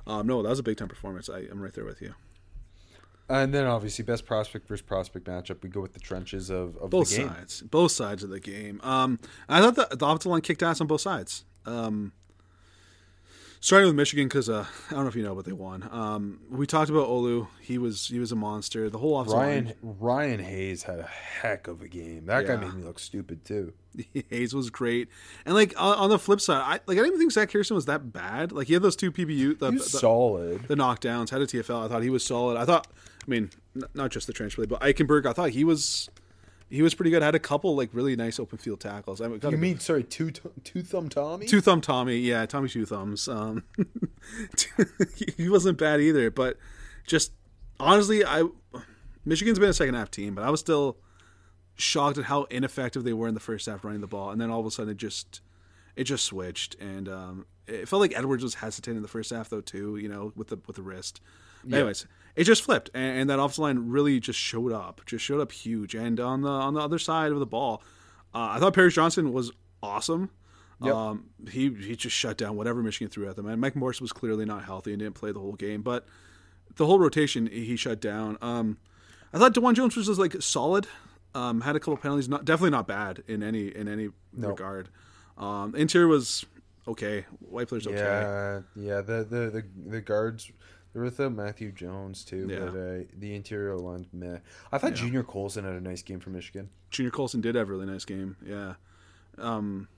Um, 0.06 0.26
no, 0.26 0.42
that 0.42 0.48
was 0.48 0.58
a 0.58 0.62
big 0.64 0.76
time 0.76 0.88
performance. 0.88 1.28
I, 1.28 1.40
I'm 1.50 1.60
right 1.60 1.72
there 1.72 1.84
with 1.84 2.00
you. 2.00 2.14
And 3.28 3.52
then 3.52 3.66
obviously 3.66 4.04
best 4.04 4.24
prospect 4.24 4.66
versus 4.68 4.82
prospect 4.82 5.26
matchup. 5.26 5.62
We 5.62 5.68
go 5.68 5.80
with 5.80 5.92
the 5.92 6.00
trenches 6.00 6.48
of, 6.48 6.76
of 6.78 6.90
both 6.90 7.10
the 7.10 7.18
game. 7.18 7.28
sides, 7.28 7.60
both 7.62 7.92
sides 7.92 8.22
of 8.22 8.30
the 8.30 8.40
game. 8.40 8.80
Um, 8.82 9.18
I 9.48 9.60
thought 9.60 9.74
the, 9.74 9.96
the 9.96 10.06
offensive 10.06 10.32
line 10.32 10.40
kicked 10.40 10.62
ass 10.62 10.80
on 10.80 10.86
both 10.86 11.02
sides. 11.02 11.44
Um, 11.66 12.12
starting 13.60 13.86
with 13.86 13.96
Michigan 13.96 14.28
because 14.28 14.48
uh, 14.48 14.64
I 14.90 14.94
don't 14.94 15.02
know 15.02 15.08
if 15.08 15.16
you 15.16 15.22
know, 15.22 15.34
but 15.34 15.44
they 15.44 15.52
won. 15.52 15.88
Um, 15.90 16.40
we 16.50 16.66
talked 16.66 16.90
about 16.90 17.08
Olu. 17.08 17.48
He 17.60 17.78
was 17.78 18.06
he 18.06 18.18
was 18.18 18.32
a 18.32 18.36
monster. 18.36 18.88
The 18.88 18.98
whole 18.98 19.18
offensive 19.20 19.38
Ryan 19.38 19.64
line. 19.66 19.74
Ryan 19.82 20.40
Hayes 20.40 20.82
had 20.84 21.00
a 21.00 21.06
heck 21.06 21.68
of 21.68 21.82
a 21.82 21.88
game. 21.88 22.26
That 22.26 22.46
guy 22.46 22.56
made 22.56 22.74
me 22.74 22.82
look 22.82 22.98
stupid 22.98 23.44
too. 23.44 23.72
Hayes 24.30 24.54
was 24.54 24.70
great, 24.70 25.08
and 25.44 25.54
like 25.54 25.74
on, 25.76 25.98
on 25.98 26.10
the 26.10 26.18
flip 26.18 26.40
side, 26.40 26.62
I 26.62 26.72
like 26.72 26.82
I 26.88 26.94
didn't 26.94 27.08
even 27.08 27.18
think 27.20 27.32
Zach 27.32 27.50
Harrison 27.50 27.74
was 27.74 27.86
that 27.86 28.12
bad. 28.12 28.52
Like 28.52 28.68
he 28.68 28.74
had 28.74 28.82
those 28.82 28.96
two 28.96 29.10
PBU, 29.12 29.58
the, 29.58 29.70
He 29.70 29.76
was 29.76 29.92
the, 29.92 29.98
solid. 29.98 30.68
the 30.68 30.76
knockdowns, 30.76 31.30
had 31.30 31.42
a 31.42 31.46
TFL. 31.46 31.84
I 31.84 31.88
thought 31.88 32.02
he 32.02 32.10
was 32.10 32.24
solid. 32.24 32.56
I 32.56 32.64
thought, 32.64 32.86
I 33.28 33.30
mean, 33.30 33.50
n- 33.76 33.82
not 33.94 34.10
just 34.10 34.26
the 34.26 34.32
trench 34.32 34.54
play, 34.56 34.64
but 34.66 34.80
Eichenberg. 34.80 35.26
I 35.26 35.32
thought 35.34 35.50
he 35.50 35.62
was 35.64 36.08
he 36.70 36.82
was 36.82 36.94
pretty 36.94 37.10
good. 37.10 37.22
Had 37.22 37.34
a 37.34 37.38
couple 37.38 37.76
like 37.76 37.90
really 37.92 38.16
nice 38.16 38.40
open 38.40 38.58
field 38.58 38.80
tackles. 38.80 39.20
I 39.20 39.28
mean, 39.28 39.40
You 39.42 39.56
mean 39.58 39.78
sorry, 39.80 40.02
two 40.02 40.30
two 40.64 40.82
thumb 40.82 41.08
Tommy? 41.08 41.46
Two 41.46 41.60
Thumb 41.60 41.80
Tommy, 41.80 42.16
yeah, 42.18 42.46
Tommy 42.46 42.68
Two 42.68 42.86
Thumbs. 42.86 43.28
Um, 43.28 43.64
he 45.36 45.48
wasn't 45.48 45.78
bad 45.78 46.00
either, 46.00 46.30
but 46.30 46.56
just 47.06 47.32
honestly, 47.78 48.24
I 48.24 48.44
Michigan's 49.24 49.58
been 49.58 49.68
a 49.68 49.74
second 49.74 49.94
half 49.94 50.10
team, 50.10 50.34
but 50.34 50.44
I 50.44 50.50
was 50.50 50.60
still 50.60 50.96
shocked 51.74 52.18
at 52.18 52.24
how 52.24 52.44
ineffective 52.44 53.04
they 53.04 53.12
were 53.12 53.28
in 53.28 53.34
the 53.34 53.40
first 53.40 53.66
half 53.66 53.84
running 53.84 54.00
the 54.00 54.06
ball, 54.06 54.30
and 54.30 54.40
then 54.40 54.50
all 54.50 54.60
of 54.60 54.66
a 54.66 54.70
sudden 54.70 54.92
it 54.92 54.96
just 54.96 55.40
it 55.96 56.04
just 56.04 56.24
switched, 56.24 56.76
and 56.76 57.08
um, 57.08 57.46
it 57.66 57.88
felt 57.88 58.00
like 58.00 58.16
Edwards 58.16 58.42
was 58.42 58.54
hesitant 58.54 58.96
in 58.96 59.02
the 59.02 59.08
first 59.08 59.30
half 59.30 59.48
though 59.48 59.60
too, 59.60 59.96
you 59.96 60.08
know, 60.08 60.32
with 60.34 60.48
the 60.48 60.58
with 60.66 60.76
the 60.76 60.82
wrist. 60.82 61.20
Anyways, 61.70 62.06
it 62.38 62.44
just 62.44 62.62
flipped, 62.62 62.88
and, 62.94 63.18
and 63.18 63.30
that 63.30 63.40
offensive 63.40 63.58
line 63.58 63.90
really 63.90 64.20
just 64.20 64.38
showed 64.38 64.72
up, 64.72 65.00
just 65.06 65.24
showed 65.24 65.40
up 65.40 65.50
huge. 65.50 65.96
And 65.96 66.20
on 66.20 66.42
the 66.42 66.48
on 66.48 66.72
the 66.72 66.80
other 66.80 66.98
side 66.98 67.32
of 67.32 67.40
the 67.40 67.46
ball, 67.46 67.82
uh, 68.32 68.50
I 68.52 68.60
thought 68.60 68.74
Paris 68.74 68.94
Johnson 68.94 69.32
was 69.32 69.50
awesome. 69.82 70.30
Um, 70.80 71.30
he 71.50 71.74
he 71.74 71.96
just 71.96 72.14
shut 72.14 72.38
down 72.38 72.54
whatever 72.56 72.80
Michigan 72.80 73.10
threw 73.10 73.28
at 73.28 73.34
them. 73.34 73.46
And 73.48 73.60
Mike 73.60 73.74
Morris 73.74 74.00
was 74.00 74.12
clearly 74.12 74.44
not 74.44 74.64
healthy 74.64 74.92
and 74.92 75.00
didn't 75.00 75.16
play 75.16 75.32
the 75.32 75.40
whole 75.40 75.54
game, 75.54 75.82
but 75.82 76.06
the 76.76 76.86
whole 76.86 77.00
rotation 77.00 77.48
he 77.48 77.74
shut 77.74 78.00
down. 78.00 78.38
Um, 78.40 78.78
I 79.32 79.38
thought 79.38 79.52
Dawand 79.52 79.74
Jones 79.74 79.96
was 79.96 80.06
just 80.06 80.20
like 80.20 80.40
solid. 80.40 80.86
Um, 81.34 81.62
had 81.62 81.74
a 81.74 81.80
couple 81.80 81.96
penalties, 81.96 82.28
not 82.28 82.44
definitely 82.44 82.70
not 82.70 82.86
bad 82.86 83.24
in 83.26 83.42
any 83.42 83.66
in 83.66 83.88
any 83.88 84.10
regard. 84.32 84.90
Um, 85.36 85.74
interior 85.74 86.06
was 86.06 86.46
okay. 86.86 87.26
White 87.40 87.66
players 87.66 87.88
okay. 87.88 87.96
Yeah, 87.96 88.60
yeah. 88.76 89.00
The 89.00 89.24
the 89.24 89.50
the, 89.50 89.64
the 89.90 90.00
guards. 90.00 90.52
They're 90.92 91.02
without 91.02 91.32
Matthew 91.32 91.70
Jones 91.72 92.24
too, 92.24 92.48
Yeah. 92.50 92.58
but 92.60 92.68
uh, 92.68 92.98
the 93.18 93.34
interior 93.34 93.76
line's 93.76 94.06
meh. 94.12 94.38
I 94.72 94.78
thought 94.78 94.94
Junior 94.94 95.22
Colson 95.22 95.64
had 95.64 95.74
a 95.74 95.80
nice 95.80 96.02
game 96.02 96.18
for 96.20 96.30
Michigan. 96.30 96.70
Junior 96.90 97.10
Colson 97.10 97.40
did 97.40 97.54
have 97.56 97.68
a 97.68 97.72
really 97.72 97.86
nice 97.86 98.04
game. 98.04 98.36
Yeah. 98.44 98.74
Um, 99.36 99.88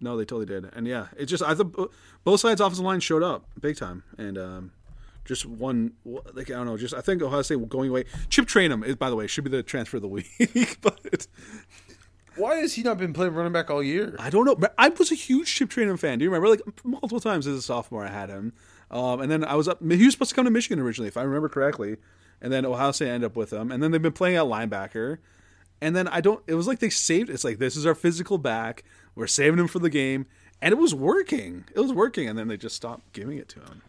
no, 0.00 0.16
they 0.16 0.24
totally 0.24 0.46
did. 0.46 0.70
And 0.74 0.86
yeah, 0.86 1.08
it 1.16 1.26
just 1.26 1.42
I 1.42 1.54
thought 1.54 1.92
both 2.24 2.40
sides 2.40 2.60
offensive 2.60 2.84
line 2.84 3.00
showed 3.00 3.22
up 3.22 3.44
big 3.60 3.76
time, 3.76 4.04
and 4.16 4.38
um, 4.38 4.72
just 5.24 5.44
one 5.44 5.92
like 6.32 6.50
I 6.50 6.54
don't 6.54 6.66
know, 6.66 6.76
just 6.76 6.94
I 6.94 7.00
think 7.00 7.20
Ohio 7.22 7.42
State 7.42 7.68
going 7.68 7.90
away. 7.90 8.04
Chip 8.30 8.46
Trayanum 8.46 8.84
is 8.84 8.96
by 8.96 9.10
the 9.10 9.16
way 9.16 9.26
should 9.26 9.44
be 9.44 9.50
the 9.50 9.62
transfer 9.62 9.96
of 9.98 10.02
the 10.02 10.08
week, 10.08 10.78
but 10.80 11.26
Why 12.36 12.56
has 12.56 12.74
he 12.74 12.82
not 12.82 12.98
been 12.98 13.12
playing 13.12 13.34
running 13.34 13.52
back 13.52 13.68
all 13.70 13.82
year? 13.82 14.14
I 14.18 14.30
don't 14.30 14.44
know. 14.44 14.56
I 14.78 14.88
was 14.90 15.10
a 15.10 15.16
huge 15.16 15.52
Chip 15.52 15.70
Trayanum 15.70 15.98
fan. 15.98 16.18
Do 16.18 16.24
you 16.24 16.30
remember? 16.30 16.48
Like 16.48 16.62
multiple 16.84 17.20
times 17.20 17.46
as 17.46 17.56
a 17.56 17.62
sophomore, 17.62 18.04
I 18.04 18.10
had 18.10 18.30
him, 18.30 18.52
um, 18.90 19.20
and 19.20 19.30
then 19.30 19.44
I 19.44 19.54
was 19.54 19.68
up. 19.68 19.80
He 19.80 20.04
was 20.04 20.12
supposed 20.14 20.30
to 20.30 20.34
come 20.34 20.44
to 20.44 20.50
Michigan 20.50 20.78
originally, 20.80 21.08
if 21.08 21.16
I 21.16 21.22
remember 21.22 21.48
correctly, 21.48 21.96
and 22.40 22.52
then 22.52 22.64
Ohio 22.64 22.92
State 22.92 23.08
ended 23.08 23.26
up 23.30 23.36
with 23.36 23.52
him, 23.52 23.70
and 23.72 23.82
then 23.82 23.90
they've 23.90 24.02
been 24.02 24.12
playing 24.12 24.36
at 24.36 24.44
linebacker, 24.44 25.18
and 25.80 25.94
then 25.94 26.08
I 26.08 26.20
don't. 26.20 26.42
It 26.46 26.54
was 26.54 26.66
like 26.66 26.78
they 26.78 26.90
saved. 26.90 27.30
It's 27.30 27.44
like 27.44 27.58
this 27.58 27.76
is 27.76 27.84
our 27.86 27.94
physical 27.94 28.38
back. 28.38 28.84
We're 29.14 29.26
saving 29.26 29.58
him 29.58 29.68
for 29.68 29.78
the 29.80 29.90
game, 29.90 30.26
and 30.62 30.72
it 30.72 30.78
was 30.78 30.94
working. 30.94 31.64
It 31.74 31.80
was 31.80 31.92
working, 31.92 32.28
and 32.28 32.38
then 32.38 32.48
they 32.48 32.56
just 32.56 32.76
stopped 32.76 33.12
giving 33.12 33.38
it 33.38 33.48
to 33.50 33.60
him. 33.60 33.82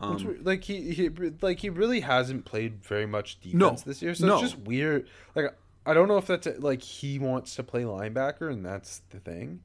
Re- 0.00 0.38
like 0.42 0.64
he, 0.64 0.90
he 0.92 1.08
like 1.40 1.60
he 1.60 1.70
really 1.70 2.00
hasn't 2.00 2.44
played 2.44 2.82
very 2.84 3.06
much 3.06 3.38
defense 3.40 3.54
No. 3.60 3.76
this 3.86 4.02
year, 4.02 4.14
so 4.14 4.26
No. 4.26 4.32
it's 4.34 4.42
just 4.52 4.58
weird. 4.58 5.06
Like 5.36 5.54
I 5.86 5.94
don't 5.94 6.08
know 6.08 6.16
if 6.16 6.26
that's 6.26 6.48
like 6.58 6.82
he 6.82 7.20
wants 7.20 7.54
to 7.54 7.62
play 7.62 7.82
linebacker 7.82 8.50
and 8.50 8.66
that's 8.66 9.02
the 9.10 9.20
thing, 9.20 9.60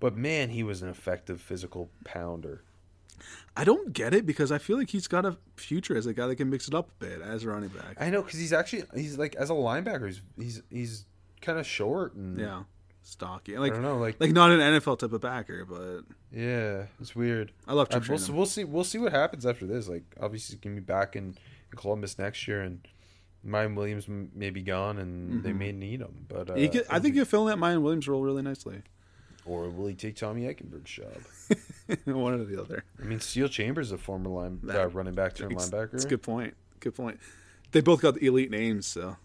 but 0.00 0.16
man, 0.16 0.48
he 0.48 0.62
was 0.62 0.80
an 0.80 0.88
effective 0.88 1.38
physical 1.40 1.90
pounder. 2.04 2.62
I 3.56 3.64
don't 3.64 3.92
get 3.92 4.14
it 4.14 4.26
because 4.26 4.50
I 4.50 4.58
feel 4.58 4.76
like 4.78 4.90
he's 4.90 5.06
got 5.06 5.24
a 5.24 5.36
future 5.56 5.96
as 5.96 6.06
a 6.06 6.12
guy 6.14 6.26
that 6.26 6.36
can 6.36 6.50
mix 6.50 6.66
it 6.68 6.74
up 6.74 6.90
a 7.00 7.04
bit 7.04 7.20
as 7.22 7.44
a 7.44 7.48
running 7.48 7.68
back. 7.68 7.96
I 8.00 8.10
know 8.10 8.22
because 8.22 8.38
he's 8.38 8.52
actually 8.52 8.84
he's 8.94 9.16
like 9.18 9.34
as 9.36 9.50
a 9.50 9.54
linebacker, 9.54 10.06
he's 10.08 10.20
he's, 10.38 10.62
he's 10.70 11.06
kind 11.40 11.58
of 11.58 11.66
short 11.66 12.14
and 12.14 12.38
yeah, 12.38 12.62
stocky. 13.02 13.56
Like 13.58 13.72
don't 13.72 13.82
know, 13.82 13.98
like- 13.98 14.16
like 14.20 14.32
not 14.32 14.50
an 14.50 14.58
NFL 14.60 14.98
type 14.98 15.12
of 15.12 15.20
backer, 15.20 15.64
but 15.64 16.00
yeah, 16.32 16.86
it's 17.00 17.14
weird. 17.14 17.52
I 17.68 17.74
love 17.74 17.88
Uh, 17.92 18.00
we'll, 18.08 18.18
we'll 18.32 18.46
see. 18.46 18.64
We'll 18.64 18.84
see 18.84 18.98
what 18.98 19.12
happens 19.12 19.46
after 19.46 19.66
this. 19.66 19.88
Like, 19.88 20.02
obviously, 20.20 20.54
he's 20.56 20.60
gonna 20.60 20.74
be 20.76 20.80
back 20.80 21.14
in, 21.14 21.24
in 21.26 21.76
Columbus 21.76 22.18
next 22.18 22.48
year, 22.48 22.60
and 22.62 22.80
Ryan 23.44 23.74
Williams 23.76 24.06
may 24.08 24.50
be 24.50 24.62
gone, 24.62 24.98
and 24.98 25.44
they 25.44 25.52
may 25.52 25.70
need 25.70 26.00
him. 26.00 26.26
But 26.28 26.50
uh, 26.50 26.54
He 26.54 26.68
could, 26.68 26.86
I 26.90 26.98
think 26.98 27.14
you're 27.14 27.24
filling 27.26 27.48
that 27.56 27.62
Miyan 27.64 27.82
Williams 27.82 28.08
role 28.08 28.22
really 28.22 28.42
nicely. 28.42 28.82
Or 29.46 29.68
will 29.68 29.86
he 29.86 29.94
take 29.94 30.16
Tommy 30.16 30.42
Eichenberg's 30.42 30.90
job? 30.90 31.98
One 32.06 32.34
or 32.34 32.44
the 32.44 32.60
other. 32.60 32.84
I 33.00 33.04
mean, 33.04 33.20
Steele 33.20 33.48
Chambers 33.48 33.88
is 33.88 33.92
a 33.92 33.98
former 33.98 34.30
line 34.30 34.60
uh, 34.68 34.88
running 34.88 35.14
back 35.14 35.34
turned 35.34 35.54
linebacker. 35.54 35.94
it's 35.94 36.04
a 36.04 36.08
good 36.08 36.22
point. 36.22 36.54
Good 36.80 36.94
point. 36.94 37.18
They 37.72 37.80
both 37.80 38.00
got 38.00 38.14
the 38.14 38.26
elite 38.26 38.50
names, 38.50 38.86
so 38.86 39.16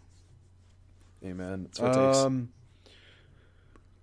Amen. 1.24 1.70
what 1.78 1.91
it 1.91 1.93
takes. 1.93 2.17
Um, 2.17 2.49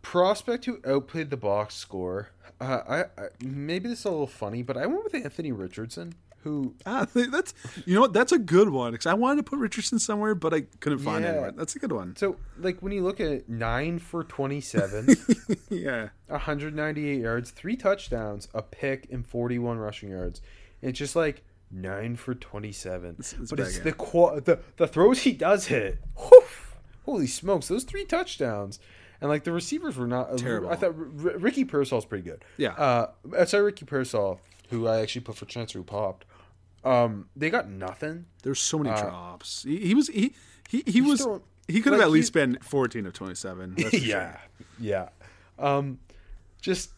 prospect 0.02 0.64
who 0.66 0.80
outplayed 0.86 1.30
the 1.30 1.36
box 1.36 1.74
score. 1.74 2.30
Uh, 2.60 2.80
I, 2.88 3.00
I 3.20 3.28
maybe 3.44 3.88
this 3.88 4.00
is 4.00 4.04
a 4.04 4.10
little 4.10 4.26
funny, 4.26 4.62
but 4.62 4.76
I 4.76 4.86
went 4.86 5.04
with 5.04 5.14
Anthony 5.14 5.52
Richardson, 5.52 6.14
who 6.46 6.74
ah, 6.86 7.06
that's 7.14 7.52
you 7.84 7.94
know 7.94 8.00
what 8.02 8.12
that's 8.12 8.30
a 8.32 8.38
good 8.38 8.68
one 8.70 8.92
because 8.92 9.06
I 9.06 9.14
wanted 9.14 9.44
to 9.44 9.50
put 9.50 9.58
Richardson 9.58 9.98
somewhere, 9.98 10.34
but 10.34 10.54
I 10.54 10.62
couldn't 10.80 11.00
find 11.00 11.24
Yeah. 11.24 11.30
anywhere. 11.32 11.50
That's 11.52 11.74
a 11.74 11.78
good 11.78 11.90
one. 11.92 12.14
so 12.16 12.36
like 12.58 12.80
when 12.80 12.92
you 12.92 13.02
look 13.02 13.20
at 13.20 13.26
it, 13.26 13.48
nine 13.48 13.98
for 13.98 14.22
twenty 14.24 14.60
seven. 14.60 15.08
yeah, 15.68 16.08
198 16.28 17.20
yards, 17.20 17.50
three 17.50 17.76
touchdowns, 17.76 18.48
a 18.54 18.62
pick, 18.62 19.08
and 19.10 19.26
41 19.26 19.78
rushing 19.78 20.10
yards. 20.10 20.40
It's 20.82 20.98
just 20.98 21.16
like 21.16 21.42
nine 21.70 22.14
for 22.16 22.34
27. 22.34 23.16
but 23.50 23.60
it's 23.60 23.78
the, 23.80 23.92
qua- 23.92 24.38
the 24.40 24.60
the 24.76 24.86
throws 24.86 25.22
he 25.22 25.32
does 25.32 25.66
hit. 25.66 25.98
Whew, 26.16 26.42
holy 27.04 27.26
smokes, 27.26 27.68
those 27.68 27.84
three 27.84 28.04
touchdowns. 28.04 28.78
And 29.20 29.30
like 29.30 29.44
the 29.44 29.52
receivers 29.52 29.96
were 29.96 30.06
not 30.06 30.36
Terrible. 30.36 30.68
I 30.68 30.76
thought 30.76 30.94
R- 30.94 31.30
R- 31.32 31.38
Ricky 31.38 31.64
Pearsall's 31.64 32.04
pretty 32.04 32.22
good. 32.22 32.44
Yeah. 32.58 32.72
Uh, 32.72 33.46
sorry, 33.46 33.64
Ricky 33.64 33.86
Pearsall, 33.86 34.40
who 34.68 34.86
I 34.86 35.00
actually 35.00 35.22
put 35.22 35.36
for 35.36 35.46
transfer, 35.46 35.78
who 35.78 35.84
popped. 35.84 36.26
Um, 36.86 37.28
they 37.34 37.50
got 37.50 37.68
nothing. 37.68 38.26
there's 38.42 38.60
so 38.60 38.78
many 38.78 38.94
drops. 39.00 39.64
He, 39.64 39.78
he 39.88 39.94
was 39.94 40.08
he 40.08 40.34
he, 40.68 40.82
he 40.86 41.00
was 41.00 41.20
throwing- 41.22 41.42
he 41.68 41.80
could 41.80 41.92
have 41.94 42.02
at 42.02 42.10
least 42.10 42.32
been 42.32 42.58
14 42.62 43.06
of 43.06 43.12
27. 43.12 43.74
That's 43.76 43.92
yeah, 44.06 44.32
sure. 44.32 44.40
yeah. 44.78 45.08
Um, 45.58 45.98
just 46.60 46.90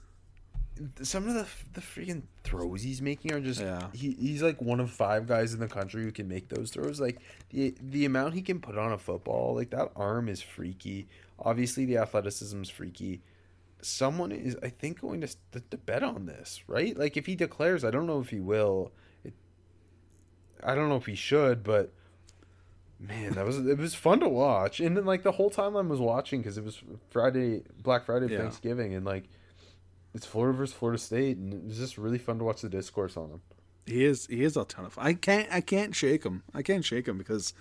some 1.03 1.26
of 1.26 1.34
the 1.34 1.47
the 1.72 1.80
freaking 1.80 2.22
throws 2.45 2.82
he's 2.82 3.01
making 3.03 3.32
are 3.32 3.41
just 3.41 3.61
Yeah. 3.61 3.89
he, 3.95 4.12
he's 4.12 4.43
like 4.43 4.61
one 4.62 4.78
of 4.78 4.91
five 4.91 5.26
guys 5.26 5.53
in 5.55 5.61
the 5.61 5.66
country 5.68 6.03
who 6.05 6.12
can 6.12 6.28
make 6.28 6.49
those 6.51 6.70
throws. 6.70 7.01
Like 7.01 7.18
the 7.51 7.74
the 7.80 8.05
amount 8.05 8.34
he 8.34 8.43
can 8.43 8.61
put 8.61 8.76
on 8.78 8.93
a 8.93 8.99
football, 8.99 9.55
like 9.55 9.70
that 9.70 9.91
arm 9.97 10.28
is 10.28 10.43
freaky. 10.43 11.09
Obviously, 11.39 11.84
the 11.86 11.97
athleticism 11.99 12.61
is 12.62 12.68
freaky. 12.68 13.22
Someone 13.80 14.32
is, 14.32 14.57
I 14.61 14.70
think, 14.70 15.01
going 15.01 15.20
to, 15.20 15.28
to, 15.53 15.61
to 15.70 15.76
bet 15.76 16.03
on 16.03 16.26
this, 16.26 16.62
right? 16.66 16.97
Like 16.99 17.16
if 17.16 17.26
he 17.26 17.36
declares, 17.36 17.84
I 17.84 17.91
don't 17.91 18.07
know 18.07 18.20
if 18.20 18.28
he 18.30 18.41
will. 18.41 18.91
I 20.62 20.74
don't 20.74 20.88
know 20.88 20.96
if 20.96 21.06
he 21.06 21.14
should, 21.14 21.62
but 21.62 21.92
man, 23.00 23.32
that 23.32 23.46
was 23.46 23.59
it 23.59 23.78
was 23.78 23.94
fun 23.94 24.20
to 24.20 24.28
watch. 24.28 24.80
And 24.80 24.96
then 24.96 25.04
like 25.04 25.22
the 25.22 25.32
whole 25.32 25.50
time 25.50 25.76
I 25.76 25.80
was 25.82 26.00
watching 26.00 26.40
because 26.40 26.59
it 26.59 26.64
was 26.64 26.82
Friday, 27.11 27.62
Black 27.82 28.04
Friday, 28.04 28.28
Yeah. 28.28 28.38
Thanksgiving, 28.38 28.94
and 28.94 29.04
like 29.04 29.24
it's 30.14 30.26
Florida 30.26 30.56
versus 30.56 30.74
Florida 30.74 30.98
State, 30.98 31.36
and 31.36 31.52
it 31.52 31.64
was 31.64 31.78
just 31.78 31.98
really 31.98 32.18
fun 32.18 32.38
to 32.38 32.44
watch 32.44 32.62
the 32.62 32.68
discourse 32.68 33.16
on 33.16 33.30
him. 33.30 33.40
He 33.86 34.04
is 34.04 34.26
he 34.26 34.42
is 34.44 34.56
a 34.56 34.64
ton 34.64 34.84
of 34.84 34.92
fun. 34.94 35.06
I 35.06 35.14
can't 35.14 35.48
I 35.52 35.61
can't 35.61 35.94
shake 35.94 36.24
him. 36.24 36.42
I 36.54 36.62
can't 36.62 36.84
shake 36.84 37.06
him 37.09 37.16
because 37.18 37.54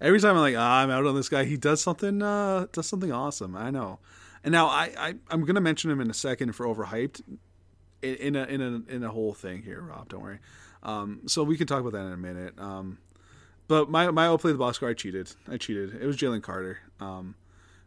every 0.00 0.20
time 0.20 0.36
I'm 0.36 0.42
like, 0.42 0.56
ah, 0.56 0.80
I'm 0.82 0.90
out 0.90 1.06
on 1.06 1.14
this 1.14 1.28
guy, 1.28 1.44
he 1.44 1.56
does 1.56 1.80
something 1.80 2.22
uh 2.22 2.66
does 2.72 2.86
something 2.86 3.12
awesome. 3.12 3.56
I 3.56 3.70
know. 3.70 3.98
And 4.44 4.52
now 4.52 4.66
I, 4.66 4.90
I 4.98 5.14
I'm 5.30 5.44
gonna 5.44 5.60
mention 5.60 5.90
him 5.90 6.00
in 6.00 6.10
a 6.10 6.14
second 6.14 6.52
for 6.52 6.66
overhyped 6.66 7.22
in, 8.02 8.14
in 8.16 8.36
a 8.36 8.44
in 8.44 8.60
a 8.60 8.92
in 8.94 9.04
a 9.04 9.10
whole 9.10 9.32
thing 9.32 9.62
here, 9.62 9.80
Rob. 9.80 10.08
Don't 10.08 10.22
worry. 10.22 10.40
Um, 10.82 11.20
so 11.26 11.42
we 11.42 11.56
can 11.56 11.66
talk 11.66 11.80
about 11.80 11.92
that 11.92 12.06
in 12.06 12.12
a 12.12 12.16
minute. 12.16 12.58
Um, 12.58 12.98
but 13.68 13.90
my 13.90 14.10
my 14.10 14.24
I'll 14.24 14.38
play 14.38 14.52
the 14.52 14.58
box 14.58 14.76
score. 14.76 14.88
I 14.90 14.94
cheated. 14.94 15.32
I 15.48 15.56
cheated. 15.56 15.94
It 16.00 16.06
was 16.06 16.16
Jalen 16.16 16.42
Carter. 16.42 16.78
Um, 17.00 17.36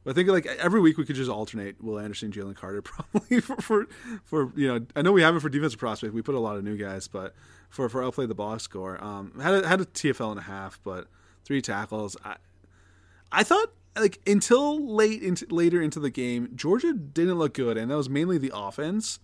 but 0.04 0.12
I 0.12 0.14
think 0.14 0.30
like 0.30 0.46
every 0.46 0.80
week 0.80 0.98
we 0.98 1.06
could 1.06 1.16
just 1.16 1.30
alternate 1.30 1.84
Will 1.84 2.00
Anderson, 2.00 2.32
Jalen 2.32 2.56
Carter, 2.56 2.82
probably 2.84 3.42
for, 3.42 3.58
for 3.58 3.88
for 4.24 4.52
you 4.56 4.68
know. 4.68 4.86
I 4.96 5.02
know 5.02 5.12
we 5.12 5.22
have 5.24 5.36
it 5.36 5.42
for 5.42 5.50
defensive 5.50 5.80
prospect. 5.80 6.14
We 6.14 6.22
put 6.22 6.36
a 6.36 6.40
lot 6.40 6.58
of 6.58 6.64
new 6.64 6.78
guys, 6.78 7.08
but 7.08 7.34
for 7.70 7.90
for 7.90 8.04
outplay 8.04 8.26
the 8.26 8.36
box 8.36 8.64
score, 8.64 9.04
um, 9.04 9.40
had 9.42 9.64
a, 9.64 9.68
had 9.68 9.82
a 9.82 9.86
TFL 9.86 10.32
and 10.32 10.40
a 10.40 10.44
half, 10.44 10.80
but 10.84 11.08
three 11.44 11.62
tackles. 11.62 12.16
I 12.24 12.38
I 13.32 13.44
thought 13.44 13.72
like 13.98 14.20
until 14.28 14.86
late 14.88 15.22
into 15.22 15.46
later 15.50 15.82
into 15.82 16.00
the 16.00 16.10
game, 16.10 16.50
Georgia 16.56 16.94
didn't 16.94 17.36
look 17.36 17.54
good, 17.54 17.78
and 17.78 17.92
that 17.92 17.98
was 17.98 18.10
mainly 18.10 18.38
the 18.38 18.52
offense. 18.54 19.20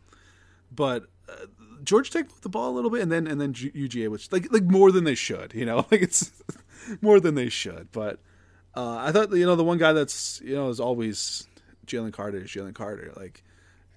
But 0.71 1.07
uh, 1.29 1.45
Georgia 1.83 2.11
Tech 2.11 2.29
moved 2.29 2.43
the 2.43 2.49
ball 2.49 2.69
a 2.71 2.75
little 2.75 2.89
bit, 2.89 3.01
and 3.01 3.11
then 3.11 3.27
and 3.27 3.39
then 3.39 3.53
UGA, 3.53 4.09
which 4.09 4.31
like 4.31 4.51
like 4.51 4.63
more 4.63 4.91
than 4.91 5.03
they 5.03 5.15
should, 5.15 5.53
you 5.53 5.65
know, 5.65 5.77
like 5.91 6.01
it's 6.01 6.31
more 7.01 7.19
than 7.19 7.35
they 7.35 7.49
should. 7.49 7.89
But 7.91 8.19
uh, 8.75 8.97
I 8.97 9.11
thought 9.11 9.31
you 9.31 9.45
know 9.45 9.55
the 9.55 9.63
one 9.63 9.77
guy 9.77 9.93
that's 9.93 10.41
you 10.43 10.55
know 10.55 10.69
is 10.69 10.79
always 10.79 11.47
Jalen 11.85 12.13
Carter 12.13 12.39
is 12.39 12.49
Jalen 12.49 12.73
Carter. 12.73 13.11
Like 13.15 13.43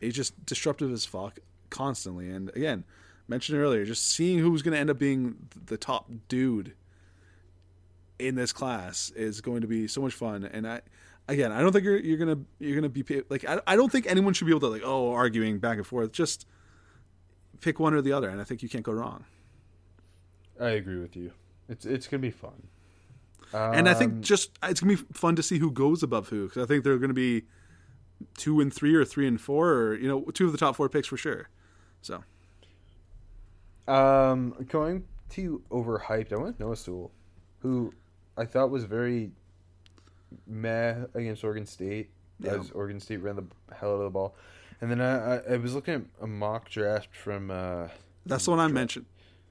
he's 0.01 0.15
just 0.15 0.45
disruptive 0.45 0.93
as 0.93 1.05
fuck 1.05 1.39
constantly. 1.71 2.31
And 2.31 2.51
again, 2.51 2.85
mentioned 3.29 3.59
earlier, 3.59 3.85
just 3.85 4.09
seeing 4.09 4.39
who's 4.39 4.63
going 4.63 4.75
to 4.75 4.79
end 4.79 4.91
up 4.91 4.99
being 4.99 5.37
the 5.67 5.77
top 5.77 6.11
dude 6.29 6.75
in 8.19 8.35
this 8.35 8.53
class 8.53 9.11
is 9.11 9.41
going 9.41 9.61
to 9.61 9.67
be 9.67 9.89
so 9.89 10.01
much 10.01 10.15
fun. 10.15 10.45
And 10.45 10.67
I, 10.67 10.81
again, 11.29 11.53
I 11.53 11.61
don't 11.61 11.73
think 11.73 11.85
you're 11.85 11.99
you're 11.99 12.19
gonna 12.19 12.39
you're 12.59 12.75
gonna 12.75 12.89
be 12.89 13.05
like 13.29 13.45
I, 13.45 13.61
I 13.67 13.77
don't 13.77 13.91
think 13.91 14.07
anyone 14.07 14.35
should 14.35 14.47
be 14.47 14.53
able 14.53 14.61
to 14.61 14.69
like 14.69 14.83
oh 14.85 15.13
arguing 15.13 15.59
back 15.59 15.77
and 15.77 15.87
forth. 15.87 16.13
Just 16.13 16.47
pick 17.61 17.79
one 17.81 17.95
or 17.95 18.03
the 18.03 18.13
other, 18.13 18.29
and 18.29 18.41
I 18.41 18.45
think 18.45 18.63
you 18.63 18.69
can't 18.69 18.85
go 18.85 18.93
wrong. 18.93 19.25
I 20.61 20.71
agree 20.71 20.99
with 20.99 21.17
you. 21.17 21.33
It's 21.69 21.85
it's 21.85 22.07
gonna 22.07 22.21
be 22.21 22.31
fun. 22.31 22.69
and 23.53 23.89
I 23.89 23.95
think 23.95 24.13
Um, 24.15 24.21
just 24.23 24.51
it's 24.63 24.81
gonna 24.81 24.97
be 24.97 25.03
fun 25.13 25.37
to 25.37 25.43
see 25.43 25.59
who 25.59 25.71
goes 25.71 26.03
above 26.03 26.29
who 26.29 26.49
because 26.49 26.63
I 26.63 26.67
think 26.67 26.85
they're 26.85 26.99
gonna 26.99 27.15
be 27.15 27.45
two 28.37 28.61
and 28.61 28.73
three 28.73 28.95
or 28.95 29.05
three 29.05 29.27
and 29.27 29.41
four 29.41 29.73
or 29.73 29.95
you 29.97 30.09
know 30.09 30.23
two 30.33 30.47
of 30.47 30.53
the 30.53 30.59
top 30.59 30.77
four 30.77 30.89
picks 30.89 31.09
for 31.09 31.17
sure. 31.17 31.49
So 32.03 32.23
Um, 33.87 34.55
going 34.69 35.05
to 35.31 35.63
overhyped. 35.71 36.33
I 36.33 36.37
went 36.37 36.59
Noah 36.61 36.77
Sewell, 36.77 37.13
who 37.61 37.93
I 38.37 38.45
thought 38.45 38.71
was 38.71 38.85
very 38.85 39.31
meh 40.47 41.05
against 41.15 41.45
Oregon 41.45 41.67
State. 41.67 42.11
Yeah. 42.41 42.53
As 42.55 42.71
Oregon 42.73 42.99
State 42.99 43.19
ran 43.19 43.37
the 43.37 43.45
hell 43.75 43.91
out 43.91 43.95
of 43.99 44.05
the 44.05 44.11
ball, 44.11 44.35
and 44.81 44.91
then 44.91 45.01
I, 45.01 45.37
I, 45.37 45.41
I 45.55 45.57
was 45.57 45.75
looking 45.75 45.95
at 45.95 46.03
a 46.23 46.27
mock 46.27 46.69
draft 46.71 47.15
from 47.15 47.51
uh, 47.51 47.89
that's 48.27 48.45
the 48.45 48.51
one 48.51 48.61
I 48.61 48.69
mentioned. 48.69 49.07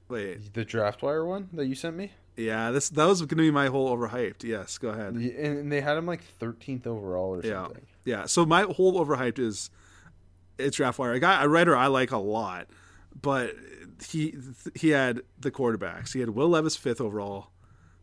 Wait, 0.08 0.52
the 0.54 0.64
draft 0.64 1.02
wire 1.02 1.24
one 1.24 1.48
that 1.54 1.66
you 1.66 1.74
sent 1.74 1.96
me, 1.96 2.12
yeah, 2.36 2.70
this 2.70 2.88
that 2.90 3.06
was 3.06 3.22
gonna 3.22 3.42
be 3.42 3.50
my 3.50 3.68
whole 3.68 3.96
overhyped. 3.96 4.44
Yes, 4.44 4.78
go 4.78 4.88
ahead. 4.90 5.14
and 5.14 5.24
and 5.32 5.72
they 5.72 5.80
had 5.80 5.96
him 5.96 6.06
like 6.06 6.20
13th 6.40 6.86
overall 6.86 7.36
or 7.36 7.42
Yeah, 7.44 7.64
something. 7.64 7.86
yeah. 8.04 8.26
So 8.26 8.44
my 8.44 8.62
whole 8.62 9.02
overhyped 9.04 9.38
is 9.38 9.70
it's 10.58 10.76
draft 10.76 10.98
wire. 10.98 11.12
A 11.12 11.20
guy, 11.20 11.42
a 11.42 11.48
writer 11.48 11.74
I 11.76 11.86
like 11.88 12.10
a 12.12 12.18
lot, 12.18 12.68
but 13.20 13.54
he 14.08 14.34
he 14.74 14.90
had 14.90 15.22
the 15.40 15.50
quarterbacks. 15.50 16.12
He 16.12 16.20
had 16.20 16.30
Will 16.30 16.48
Levis 16.48 16.76
fifth 16.76 17.00
overall 17.00 17.50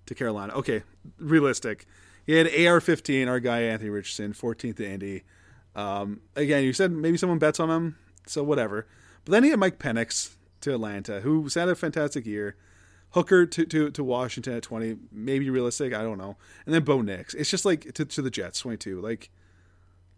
to 0.07 0.15
Carolina. 0.15 0.53
Okay, 0.53 0.83
realistic. 1.19 1.85
He 2.25 2.33
had 2.33 2.47
AR 2.67 2.81
fifteen. 2.81 3.27
Our 3.27 3.39
guy 3.39 3.61
Anthony 3.61 3.89
Richardson 3.91 4.33
fourteenth 4.33 4.77
to 4.77 4.89
Indy. 4.89 5.23
Um, 5.75 6.21
again, 6.35 6.63
you 6.63 6.73
said 6.73 6.91
maybe 6.91 7.17
someone 7.17 7.39
bets 7.39 7.59
on 7.59 7.69
him, 7.69 7.97
so 8.25 8.43
whatever. 8.43 8.87
But 9.25 9.31
then 9.31 9.43
he 9.43 9.49
had 9.51 9.59
Mike 9.59 9.79
Penix 9.79 10.35
to 10.61 10.73
Atlanta, 10.73 11.21
who's 11.21 11.53
had 11.53 11.69
a 11.69 11.75
fantastic 11.75 12.25
year. 12.25 12.55
Hooker 13.11 13.45
to, 13.45 13.65
to, 13.65 13.91
to 13.91 14.03
Washington 14.05 14.53
at 14.53 14.63
20, 14.63 14.95
maybe 15.11 15.49
realistic, 15.49 15.93
I 15.93 16.01
don't 16.01 16.17
know. 16.17 16.37
And 16.65 16.73
then 16.73 16.83
Bo 16.83 17.01
Nix. 17.01 17.33
It's 17.33 17.49
just 17.49 17.65
like 17.65 17.93
to, 17.93 18.05
to 18.05 18.21
the 18.21 18.29
Jets, 18.29 18.59
22. 18.59 19.01
Like, 19.01 19.29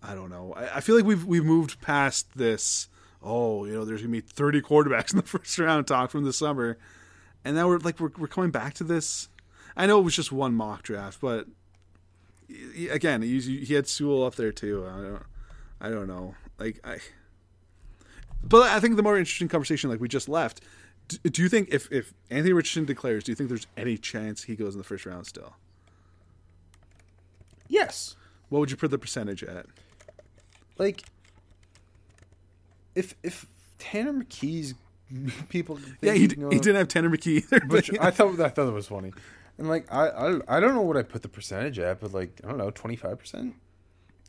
I 0.04 0.14
don't 0.14 0.30
know. 0.30 0.54
I, 0.56 0.78
I 0.78 0.80
feel 0.80 0.96
like 0.96 1.06
we've 1.06 1.26
we've 1.26 1.46
moved 1.46 1.82
past 1.82 2.38
this. 2.38 2.90
Oh, 3.22 3.66
you 3.66 3.74
know, 3.74 3.86
there's 3.86 4.02
gonna 4.02 4.12
be 4.12 4.22
30 4.22 4.62
quarterbacks 4.62 5.12
in 5.12 5.18
the 5.18 5.24
first 5.26 5.58
round 5.58 5.88
talk 5.88 6.12
from 6.12 6.24
the 6.24 6.34
summer, 6.34 6.78
and 7.44 7.56
now 7.56 7.68
we're 7.68 7.80
like 7.80 8.00
we're 8.00 8.12
we're 8.18 8.28
coming 8.28 8.52
back 8.52 8.74
to 8.76 8.84
this. 8.84 9.30
I 9.76 9.88
know 9.88 10.00
it 10.00 10.04
was 10.04 10.16
just 10.16 10.32
one 10.32 10.54
mock 10.54 10.84
draft, 10.84 11.20
but 11.20 11.48
again, 12.92 13.22
he, 13.22 13.40
he 13.40 13.74
had 13.74 13.88
Sewell 13.88 14.24
up 14.24 14.36
there 14.36 14.52
too. 14.52 15.20
I 15.84 15.90
don't, 15.90 16.08
know. 16.08 16.34
Like 16.58 16.80
I, 16.84 16.98
but 18.44 18.70
I 18.70 18.80
think 18.80 18.96
the 18.96 19.04
more 19.04 19.18
interesting 19.18 19.48
conversation, 19.50 19.90
like 19.90 20.00
we 20.00 20.08
just 20.08 20.28
left. 20.30 20.62
Do, 21.10 21.18
do 21.30 21.42
you 21.44 21.50
think 21.50 21.70
if 21.72 21.92
if 21.92 22.14
Anthony 22.32 22.54
Richardson 22.54 22.86
declares, 22.86 23.24
do 23.26 23.32
you 23.32 23.36
think 23.36 23.50
there's 23.50 23.68
any 23.78 23.98
chance 23.98 24.44
he 24.44 24.56
goes 24.56 24.74
in 24.74 24.78
the 24.80 24.84
first 24.86 25.06
round 25.06 25.28
still? 25.28 25.54
Yes, 27.68 28.16
What 28.50 28.60
would 28.60 28.72
you 28.72 28.78
put 28.78 28.92
the 28.92 28.98
percentage 28.98 29.44
at? 29.44 29.66
like 30.78 31.04
if 32.96 33.16
if 33.24 33.46
Tanner 33.80 34.14
McKee's 34.14 34.74
people, 35.50 35.80
Yeah, 36.02 36.14
he, 36.14 36.28
d- 36.28 36.36
he 36.52 36.60
didn't 36.60 36.76
have 36.78 36.88
Tanner 36.88 37.10
McKee 37.10 37.38
either. 37.44 37.60
But 37.62 37.70
Which 37.70 37.92
I 38.00 38.12
thought 38.12 38.40
I 38.40 38.50
thought 38.50 38.68
it 38.68 38.74
was 38.74 38.88
funny, 38.88 39.12
and 39.58 39.68
like 39.70 39.92
I, 39.92 40.08
I 40.08 40.58
I 40.58 40.60
don't 40.60 40.74
know 40.76 40.82
what 40.82 40.98
I 40.98 41.04
put 41.04 41.22
the 41.24 41.30
percentage 41.30 41.80
at, 41.80 42.00
but 42.00 42.14
like 42.14 42.40
I 42.44 42.48
don't 42.48 42.58
know 42.58 42.70
twenty 42.72 42.96
five 42.96 43.18
percent. 43.20 43.56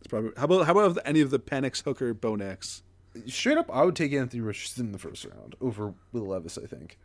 It's 0.05 0.11
probably 0.11 0.33
how 0.37 0.45
about 0.45 0.67
how 0.67 0.79
about 0.79 0.99
any 1.07 1.23
of 1.23 1.31
the 1.31 1.39
Penix, 1.39 1.83
Hooker, 1.83 2.13
Bo 2.13 2.37
Nix? 2.37 2.83
Straight 3.27 3.57
up, 3.57 3.71
I 3.73 3.85
would 3.85 3.97
take 3.97 4.13
Anthony 4.13 4.43
Richardson 4.43 4.87
in 4.87 4.93
the 4.93 4.99
first 4.99 5.25
round 5.25 5.55
over 5.63 5.95
Will 6.13 6.27
Levis. 6.27 6.59
I 6.63 6.67
think. 6.67 6.99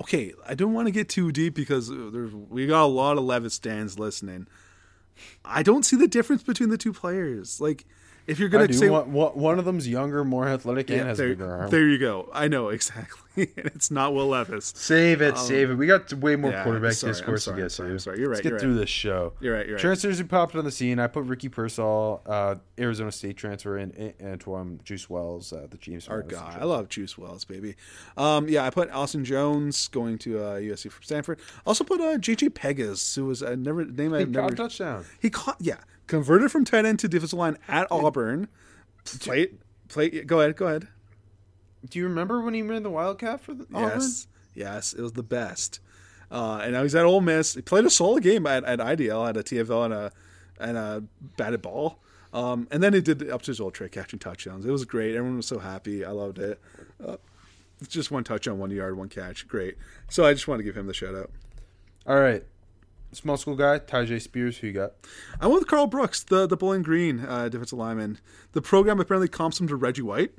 Okay, 0.00 0.32
I 0.48 0.54
don't 0.54 0.72
want 0.72 0.88
to 0.88 0.92
get 0.92 1.10
too 1.10 1.32
deep 1.32 1.54
because 1.54 1.90
uh, 1.90 2.08
there's 2.10 2.34
we 2.34 2.66
got 2.66 2.84
a 2.84 2.86
lot 2.86 3.18
of 3.18 3.24
Levis 3.24 3.52
stands 3.52 3.98
listening. 3.98 4.46
I 5.44 5.62
don't 5.62 5.84
see 5.84 5.96
the 5.96 6.08
difference 6.08 6.42
between 6.42 6.70
the 6.70 6.78
two 6.78 6.92
players. 6.94 7.60
Like, 7.60 7.84
if 8.26 8.38
you're 8.38 8.48
gonna 8.48 8.72
say 8.72 8.88
want, 8.88 9.08
one, 9.08 9.58
of 9.58 9.64
them's 9.64 9.86
younger, 9.86 10.24
more 10.24 10.48
athletic, 10.48 10.90
and 10.90 11.00
has 11.00 11.18
there, 11.18 11.28
bigger 11.28 11.52
arm. 11.52 11.70
there 11.70 11.88
you 11.88 11.98
go. 11.98 12.30
I 12.32 12.48
know 12.48 12.68
exactly. 12.70 13.20
and 13.36 13.66
it's 13.66 13.90
not 13.90 14.14
Will 14.14 14.28
Levis. 14.28 14.72
Save 14.76 15.20
it, 15.20 15.36
save 15.36 15.70
it. 15.70 15.74
We 15.74 15.86
got 15.86 16.12
way 16.14 16.36
more 16.36 16.50
Um, 16.50 16.56
yeah, 16.56 16.64
quarterback 16.64 16.92
sorry, 16.92 17.12
discourse 17.12 17.44
sorry, 17.44 17.56
to 17.56 17.62
get 17.62 17.72
sorry, 17.72 17.88
to. 17.88 17.92
I'm 17.94 17.98
sorry. 17.98 18.20
You're 18.20 18.28
right, 18.28 18.34
Let's 18.36 18.42
get 18.42 18.50
you're 18.50 18.58
through 18.60 18.74
right. 18.74 18.80
this 18.80 18.90
show. 18.90 19.32
You're 19.40 19.54
right, 19.56 19.66
you're 19.66 19.74
right. 19.76 19.80
Transfers 19.80 20.18
who 20.18 20.24
popped 20.24 20.54
on 20.54 20.64
the 20.64 20.70
scene. 20.70 20.98
I 20.98 21.08
put 21.08 21.24
Ricky 21.24 21.48
Pearsall, 21.48 22.22
uh, 22.26 22.54
Arizona 22.78 23.10
State 23.10 23.36
transfer, 23.36 23.76
and, 23.76 23.92
and 23.94 24.40
Antwane 24.40 24.82
Juice 24.84 25.10
Wells, 25.10 25.52
uh, 25.52 25.66
the 25.68 25.76
James. 25.78 26.08
Our 26.08 26.22
guy. 26.22 26.58
I 26.60 26.64
love 26.64 26.88
Juice 26.88 27.18
Wells, 27.18 27.44
baby. 27.44 27.74
Um, 28.16 28.48
yeah, 28.48 28.64
I 28.64 28.70
put 28.70 28.90
Austin 28.90 29.24
Jones 29.24 29.88
going 29.88 30.18
to 30.18 30.38
uh, 30.38 30.54
USC 30.56 30.90
from 30.90 31.02
Stanford. 31.02 31.40
Also 31.66 31.82
put 31.84 32.00
uh, 32.00 32.18
JJ 32.18 32.50
Pegues, 32.50 33.14
who 33.16 33.26
was 33.26 33.42
I 33.42 33.54
never 33.54 33.84
name 33.84 34.14
I 34.14 34.24
never 34.24 34.46
a 34.46 34.56
touchdown. 34.56 35.04
He 35.20 35.30
caught 35.30 35.56
yeah, 35.60 35.78
converted 36.06 36.50
from 36.50 36.64
tight 36.64 36.84
end 36.84 36.98
to 37.00 37.08
defensive 37.08 37.38
line 37.38 37.58
at 37.68 37.86
Auburn. 37.90 38.48
Play 39.04 39.48
play. 39.88 40.10
Go 40.22 40.40
ahead, 40.40 40.56
go 40.56 40.66
ahead. 40.66 40.88
Do 41.88 41.98
you 41.98 42.06
remember 42.06 42.40
when 42.40 42.54
he 42.54 42.62
ran 42.62 42.82
the 42.82 42.90
Wildcat 42.90 43.40
for 43.40 43.54
the 43.54 43.66
Auburn? 43.74 44.00
Yes, 44.00 44.26
yes, 44.54 44.92
it 44.92 45.02
was 45.02 45.12
the 45.12 45.22
best. 45.22 45.80
Uh, 46.30 46.60
and 46.62 46.72
now 46.72 46.82
he's 46.82 46.94
at 46.94 47.04
Ole 47.04 47.20
Miss. 47.20 47.54
He 47.54 47.62
played 47.62 47.84
a 47.84 47.90
solid 47.90 48.22
game 48.22 48.46
at, 48.46 48.64
at 48.64 48.78
IDL, 48.78 49.28
at 49.28 49.36
a 49.36 49.42
TFL 49.42 49.84
and 49.84 49.94
a 49.94 50.12
and 50.58 50.76
a 50.76 51.04
batted 51.36 51.62
ball. 51.62 51.98
Um, 52.32 52.66
and 52.70 52.82
then 52.82 52.92
he 52.92 53.00
did 53.00 53.30
up 53.30 53.42
to 53.42 53.50
his 53.50 53.60
old 53.60 53.74
trick, 53.74 53.92
catching 53.92 54.18
touchdowns. 54.18 54.66
It 54.66 54.70
was 54.70 54.84
great. 54.84 55.14
Everyone 55.14 55.36
was 55.36 55.46
so 55.46 55.58
happy. 55.60 56.04
I 56.04 56.10
loved 56.10 56.38
it. 56.38 56.60
Uh, 57.04 57.16
it's 57.80 57.92
just 57.92 58.10
one 58.10 58.24
touchdown, 58.24 58.58
one 58.58 58.70
yard, 58.70 58.96
one 58.96 59.08
catch. 59.08 59.46
Great. 59.46 59.76
So 60.08 60.24
I 60.24 60.32
just 60.32 60.48
want 60.48 60.58
to 60.58 60.64
give 60.64 60.76
him 60.76 60.86
the 60.86 60.94
shout 60.94 61.14
out. 61.14 61.30
All 62.06 62.18
right. 62.18 62.44
Small 63.14 63.36
school 63.36 63.56
guy, 63.56 63.78
Tyjae 63.78 64.20
Spears. 64.20 64.58
Who 64.58 64.68
you 64.68 64.72
got? 64.72 64.92
I 65.40 65.46
went 65.46 65.60
with 65.60 65.68
Karl 65.68 65.86
Brooks, 65.86 66.22
the 66.22 66.46
the 66.46 66.56
Bowling 66.56 66.82
Green 66.82 67.20
uh, 67.20 67.48
defensive 67.48 67.78
lineman. 67.78 68.18
The 68.52 68.62
program 68.62 69.00
apparently 69.00 69.28
comps 69.28 69.60
him 69.60 69.68
to 69.68 69.76
Reggie 69.76 70.02
White. 70.02 70.32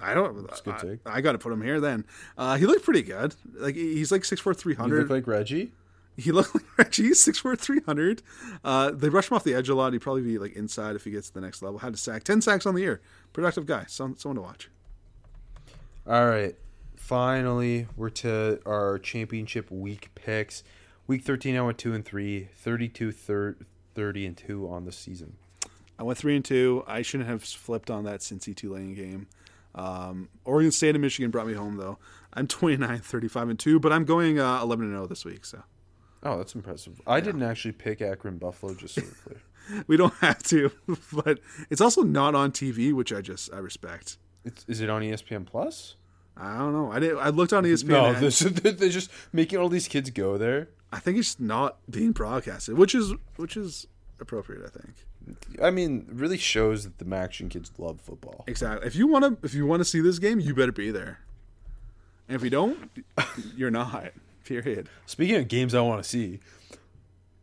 I 0.00 0.14
don't. 0.14 0.38
a 0.38 0.62
good 0.62 0.78
take. 0.78 1.00
I 1.06 1.20
got 1.20 1.32
to 1.32 1.38
put 1.38 1.52
him 1.52 1.62
here. 1.62 1.80
Then 1.80 2.04
uh, 2.38 2.56
he 2.56 2.66
looked 2.66 2.84
pretty 2.84 3.02
good. 3.02 3.34
Like 3.54 3.74
he's 3.74 4.12
like 4.12 4.24
six 4.24 4.40
four 4.40 4.54
three 4.54 4.74
hundred. 4.74 5.02
look 5.02 5.10
like 5.10 5.26
Reggie. 5.26 5.72
He 6.16 6.30
looked 6.30 6.54
like 6.54 6.64
Reggie, 6.78 7.14
six 7.14 7.38
four 7.38 7.56
three 7.56 7.80
hundred. 7.80 8.22
Uh, 8.64 8.90
they 8.90 9.08
rush 9.08 9.30
him 9.30 9.36
off 9.36 9.44
the 9.44 9.54
edge 9.54 9.68
a 9.68 9.74
lot. 9.74 9.92
He'd 9.92 10.00
probably 10.00 10.22
be 10.22 10.38
like 10.38 10.54
inside 10.54 10.96
if 10.96 11.04
he 11.04 11.10
gets 11.10 11.28
to 11.28 11.34
the 11.34 11.40
next 11.40 11.62
level. 11.62 11.78
Had 11.78 11.94
a 11.94 11.96
sack, 11.96 12.24
ten 12.24 12.40
sacks 12.40 12.66
on 12.66 12.74
the 12.74 12.82
year. 12.82 13.00
Productive 13.32 13.66
guy. 13.66 13.84
Some, 13.88 14.16
someone 14.16 14.36
to 14.36 14.42
watch. 14.42 14.70
All 16.06 16.26
right. 16.26 16.54
Finally, 16.96 17.86
we're 17.96 18.10
to 18.10 18.60
our 18.64 18.98
championship 18.98 19.70
week 19.70 20.10
picks. 20.14 20.62
Week 21.06 21.22
13, 21.24 21.56
I 21.56 21.62
went 21.62 21.78
2 21.78 21.94
and 21.94 22.04
3, 22.04 22.48
32, 22.54 23.12
thir- 23.12 23.56
30 23.94 24.26
and 24.26 24.36
2 24.36 24.68
on 24.68 24.84
the 24.84 24.92
season. 24.92 25.36
I 25.98 26.04
went 26.04 26.18
three 26.18 26.34
and 26.34 26.44
two. 26.44 26.82
I 26.88 27.02
shouldn't 27.02 27.28
have 27.28 27.44
flipped 27.44 27.88
on 27.90 28.02
that 28.04 28.20
Cincy 28.20 28.56
Tulane 28.56 28.94
game. 28.94 29.28
Um, 29.74 30.30
Oregon 30.44 30.72
State 30.72 30.96
and 30.96 31.02
Michigan 31.02 31.30
brought 31.30 31.46
me 31.46 31.52
home 31.52 31.76
though. 31.76 31.98
I'm 32.32 32.48
29, 32.48 32.98
35 32.98 33.48
and 33.50 33.58
two, 33.58 33.78
but 33.78 33.92
I'm 33.92 34.04
going 34.04 34.40
uh, 34.40 34.60
11 34.62 34.86
and 34.86 34.94
0 34.94 35.06
this 35.06 35.24
week. 35.24 35.44
So 35.44 35.62
Oh, 36.24 36.38
that's 36.38 36.54
impressive. 36.56 37.00
I 37.06 37.20
didn't 37.20 37.42
actually 37.42 37.72
pick 37.72 38.00
Akron 38.00 38.38
Buffalo, 38.38 38.74
just 38.74 38.94
so 38.96 39.02
we're 39.02 39.36
clear. 39.36 39.84
we 39.86 39.96
don't 39.96 40.14
have 40.14 40.42
to, 40.44 40.72
but 41.12 41.38
it's 41.70 41.80
also 41.80 42.02
not 42.02 42.34
on 42.34 42.50
TV, 42.52 42.92
which 42.92 43.12
I 43.12 43.20
just 43.20 43.52
I 43.52 43.58
respect. 43.58 44.16
It's, 44.44 44.64
is 44.66 44.80
it 44.80 44.90
on 44.90 45.02
ESPN 45.02 45.46
Plus? 45.46 45.94
I 46.36 46.58
don't 46.58 46.72
know. 46.72 46.90
I 46.90 46.98
did. 46.98 47.16
I 47.18 47.28
looked 47.28 47.52
on 47.52 47.64
ESPN. 47.64 47.88
No, 47.88 48.06
and 48.06 48.16
this, 48.18 48.38
they're 48.40 48.88
just 48.88 49.10
making 49.32 49.58
all 49.58 49.68
these 49.68 49.88
kids 49.88 50.10
go 50.10 50.38
there. 50.38 50.68
I 50.92 50.98
think 50.98 51.18
it's 51.18 51.38
not 51.38 51.78
being 51.90 52.12
broadcasted, 52.12 52.76
which 52.76 52.94
is 52.94 53.14
which 53.36 53.56
is 53.56 53.86
appropriate. 54.20 54.62
I 54.64 54.68
think 54.68 54.94
I 55.62 55.70
mean, 55.70 56.06
really 56.10 56.38
shows 56.38 56.84
that 56.84 56.98
the 56.98 57.04
MACtion 57.04 57.50
kids 57.50 57.72
love 57.78 58.00
football. 58.00 58.44
exactly. 58.46 58.86
If 58.86 58.96
you 58.96 59.06
want 59.06 59.24
to, 59.40 59.46
if 59.46 59.54
you 59.54 59.66
want 59.66 59.80
to 59.80 59.84
see 59.84 60.00
this 60.00 60.18
game, 60.18 60.40
you 60.40 60.54
better 60.54 60.72
be 60.72 60.90
there. 60.90 61.20
And 62.28 62.36
if 62.36 62.42
you 62.42 62.50
don't, 62.50 62.90
you're 63.56 63.70
not. 63.70 64.12
Period. 64.44 64.88
Speaking 65.06 65.36
of 65.36 65.48
games 65.48 65.74
I 65.74 65.80
want 65.82 66.02
to 66.02 66.08
see, 66.08 66.40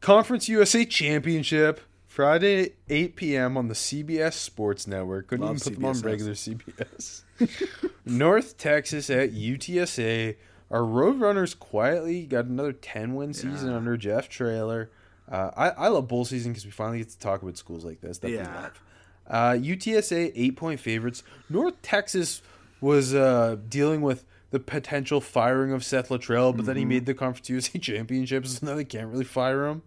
Conference 0.01 0.49
USA 0.49 0.83
Championship 0.83 1.79
Friday 2.19 2.73
8 2.89 3.15
p.m. 3.15 3.55
on 3.55 3.69
the 3.69 3.73
CBS 3.73 4.33
Sports 4.33 4.85
Network. 4.87 5.27
Couldn't 5.27 5.45
Love 5.45 5.55
even 5.55 5.63
put 5.63 5.75
them 5.75 5.85
on 5.85 5.95
CBS. 5.95 6.03
regular 6.05 6.33
CBS. 6.33 7.21
North 8.05 8.57
Texas 8.57 9.09
at 9.09 9.31
UTSA. 9.31 10.35
Our 10.69 10.81
Roadrunners 10.81 11.57
quietly 11.57 12.25
got 12.25 12.43
another 12.43 12.73
10 12.73 13.15
win 13.15 13.33
season 13.33 13.69
Yeah. 13.69 13.77
under 13.77 13.95
Jeff 13.95 14.27
Traylor. 14.27 14.89
Uh, 15.31 15.51
I, 15.55 15.69
I 15.69 15.87
love 15.87 16.09
bowl 16.09 16.25
season 16.25 16.51
because 16.51 16.65
we 16.65 16.71
finally 16.71 16.97
get 16.97 17.07
to 17.11 17.19
talk 17.19 17.41
about 17.41 17.55
schools 17.57 17.85
like 17.85 18.01
this 18.01 18.17
that 18.17 18.27
we 18.27 18.35
Yeah. 18.35 18.53
love. 18.63 18.81
Uh, 19.25 19.51
UTSA 19.57 20.33
eight 20.35 20.57
point 20.57 20.81
favorites. 20.81 21.23
North 21.49 21.81
Texas 21.81 22.41
was 22.81 23.15
uh, 23.15 23.55
dealing 23.69 24.01
with 24.01 24.25
the 24.51 24.59
potential 24.59 25.21
firing 25.21 25.71
of 25.71 25.85
Seth 25.85 26.09
Littrell, 26.09 26.53
but 26.53 26.65
then 26.65 26.75
he 26.75 26.83
made 26.83 27.05
the 27.05 27.13
Conference 27.13 27.49
USA 27.49 27.79
Championships, 27.79 28.59
so 28.59 28.65
now 28.65 28.75
they 28.75 28.83
can't 28.83 29.07
really 29.09 29.23
fire 29.23 29.67
him. 29.67 29.83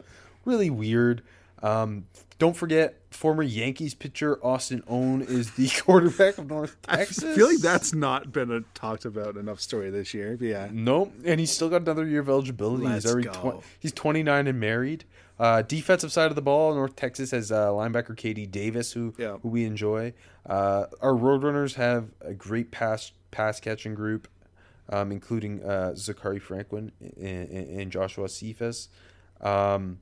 Really 0.46 0.70
weird. 0.70 1.20
Um, 1.62 2.06
don't 2.38 2.56
forget, 2.56 2.96
former 3.10 3.44
Yankees 3.44 3.94
pitcher 3.94 4.44
Austin 4.44 4.82
Aune 4.88 5.22
is 5.22 5.52
the 5.52 5.68
quarterback 5.82 6.38
of 6.38 6.48
North 6.48 6.76
Texas. 6.82 7.22
I 7.22 7.34
feel 7.34 7.46
like 7.46 7.58
that's 7.58 7.94
not 7.94 8.32
been 8.32 8.50
a 8.50 8.62
talked 8.74 9.04
about 9.04 9.36
enough 9.36 9.60
story 9.60 9.90
this 9.90 10.12
year. 10.12 10.36
But 10.36 10.46
yeah, 10.48 10.68
Nope, 10.72 11.12
and 11.24 11.38
he's 11.38 11.52
still 11.52 11.68
got 11.68 11.82
another 11.82 12.04
year 12.04 12.20
of 12.20 12.28
eligibility. 12.28 12.84
Let's 12.84 13.04
he's 13.04 13.12
already 13.12 13.28
go. 13.28 13.62
he's 13.78 13.92
29 13.92 14.48
and 14.48 14.58
married. 14.58 15.04
Uh, 15.38 15.62
defensive 15.62 16.12
side 16.12 16.30
of 16.30 16.34
the 16.34 16.42
ball, 16.42 16.74
North 16.74 16.96
Texas 16.96 17.30
has 17.30 17.50
uh, 17.52 17.68
linebacker 17.68 18.16
KD 18.16 18.50
Davis, 18.50 18.92
who 18.92 19.14
Yeah. 19.18 19.36
who 19.42 19.48
we 19.48 19.64
enjoy. 19.64 20.12
Uh, 20.44 20.86
our 21.00 21.12
Roadrunners 21.12 21.74
have 21.74 22.08
a 22.20 22.34
great 22.34 22.70
pass 22.72 23.12
pass 23.30 23.60
catching 23.60 23.94
group, 23.94 24.26
um, 24.88 25.12
including 25.12 25.62
uh, 25.62 25.92
Zakhari 25.94 26.40
Franklin 26.42 26.90
and, 27.00 27.48
and, 27.48 27.80
and 27.80 27.92
Joshua 27.92 28.28
Cephus. 28.28 28.88
Um, 29.40 30.00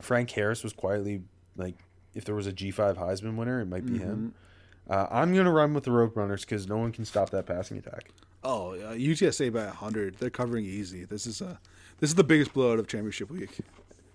Frank 0.00 0.30
Harris 0.30 0.62
was 0.62 0.72
quietly 0.72 1.22
like, 1.56 1.76
if 2.14 2.24
there 2.24 2.34
was 2.34 2.46
a 2.46 2.52
G5 2.52 2.96
Heisman 2.96 3.36
winner, 3.36 3.60
it 3.60 3.66
might 3.66 3.86
be 3.86 3.98
him. 3.98 4.34
Uh, 4.88 5.06
I'm 5.10 5.34
gonna 5.34 5.50
run 5.50 5.72
with 5.72 5.84
the 5.84 5.90
Rope 5.90 6.16
Runners 6.16 6.44
because 6.44 6.68
no 6.68 6.76
one 6.76 6.92
can 6.92 7.04
stop 7.04 7.30
that 7.30 7.46
passing 7.46 7.78
attack. 7.78 8.10
Oh, 8.42 8.72
uh, 8.74 8.92
UTSA 8.92 9.52
by 9.52 9.64
hundred. 9.66 10.16
They're 10.18 10.28
covering 10.28 10.66
easy. 10.66 11.04
This 11.04 11.26
is 11.26 11.40
a 11.40 11.58
this 12.00 12.10
is 12.10 12.16
the 12.16 12.24
biggest 12.24 12.52
blowout 12.52 12.78
of 12.78 12.86
championship 12.86 13.30
week. 13.30 13.58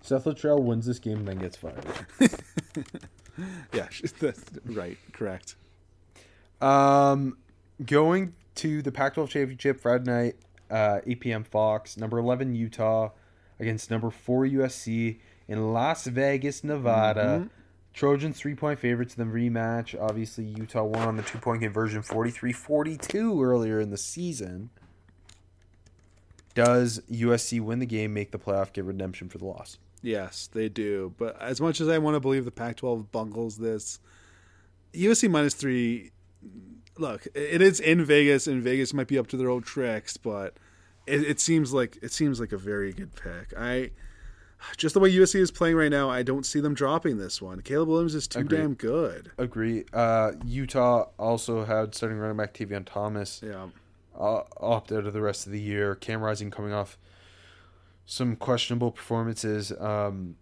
Seth 0.00 0.24
Littrell 0.24 0.62
wins 0.62 0.86
this 0.86 1.00
game 1.00 1.18
and 1.18 1.28
then 1.28 1.38
gets 1.38 1.56
fired. 1.56 1.84
Yeah, 3.72 3.88
that's 4.20 4.42
right. 4.66 4.98
Correct. 5.12 5.56
Um, 6.60 7.38
going 7.84 8.34
to 8.56 8.82
the 8.82 8.92
Pac-12 8.92 9.28
championship 9.28 9.80
Friday 9.80 10.10
night, 10.10 10.36
uh, 10.70 11.00
8 11.06 11.20
p.m. 11.20 11.44
Fox. 11.44 11.96
Number 11.96 12.18
11 12.18 12.54
Utah 12.54 13.10
against 13.58 13.90
number 13.90 14.10
four 14.10 14.44
USC 14.44 15.18
in 15.50 15.72
Las 15.72 16.06
Vegas, 16.06 16.62
Nevada. 16.64 17.40
Mm-hmm. 17.40 17.48
Trojans 17.92 18.38
three 18.38 18.54
point 18.54 18.78
favorites 18.78 19.16
in 19.16 19.28
the 19.28 19.34
rematch. 19.36 20.00
Obviously, 20.00 20.44
Utah 20.44 20.84
won 20.84 21.08
on 21.08 21.16
the 21.16 21.24
two 21.24 21.38
point 21.38 21.60
conversion 21.60 22.02
43 22.02 22.52
42 22.52 23.42
earlier 23.42 23.80
in 23.80 23.90
the 23.90 23.98
season. 23.98 24.70
Does 26.54 27.02
USC 27.10 27.60
win 27.60 27.80
the 27.80 27.86
game, 27.86 28.14
make 28.14 28.30
the 28.30 28.38
playoff, 28.38 28.72
get 28.72 28.84
redemption 28.84 29.28
for 29.28 29.38
the 29.38 29.44
loss? 29.44 29.78
Yes, 30.02 30.48
they 30.52 30.68
do. 30.68 31.14
But 31.18 31.40
as 31.42 31.60
much 31.60 31.80
as 31.80 31.88
I 31.88 31.98
want 31.98 32.14
to 32.14 32.20
believe 32.20 32.44
the 32.44 32.50
Pac-12 32.50 33.10
bungles 33.10 33.58
this, 33.58 33.98
USC 34.94 35.28
minus 35.28 35.54
three. 35.54 36.12
Look, 36.96 37.26
it 37.34 37.60
is 37.60 37.80
in 37.80 38.04
Vegas, 38.04 38.46
and 38.46 38.62
Vegas 38.62 38.94
might 38.94 39.08
be 39.08 39.18
up 39.18 39.26
to 39.28 39.36
their 39.36 39.48
old 39.48 39.64
tricks, 39.64 40.16
but 40.16 40.54
it, 41.06 41.22
it 41.22 41.40
seems 41.40 41.72
like 41.72 41.98
it 42.02 42.12
seems 42.12 42.38
like 42.38 42.52
a 42.52 42.58
very 42.58 42.92
good 42.92 43.16
pick. 43.16 43.52
I 43.58 43.90
just 44.76 44.94
the 44.94 45.00
way 45.00 45.10
USC 45.12 45.36
is 45.36 45.50
playing 45.50 45.76
right 45.76 45.90
now, 45.90 46.10
I 46.10 46.22
don't 46.22 46.44
see 46.46 46.60
them 46.60 46.74
dropping 46.74 47.18
this 47.18 47.40
one. 47.40 47.60
Caleb 47.62 47.88
Williams 47.88 48.14
is 48.14 48.26
too 48.28 48.40
Agreed. 48.40 48.58
damn 48.58 48.74
good. 48.74 49.30
Agree. 49.38 49.84
Uh, 49.92 50.32
Utah 50.44 51.08
also 51.18 51.64
had 51.64 51.94
starting 51.94 52.18
running 52.18 52.36
back 52.36 52.54
Tavion 52.54 52.84
Thomas. 52.84 53.40
Yeah, 53.44 53.68
uh, 54.18 54.42
opt 54.58 54.92
out 54.92 55.06
of 55.06 55.12
the 55.12 55.20
rest 55.22 55.46
of 55.46 55.52
the 55.52 55.60
year. 55.60 55.94
Cam 55.94 56.20
Rising 56.22 56.50
coming 56.50 56.72
off 56.72 56.98
some 58.06 58.36
questionable 58.36 58.90
performances. 58.90 59.72
Um, 59.78 60.36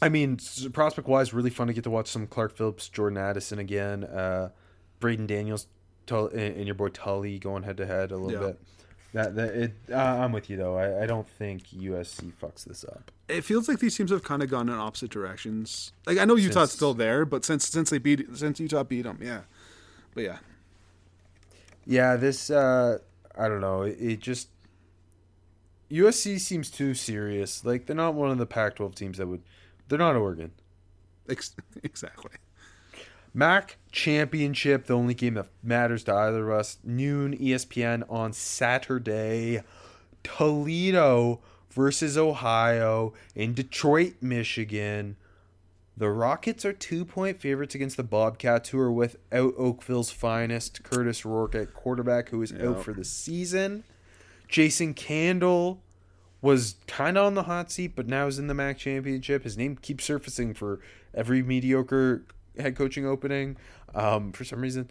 I 0.00 0.08
mean, 0.08 0.38
prospect 0.72 1.08
wise, 1.08 1.32
really 1.32 1.50
fun 1.50 1.66
to 1.68 1.72
get 1.72 1.84
to 1.84 1.90
watch 1.90 2.08
some 2.08 2.26
Clark 2.26 2.56
Phillips, 2.56 2.88
Jordan 2.88 3.16
Addison 3.18 3.58
again, 3.58 4.04
uh, 4.04 4.50
Braeden 5.00 5.26
Daniels, 5.26 5.66
Tull- 6.06 6.28
and, 6.28 6.56
and 6.56 6.66
your 6.66 6.74
boy 6.74 6.88
Tuli 6.88 7.38
going 7.38 7.62
head 7.64 7.76
to 7.78 7.86
head 7.86 8.12
a 8.12 8.16
little 8.16 8.40
Yeah. 8.40 8.48
bit. 8.52 8.60
That 9.16 9.34
that 9.36 9.54
it, 9.54 9.72
uh, 9.90 9.94
I'm 9.96 10.30
with 10.32 10.50
you 10.50 10.58
though. 10.58 10.76
I, 10.76 11.04
I 11.04 11.06
don't 11.06 11.26
think 11.26 11.68
USC 11.68 12.32
fucks 12.34 12.64
this 12.64 12.84
up. 12.84 13.10
it 13.28 13.44
feels 13.44 13.66
like 13.66 13.78
these 13.78 13.96
teams 13.96 14.10
have 14.10 14.22
kind 14.22 14.42
of 14.42 14.50
gone 14.50 14.68
in 14.68 14.74
opposite 14.74 15.10
directions. 15.10 15.92
Like 16.06 16.18
I 16.18 16.26
know 16.26 16.36
Utah's 16.36 16.54
Since- 16.70 16.72
still 16.72 16.92
there, 16.92 17.24
but 17.24 17.42
since 17.42 17.66
since 17.66 17.88
they 17.88 17.96
beat 17.96 18.26
since 18.36 18.60
Utah 18.60 18.82
beat 18.84 19.02
them, 19.02 19.18
yeah. 19.22 19.40
But 20.14 20.24
yeah, 20.24 20.38
Yeah, 21.86 22.16
this 22.16 22.50
uh 22.50 22.98
I 23.38 23.48
don't 23.48 23.62
know. 23.62 23.82
It, 23.82 23.96
it 23.98 24.20
just 24.20 24.48
USC 25.90 26.38
seems 26.38 26.70
too 26.70 26.92
serious. 26.92 27.64
Like 27.64 27.86
they're 27.86 27.96
not 27.96 28.12
one 28.14 28.30
of 28.30 28.36
the 28.38 28.46
Pac-12 28.46 28.94
teams 28.94 29.16
that 29.18 29.26
would. 29.28 29.42
They're 29.88 29.98
not 29.98 30.16
Oregon. 30.16 30.50
ex- 31.28 31.56
exactly. 31.82 32.32
MAC 33.36 33.76
Championship, 33.92 34.86
the 34.86 34.96
only 34.96 35.12
game 35.12 35.34
that 35.34 35.48
matters 35.62 36.04
to 36.04 36.14
either 36.14 36.50
of 36.50 36.58
us. 36.58 36.78
Noon 36.82 37.36
ESPN 37.36 38.02
on 38.08 38.32
Saturday. 38.32 39.60
Toledo 40.22 41.40
versus 41.70 42.16
Ohio 42.16 43.12
in 43.34 43.52
Detroit, 43.52 44.14
Michigan. 44.22 45.16
The 45.98 46.08
Rockets 46.08 46.64
are 46.64 46.72
two 46.72 47.04
point 47.04 47.38
favorites 47.38 47.74
against 47.74 47.98
the 47.98 48.02
Bobcats, 48.02 48.70
who 48.70 48.78
are 48.78 48.90
without 48.90 49.52
Oakville's 49.58 50.10
finest, 50.10 50.82
Curtis 50.82 51.26
Rourke 51.26 51.54
at 51.54 51.74
quarterback, 51.74 52.30
who 52.30 52.40
is 52.40 52.54
out 52.54 52.82
for 52.82 52.94
the 52.94 53.04
season. 53.04 53.84
Jason 54.48 54.94
Candle 54.94 55.82
was 56.40 56.76
kind 56.86 57.18
of 57.18 57.26
on 57.26 57.34
the 57.34 57.42
hot 57.42 57.70
seat, 57.70 57.92
but 57.94 58.06
now 58.06 58.28
is 58.28 58.38
in 58.38 58.46
the 58.46 58.54
MAC 58.54 58.78
championship. 58.78 59.44
His 59.44 59.58
name 59.58 59.76
keeps 59.76 60.04
surfacing 60.04 60.54
for 60.54 60.80
every 61.14 61.42
mediocre 61.42 62.24
head 62.58 62.76
coaching 62.76 63.06
opening. 63.06 63.56
Um, 63.94 64.32
for 64.32 64.44
some 64.44 64.60
reason, 64.60 64.88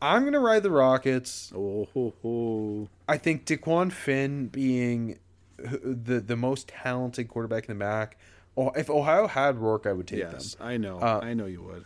I'm 0.00 0.24
gonna 0.24 0.40
ride 0.40 0.62
the 0.62 0.70
Rockets. 0.70 1.52
Oh, 1.54 1.86
ho, 1.94 2.12
ho. 2.22 2.88
I 3.08 3.18
think 3.18 3.44
Dequan 3.46 3.92
Finn 3.92 4.48
being 4.48 5.18
the 5.58 6.20
the 6.20 6.36
most 6.36 6.68
talented 6.68 7.28
quarterback 7.28 7.68
in 7.68 7.78
the 7.78 7.84
MAC. 7.84 8.16
Oh, 8.56 8.70
if 8.70 8.90
Ohio 8.90 9.26
had 9.28 9.56
Rourke, 9.58 9.86
I 9.86 9.92
would 9.92 10.06
take 10.06 10.18
yes, 10.18 10.54
them. 10.54 10.66
I 10.66 10.76
know, 10.76 10.98
Uh, 10.98 11.20
I 11.22 11.32
know 11.32 11.46
you 11.46 11.62
would. 11.62 11.84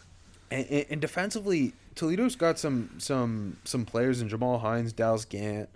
And, 0.50 0.66
and, 0.68 0.86
and 0.90 1.00
defensively, 1.00 1.74
Toledo's 1.94 2.36
got 2.36 2.58
some 2.58 2.90
some 2.98 3.58
some 3.64 3.84
players 3.84 4.20
in 4.20 4.28
Jamal 4.28 4.58
Hines, 4.58 4.92
Dallas 4.92 5.24
Gant. 5.24 5.68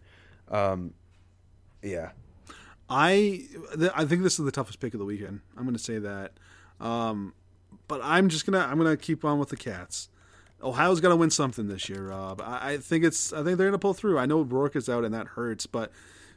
Um, 0.49 0.95
yeah, 1.83 2.11
I 2.89 3.47
th- 3.77 3.93
I 3.95 4.05
think 4.05 4.23
this 4.23 4.39
is 4.39 4.45
the 4.45 4.51
toughest 4.53 4.81
pick 4.81 4.95
of 4.95 4.99
the 4.99 5.05
weekend. 5.07 5.41
I'm 5.57 5.65
going 5.65 5.77
to 5.77 5.83
say 5.83 5.99
that, 5.99 6.33
um, 6.81 7.35
but 7.89 8.01
I'm 8.03 8.29
just 8.29 8.47
gonna 8.47 8.61
I'm 8.61 8.79
gonna 8.79 8.97
keep 8.97 9.25
on 9.25 9.39
with 9.39 9.49
the 9.49 9.57
Cats. 9.57 10.09
Ohio's 10.63 11.01
to 11.01 11.17
win 11.17 11.31
something 11.31 11.69
this 11.69 11.89
year, 11.89 12.09
Rob. 12.09 12.41
I, 12.43 12.73
I 12.73 12.77
think 12.77 13.05
it's 13.05 13.33
I 13.33 13.43
think 13.43 13.59
they're 13.59 13.71
to 13.71 13.79
pull 13.79 13.95
through. 13.95 14.19
I 14.19 14.27
know 14.27 14.43
Rourke 14.43 14.77
is 14.77 14.89
out 14.89 15.05
and 15.05 15.15
that 15.15 15.29
hurts, 15.29 15.67
but 15.67 15.91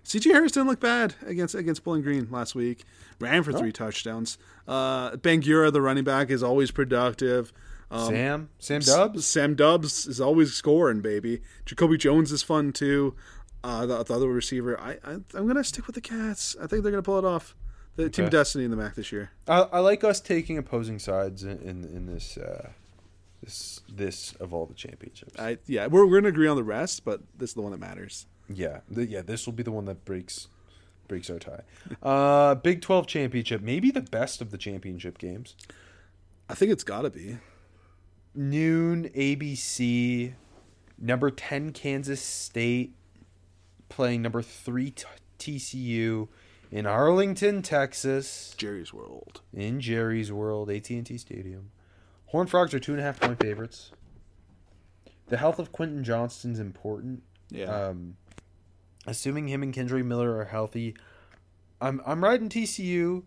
CJ 0.05 0.31
Harris 0.31 0.51
didn't 0.51 0.67
look 0.67 0.79
bad 0.79 1.15
against 1.25 1.55
against 1.55 1.83
Bowling 1.83 2.01
Green 2.01 2.27
last 2.31 2.55
week. 2.55 2.83
Ran 3.19 3.43
for 3.43 3.53
three 3.53 3.71
touchdowns. 3.71 4.37
Uh, 4.67 5.11
Bangura, 5.11 5.71
the 5.71 5.81
running 5.81 6.03
back, 6.03 6.29
is 6.29 6.43
always 6.43 6.71
productive. 6.71 7.53
Um, 7.89 8.09
Sam 8.09 8.49
Sam 8.59 8.81
Dubs. 8.81 9.25
Sam 9.25 9.55
Dubs 9.55 10.07
is 10.07 10.19
always 10.19 10.53
scoring, 10.53 11.01
baby. 11.01 11.41
Jacoby 11.65 11.97
Jones 11.97 12.31
is 12.31 12.43
fun 12.43 12.73
too. 12.73 13.15
Uh, 13.63 13.85
the, 13.85 14.03
the 14.03 14.13
other 14.13 14.27
receiver, 14.27 14.77
I, 14.79 14.97
I 15.05 15.11
I'm 15.33 15.47
gonna 15.47 15.63
stick 15.63 15.87
with 15.87 15.95
the 15.95 16.01
Cats. 16.01 16.55
I 16.61 16.67
think 16.67 16.83
they're 16.83 16.91
gonna 16.91 17.01
pull 17.01 17.19
it 17.19 17.25
off. 17.25 17.55
The 17.95 18.09
team 18.09 18.25
Okay. 18.25 18.31
destiny 18.31 18.65
in 18.65 18.71
the 18.71 18.77
MAC 18.77 18.95
this 18.95 19.11
year. 19.11 19.31
I, 19.47 19.61
I 19.73 19.79
like 19.79 20.03
us 20.03 20.19
taking 20.19 20.57
opposing 20.57 20.97
sides 20.99 21.43
in 21.43 21.59
in, 21.59 21.83
in 21.83 22.05
this 22.07 22.37
uh, 22.37 22.69
This 23.43 23.81
this 23.87 24.33
of 24.39 24.53
all 24.53 24.65
the 24.65 24.73
championships. 24.73 25.33
I 25.39 25.57
yeah, 25.67 25.87
we're 25.87 26.05
we're 26.05 26.19
gonna 26.21 26.29
agree 26.29 26.47
on 26.47 26.55
the 26.55 26.63
rest, 26.63 27.05
but 27.05 27.21
this 27.37 27.51
is 27.51 27.53
the 27.53 27.61
one 27.61 27.71
that 27.71 27.79
matters. 27.79 28.25
yeah, 28.49 28.79
th- 28.93 29.09
yeah. 29.09 29.21
This 29.21 29.45
will 29.45 29.53
be 29.53 29.63
the 29.63 29.71
one 29.71 29.85
that 29.85 30.05
breaks 30.05 30.47
breaks 31.07 31.29
our 31.29 31.37
tie. 31.39 31.61
Uh, 32.01 32.55
Big 32.55 32.81
Twelve 32.81 33.05
championship, 33.07 33.61
maybe 33.61 33.91
the 33.91 34.01
best 34.01 34.41
of 34.41 34.49
the 34.51 34.57
championship 34.57 35.17
games. 35.17 35.55
I 36.49 36.55
think 36.55 36.71
it's 36.71 36.83
gotta 36.83 37.09
be. 37.09 37.37
Noon 38.35 39.09
ABC, 39.15 40.33
number 40.97 41.29
ten 41.29 41.71
Kansas 41.71 42.21
State 42.21 42.95
playing 43.89 44.23
number 44.23 44.41
three 44.41 44.89
t- 44.89 45.05
TCU 45.37 46.29
in 46.73 46.87
Arlington, 46.87 47.61
Texas. 47.61 48.55
Jerry's 48.57 48.91
World. 48.91 49.41
in 49.53 49.79
Jerry's 49.79 50.31
World, 50.31 50.71
AT 50.71 50.89
and 50.89 51.05
T 51.05 51.19
Stadium. 51.19 51.69
Horned 52.25 52.49
Frogs 52.49 52.73
are 52.73 52.79
two 52.79 52.93
and 52.93 52.99
a 52.99 53.03
half 53.03 53.19
point 53.19 53.39
favorites. 53.39 53.91
The 55.27 55.37
health 55.37 55.59
of 55.59 55.71
Quentin 55.71 56.03
Johnston's 56.03 56.59
important. 56.59 57.21
Yeah. 57.51 57.65
Um, 57.65 58.17
assuming 59.05 59.49
him 59.49 59.61
and 59.61 59.71
Kendre 59.71 60.03
Miller 60.03 60.35
are 60.35 60.45
healthy, 60.45 60.95
I'm 61.79 62.01
I'm 62.07 62.23
riding 62.23 62.49
TCU. 62.49 63.21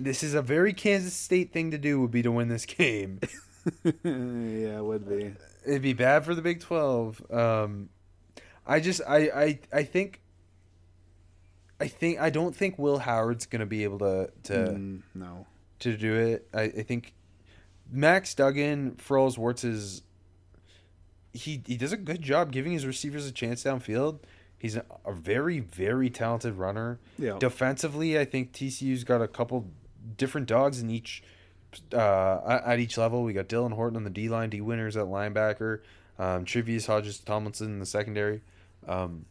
This 0.00 0.22
is 0.22 0.32
a 0.32 0.40
very 0.40 0.72
Kansas 0.72 1.12
State 1.12 1.52
thing 1.52 1.70
to 1.72 1.78
do. 1.78 2.00
Would 2.00 2.10
be 2.10 2.22
to 2.22 2.32
win 2.32 2.48
this 2.48 2.64
game. 2.64 3.20
yeah, 3.84 4.78
it 4.78 4.84
would 4.84 5.06
be. 5.06 5.34
It'd 5.66 5.82
be 5.82 5.92
bad 5.92 6.24
for 6.24 6.34
the 6.34 6.40
Big 6.40 6.60
Twelve. 6.60 7.20
Um, 7.30 7.90
I 8.66 8.80
just 8.80 9.02
I 9.06 9.18
I 9.28 9.58
I 9.74 9.82
think. 9.82 10.22
I 11.80 11.88
think 11.88 12.18
I 12.20 12.30
don't 12.30 12.54
think 12.56 12.78
Will 12.78 12.98
Howard's 12.98 13.46
gonna 13.46 13.66
be 13.66 13.84
able 13.84 13.98
to 13.98 14.30
to 14.44 14.52
Mm, 14.52 15.02
no. 15.14 15.46
to 15.80 15.96
do 15.96 16.14
it. 16.14 16.48
I, 16.54 16.62
I 16.62 16.82
think 16.82 17.12
Max 17.90 18.34
Duggan, 18.34 18.96
for 18.96 19.18
all 19.18 19.26
his 19.26 19.36
warts, 19.38 19.62
is 19.64 20.02
he 21.32 21.62
he 21.66 21.76
does 21.76 21.92
a 21.92 21.96
good 21.96 22.22
job 22.22 22.50
giving 22.52 22.72
his 22.72 22.86
receivers 22.86 23.26
a 23.26 23.32
chance 23.32 23.62
downfield. 23.64 24.20
He's 24.58 24.76
a, 24.76 24.84
a 25.04 25.12
very 25.12 25.60
very 25.60 26.08
talented 26.10 26.54
runner. 26.54 26.98
Yeah. 27.18 27.36
Defensively, 27.38 28.18
I 28.18 28.24
think 28.24 28.52
TCU's 28.52 29.04
got 29.04 29.20
a 29.20 29.28
couple 29.28 29.66
different 30.16 30.46
dogs 30.46 30.80
in 30.80 30.88
each 30.90 31.22
uh, 31.92 32.60
at 32.64 32.78
each 32.78 32.96
level. 32.96 33.22
We 33.22 33.34
got 33.34 33.48
Dylan 33.48 33.72
Horton 33.74 33.96
on 33.96 34.04
the 34.04 34.10
D 34.10 34.28
line, 34.30 34.48
Dee 34.48 34.62
Winters 34.62 34.96
at 34.96 35.04
linebacker, 35.06 35.80
um, 36.18 36.46
Tre'Vius 36.46 36.86
Hodges 36.86 37.18
Tomlinson 37.18 37.66
in 37.74 37.78
the 37.80 37.86
secondary. 37.86 38.40
Um, 38.88 39.26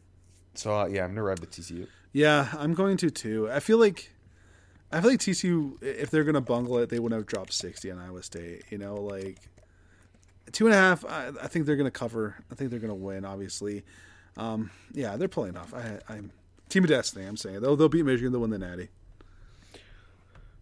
so 0.53 0.77
uh, 0.81 0.85
yeah, 0.85 1.03
I'm 1.03 1.09
gonna 1.11 1.23
ride 1.23 1.39
with 1.39 1.49
TCU. 1.51 1.88
Yeah, 2.16 2.48
I'm 2.58 2.74
going 2.74 2.96
to 2.96 3.10
too. 3.10 3.52
I 3.52 3.60
feel 3.60 3.78
like 3.78 4.10
I 4.90 5.02
feel 5.02 5.10
like 5.10 5.20
TCU 5.20 5.84
if 5.84 6.10
they're 6.10 6.24
gonna 6.24 6.40
bungle 6.40 6.78
it, 6.78 6.88
they 6.88 6.98
wouldn't 6.98 7.20
have 7.20 7.28
dropped 7.28 7.52
sixty 7.52 7.92
on 7.92 8.00
Iowa 8.00 8.24
State. 8.24 8.64
You 8.70 8.78
know, 8.78 8.96
like 8.96 9.38
two 10.54 10.66
and 10.66 10.74
a 10.74 10.78
half. 10.78 11.04
I, 11.04 11.32
I 11.44 11.48
think 11.48 11.66
they're 11.66 11.76
gonna 11.76 11.92
cover. 11.92 12.38
I 12.50 12.56
think 12.56 12.70
they're 12.72 12.80
gonna 12.80 12.96
win. 12.96 13.26
Obviously, 13.26 13.84
um, 14.38 14.72
yeah, 14.94 15.18
they're 15.18 15.28
pulling 15.28 15.58
off. 15.58 15.74
I, 15.74 16.00
I'm 16.08 16.32
team 16.70 16.86
of 16.86 16.90
destiny. 16.90 17.26
I'm 17.26 17.36
saying 17.36 17.60
they'll 17.60 17.76
they'll 17.76 17.90
beat 17.90 18.06
Michigan. 18.06 18.32
They'll 18.32 18.40
win 18.40 18.52
the 18.52 18.60
Natty. 18.60 18.88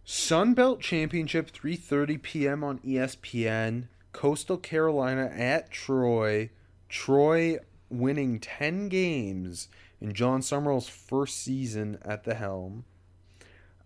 Sun 0.04 0.54
Belt 0.54 0.80
Championship, 0.80 1.52
3:30 1.52 2.20
p.m. 2.20 2.64
on 2.64 2.80
ESPN. 2.80 3.84
Coastal 4.12 4.56
Carolina 4.56 5.26
at 5.26 5.70
Troy. 5.70 6.50
Troy 6.88 7.60
winning 7.88 8.40
10 8.40 8.88
games 8.88 9.68
in 10.04 10.12
Jon 10.12 10.42
Sumrall's 10.42 10.86
first 10.86 11.42
season 11.42 11.96
at 12.02 12.24
the 12.24 12.34
helm. 12.34 12.84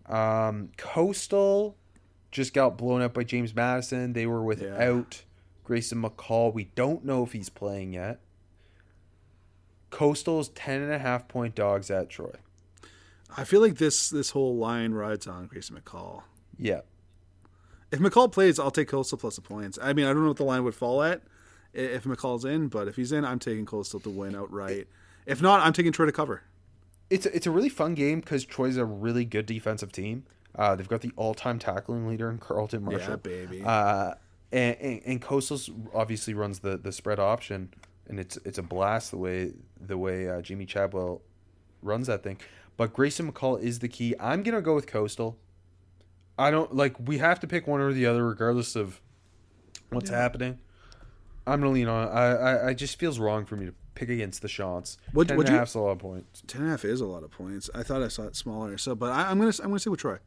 Um, 0.05 0.71
Coastal 0.75 1.77
just 2.29 2.53
got 2.53 2.77
blown 2.77 3.01
up 3.01 3.13
by 3.13 3.23
James 3.23 3.55
Madison. 3.55 4.11
They 4.11 4.25
were 4.25 4.43
without 4.43 5.23
Grayson 5.63 6.03
McCall. 6.03 6.53
We 6.53 6.65
don't 6.75 7.05
know 7.05 7.23
if 7.23 7.31
he's 7.31 7.47
playing 7.47 7.93
yet. 7.93 8.19
Coastal's 9.91 10.49
10 10.49 10.81
and 10.81 10.91
a 10.91 10.99
half 10.99 11.29
point 11.29 11.55
dogs 11.55 11.89
at 11.89 12.09
Troy. 12.09 12.35
I 13.37 13.45
feel 13.45 13.61
like 13.61 13.75
this 13.75 14.09
this 14.09 14.31
whole 14.31 14.57
line 14.57 14.91
rides 14.91 15.25
on 15.25 15.47
Grayson 15.47 15.77
McCall. 15.77 16.23
Yeah. 16.57 16.81
If 17.91 17.99
McCall 17.99 18.29
plays, 18.29 18.59
I'll 18.59 18.71
take 18.71 18.89
Coastal 18.89 19.17
plus 19.17 19.37
the 19.37 19.41
points. 19.41 19.79
I 19.81 19.93
mean, 19.93 20.05
I 20.05 20.09
don't 20.09 20.23
know 20.23 20.27
what 20.27 20.37
the 20.37 20.43
line 20.43 20.65
would 20.65 20.75
fall 20.75 21.01
at 21.01 21.21
if 21.73 22.03
McCall's 22.03 22.43
in, 22.43 22.67
but 22.67 22.89
if 22.89 22.97
he's 22.97 23.13
in, 23.13 23.23
I'm 23.23 23.39
taking 23.39 23.65
Coastal 23.65 24.01
to 24.01 24.09
win 24.09 24.35
outright. 24.35 24.87
If 25.29 25.41
not, 25.41 25.61
I'm 25.61 25.73
taking 25.73 25.91
Troy 25.91 26.07
to 26.07 26.11
cover. 26.11 26.41
it's 27.09 27.25
a, 27.25 27.35
it's 27.35 27.47
a 27.47 27.51
really 27.51 27.69
fun 27.69 27.93
game 27.93 28.19
because 28.19 28.43
Troy's 28.45 28.77
a 28.77 28.85
really 28.85 29.25
good 29.25 29.45
defensive 29.45 29.91
team. 29.91 30.25
Uh, 30.55 30.75
they've 30.75 30.89
got 30.89 31.01
the 31.01 31.11
all 31.15 31.33
time 31.33 31.59
tackling 31.59 32.07
leader 32.07 32.29
in 32.29 32.39
Carlton 32.39 32.83
Martial. 32.83 33.11
Yeah, 33.11 33.15
baby. 33.17 33.61
Uh, 33.63 34.15
and, 34.51 34.75
and, 34.81 35.01
and 35.05 35.21
Coastal's 35.21 35.69
obviously 35.93 36.33
runs 36.33 36.59
the, 36.59 36.77
the 36.77 36.91
spread 36.91 37.19
option, 37.19 37.71
and 38.07 38.19
it's 38.19 38.37
it's 38.43 38.57
a 38.57 38.63
blast 38.63 39.11
the 39.11 39.17
way 39.17 39.53
the 39.79 39.97
way 39.97 40.27
uh, 40.27 40.41
Jamey 40.41 40.67
Chadwell 40.67 41.21
runs 41.83 42.07
that 42.07 42.23
thing. 42.23 42.39
But 42.77 42.93
Grayson 42.93 43.31
McCall 43.31 43.61
is 43.61 43.79
the 43.79 43.87
key. 43.87 44.15
I'm 44.19 44.41
gonna 44.41 44.61
go 44.61 44.73
with 44.73 44.87
Coastal. 44.87 45.37
I 46.39 46.49
don't 46.49 46.73
like. 46.75 46.95
We 46.99 47.19
have 47.19 47.39
to 47.41 47.47
pick 47.47 47.67
one 47.67 47.79
or 47.79 47.93
the 47.93 48.07
other, 48.07 48.25
regardless 48.25 48.75
of 48.75 48.99
what's 49.91 50.09
happening. 50.09 50.57
I'm 51.45 51.61
gonna 51.61 51.73
lean 51.73 51.87
on. 51.87 52.07
I, 52.07 52.23
I 52.23 52.67
I 52.69 52.73
just 52.73 52.97
feels 52.97 53.19
wrong 53.19 53.45
for 53.45 53.55
me 53.55 53.67
to 53.67 53.73
pick 53.99 54.09
against 54.09 54.41
the 54.41 54.47
shots. 54.47 54.97
What- 55.13 55.27
Ten 55.27 55.37
what'd 55.37 55.49
and 55.49 55.53
a 55.53 55.57
you- 55.57 55.59
half's 55.59 55.75
a 55.75 55.79
lot 55.79 55.91
of 55.91 55.99
points. 55.99 56.41
Ten 56.47 56.61
and 56.61 56.69
a 56.69 56.71
half 56.71 56.85
is 56.85 57.01
a 57.01 57.05
lot 57.05 57.23
of 57.23 57.31
points. 57.31 57.69
I 57.75 57.83
thought 57.83 58.01
I 58.01 58.07
saw 58.07 58.23
it 58.23 58.35
smaller. 58.35 58.77
So, 58.77 58.95
but 58.95 59.11
I, 59.11 59.29
I'm 59.29 59.37
gonna 59.39 59.51
I'm 59.61 59.69
gonna 59.69 59.79
say 59.79 59.89
with 59.89 59.99
Troy. 59.99 60.13
I'm 60.13 60.19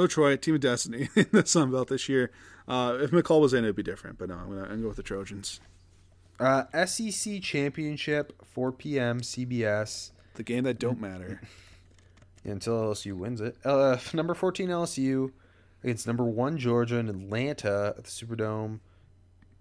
gonna 0.00 0.04
go 0.04 0.06
Troy, 0.08 0.36
team 0.36 0.54
of 0.56 0.60
destiny 0.60 1.08
in 1.16 1.26
the 1.32 1.46
Sun 1.46 1.70
Belt 1.70 1.88
this 1.88 2.08
year. 2.08 2.30
Uh, 2.68 2.98
if 3.00 3.10
McCall 3.12 3.40
was 3.40 3.54
in, 3.54 3.64
it'd 3.64 3.76
be 3.76 3.82
different. 3.82 4.18
But 4.18 4.28
no, 4.28 4.34
I'm 4.34 4.48
gonna, 4.48 4.62
I'm 4.62 4.68
gonna 4.68 4.82
go 4.82 4.88
with 4.88 4.96
the 4.96 5.02
Trojans. 5.02 5.60
Uh, 6.38 6.64
SEC 6.84 7.40
Championship, 7.40 8.32
4 8.44 8.72
p.m. 8.72 9.20
CBS 9.22 10.10
The 10.34 10.42
game 10.42 10.64
that 10.64 10.78
don't 10.78 11.00
matter. 11.00 11.40
until 12.44 12.74
LSU 12.92 13.14
wins 13.14 13.40
it. 13.40 13.56
Uh, 13.64 13.96
number 14.12 14.34
14 14.34 14.68
LSU 14.68 15.32
against 15.82 16.06
number 16.06 16.24
one 16.24 16.58
Georgia 16.58 16.96
in 16.96 17.08
Atlanta 17.08 17.94
at 17.96 18.04
the 18.04 18.10
Superdome. 18.10 18.80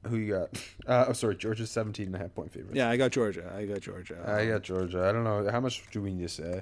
Who 0.07 0.17
you 0.17 0.33
got? 0.33 0.49
Uh, 0.87 1.05
oh, 1.07 1.13
sorry, 1.13 1.35
Georgia's 1.35 1.71
17 1.71 2.05
and 2.05 2.15
a 2.15 2.19
half 2.19 2.35
point 2.35 2.51
favorite. 2.53 2.75
Yeah, 2.75 2.89
I 2.91 2.95
got 2.97 3.09
Georgia. 3.11 3.51
I 3.57 3.65
got 3.65 3.81
Georgia. 3.81 4.23
I 4.27 4.45
got 4.45 4.61
Georgia. 4.61 5.07
I 5.07 5.11
don't 5.11 5.23
know 5.23 5.49
how 5.51 5.59
much 5.59 5.83
do 5.89 5.99
we 5.99 6.13
need 6.13 6.27
to 6.27 6.29
say. 6.29 6.61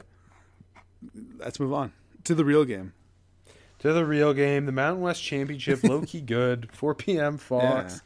Let's 1.38 1.60
move 1.60 1.74
on 1.74 1.91
to 2.24 2.34
the 2.36 2.45
real 2.45 2.64
game. 2.64 2.94
To 3.80 3.91
the 3.91 4.06
real 4.06 4.34
game, 4.34 4.65
the 4.65 4.72
Mountain 4.72 5.02
West 5.02 5.22
Championship, 5.22 5.84
low 5.84 6.03
key 6.03 6.22
good, 6.22 6.70
4 6.72 6.95
p.m. 6.95 7.38
Fox. 7.38 8.02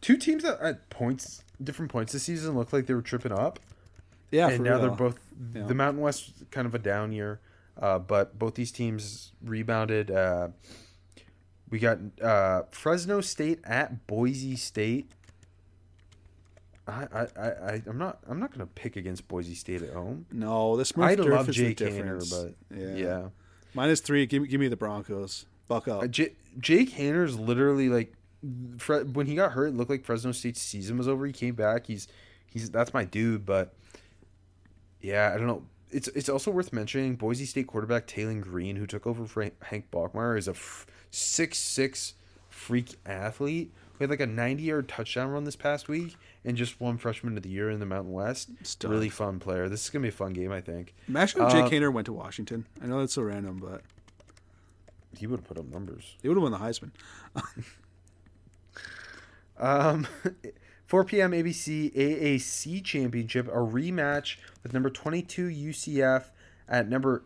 Two 0.00 0.16
teams 0.16 0.44
that 0.44 0.60
at 0.60 0.88
points, 0.88 1.42
different 1.62 1.90
points 1.90 2.12
this 2.12 2.22
season, 2.22 2.56
look 2.56 2.72
like 2.72 2.86
they 2.86 2.94
were 2.94 3.02
tripping 3.02 3.32
up. 3.32 3.58
Yeah, 4.30 4.46
and 4.48 4.58
for 4.58 4.62
now 4.62 4.70
real. 4.74 4.80
they're 4.82 4.90
both 4.90 5.18
Yeah. 5.52 5.64
the 5.64 5.74
Mountain 5.74 6.00
West 6.00 6.32
kind 6.52 6.66
of 6.68 6.74
a 6.76 6.78
down 6.78 7.10
year, 7.10 7.40
uh, 7.80 7.98
but 7.98 8.38
both 8.38 8.54
these 8.54 8.70
teams 8.70 9.32
rebounded. 9.42 10.12
Uh, 10.12 10.48
we 11.70 11.78
got 11.78 11.98
uh, 12.22 12.62
Fresno 12.70 13.20
State 13.20 13.60
at 13.64 14.06
Boise 14.06 14.56
State. 14.56 15.10
I, 16.86 17.06
I, 17.12 17.20
I, 17.36 17.46
I- 17.48 17.82
I'm 17.86 17.98
not 17.98 18.18
I'm 18.28 18.40
not 18.40 18.52
gonna 18.52 18.66
pick 18.66 18.96
against 18.96 19.28
Boise 19.28 19.54
State 19.54 19.82
at 19.82 19.92
home. 19.92 20.26
No, 20.32 20.76
the 20.76 20.84
Smurf 20.84 21.04
I 21.04 21.14
love 21.14 21.50
Jake 21.50 21.76
difference. 21.76 22.30
but 22.32 22.54
yeah. 22.74 22.94
yeah, 22.94 23.28
minus 23.74 24.00
three. 24.00 24.24
Give 24.26 24.42
me 24.42 24.48
give 24.48 24.60
me 24.60 24.68
the 24.68 24.76
Broncos. 24.76 25.46
Buck 25.68 25.86
up. 25.86 26.02
Uh, 26.02 26.06
J- 26.06 26.32
Jake 26.58 26.92
Haener's 26.94 27.38
literally 27.38 27.90
like 27.90 28.14
Fre- 28.78 29.00
when 29.02 29.26
he 29.26 29.34
got 29.34 29.52
hurt, 29.52 29.66
it 29.66 29.74
looked 29.76 29.90
like 29.90 30.04
Fresno 30.04 30.32
State's 30.32 30.62
season 30.62 30.96
was 30.96 31.06
over. 31.08 31.26
He 31.26 31.32
came 31.32 31.54
back. 31.54 31.86
He's 31.86 32.08
he's 32.50 32.70
that's 32.70 32.94
my 32.94 33.04
dude. 33.04 33.44
But 33.44 33.74
yeah, 35.02 35.32
I 35.34 35.36
don't 35.36 35.46
know. 35.46 35.64
It's 35.90 36.08
it's 36.08 36.30
also 36.30 36.50
worth 36.50 36.72
mentioning 36.72 37.16
Boise 37.16 37.44
State 37.44 37.66
quarterback 37.66 38.06
Taylen 38.06 38.40
Green, 38.40 38.76
who 38.76 38.86
took 38.86 39.06
over 39.06 39.26
for 39.26 39.46
Hank 39.62 39.90
Bachmeier, 39.90 40.38
is 40.38 40.48
a 40.48 40.52
f- 40.52 40.86
six 41.10 41.58
six 41.58 42.14
freak 42.48 42.96
athlete. 43.06 43.72
We 43.98 44.04
had 44.04 44.10
like 44.10 44.20
a 44.20 44.26
ninety 44.26 44.64
yard 44.64 44.88
touchdown 44.88 45.30
run 45.30 45.44
this 45.44 45.56
past 45.56 45.88
week, 45.88 46.16
and 46.44 46.56
just 46.56 46.80
won 46.80 46.98
freshman 46.98 47.36
of 47.36 47.42
the 47.42 47.48
year 47.48 47.70
in 47.70 47.80
the 47.80 47.86
Mountain 47.86 48.12
West. 48.12 48.50
Really 48.90 49.08
fun 49.08 49.38
player. 49.40 49.68
This 49.68 49.84
is 49.84 49.90
gonna 49.90 50.02
be 50.04 50.08
a 50.08 50.12
fun 50.12 50.32
game, 50.32 50.52
I 50.52 50.60
think. 50.60 50.94
Imagine 51.08 51.42
if 51.42 51.52
Jake 51.52 51.64
Uh, 51.64 51.68
Haener 51.70 51.92
went 51.92 52.06
to 52.06 52.12
Washington. 52.12 52.66
I 52.82 52.86
know 52.86 53.00
that's 53.00 53.14
so 53.14 53.22
random, 53.22 53.58
but 53.58 53.82
He 55.18 55.26
would 55.26 55.40
have 55.40 55.48
put 55.48 55.58
up 55.58 55.66
numbers. 55.66 56.16
he 56.22 56.28
would 56.28 56.36
have 56.36 56.42
won 56.42 56.52
the 56.52 56.58
Heisman. 56.58 56.90
Um, 59.60 60.06
4 60.86 61.04
p.m. 61.04 61.32
ABC 61.32 61.92
AAC 61.94 62.82
Championship, 62.84 63.48
a 63.48 63.52
rematch 63.58 64.36
with 64.62 64.72
number 64.72 64.88
22 64.88 65.48
UCF 65.48 66.26
at 66.68 66.88
number 66.88 67.24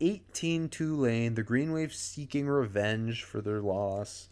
18 0.00 0.68
Tulane. 0.68 1.34
The 1.34 1.42
Green 1.42 1.72
Wave 1.72 1.94
seeking 1.94 2.48
revenge 2.48 3.24
for 3.24 3.40
their 3.40 3.60
loss. 3.60 4.28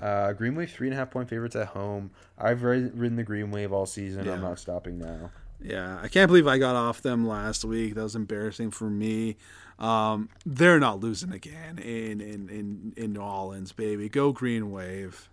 Uh, 0.00 0.32
Green 0.32 0.54
Wave 0.54 0.70
three 0.70 0.88
and 0.88 0.94
a 0.94 0.96
half 0.96 1.10
point 1.10 1.28
favorites 1.28 1.56
at 1.56 1.68
home. 1.68 2.10
I've 2.38 2.62
ridden 2.62 3.16
the 3.16 3.22
Green 3.22 3.50
Wave 3.50 3.72
all 3.72 3.86
season. 3.86 4.28
I'm 4.28 4.40
not 4.40 4.58
stopping 4.58 4.98
now. 4.98 5.30
Yeah, 5.62 5.98
I 6.02 6.08
can't 6.08 6.28
believe 6.28 6.46
I 6.46 6.56
got 6.56 6.74
off 6.74 7.02
them 7.02 7.26
last 7.28 7.64
week. 7.64 7.94
That 7.94 8.02
was 8.02 8.16
embarrassing 8.16 8.70
for 8.70 8.88
me. 8.88 9.36
Um, 9.78 10.30
they're 10.46 10.80
not 10.80 11.00
losing 11.00 11.32
again 11.32 11.78
in 11.78 12.20
in 12.20 12.48
in, 12.48 12.92
in 12.96 13.12
New 13.12 13.20
Orleans, 13.20 13.72
baby. 13.72 14.08
Go 14.08 14.32
Green 14.32 14.70
Wave. 14.70 15.28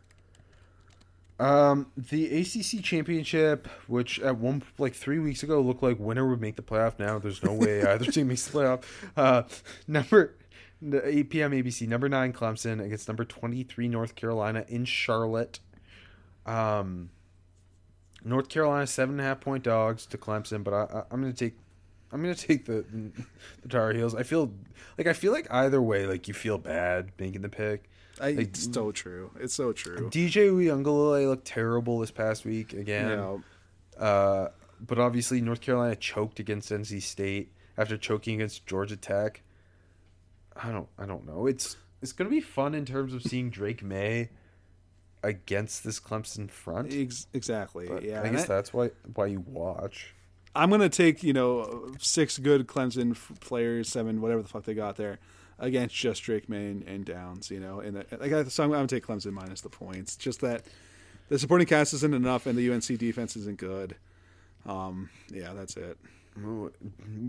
Um, 1.39 1.91
the 1.95 2.39
ACC 2.39 2.83
championship, 2.83 3.67
which 3.87 4.19
at 4.19 4.37
one 4.37 4.63
like 4.79 4.95
three 4.95 5.19
weeks 5.19 5.43
ago 5.43 5.61
looked 5.61 5.83
like 5.83 5.99
winner 5.99 6.27
would 6.27 6.41
make 6.41 6.55
the 6.55 6.63
playoff. 6.63 6.97
Now 6.97 7.19
there's 7.19 7.43
no 7.43 7.53
way 7.53 7.83
either 7.85 8.11
team 8.11 8.27
makes 8.29 8.47
the 8.47 8.57
playoff. 8.57 8.83
Uh, 9.15 9.43
number 9.87 10.35
the 10.81 11.07
8 11.07 11.29
p.m. 11.29 11.51
ABC 11.51 11.87
number 11.87 12.09
nine 12.09 12.33
Clemson 12.33 12.83
against 12.83 13.07
number 13.07 13.25
23 13.25 13.87
North 13.87 14.15
Carolina 14.15 14.65
in 14.67 14.85
Charlotte. 14.85 15.59
Um, 16.45 17.09
North 18.23 18.49
Carolina 18.49 18.87
seven 18.87 19.15
and 19.15 19.21
a 19.21 19.23
half 19.23 19.39
point 19.39 19.63
dogs 19.63 20.05
to 20.07 20.17
Clemson, 20.17 20.63
but 20.63 20.73
I, 20.73 20.99
I 20.99 21.03
I'm 21.11 21.21
gonna 21.21 21.33
take 21.33 21.55
I'm 22.11 22.21
gonna 22.21 22.35
take 22.35 22.65
the 22.65 22.83
the 23.61 23.69
Tar 23.69 23.93
Heels. 23.93 24.15
I 24.15 24.23
feel 24.23 24.51
like 24.97 25.07
I 25.07 25.13
feel 25.13 25.31
like 25.31 25.47
either 25.51 25.81
way, 25.81 26.07
like 26.07 26.27
you 26.27 26.33
feel 26.33 26.57
bad 26.57 27.11
making 27.19 27.41
the 27.41 27.49
pick. 27.49 27.89
I, 28.21 28.31
Like- 28.31 28.39
it's 28.47 28.71
so 28.73 28.91
true. 28.91 29.31
It's 29.39 29.53
so 29.53 29.71
true. 29.73 30.09
DJ 30.09 30.49
Uiagalelei 30.49 31.27
looked 31.27 31.45
terrible 31.45 31.99
this 31.99 32.11
past 32.11 32.45
week 32.45 32.73
again. 32.73 33.09
You 33.09 33.15
know, 33.15 33.43
Uh, 33.97 34.49
but 34.79 34.99
obviously 34.99 35.41
North 35.41 35.61
Carolina 35.61 35.95
choked 35.95 36.39
against 36.39 36.69
NC 36.71 37.01
State 37.01 37.51
after 37.77 37.97
choking 37.97 38.35
against 38.35 38.65
Georgia 38.65 38.95
Tech. 38.97 39.41
I 40.55 40.71
don't 40.71 40.87
I 40.97 41.05
don't 41.05 41.25
know. 41.25 41.47
It's 41.47 41.77
it's 42.01 42.11
gonna 42.11 42.29
be 42.29 42.41
fun 42.41 42.75
in 42.75 42.85
terms 42.85 43.13
of 43.13 43.23
seeing 43.23 43.49
Drake 43.49 43.83
Maye 43.83 44.29
against 45.23 45.83
this 45.83 45.99
Clemson 45.99 46.49
front. 46.49 46.93
ex- 46.93 47.27
exactly. 47.33 47.87
But 47.87 48.03
yeah, 48.03 48.21
I 48.21 48.29
guess 48.29 48.43
I- 48.43 48.47
that's 48.47 48.73
why 48.73 48.91
why 49.15 49.27
you 49.27 49.39
watch. 49.47 50.13
I'm 50.55 50.69
gonna 50.71 50.89
take 50.89 51.21
you 51.23 51.33
know 51.33 51.91
six 51.99 52.37
good 52.39 52.67
Clemson 52.67 53.11
f- 53.11 53.31
players, 53.39 53.89
seven 53.89 54.21
whatever 54.21 54.41
the 54.41 54.47
fuck 54.47 54.63
they 54.63 54.73
got 54.73 54.95
there, 54.95 55.19
against 55.59 55.95
just 55.95 56.23
Drake 56.23 56.47
Maye 56.49 56.75
and, 56.85 57.05
Downs. 57.05 57.49
You 57.51 57.59
know, 57.59 57.79
and 57.79 57.95
like 58.19 58.31
I- 58.31 58.43
so 58.45 58.63
I'm, 58.63 58.71
I'm 58.71 58.77
gonna 58.77 58.87
take 58.87 59.05
Clemson 59.05 59.31
minus 59.33 59.61
the 59.61 59.69
points. 59.69 60.15
Just 60.15 60.41
that 60.41 60.63
the 61.29 61.37
supporting 61.39 61.67
cast 61.67 61.93
isn't 61.93 62.13
enough, 62.13 62.45
and 62.45 62.57
the 62.57 62.69
UNC 62.71 62.97
defense 62.97 63.35
isn't 63.35 63.57
good. 63.57 63.95
Um, 64.65 65.09
yeah, 65.29 65.53
that's 65.53 65.77
it. 65.77 65.97
Ooh, 66.39 66.71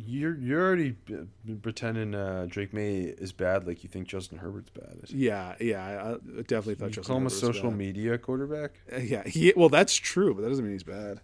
You're 0.07 0.37
you're 0.37 0.61
already 0.67 0.91
b- 0.91 1.25
pretending 1.63 2.15
uh, 2.15 2.45
Drake 2.47 2.75
Maye 2.75 3.15
is 3.17 3.33
bad, 3.33 3.67
like 3.67 3.83
you 3.83 3.89
think 3.89 4.07
Justin 4.07 4.37
Herbert's 4.37 4.69
bad. 4.69 4.99
Yeah, 5.09 5.55
yeah, 5.61 5.83
I, 5.87 6.13
I 6.13 6.43
definitely 6.43 6.75
thought 6.75 6.87
You 6.91 6.97
Justin 6.97 7.05
call 7.05 7.17
him 7.17 7.27
a 7.27 7.31
Herbert 7.31 7.47
was 7.49 7.57
social 7.57 7.71
media 7.71 8.19
quarterback. 8.19 8.73
Uh, 8.93 8.97
Yeah, 8.99 9.27
he, 9.27 9.55
well, 9.57 9.71
that's 9.71 9.95
true, 9.95 10.35
but 10.35 10.43
that 10.43 10.51
doesn't 10.51 10.63
mean 10.63 10.75
he's 10.75 10.83
bad. 10.83 11.21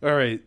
All 0.00 0.14
right, 0.14 0.40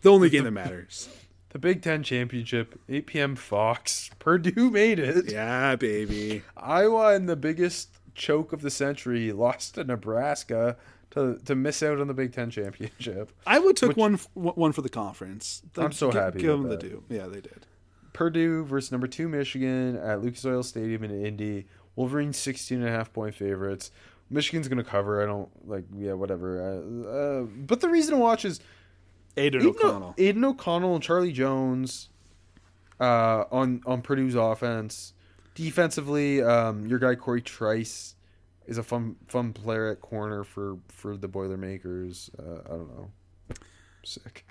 The 0.00 0.10
only 0.10 0.30
game 0.30 0.44
that 0.44 0.50
matters. 0.50 1.08
the 1.52 1.58
Big 1.58 1.82
Ten 1.82 2.02
championship, 2.02 2.78
8 2.88 3.06
p.m. 3.06 3.36
Fox. 3.36 4.10
Purdue 4.18 4.70
made 4.70 4.98
it. 4.98 5.30
Yeah, 5.30 5.76
baby. 5.76 6.42
Iowa 6.56 7.14
in 7.14 7.26
the 7.26 7.36
biggest 7.36 7.90
choke 8.14 8.52
of 8.52 8.60
the 8.62 8.70
century 8.70 9.32
lost 9.32 9.74
to 9.76 9.84
Nebraska 9.84 10.76
to 11.12 11.38
to 11.44 11.54
miss 11.54 11.82
out 11.82 12.00
on 12.00 12.08
the 12.08 12.14
Big 12.14 12.32
Ten 12.32 12.50
championship. 12.50 13.32
Iowa 13.46 13.72
took 13.74 13.88
Which- 13.90 13.96
one 13.98 14.14
one 14.34 14.72
for 14.72 14.82
the 14.82 14.88
conference. 14.88 15.62
I'm 15.76 15.92
so 15.92 16.10
Gi- 16.10 16.18
happy 16.18 16.38
Give 16.40 16.50
them 16.52 16.62
the 16.64 16.76
that. 16.76 16.80
due. 16.80 17.04
Yeah, 17.08 17.26
they 17.26 17.40
did. 17.40 17.66
Purdue 18.12 18.64
versus 18.64 18.92
number 18.92 19.06
two 19.06 19.28
Michigan 19.28 19.96
at 19.96 20.22
Lucas 20.22 20.44
Oil 20.44 20.62
Stadium 20.62 21.04
in 21.04 21.24
Indy. 21.24 21.66
Wolverines 21.96 22.38
16 22.38 22.78
and 22.80 22.88
a 22.88 22.90
half 22.90 23.12
point 23.12 23.34
favorites. 23.34 23.90
Michigan's 24.30 24.68
gonna 24.68 24.84
cover. 24.84 25.22
I 25.22 25.26
don't 25.26 25.48
like. 25.68 25.84
Yeah, 25.94 26.14
whatever. 26.14 26.62
Uh, 26.62 27.08
uh, 27.08 27.42
but 27.42 27.80
the 27.82 27.88
reason 27.88 28.14
to 28.14 28.20
watch 28.20 28.44
is 28.46 28.60
Aidan 29.36 29.60
Aidan 29.62 29.70
O'Connell. 29.70 30.14
Aidan 30.18 30.44
O'Connell 30.44 30.94
and 30.94 31.02
Charlie 31.02 31.32
Jones 31.32 32.08
uh, 33.00 33.44
on 33.50 33.82
on 33.86 34.02
Purdue's 34.02 34.34
offense. 34.34 35.14
Defensively, 35.54 36.42
um, 36.42 36.86
your 36.86 36.98
guy 36.98 37.14
Cory 37.14 37.42
Trice 37.42 38.14
is 38.66 38.78
a 38.78 38.82
fun 38.82 39.16
fun 39.28 39.52
player 39.52 39.88
at 39.88 40.00
corner 40.00 40.44
for 40.44 40.78
for 40.88 41.16
the 41.16 41.28
Boilermakers. 41.28 42.30
Uh, 42.38 42.60
I 42.64 42.68
don't 42.68 42.96
know. 42.96 43.10
Sick. 44.04 44.46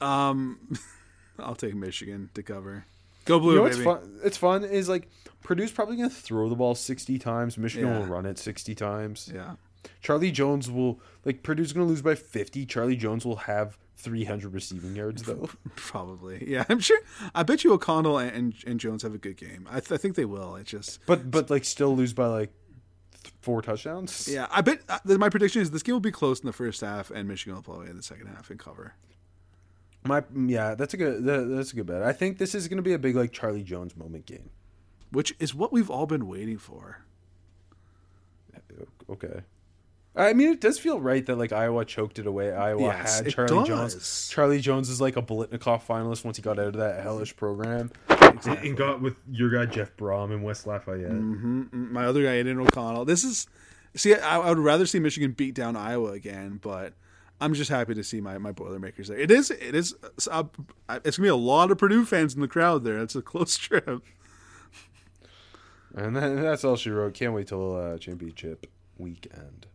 Um, 0.00 0.72
I'll 1.38 1.54
take 1.54 1.74
Michigan 1.74 2.30
to 2.34 2.42
cover. 2.42 2.84
Go 3.24 3.38
blue, 3.38 3.56
you 3.56 3.58
know 3.62 3.68
baby. 3.68 3.84
fun? 3.84 4.20
It's 4.24 4.36
fun 4.38 4.64
is 4.64 4.88
like 4.88 5.08
Purdue's 5.42 5.70
probably 5.72 5.96
gonna 5.96 6.08
throw 6.08 6.48
the 6.48 6.56
ball 6.56 6.74
sixty 6.74 7.18
times. 7.18 7.58
Michigan 7.58 7.88
Yeah. 7.88 7.98
will 7.98 8.06
run 8.06 8.24
it 8.26 8.38
sixty 8.38 8.74
times. 8.74 9.30
Yeah, 9.34 9.56
Charlie 10.00 10.30
Jones 10.30 10.70
will 10.70 11.00
like 11.24 11.42
Purdue's 11.42 11.72
gonna 11.74 11.86
lose 11.86 12.00
by 12.02 12.14
fifty. 12.14 12.64
Charlie 12.64 12.96
Jones 12.96 13.26
will 13.26 13.36
have 13.36 13.76
three 13.98 14.24
hundred 14.24 14.54
receiving 14.54 14.96
yards 14.96 15.24
though. 15.24 15.50
probably. 15.76 16.44
Yeah, 16.48 16.64
I'm 16.68 16.80
sure. 16.80 17.00
I 17.34 17.42
bet 17.42 17.64
you 17.64 17.72
O'Connell 17.72 18.18
and, 18.18 18.32
and, 18.34 18.54
and 18.66 18.80
Jones 18.80 19.02
have 19.02 19.14
a 19.14 19.18
good 19.18 19.36
game. 19.36 19.66
I, 19.70 19.80
th- 19.80 19.92
I 19.92 19.96
think 19.96 20.14
they 20.14 20.24
will. 20.24 20.56
It 20.56 20.66
just. 20.66 21.04
But 21.06 21.30
but 21.30 21.50
like 21.50 21.64
still 21.64 21.94
lose 21.96 22.12
by 22.12 22.26
like 22.26 22.52
th- 23.22 23.34
four 23.42 23.60
touchdowns. 23.62 24.28
Yeah, 24.28 24.46
I 24.50 24.60
bet 24.62 24.80
uh, 24.88 24.98
my 25.18 25.28
prediction 25.28 25.60
is 25.62 25.70
this 25.70 25.82
game 25.82 25.94
will 25.94 26.00
be 26.00 26.12
close 26.12 26.40
in 26.40 26.46
the 26.46 26.52
first 26.52 26.80
half, 26.80 27.10
and 27.10 27.28
Michigan 27.28 27.54
will 27.56 27.62
play 27.62 27.88
in 27.88 27.96
the 27.96 28.02
second 28.02 28.28
half 28.28 28.50
and 28.50 28.58
cover. 28.58 28.94
My 30.04 30.22
yeah, 30.34 30.74
that's 30.76 30.94
a 30.94 30.96
good 30.96 31.24
that, 31.24 31.48
that's 31.48 31.72
a 31.72 31.76
good 31.76 31.86
bet. 31.86 32.02
I 32.02 32.12
think 32.12 32.38
this 32.38 32.54
is 32.54 32.68
gonna 32.68 32.82
be 32.82 32.92
a 32.94 32.98
big 32.98 33.16
like 33.16 33.32
Charlie 33.32 33.64
Jones 33.64 33.96
moment 33.96 34.26
game. 34.26 34.50
which 35.10 35.34
is 35.40 35.54
what 35.54 35.72
we've 35.72 35.90
all 35.90 36.06
been 36.06 36.26
waiting 36.28 36.56
for. 36.58 37.02
Okay. 39.10 39.40
I 40.18 40.32
mean, 40.32 40.48
it 40.48 40.60
does 40.60 40.78
feel 40.78 41.00
right 41.00 41.24
that 41.26 41.36
like 41.36 41.52
Iowa 41.52 41.84
choked 41.84 42.18
it 42.18 42.26
away. 42.26 42.52
Iowa 42.52 42.82
Yes, 42.82 43.18
had 43.18 43.28
it 43.28 43.30
Charlie 43.30 43.68
does. 43.68 43.94
Jones. 43.94 44.28
Charlie 44.32 44.60
Jones 44.60 44.88
is 44.90 45.00
like 45.00 45.16
a 45.16 45.22
Biletnikoff 45.22 45.84
finalist 45.86 46.24
once 46.24 46.36
he 46.36 46.42
got 46.42 46.58
out 46.58 46.66
of 46.68 46.72
that 46.74 47.02
hellish 47.02 47.36
program, 47.36 47.90
and 48.08 48.76
got 48.76 49.00
with 49.00 49.14
your 49.30 49.48
guy 49.50 49.66
Jeff 49.66 49.96
Brohm 49.96 50.32
and 50.32 50.42
West 50.42 50.66
Lafayette. 50.66 51.10
Mm, 51.12 51.72
My 51.92 52.04
other 52.06 52.22
guy, 52.24 52.32
Aidan 52.32 52.58
O'Connell. 52.58 53.04
This 53.04 53.22
is 53.22 53.46
see, 53.94 54.14
I, 54.14 54.38
I 54.40 54.48
would 54.48 54.58
rather 54.58 54.86
see 54.86 54.98
Michigan 54.98 55.32
beat 55.32 55.54
down 55.54 55.76
Iowa 55.76 56.10
again, 56.12 56.58
but 56.60 56.94
I'm 57.40 57.54
just 57.54 57.70
happy 57.70 57.94
to 57.94 58.02
see 58.02 58.20
my, 58.20 58.38
my 58.38 58.50
Boilermakers 58.50 59.06
there. 59.08 59.18
It 59.18 59.30
is 59.30 59.52
it 59.52 59.74
is 59.76 59.94
uh, 60.30 60.44
it's 61.04 61.16
gonna 61.16 61.26
be 61.26 61.28
a 61.30 61.36
lot 61.36 61.70
of 61.70 61.78
Purdue 61.78 62.04
fans 62.04 62.34
in 62.34 62.40
the 62.40 62.48
crowd 62.48 62.82
there. 62.82 62.98
It's 62.98 63.14
a 63.14 63.22
close 63.22 63.56
trip. 63.56 64.02
And 65.94 66.14
then, 66.16 66.36
that's 66.42 66.64
all 66.64 66.76
she 66.76 66.90
wrote. 66.90 67.14
Can't 67.14 67.32
wait 67.32 67.48
till 67.48 67.76
uh, 67.76 67.98
championship 67.98 68.66
weekend. 68.98 69.66